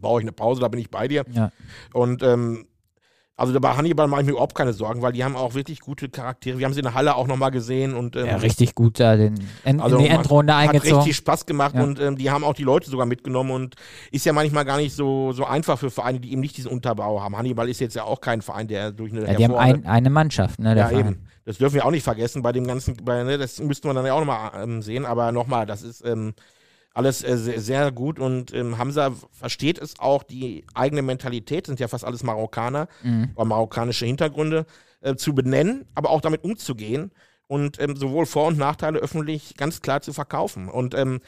brauche 0.00 0.20
ich 0.20 0.24
eine 0.24 0.32
Pause, 0.32 0.60
da 0.60 0.66
bin 0.66 0.80
ich 0.80 0.90
bei 0.90 1.06
dir. 1.06 1.24
ja. 1.30 1.52
Und 1.92 2.24
ähm, 2.24 2.66
also 3.38 3.58
bei 3.60 3.76
Hannibal 3.76 4.08
mache 4.08 4.22
ich 4.22 4.26
mir 4.26 4.32
überhaupt 4.32 4.56
keine 4.56 4.72
Sorgen, 4.72 5.00
weil 5.00 5.12
die 5.12 5.22
haben 5.22 5.36
auch 5.36 5.54
wirklich 5.54 5.78
gute 5.78 6.08
Charaktere. 6.08 6.58
Wir 6.58 6.66
haben 6.66 6.72
sie 6.72 6.80
in 6.80 6.84
der 6.84 6.94
Halle 6.94 7.14
auch 7.14 7.28
nochmal 7.28 7.52
gesehen 7.52 7.94
und 7.94 8.16
ähm, 8.16 8.26
ja, 8.26 8.36
richtig 8.36 8.74
gut 8.74 8.98
da 8.98 9.16
den, 9.16 9.34
en, 9.64 9.80
also 9.80 9.96
in 9.96 10.02
die 10.02 10.08
Endrunde 10.10 10.54
hat 10.56 10.68
eingezogen. 10.68 10.96
richtig 10.96 11.16
Spaß 11.16 11.46
gemacht 11.46 11.76
Ja. 11.76 11.84
und 11.84 12.00
ähm, 12.00 12.16
die 12.16 12.30
haben 12.32 12.42
auch 12.42 12.54
die 12.54 12.64
Leute 12.64 12.90
sogar 12.90 13.06
mitgenommen 13.06 13.52
und 13.52 13.76
ist 14.10 14.26
ja 14.26 14.32
manchmal 14.32 14.64
gar 14.64 14.76
nicht 14.78 14.92
so, 14.94 15.32
so 15.32 15.44
einfach 15.44 15.78
für 15.78 15.90
Vereine, 15.90 16.18
die 16.18 16.32
eben 16.32 16.40
nicht 16.40 16.56
diesen 16.56 16.70
Unterbau 16.72 17.22
haben. 17.22 17.38
Hannibal 17.38 17.68
ist 17.68 17.78
jetzt 17.80 17.94
ja 17.94 18.02
auch 18.02 18.20
kein 18.20 18.42
Verein, 18.42 18.66
der 18.66 18.90
durch 18.90 19.12
eine 19.12 19.24
Ja, 19.26 19.34
die 19.34 19.44
haben 19.44 19.54
ein, 19.54 19.86
eine 19.86 20.10
Mannschaft, 20.10 20.58
ne, 20.58 20.76
ja, 20.76 20.88
Verein. 20.88 21.06
eben. 21.06 21.26
Das 21.44 21.58
dürfen 21.58 21.76
wir 21.76 21.86
auch 21.86 21.92
nicht 21.92 22.02
vergessen 22.02 22.42
bei 22.42 22.50
dem 22.52 22.66
ganzen, 22.66 22.96
bei, 23.04 23.22
ne, 23.22 23.38
das 23.38 23.60
müssten 23.60 23.88
wir 23.88 23.94
dann 23.94 24.04
ja 24.04 24.14
auch 24.14 24.18
nochmal 24.20 24.50
ähm, 24.62 24.82
sehen, 24.82 25.06
aber 25.06 25.30
nochmal, 25.32 25.64
das 25.64 25.82
ist 25.82 26.04
ähm, 26.04 26.34
alles 26.98 27.22
äh, 27.24 27.36
sehr, 27.38 27.60
sehr 27.60 27.92
gut 27.92 28.18
und 28.18 28.52
ähm, 28.52 28.76
Hamza 28.76 29.12
versteht 29.32 29.78
es 29.78 29.98
auch, 30.00 30.22
die 30.24 30.64
eigene 30.74 31.02
Mentalität, 31.02 31.66
sind 31.66 31.80
ja 31.80 31.88
fast 31.88 32.04
alles 32.04 32.22
Marokkaner 32.22 32.88
Mhm. 33.02 33.30
oder 33.36 33.44
marokkanische 33.46 34.04
Hintergründe, 34.04 34.66
äh, 35.00 35.14
zu 35.14 35.32
benennen, 35.34 35.84
aber 35.94 36.10
auch 36.10 36.20
damit 36.20 36.42
umzugehen 36.44 37.12
und 37.46 37.80
ähm, 37.80 37.94
sowohl 37.96 38.26
Vor- 38.26 38.48
und 38.48 38.58
Nachteile 38.58 38.98
öffentlich 38.98 39.54
ganz 39.56 39.80
klar 39.80 40.00
zu 40.02 40.12
verkaufen. 40.12 40.68
Und 40.68 40.94
ähm, 40.94 41.20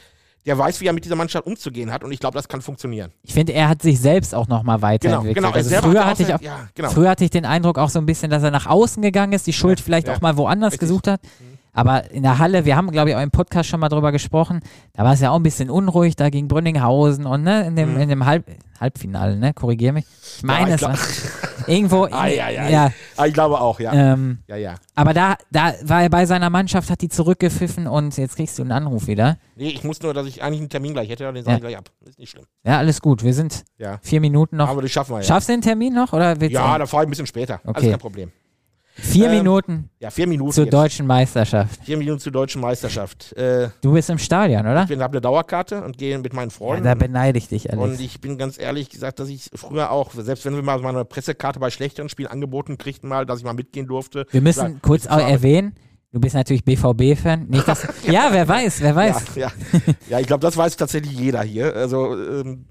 der 0.45 0.57
weiß, 0.57 0.81
wie 0.81 0.87
er 0.87 0.93
mit 0.93 1.05
dieser 1.05 1.15
Mannschaft 1.15 1.45
umzugehen 1.45 1.91
hat 1.93 2.03
und 2.03 2.11
ich 2.11 2.19
glaube, 2.19 2.35
das 2.35 2.47
kann 2.47 2.61
funktionieren. 2.63 3.11
Ich 3.21 3.33
finde, 3.33 3.53
er 3.53 3.69
hat 3.69 3.81
sich 3.83 3.99
selbst 3.99 4.33
auch 4.33 4.47
nochmal 4.47 4.77
Genau, 4.77 4.87
weiterentwickelt. 4.87 5.35
genau. 5.35 5.49
Er 5.49 5.55
Also 5.55 5.75
früher 5.77 5.99
hat 6.03 6.11
hatte 6.11 6.23
ich 6.23 6.33
auch 6.33 6.41
ja, 6.41 6.67
genau. 6.73 6.89
Früher 6.89 7.09
hatte 7.11 7.23
ich 7.23 7.29
den 7.29 7.45
Eindruck 7.45 7.77
auch 7.77 7.89
so 7.89 7.99
ein 7.99 8.07
bisschen, 8.07 8.31
dass 8.31 8.41
er 8.43 8.49
nach 8.51 8.65
außen 8.65 9.01
gegangen 9.03 9.33
ist, 9.33 9.45
die 9.47 9.53
Schuld 9.53 9.79
Ja, 9.79 9.85
vielleicht 9.85 10.07
ja. 10.07 10.15
auch 10.15 10.21
mal 10.21 10.35
woanders 10.37 10.73
Richtig. 10.73 10.87
gesucht 10.89 11.07
hat. 11.07 11.21
Aber 11.73 12.11
in 12.11 12.23
der 12.23 12.37
Halle, 12.39 12.65
wir 12.65 12.75
haben, 12.75 12.91
glaube 12.91 13.09
ich, 13.11 13.15
auch 13.15 13.21
im 13.21 13.31
Podcast 13.31 13.69
schon 13.69 13.79
mal 13.79 13.89
drüber 13.89 14.11
gesprochen, 14.11 14.59
da 14.93 15.03
war 15.05 15.13
es 15.13 15.21
ja 15.21 15.31
auch 15.31 15.37
ein 15.37 15.43
bisschen 15.43 15.69
unruhig, 15.69 16.15
da 16.17 16.29
gegen 16.29 16.47
Brünninghausen 16.47 17.25
und 17.25 17.43
ne, 17.43 17.65
in 17.67 17.75
dem, 17.75 17.97
in 17.97 18.09
dem 18.09 18.25
Halb, 18.25 18.45
Halbfinale, 18.79 19.37
ne? 19.37 19.53
Korrigier 19.53 19.93
mich. 19.93 20.05
Ich 20.37 20.43
meine, 20.43 20.71
Mhm. 20.71 20.75
ich 20.75 20.81
es 20.81 21.31
irgendwo. 21.67 22.05
in- 22.07 22.13
Ei, 22.13 22.43
ei, 22.43 22.59
ei. 22.59 22.71
Ja, 22.71 22.91
Ah, 23.15 23.25
ich 23.27 23.33
glaube 23.33 23.61
auch, 23.61 23.79
ja. 23.79 23.93
ähm, 23.93 24.39
ja, 24.47 24.55
ja. 24.55 24.75
aber 24.95 25.13
da, 25.13 25.35
da 25.51 25.73
war 25.83 26.01
er 26.01 26.09
bei 26.09 26.25
seiner 26.25 26.49
Mannschaft, 26.49 26.89
hat 26.89 27.01
die 27.01 27.09
zurückgepfiffen 27.09 27.85
und 27.87 28.17
jetzt 28.17 28.35
kriegst 28.35 28.57
du 28.57 28.63
einen 28.63 28.71
Anruf 28.71 29.07
wieder. 29.07 29.37
Nee, 29.55 29.69
ich 29.69 29.83
muss 29.83 30.01
nur, 30.01 30.13
dass 30.13 30.25
ich 30.25 30.41
eigentlich 30.43 30.61
einen 30.61 30.69
Termin 30.69 30.93
gleich 30.93 31.09
hätte, 31.09 31.31
den 31.31 31.43
sage 31.43 31.51
Ja. 31.51 31.55
ich 31.57 31.61
gleich 31.61 31.77
ab. 31.77 31.91
Ist 32.05 32.17
nicht 32.19 32.31
schlimm. 32.31 32.45
Ja, 32.65 32.79
alles 32.79 32.99
gut. 33.01 33.23
Wir 33.23 33.33
sind 33.33 33.63
Ja. 33.77 33.99
vier 34.01 34.19
Minuten 34.19 34.57
noch. 34.57 34.67
Aber 34.69 34.81
das 34.81 34.91
schaffen 34.91 35.11
wir 35.13 35.19
ja. 35.19 35.23
Schaffst 35.23 35.47
du 35.49 35.53
den 35.53 35.61
Termin 35.61 35.93
noch? 35.93 36.11
Oder 36.11 36.35
Ja, 36.47 36.77
da 36.79 36.85
fahre 36.87 37.03
ich 37.03 37.07
ein 37.07 37.11
bisschen 37.11 37.27
später. 37.27 37.59
Okay. 37.63 37.71
Alles 37.81 37.89
kein 37.91 37.99
Problem. 37.99 38.31
Vier 39.01 39.25
ähm, 39.29 39.37
Minuten 39.39 39.89
Ja, 39.99 40.09
vier 40.11 40.27
Minuten. 40.27 40.51
zur 40.53 40.65
jetzt. 40.65 40.73
deutschen 40.73 41.07
Meisterschaft. 41.07 41.79
Vier 41.83 41.97
Minuten 41.97 42.19
zur 42.19 42.31
deutschen 42.31 42.61
Meisterschaft. 42.61 43.33
Äh, 43.35 43.69
Du 43.81 43.93
bist 43.93 44.09
im 44.09 44.17
Stadion, 44.17 44.61
oder? 44.61 44.85
ich 44.89 44.99
habe 44.99 45.13
eine 45.13 45.21
Dauerkarte 45.21 45.83
und 45.83 45.97
gehe 45.97 46.17
mit 46.19 46.33
meinen 46.33 46.49
Ja, 46.49 46.55
Freunden. 46.55 46.83
da 46.83 46.95
beneide 46.95 47.37
ich 47.37 47.47
dich, 47.47 47.71
Alex. 47.71 47.83
und 47.83 47.99
ich 47.99 48.21
bin 48.21 48.37
ganz 48.37 48.59
ehrlich 48.59 48.89
gesagt, 48.89 49.19
dass 49.19 49.29
ich 49.29 49.49
früher 49.55 49.91
auch, 49.91 50.11
selbst 50.13 50.45
wenn 50.45 50.55
wir 50.55 50.61
mal 50.63 50.79
so 50.79 50.87
eine 50.87 51.03
Pressekarte 51.05 51.59
bei 51.59 51.71
schlechteren 51.71 52.09
Spielen 52.09 52.29
angeboten 52.29 52.77
kriegten, 52.77 53.09
mal, 53.09 53.25
dass 53.25 53.39
ich 53.39 53.45
mal 53.45 53.53
mitgehen 53.53 53.87
durfte. 53.87 54.25
Wir 54.31 54.41
müssen 54.41 54.73
Ja, 54.73 54.79
kurz 54.81 55.07
auch 55.07 55.17
erwähnen, 55.19 55.73
du 56.11 56.19
bist 56.19 56.35
natürlich 56.35 56.63
BVB-Fan. 56.63 57.47
Ja, 58.07 58.27
wer 58.31 58.47
weiß, 58.47 58.81
wer 58.81 58.95
weiß. 58.95 59.35
Ja, 59.35 59.41
ja. 59.41 59.51
ja 60.09 60.19
ich 60.19 60.27
glaube, 60.27 60.41
das 60.41 60.55
weiß 60.57 60.75
tatsächlich 60.77 61.13
jeder 61.17 61.41
hier. 61.43 61.75
Also, 61.75 62.13
ähm, 62.15 62.65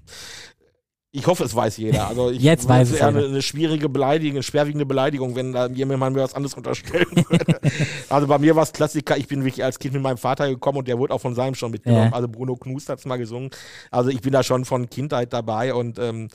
ich 1.13 1.27
hoffe, 1.27 1.43
es 1.43 1.53
weiß 1.53 1.75
jeder. 1.77 2.07
Also 2.07 2.31
ich, 2.31 2.41
Jetzt 2.41 2.69
weiß 2.69 2.87
es 2.89 2.95
jeder. 2.95 3.07
eine, 3.07 3.25
eine 3.25 3.41
schwierige 3.41 3.89
Beleidigung, 3.89 4.37
eine 4.37 4.43
schwerwiegende 4.43 4.85
Beleidigung, 4.85 5.35
wenn 5.35 5.51
da 5.51 5.67
jemand 5.67 6.15
mir 6.15 6.21
was 6.21 6.33
anderes 6.33 6.53
unterstellen 6.53 7.05
würde. 7.29 7.59
also 8.09 8.27
bei 8.27 8.37
mir 8.37 8.55
war 8.55 8.63
es 8.63 8.71
Klassiker, 8.71 9.17
ich 9.17 9.27
bin 9.27 9.43
wirklich 9.43 9.63
als 9.63 9.77
Kind 9.77 9.93
mit 9.93 10.01
meinem 10.01 10.17
Vater 10.17 10.47
gekommen 10.47 10.77
und 10.77 10.87
der 10.87 10.97
wurde 10.97 11.13
auch 11.13 11.19
von 11.19 11.35
seinem 11.35 11.55
schon 11.55 11.71
mitgenommen. 11.71 12.11
Ja. 12.11 12.13
Also 12.13 12.29
Bruno 12.29 12.55
Knust 12.55 12.87
hat 12.87 12.99
es 12.99 13.05
mal 13.05 13.17
gesungen. 13.17 13.49
Also 13.91 14.09
ich 14.09 14.21
bin 14.21 14.31
da 14.31 14.41
schon 14.41 14.63
von 14.63 14.89
Kindheit 14.89 15.33
dabei 15.33 15.73
und 15.73 15.99
ähm, 15.99 16.29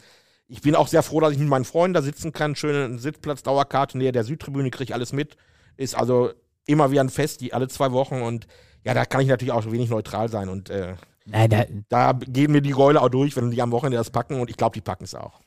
ich 0.46 0.60
bin 0.60 0.74
auch 0.74 0.88
sehr 0.88 1.02
froh, 1.02 1.20
dass 1.20 1.32
ich 1.32 1.38
mit 1.38 1.48
meinen 1.48 1.64
Freunden 1.64 1.94
da 1.94 2.02
sitzen 2.02 2.32
kann. 2.32 2.54
Schöne 2.54 2.98
Sitzplatz, 2.98 3.42
Dauerkarte, 3.42 3.96
näher 3.96 4.12
der 4.12 4.24
Südtribüne, 4.24 4.70
kriege 4.70 4.84
ich 4.84 4.94
alles 4.94 5.14
mit. 5.14 5.38
Ist 5.78 5.96
also 5.96 6.30
immer 6.66 6.90
wieder 6.90 7.00
ein 7.00 7.08
Fest, 7.10 7.40
die 7.40 7.54
alle 7.54 7.68
zwei 7.68 7.92
Wochen 7.92 8.20
und 8.20 8.46
ja, 8.84 8.92
da 8.92 9.06
kann 9.06 9.22
ich 9.22 9.28
natürlich 9.28 9.52
auch 9.52 9.64
wenig 9.70 9.88
neutral 9.88 10.28
sein 10.28 10.50
und 10.50 10.68
äh, 10.68 10.94
Nein, 11.26 11.50
da 11.50 11.64
da 11.88 12.12
gehen 12.12 12.52
mir 12.52 12.62
die 12.62 12.70
Gäule 12.70 13.02
auch 13.02 13.08
durch, 13.08 13.36
wenn 13.36 13.50
die 13.50 13.60
am 13.60 13.72
Wochenende 13.72 13.98
das 13.98 14.10
packen 14.10 14.40
und 14.40 14.48
ich 14.48 14.56
glaube, 14.56 14.74
die 14.74 14.80
packen 14.80 15.04
es 15.04 15.14
auch. 15.14 15.40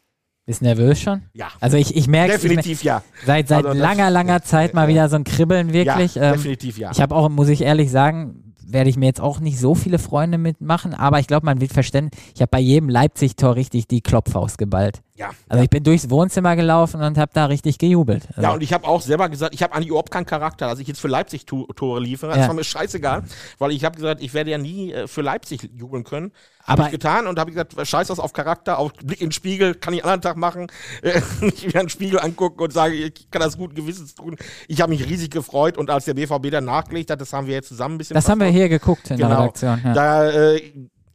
bist 0.46 0.62
nervös 0.62 1.00
schon. 1.00 1.22
Ja. 1.34 1.50
Also 1.60 1.78
ich, 1.78 1.96
ich 1.96 2.08
merke 2.08 2.34
definitiv 2.34 2.84
ja. 2.84 3.02
seit, 3.26 3.48
seit 3.48 3.66
Also 3.66 3.80
langer, 3.80 4.10
langer 4.10 4.42
Zeit 4.44 4.74
mal 4.74 4.88
wieder 4.88 5.08
so 5.10 5.16
ein 5.16 5.24
Kribbeln 5.24 5.74
wirklich. 5.74 6.16
ja, 6.16 6.24
ähm, 6.24 6.34
definitiv 6.34 6.78
ja. 6.78 6.92
Ich 6.92 7.02
habe 7.02 7.16
auch, 7.16 7.30
muss 7.30 7.50
ich 7.50 7.62
ehrlich 7.62 7.92
sagen, 7.92 8.50
werde 8.72 8.90
ich 8.90 8.98
mir 8.98 9.08
jetzt 9.08 9.22
auch 9.22 9.40
nicht 9.40 9.60
so 9.60 9.76
viele 9.76 10.00
Freunde 10.00 10.38
mitmachen, 10.38 10.94
aber 10.94 11.20
ich 11.20 11.28
glaube, 11.28 11.46
man 11.46 11.62
wird 11.62 11.74
verstehen, 11.74 12.12
ich 12.36 12.42
habe 12.42 12.50
bei 12.50 12.60
jedem 12.60 12.90
Leipzig-Tor 12.90 13.56
richtig 13.56 13.88
die 13.88 14.02
Klopfhaus 14.02 14.58
geballt. 14.58 15.02
Ja. 15.20 15.32
Also 15.50 15.64
ich 15.64 15.70
bin 15.70 15.84
durchs 15.84 16.10
Wohnzimmer 16.10 16.56
gelaufen 16.56 17.02
und 17.02 17.18
habe 17.18 17.32
da 17.34 17.46
richtig 17.46 17.78
gejubelt. 17.78 18.26
Also, 18.30 18.42
Ja, 18.42 18.52
und 18.54 18.64
ich 18.64 18.74
habe 18.74 18.88
auch 18.88 19.02
selber 19.02 19.30
gesagt, 19.30 19.54
ich 19.54 19.62
habe 19.62 19.74
eigentlich 19.74 19.90
überhaupt 19.90 20.12
keinen 20.12 20.26
Charakter, 20.26 20.68
dass 20.68 20.80
ich 20.80 20.88
jetzt 20.88 21.00
für 21.02 21.08
Leipzig 21.10 21.46
tu 21.46 21.66
Tore 21.76 22.00
liefere. 22.00 22.30
Das 22.32 22.40
Ja. 22.40 22.48
war 22.48 22.54
mir 22.56 22.64
scheißegal, 22.64 23.24
weil 23.60 23.72
ich 23.72 23.84
habe 23.86 23.96
gesagt, 23.96 24.22
ich 24.24 24.34
werde 24.34 24.52
ja 24.52 24.58
nie 24.58 24.92
äh, 24.94 25.08
für 25.08 25.22
Leipzig 25.22 25.70
jubeln 25.76 26.04
können. 26.04 26.32
Habe 26.64 26.84
ich 26.84 26.92
getan 26.92 27.26
und 27.26 27.40
habe 27.40 27.52
gesagt, 27.52 27.76
scheiß 27.84 28.08
das 28.10 28.20
auf 28.20 28.32
Charakter, 28.32 28.78
auf 28.78 28.94
Blick 28.94 29.22
in 29.22 29.28
den 29.28 29.32
Spiegel, 29.32 29.74
kann 29.74 29.94
ich 29.94 30.04
einen 30.04 30.12
anderen 30.14 30.22
Tag 30.22 30.38
machen. 30.38 30.68
Äh, 31.02 31.22
ich 31.42 31.74
mir 31.74 31.80
einen 31.80 31.90
Spiegel 31.90 32.20
angucken 32.20 32.62
und 32.62 32.72
sage, 32.74 32.94
ich 32.96 33.30
kann 33.32 33.42
das 33.42 33.58
guten 33.58 33.74
Gewissens 33.76 34.14
tun. 34.16 34.36
Ich 34.68 34.82
habe 34.82 34.92
mich 34.92 35.06
riesig 35.10 35.32
gefreut 35.32 35.78
und 35.78 35.90
als 35.90 36.06
der 36.06 36.14
BVB 36.14 36.52
dann 36.52 36.66
nachgelegt 36.66 37.10
hat, 37.12 37.20
das 37.22 37.34
haben 37.34 37.48
wir 37.48 37.54
jetzt 37.56 37.70
zusammen 37.70 37.96
ein 37.96 37.98
bisschen 37.98 38.14
das 38.16 38.28
haben 38.30 38.40
wir 38.40 38.48
hier 38.48 38.70
geguckt 38.70 39.10
in 39.12 39.18
der 39.18 39.28
Genau. 39.28 39.42
Redaktion. 39.42 39.82
Ja. 39.84 39.94
Da, 39.94 40.30
äh, 40.30 40.62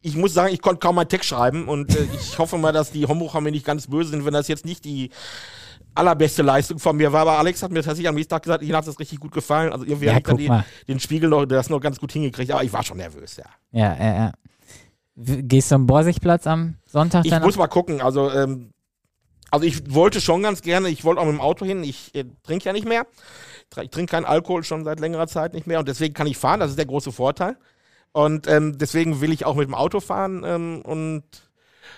ich 0.05 0.17
muss 0.17 0.35
sagen, 0.35 0.53
ich 0.53 0.61
konnte 0.61 0.81
kaum 0.81 0.97
meinen 0.97 1.09
Text 1.09 1.31
schreiben 1.31 1.67
und 1.67 1.95
äh, 1.97 2.07
ich 2.15 2.39
hoffe 2.39 2.59
mal, 2.59 2.73
dass 2.73 2.93
die 2.93 3.07
Homburger 3.07 3.41
mir 3.41 3.51
nicht 3.51 3.65
ganz 3.65 3.87
böse 3.87 4.11
sind, 4.11 4.25
wenn 4.27 4.35
das 4.35 4.49
jetzt 4.49 4.67
nicht 4.67 4.85
die 4.85 5.11
allerbeste 5.95 6.43
Leistung 6.43 6.79
von 6.79 6.97
mir 6.97 7.13
war. 7.13 7.23
Aber 7.23 7.39
Alex 7.39 7.63
hat 7.63 7.71
mir 7.71 7.83
tatsächlich 7.83 8.09
am 8.09 8.15
nächsten 8.15 8.31
Tag 8.31 8.43
gesagt, 8.43 8.63
ihm 8.63 8.77
hat 8.77 8.87
das 8.87 8.99
richtig 8.99 9.19
gut 9.19 9.33
gefallen. 9.33 9.73
Also 9.73 9.87
irgendwie 9.87 10.07
Ja, 10.07 10.13
habe 10.15 10.21
ich 10.21 10.49
dann 10.49 10.63
die, 10.63 10.93
den 10.93 11.01
Spiegel 11.01 11.31
noch, 11.31 11.47
das 11.47 11.71
noch 11.71 11.81
ganz 11.81 11.99
gut 11.99 12.13
hingekriegt. 12.13 12.51
Aber 12.51 12.63
ich 12.63 12.73
war 12.73 12.83
schon 12.83 12.99
nervös, 12.99 13.37
ja. 13.37 13.45
Ja, 13.71 13.97
ja, 13.99 14.15
ja. 14.15 14.33
Gehst 15.17 15.71
du 15.71 15.77
am 15.77 15.87
Borsigplatz 15.87 16.47
am 16.47 16.77
Sonntag 16.85 17.25
Ich 17.25 17.31
dann? 17.31 17.43
muss 17.43 17.57
mal 17.57 17.69
gucken. 17.69 18.01
Also, 18.01 18.31
ähm, 18.31 18.73
also 19.51 19.65
ich 19.65 19.95
wollte 19.95 20.21
schon 20.21 20.43
ganz 20.43 20.61
gerne, 20.63 20.89
ich 20.89 21.05
wollte 21.05 21.21
auch 21.21 21.27
mit 21.27 21.35
dem 21.35 21.41
Auto 21.41 21.65
hin. 21.65 21.85
Ich 21.85 22.15
äh, 22.15 22.25
trinke 22.43 22.65
ja 22.67 22.73
nicht 22.73 22.87
mehr. 22.87 23.07
Ich 23.81 23.91
trinke 23.91 24.11
keinen 24.11 24.25
Alkohol 24.27 24.65
schon 24.65 24.85
seit 24.85 25.01
längerer 25.01 25.29
Zeit 25.29 25.55
nicht 25.55 25.67
mehr 25.67 25.79
und 25.79 25.89
deswegen 25.89 26.13
kann 26.13 26.27
ich 26.27 26.37
fahren. 26.37 26.61
Das 26.61 26.71
ist 26.71 26.79
der 26.79 26.87
große 26.87 27.13
Vorteil. 27.13 27.57
Und 28.15 28.47
ähm, 28.47 28.79
deswegen 28.79 29.21
will 29.21 29.33
ich 29.33 29.45
auch 29.45 29.57
mit 29.57 29.67
dem 29.67 29.75
Auto 29.75 29.99
fahren 29.99 30.45
ähm, 30.47 30.83
und 30.83 31.25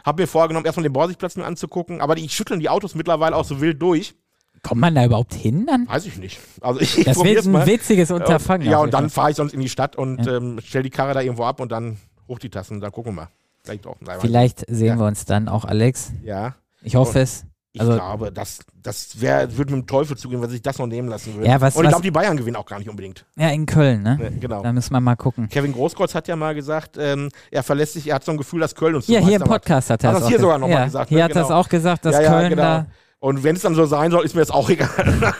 habe 0.02 0.22
mir 0.22 0.26
vorgenommen, 0.26 0.64
erstmal 0.64 0.82
den 0.84 0.92
Borsigplatz 0.94 1.36
mir 1.36 1.44
anzugucken. 1.44 2.00
Aber 2.00 2.14
die 2.14 2.26
schütteln 2.30 2.58
die 2.58 2.70
Autos 2.70 2.94
mittlerweile 2.94 3.36
auch 3.36 3.44
so 3.44 3.60
wild 3.60 3.80
durch. 3.82 4.14
Kommt 4.62 4.80
man 4.80 4.94
da 4.94 5.04
überhaupt 5.04 5.34
hin 5.34 5.66
dann? 5.66 5.86
Weiß 5.86 6.06
ich 6.06 6.16
nicht. 6.16 6.40
Also 6.62 6.80
ich, 6.80 7.04
Das 7.04 7.22
wird 7.22 7.44
ein 7.44 7.52
mal. 7.52 7.66
witziges 7.66 8.10
Unterfangen. 8.10 8.66
Ja, 8.66 8.78
und 8.78 8.94
dann 8.94 9.10
fahre 9.10 9.30
ich 9.30 9.36
sonst 9.36 9.52
in 9.52 9.60
die 9.60 9.68
Stadt 9.68 9.94
und 9.94 10.26
ähm, 10.26 10.58
stell 10.64 10.82
die 10.82 10.90
Karre 10.90 11.12
da 11.12 11.20
irgendwo 11.20 11.44
ab 11.44 11.60
und 11.60 11.70
dann 11.70 11.98
hoch 12.28 12.38
die 12.38 12.48
Tassen 12.48 12.74
und 12.76 12.80
dann 12.80 12.92
gucken 12.92 13.12
wir 13.12 13.22
mal. 13.24 13.28
Vielleicht 13.62 13.86
auch. 13.86 13.96
Vielleicht 14.20 14.64
sehen 14.70 14.86
Ja. 14.86 14.96
wir 14.98 15.04
uns 15.06 15.26
dann 15.26 15.48
auch, 15.48 15.66
Alex. 15.66 16.12
Ja. 16.22 16.54
Ich 16.82 16.96
hoffe 16.96 17.20
es. 17.20 17.44
Ich 17.76 17.80
Also- 17.82 17.92
glaube, 17.94 18.32
das, 18.32 18.60
das 18.82 19.20
wär, 19.20 19.54
würde 19.58 19.74
mit 19.74 19.82
dem 19.82 19.86
Teufel 19.86 20.16
zugehen, 20.16 20.40
wenn 20.40 20.48
sich 20.48 20.62
das 20.62 20.78
noch 20.78 20.86
nehmen 20.86 21.08
lassen 21.08 21.34
würde. 21.34 21.46
Ja, 21.46 21.60
was- 21.60 21.76
Und 21.76 21.84
ich 21.84 21.90
glaube, 21.90 22.02
die 22.02 22.10
Bayern 22.10 22.34
gewinnen 22.36 22.56
auch 22.56 22.64
gar 22.64 22.78
nicht 22.78 22.88
unbedingt. 22.88 23.26
Ja, 23.36 23.50
in 23.50 23.66
Köln, 23.66 24.02
ne? 24.02 24.16
Ne, 24.16 24.30
genau. 24.40 24.62
Da 24.62 24.72
müssen 24.72 24.92
wir 24.94 25.00
mal 25.00 25.14
gucken. 25.16 25.48
Kevin 25.50 25.72
Großkreuz 25.74 26.14
hat 26.14 26.26
ja 26.26 26.36
mal 26.36 26.54
gesagt, 26.54 26.96
ähm, 26.98 27.28
er 27.50 27.62
verlässt 27.62 27.92
sich, 27.92 28.08
er 28.08 28.14
hat 28.14 28.24
so 28.24 28.32
ein 28.32 28.38
Gefühl, 28.38 28.60
dass 28.60 28.74
Köln 28.74 28.94
uns 28.94 29.06
Ja, 29.08 29.20
hier 29.20 29.36
im. 29.36 29.42
Podcast 29.42 29.90
hat 29.90 30.02
er 30.04 30.08
Hat 30.10 30.16
es 30.16 30.20
das 30.22 30.28
hier 30.30 30.40
sogar 30.40 30.58
noch 30.58 30.68
mal 30.68 30.72
ja, 30.74 30.84
gesagt, 30.86 31.10
Hier 31.10 31.18
ne? 31.18 31.24
hat 31.24 31.30
es 31.32 31.36
Genau. 31.48 31.50
auch 31.60 31.68
gesagt, 31.68 32.04
dass 32.06 32.14
Ja, 32.14 32.22
ja, 32.22 32.30
Köln 32.30 32.48
genau. 32.48 32.62
da. 32.62 32.86
Und 33.18 33.44
wenn 33.44 33.56
es 33.56 33.62
dann 33.62 33.74
so 33.74 33.84
sein 33.84 34.10
soll, 34.10 34.24
ist 34.24 34.34
mir 34.34 34.40
das 34.40 34.50
auch 34.50 34.70
egal. 34.70 35.34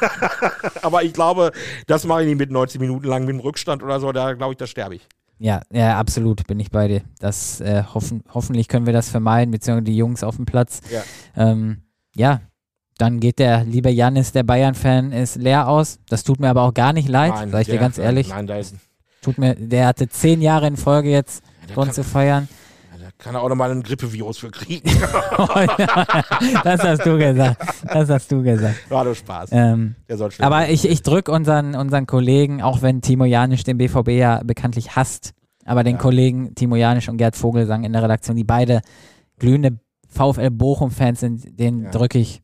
Aber 0.83 1.03
ich 1.03 1.13
glaube, 1.13 1.53
das 1.87 2.05
mache 2.05 2.23
ich 2.23 2.29
nicht 2.29 2.39
mit 2.39 2.51
90 2.51 2.81
Minuten 2.81 3.07
lang 3.07 3.25
mit 3.25 3.31
dem 3.35 3.41
Rückstand 3.41 3.83
oder 3.83 3.99
so. 4.01 4.13
Da 4.13 4.35
glaube 4.35 4.53
ich, 4.53 4.59
da 4.59 4.67
sterbe 4.67 4.97
ich. 4.97 5.07
Ja, 5.39 5.61
ja, 5.71 5.99
absolut, 5.99 6.47
bin 6.47 6.59
ich 6.61 6.71
bei 6.71 6.89
dir. 6.89 7.03
Das 7.19 7.61
äh, 7.61 7.83
hoffen, 7.93 8.23
hoffentlich 8.33 8.69
können 8.69 8.87
wir 8.87 8.95
das 8.95 9.11
vermeiden, 9.11 9.51
beziehungsweise 9.51 9.85
die 9.85 9.97
Jungs 9.97 10.25
auf 10.25 10.37
dem 10.37 10.47
Platz. 10.47 10.81
Ja. 10.91 11.03
Ähm, 11.37 11.83
ja, 12.17 12.41
dann 12.99 13.21
geht 13.21 13.39
der 13.39 13.65
liebe 13.65 13.91
Jannis, 13.91 14.33
der 14.33 14.43
Bayern-Fan, 14.43 15.13
ist 15.13 15.37
leer 15.37 15.69
aus. 15.69 15.99
Das 16.09 16.25
tut 16.25 16.41
mir 16.41 16.49
aber 16.49 16.63
auch 16.63 16.73
gar 16.75 16.93
nicht 16.93 17.09
leid, 17.09 17.35
sag 17.51 17.61
ich 17.61 17.67
dir 17.69 17.79
ganz 17.79 17.99
ehrlich. 17.99 18.31
Nein, 18.31 18.47
da 18.47 18.57
ist, 18.57 18.75
Tut 19.23 19.39
mir, 19.39 19.55
der 19.55 19.89
hatte 19.89 20.09
zehn 20.09 20.41
Jahre 20.41 20.67
in 20.69 20.77
Folge 20.77 21.11
jetzt 21.11 21.43
der 21.69 21.75
Grund 21.75 21.93
zu 21.93 22.05
feiern. 22.05 22.49
da 22.93 23.09
kann 23.19 23.35
er 23.35 23.43
auch 23.43 23.49
nochmal 23.49 23.71
einen 23.71 23.83
Grippevirus 23.83 24.39
für 24.39 24.51
kriegen. 24.51 24.89
das 26.65 26.83
hast 26.83 27.05
du 27.05 27.19
gesagt. 27.19 27.57
Das 27.93 28.09
hast 28.09 28.31
du 28.31 28.43
gesagt. 28.43 28.89
War 28.91 29.05
doch 29.05 29.15
Spaß. 29.15 29.51
Ähm, 29.53 29.97
aber 30.39 30.69
ich, 30.69 30.89
ich 30.89 31.03
drücke 31.03 31.33
unseren, 31.33 31.75
unseren 31.75 32.07
Kollegen, 32.07 32.63
auch 32.63 32.83
wenn 32.83 33.03
Timo 33.03 33.25
Janisch 33.25 33.65
den 33.65 33.79
BVB 33.79 34.11
ja 34.11 34.43
bekanntlich 34.45 34.97
hasst, 34.97 35.33
aber 35.65 35.83
den 35.83 35.97
Ja. 35.97 36.03
Kollegen 36.03 36.55
Timo 36.55 36.77
Janisch 36.77 37.09
und 37.09 37.17
Gerd 37.17 37.37
Vogelsang 37.37 37.85
in 37.85 37.93
der 37.93 38.03
Redaktion, 38.03 38.37
die 38.37 38.45
beide 38.45 38.81
glühende 39.39 39.79
VfL 40.17 40.51
Bochum-Fans 40.51 41.21
sind, 41.21 41.59
den 41.61 41.85
Ja. 41.85 41.91
drücke 41.91 42.19
ich. 42.19 42.43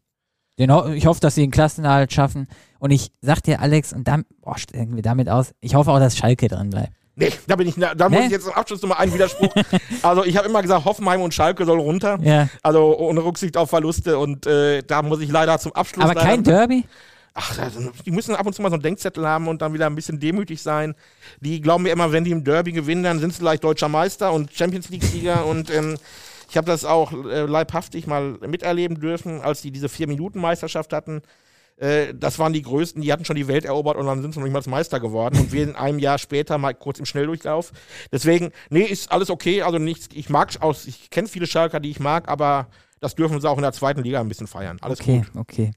Den, 0.59 0.73
ho 0.73 0.87
ich 0.89 1.07
hoffe, 1.07 1.20
dass 1.20 1.35
sie 1.35 1.41
den 1.41 1.51
Klassenerhalt 1.51 2.12
schaffen. 2.12 2.47
Und 2.79 2.91
ich 2.91 3.11
sag 3.23 3.43
dir, 3.43 3.61
Alex, 3.61 3.93
und 3.93 4.07
dann, 4.07 4.25
boah, 4.43 4.59
steigen 4.59 4.95
wir 4.95 5.03
damit 5.03 5.29
aus, 5.29 5.53
ich 5.61 5.75
hoffe 5.75 5.91
auch, 5.91 5.99
dass 5.99 6.16
Schalke 6.16 6.49
drin 6.49 6.70
bleibt. 6.70 6.93
Nee, 7.14 7.31
da 7.47 7.57
bin 7.57 7.68
ich, 7.68 7.75
da 7.75 8.09
muss 8.09 8.18
Nee? 8.18 8.27
ich 8.27 8.33
jetzt 8.33 8.45
zum 8.45 8.55
Abschluss 8.55 8.81
nochmal 8.81 8.99
einen 8.99 9.12
Widerspruch. 9.12 9.53
also 10.03 10.25
ich 10.25 10.37
habe 10.37 10.49
immer 10.49 10.62
gesagt, 10.62 10.85
Hoffenheim 10.85 11.20
und 11.20 11.35
Schalke 11.35 11.64
soll 11.66 11.79
runter. 11.79 12.18
Ja. 12.23 12.49
Also 12.62 12.99
ohne 12.99 13.23
Rücksicht 13.25 13.57
auf 13.57 13.68
Verluste 13.70 14.18
und 14.18 14.47
äh, 14.47 14.83
da 14.83 15.03
muss 15.03 15.20
ich 15.20 15.31
leider 15.31 15.59
zum 15.59 15.73
Abschluss. 15.73 16.05
Aber 16.05 16.14
kein 16.14 16.43
Derby? 16.43 16.85
Ach, 17.35 17.55
die 18.05 18.11
müssen 18.11 18.35
ab 18.35 18.47
und 18.47 18.55
zu 18.55 18.61
mal 18.61 18.68
so 18.68 18.75
einen 18.75 18.83
Denkzettel 18.83 19.27
haben 19.27 19.49
und 19.49 19.62
dann 19.62 19.73
wieder 19.73 19.87
ein 19.87 19.95
bisschen 19.95 20.20
demütig 20.20 20.61
sein. 20.62 20.95
Die 21.41 21.61
glauben 21.62 21.83
mir 21.85 21.91
immer, 21.91 22.12
wenn 22.12 22.25
die 22.25 22.31
im 22.31 22.45
Derby 22.45 22.73
gewinnen, 22.73 23.05
dann 23.05 23.20
sind 23.20 23.33
sie 23.33 23.41
gleich 23.41 23.61
deutscher 23.61 23.89
Meister 23.89 24.33
und 24.35 24.53
Champions 24.53 24.91
League-Sieger 24.91 25.47
und 25.47 25.70
ähm, 25.70 25.97
ich 26.53 26.59
habe 26.59 26.66
das 26.66 26.84
auch 26.84 27.12
äh, 27.12 27.46
leibhaftig 27.46 28.07
mal 28.07 28.36
miterleben 28.46 29.00
dürfen, 29.00 29.40
als 29.40 29.62
die 29.62 29.70
diese 29.70 29.88
Vier-Minuten-Meisterschaft 29.88 30.92
hatten. 30.92 31.22
Äh, 31.78 32.12
das 32.12 32.38
waren 32.38 32.53
die 32.53 32.61
größten, 32.61 33.00
die 33.00 33.11
hatten 33.11 33.24
schon 33.24 33.36
die 33.36 33.48
Welt 33.48 33.64
erobert 33.64 33.96
und 33.96 34.05
dann 34.05 34.20
sind 34.20 34.34
sie 34.34 34.38
noch 34.38 34.44
nicht 34.44 34.53
mal 34.53 34.59
als 34.59 34.66
Meister 34.66 35.00
geworden 35.00 35.38
und 35.38 35.50
wir 35.50 35.62
in 35.62 35.76
einem 35.76 35.98
Jahr 35.98 36.18
später 36.18 36.59
mal 36.59 36.74
kurz 36.74 36.98
im 36.98 37.07
Schnelldurchlauf. 37.07 37.72
Deswegen, 38.12 38.53
nee, 38.68 38.82
ist 38.82 39.11
alles 39.11 39.30
okay. 39.30 39.62
Also 39.62 39.78
nichts, 39.78 40.11
ich 40.12 40.28
mag 40.28 40.50
aus, 40.61 40.86
ich 40.86 41.09
kenne 41.09 41.26
viele 41.26 41.46
Schalker, 41.46 41.80
die 41.80 41.88
ich 41.88 42.00
mag, 42.00 42.28
aber 42.28 42.68
das 43.00 43.14
dürfen 43.14 43.40
sie 43.40 43.48
auch 43.48 43.57
in 43.57 43.62
der 43.62 43.72
zweiten 43.72 44.03
Liga 44.03 44.20
ein 44.20 44.28
bisschen 44.28 44.46
feiern. 44.46 44.76
Alles 44.82 45.00
okay, 45.00 45.24
gut. 45.32 45.40
okay. 45.40 45.70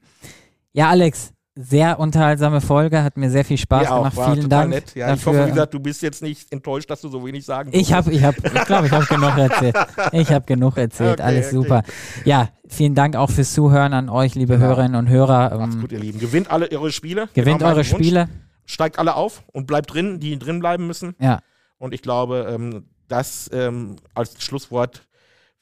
Ja, 0.74 0.90
Alex, 0.90 1.32
sehr 1.58 2.00
unterhaltsame 2.00 2.60
Folge, 2.60 3.02
hat 3.04 3.16
mir 3.16 3.30
sehr 3.30 3.46
viel 3.46 3.58
Spaß 3.58 3.88
auch, 3.90 4.10
gemacht. 4.12 4.34
Vielen 4.34 4.50
Dank. 4.50 4.70
nett. 4.72 4.94
Ja, 4.96 5.14
ich 5.14 5.24
dafür. 5.24 5.40
hoffe, 5.40 5.48
wie 5.48 5.52
gesagt, 5.52 5.74
du 5.74 5.80
bist 5.80 6.02
jetzt 6.02 6.22
nicht 6.22 6.52
enttäuscht, 6.52 6.90
dass 6.90 7.00
du 7.02 7.08
so 7.08 7.26
wenig 7.26 7.46
sagen 7.46 7.70
Ich 7.74 7.94
habe, 7.94 8.12
ich 8.12 8.24
habe, 8.24 8.36
ich 8.44 8.66
glaube, 8.66 8.88
ich 8.88 8.92
habe 8.92 9.06
genug 9.06 9.38
erzählt. 9.38 9.76
Ich 10.12 10.32
habe 10.32 10.46
genug 10.46 10.78
erzählt. 10.78 11.14
Okay, 11.20 11.22
Alles 11.24 11.48
okay. 11.48 11.56
super. 11.56 11.84
Ja, 12.26 12.50
vielen 12.68 12.94
Dank 12.94 13.16
auch 13.16 13.30
fürs 13.30 13.54
Zuhören 13.54 13.94
an 13.94 14.10
euch, 14.10 14.36
liebe 14.36 14.56
Genau. 14.56 14.66
Hörerinnen 14.68 14.96
und 14.96 15.08
Hörer. 15.10 15.58
Macht's 15.58 15.76
Ähm, 15.76 15.82
gut, 15.82 15.92
ihr 15.94 16.00
Lieben. 16.00 16.20
Gewinnt 16.20 16.52
alle 16.52 16.70
eure 16.72 16.92
Spiele. 16.92 17.30
gewinnt 17.34 17.60
Genau 17.60 17.70
eure 17.70 17.78
Wunsch. 17.78 17.90
Spiele. 17.90 18.28
Steigt 18.66 19.00
alle 19.00 19.16
auf 19.16 19.44
und 19.54 19.66
bleibt 19.68 19.94
drin, 19.94 20.20
die 20.20 20.38
drin 20.40 20.60
bleiben 20.60 20.88
müssen. 20.88 21.16
Ja, 21.20 21.40
Und 21.78 21.94
ich 21.94 22.02
glaube, 22.02 22.48
ähm, 22.54 22.86
das 23.08 23.50
ähm, 23.54 23.96
als 24.14 24.42
Schlusswort, 24.44 25.04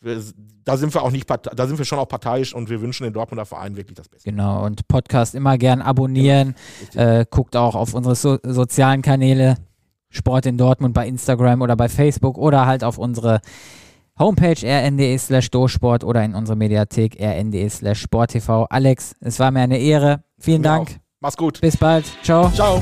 wir, 0.03 0.21
da 0.63 0.77
sind 0.77 0.93
wir 0.93 1.01
auch 1.01 1.11
nicht, 1.11 1.29
da 1.29 1.67
sind 1.67 1.77
wir 1.77 1.85
schon 1.85 1.99
auch 1.99 2.07
parteiisch 2.07 2.53
und 2.53 2.69
wir 2.69 2.81
wünschen 2.81 3.03
den 3.03 3.13
Dortmunder 3.13 3.45
Verein 3.45 3.75
wirklich 3.75 3.95
das 3.95 4.09
Beste. 4.09 4.29
genau. 4.29 4.65
Und 4.65 4.87
Podcast 4.87 5.35
immer 5.35 5.57
gern 5.57 5.81
abonnieren. 5.81 6.55
Richtig. 6.81 6.99
Äh, 6.99 7.25
guckt 7.29 7.55
auch 7.55 7.75
auf 7.75 7.93
unsere 7.93 8.15
so 8.15 8.37
sozialen 8.43 9.01
Kanäle 9.01 9.55
Sport 10.09 10.45
in 10.45 10.57
Dortmund 10.57 10.93
bei 10.93 11.07
Instagram 11.07 11.61
oder 11.61 11.75
bei 11.75 11.89
Facebook 11.89 12.37
oder 12.37 12.65
halt 12.65 12.83
auf 12.83 12.97
unsere 12.97 13.41
Homepage 14.19 14.63
rnde 14.63 15.17
slash 15.17 15.49
Dosport 15.49 16.03
oder 16.03 16.23
in 16.23 16.35
unsere 16.35 16.55
Mediathek 16.55 17.19
rnde 17.19 17.67
slash 17.69 18.01
sporttv. 18.01 18.67
Alex, 18.69 19.15
es 19.21 19.39
war 19.39 19.49
mir 19.51 19.61
eine 19.61 19.79
Ehre. 19.79 20.23
Vielen 20.37 20.61
Dank. 20.61 20.89
auch. 20.89 20.95
Mach's 21.19 21.37
gut. 21.37 21.61
Bis 21.61 21.77
bald. 21.77 22.05
Ciao. 22.21 22.51
Ciao. 22.51 22.81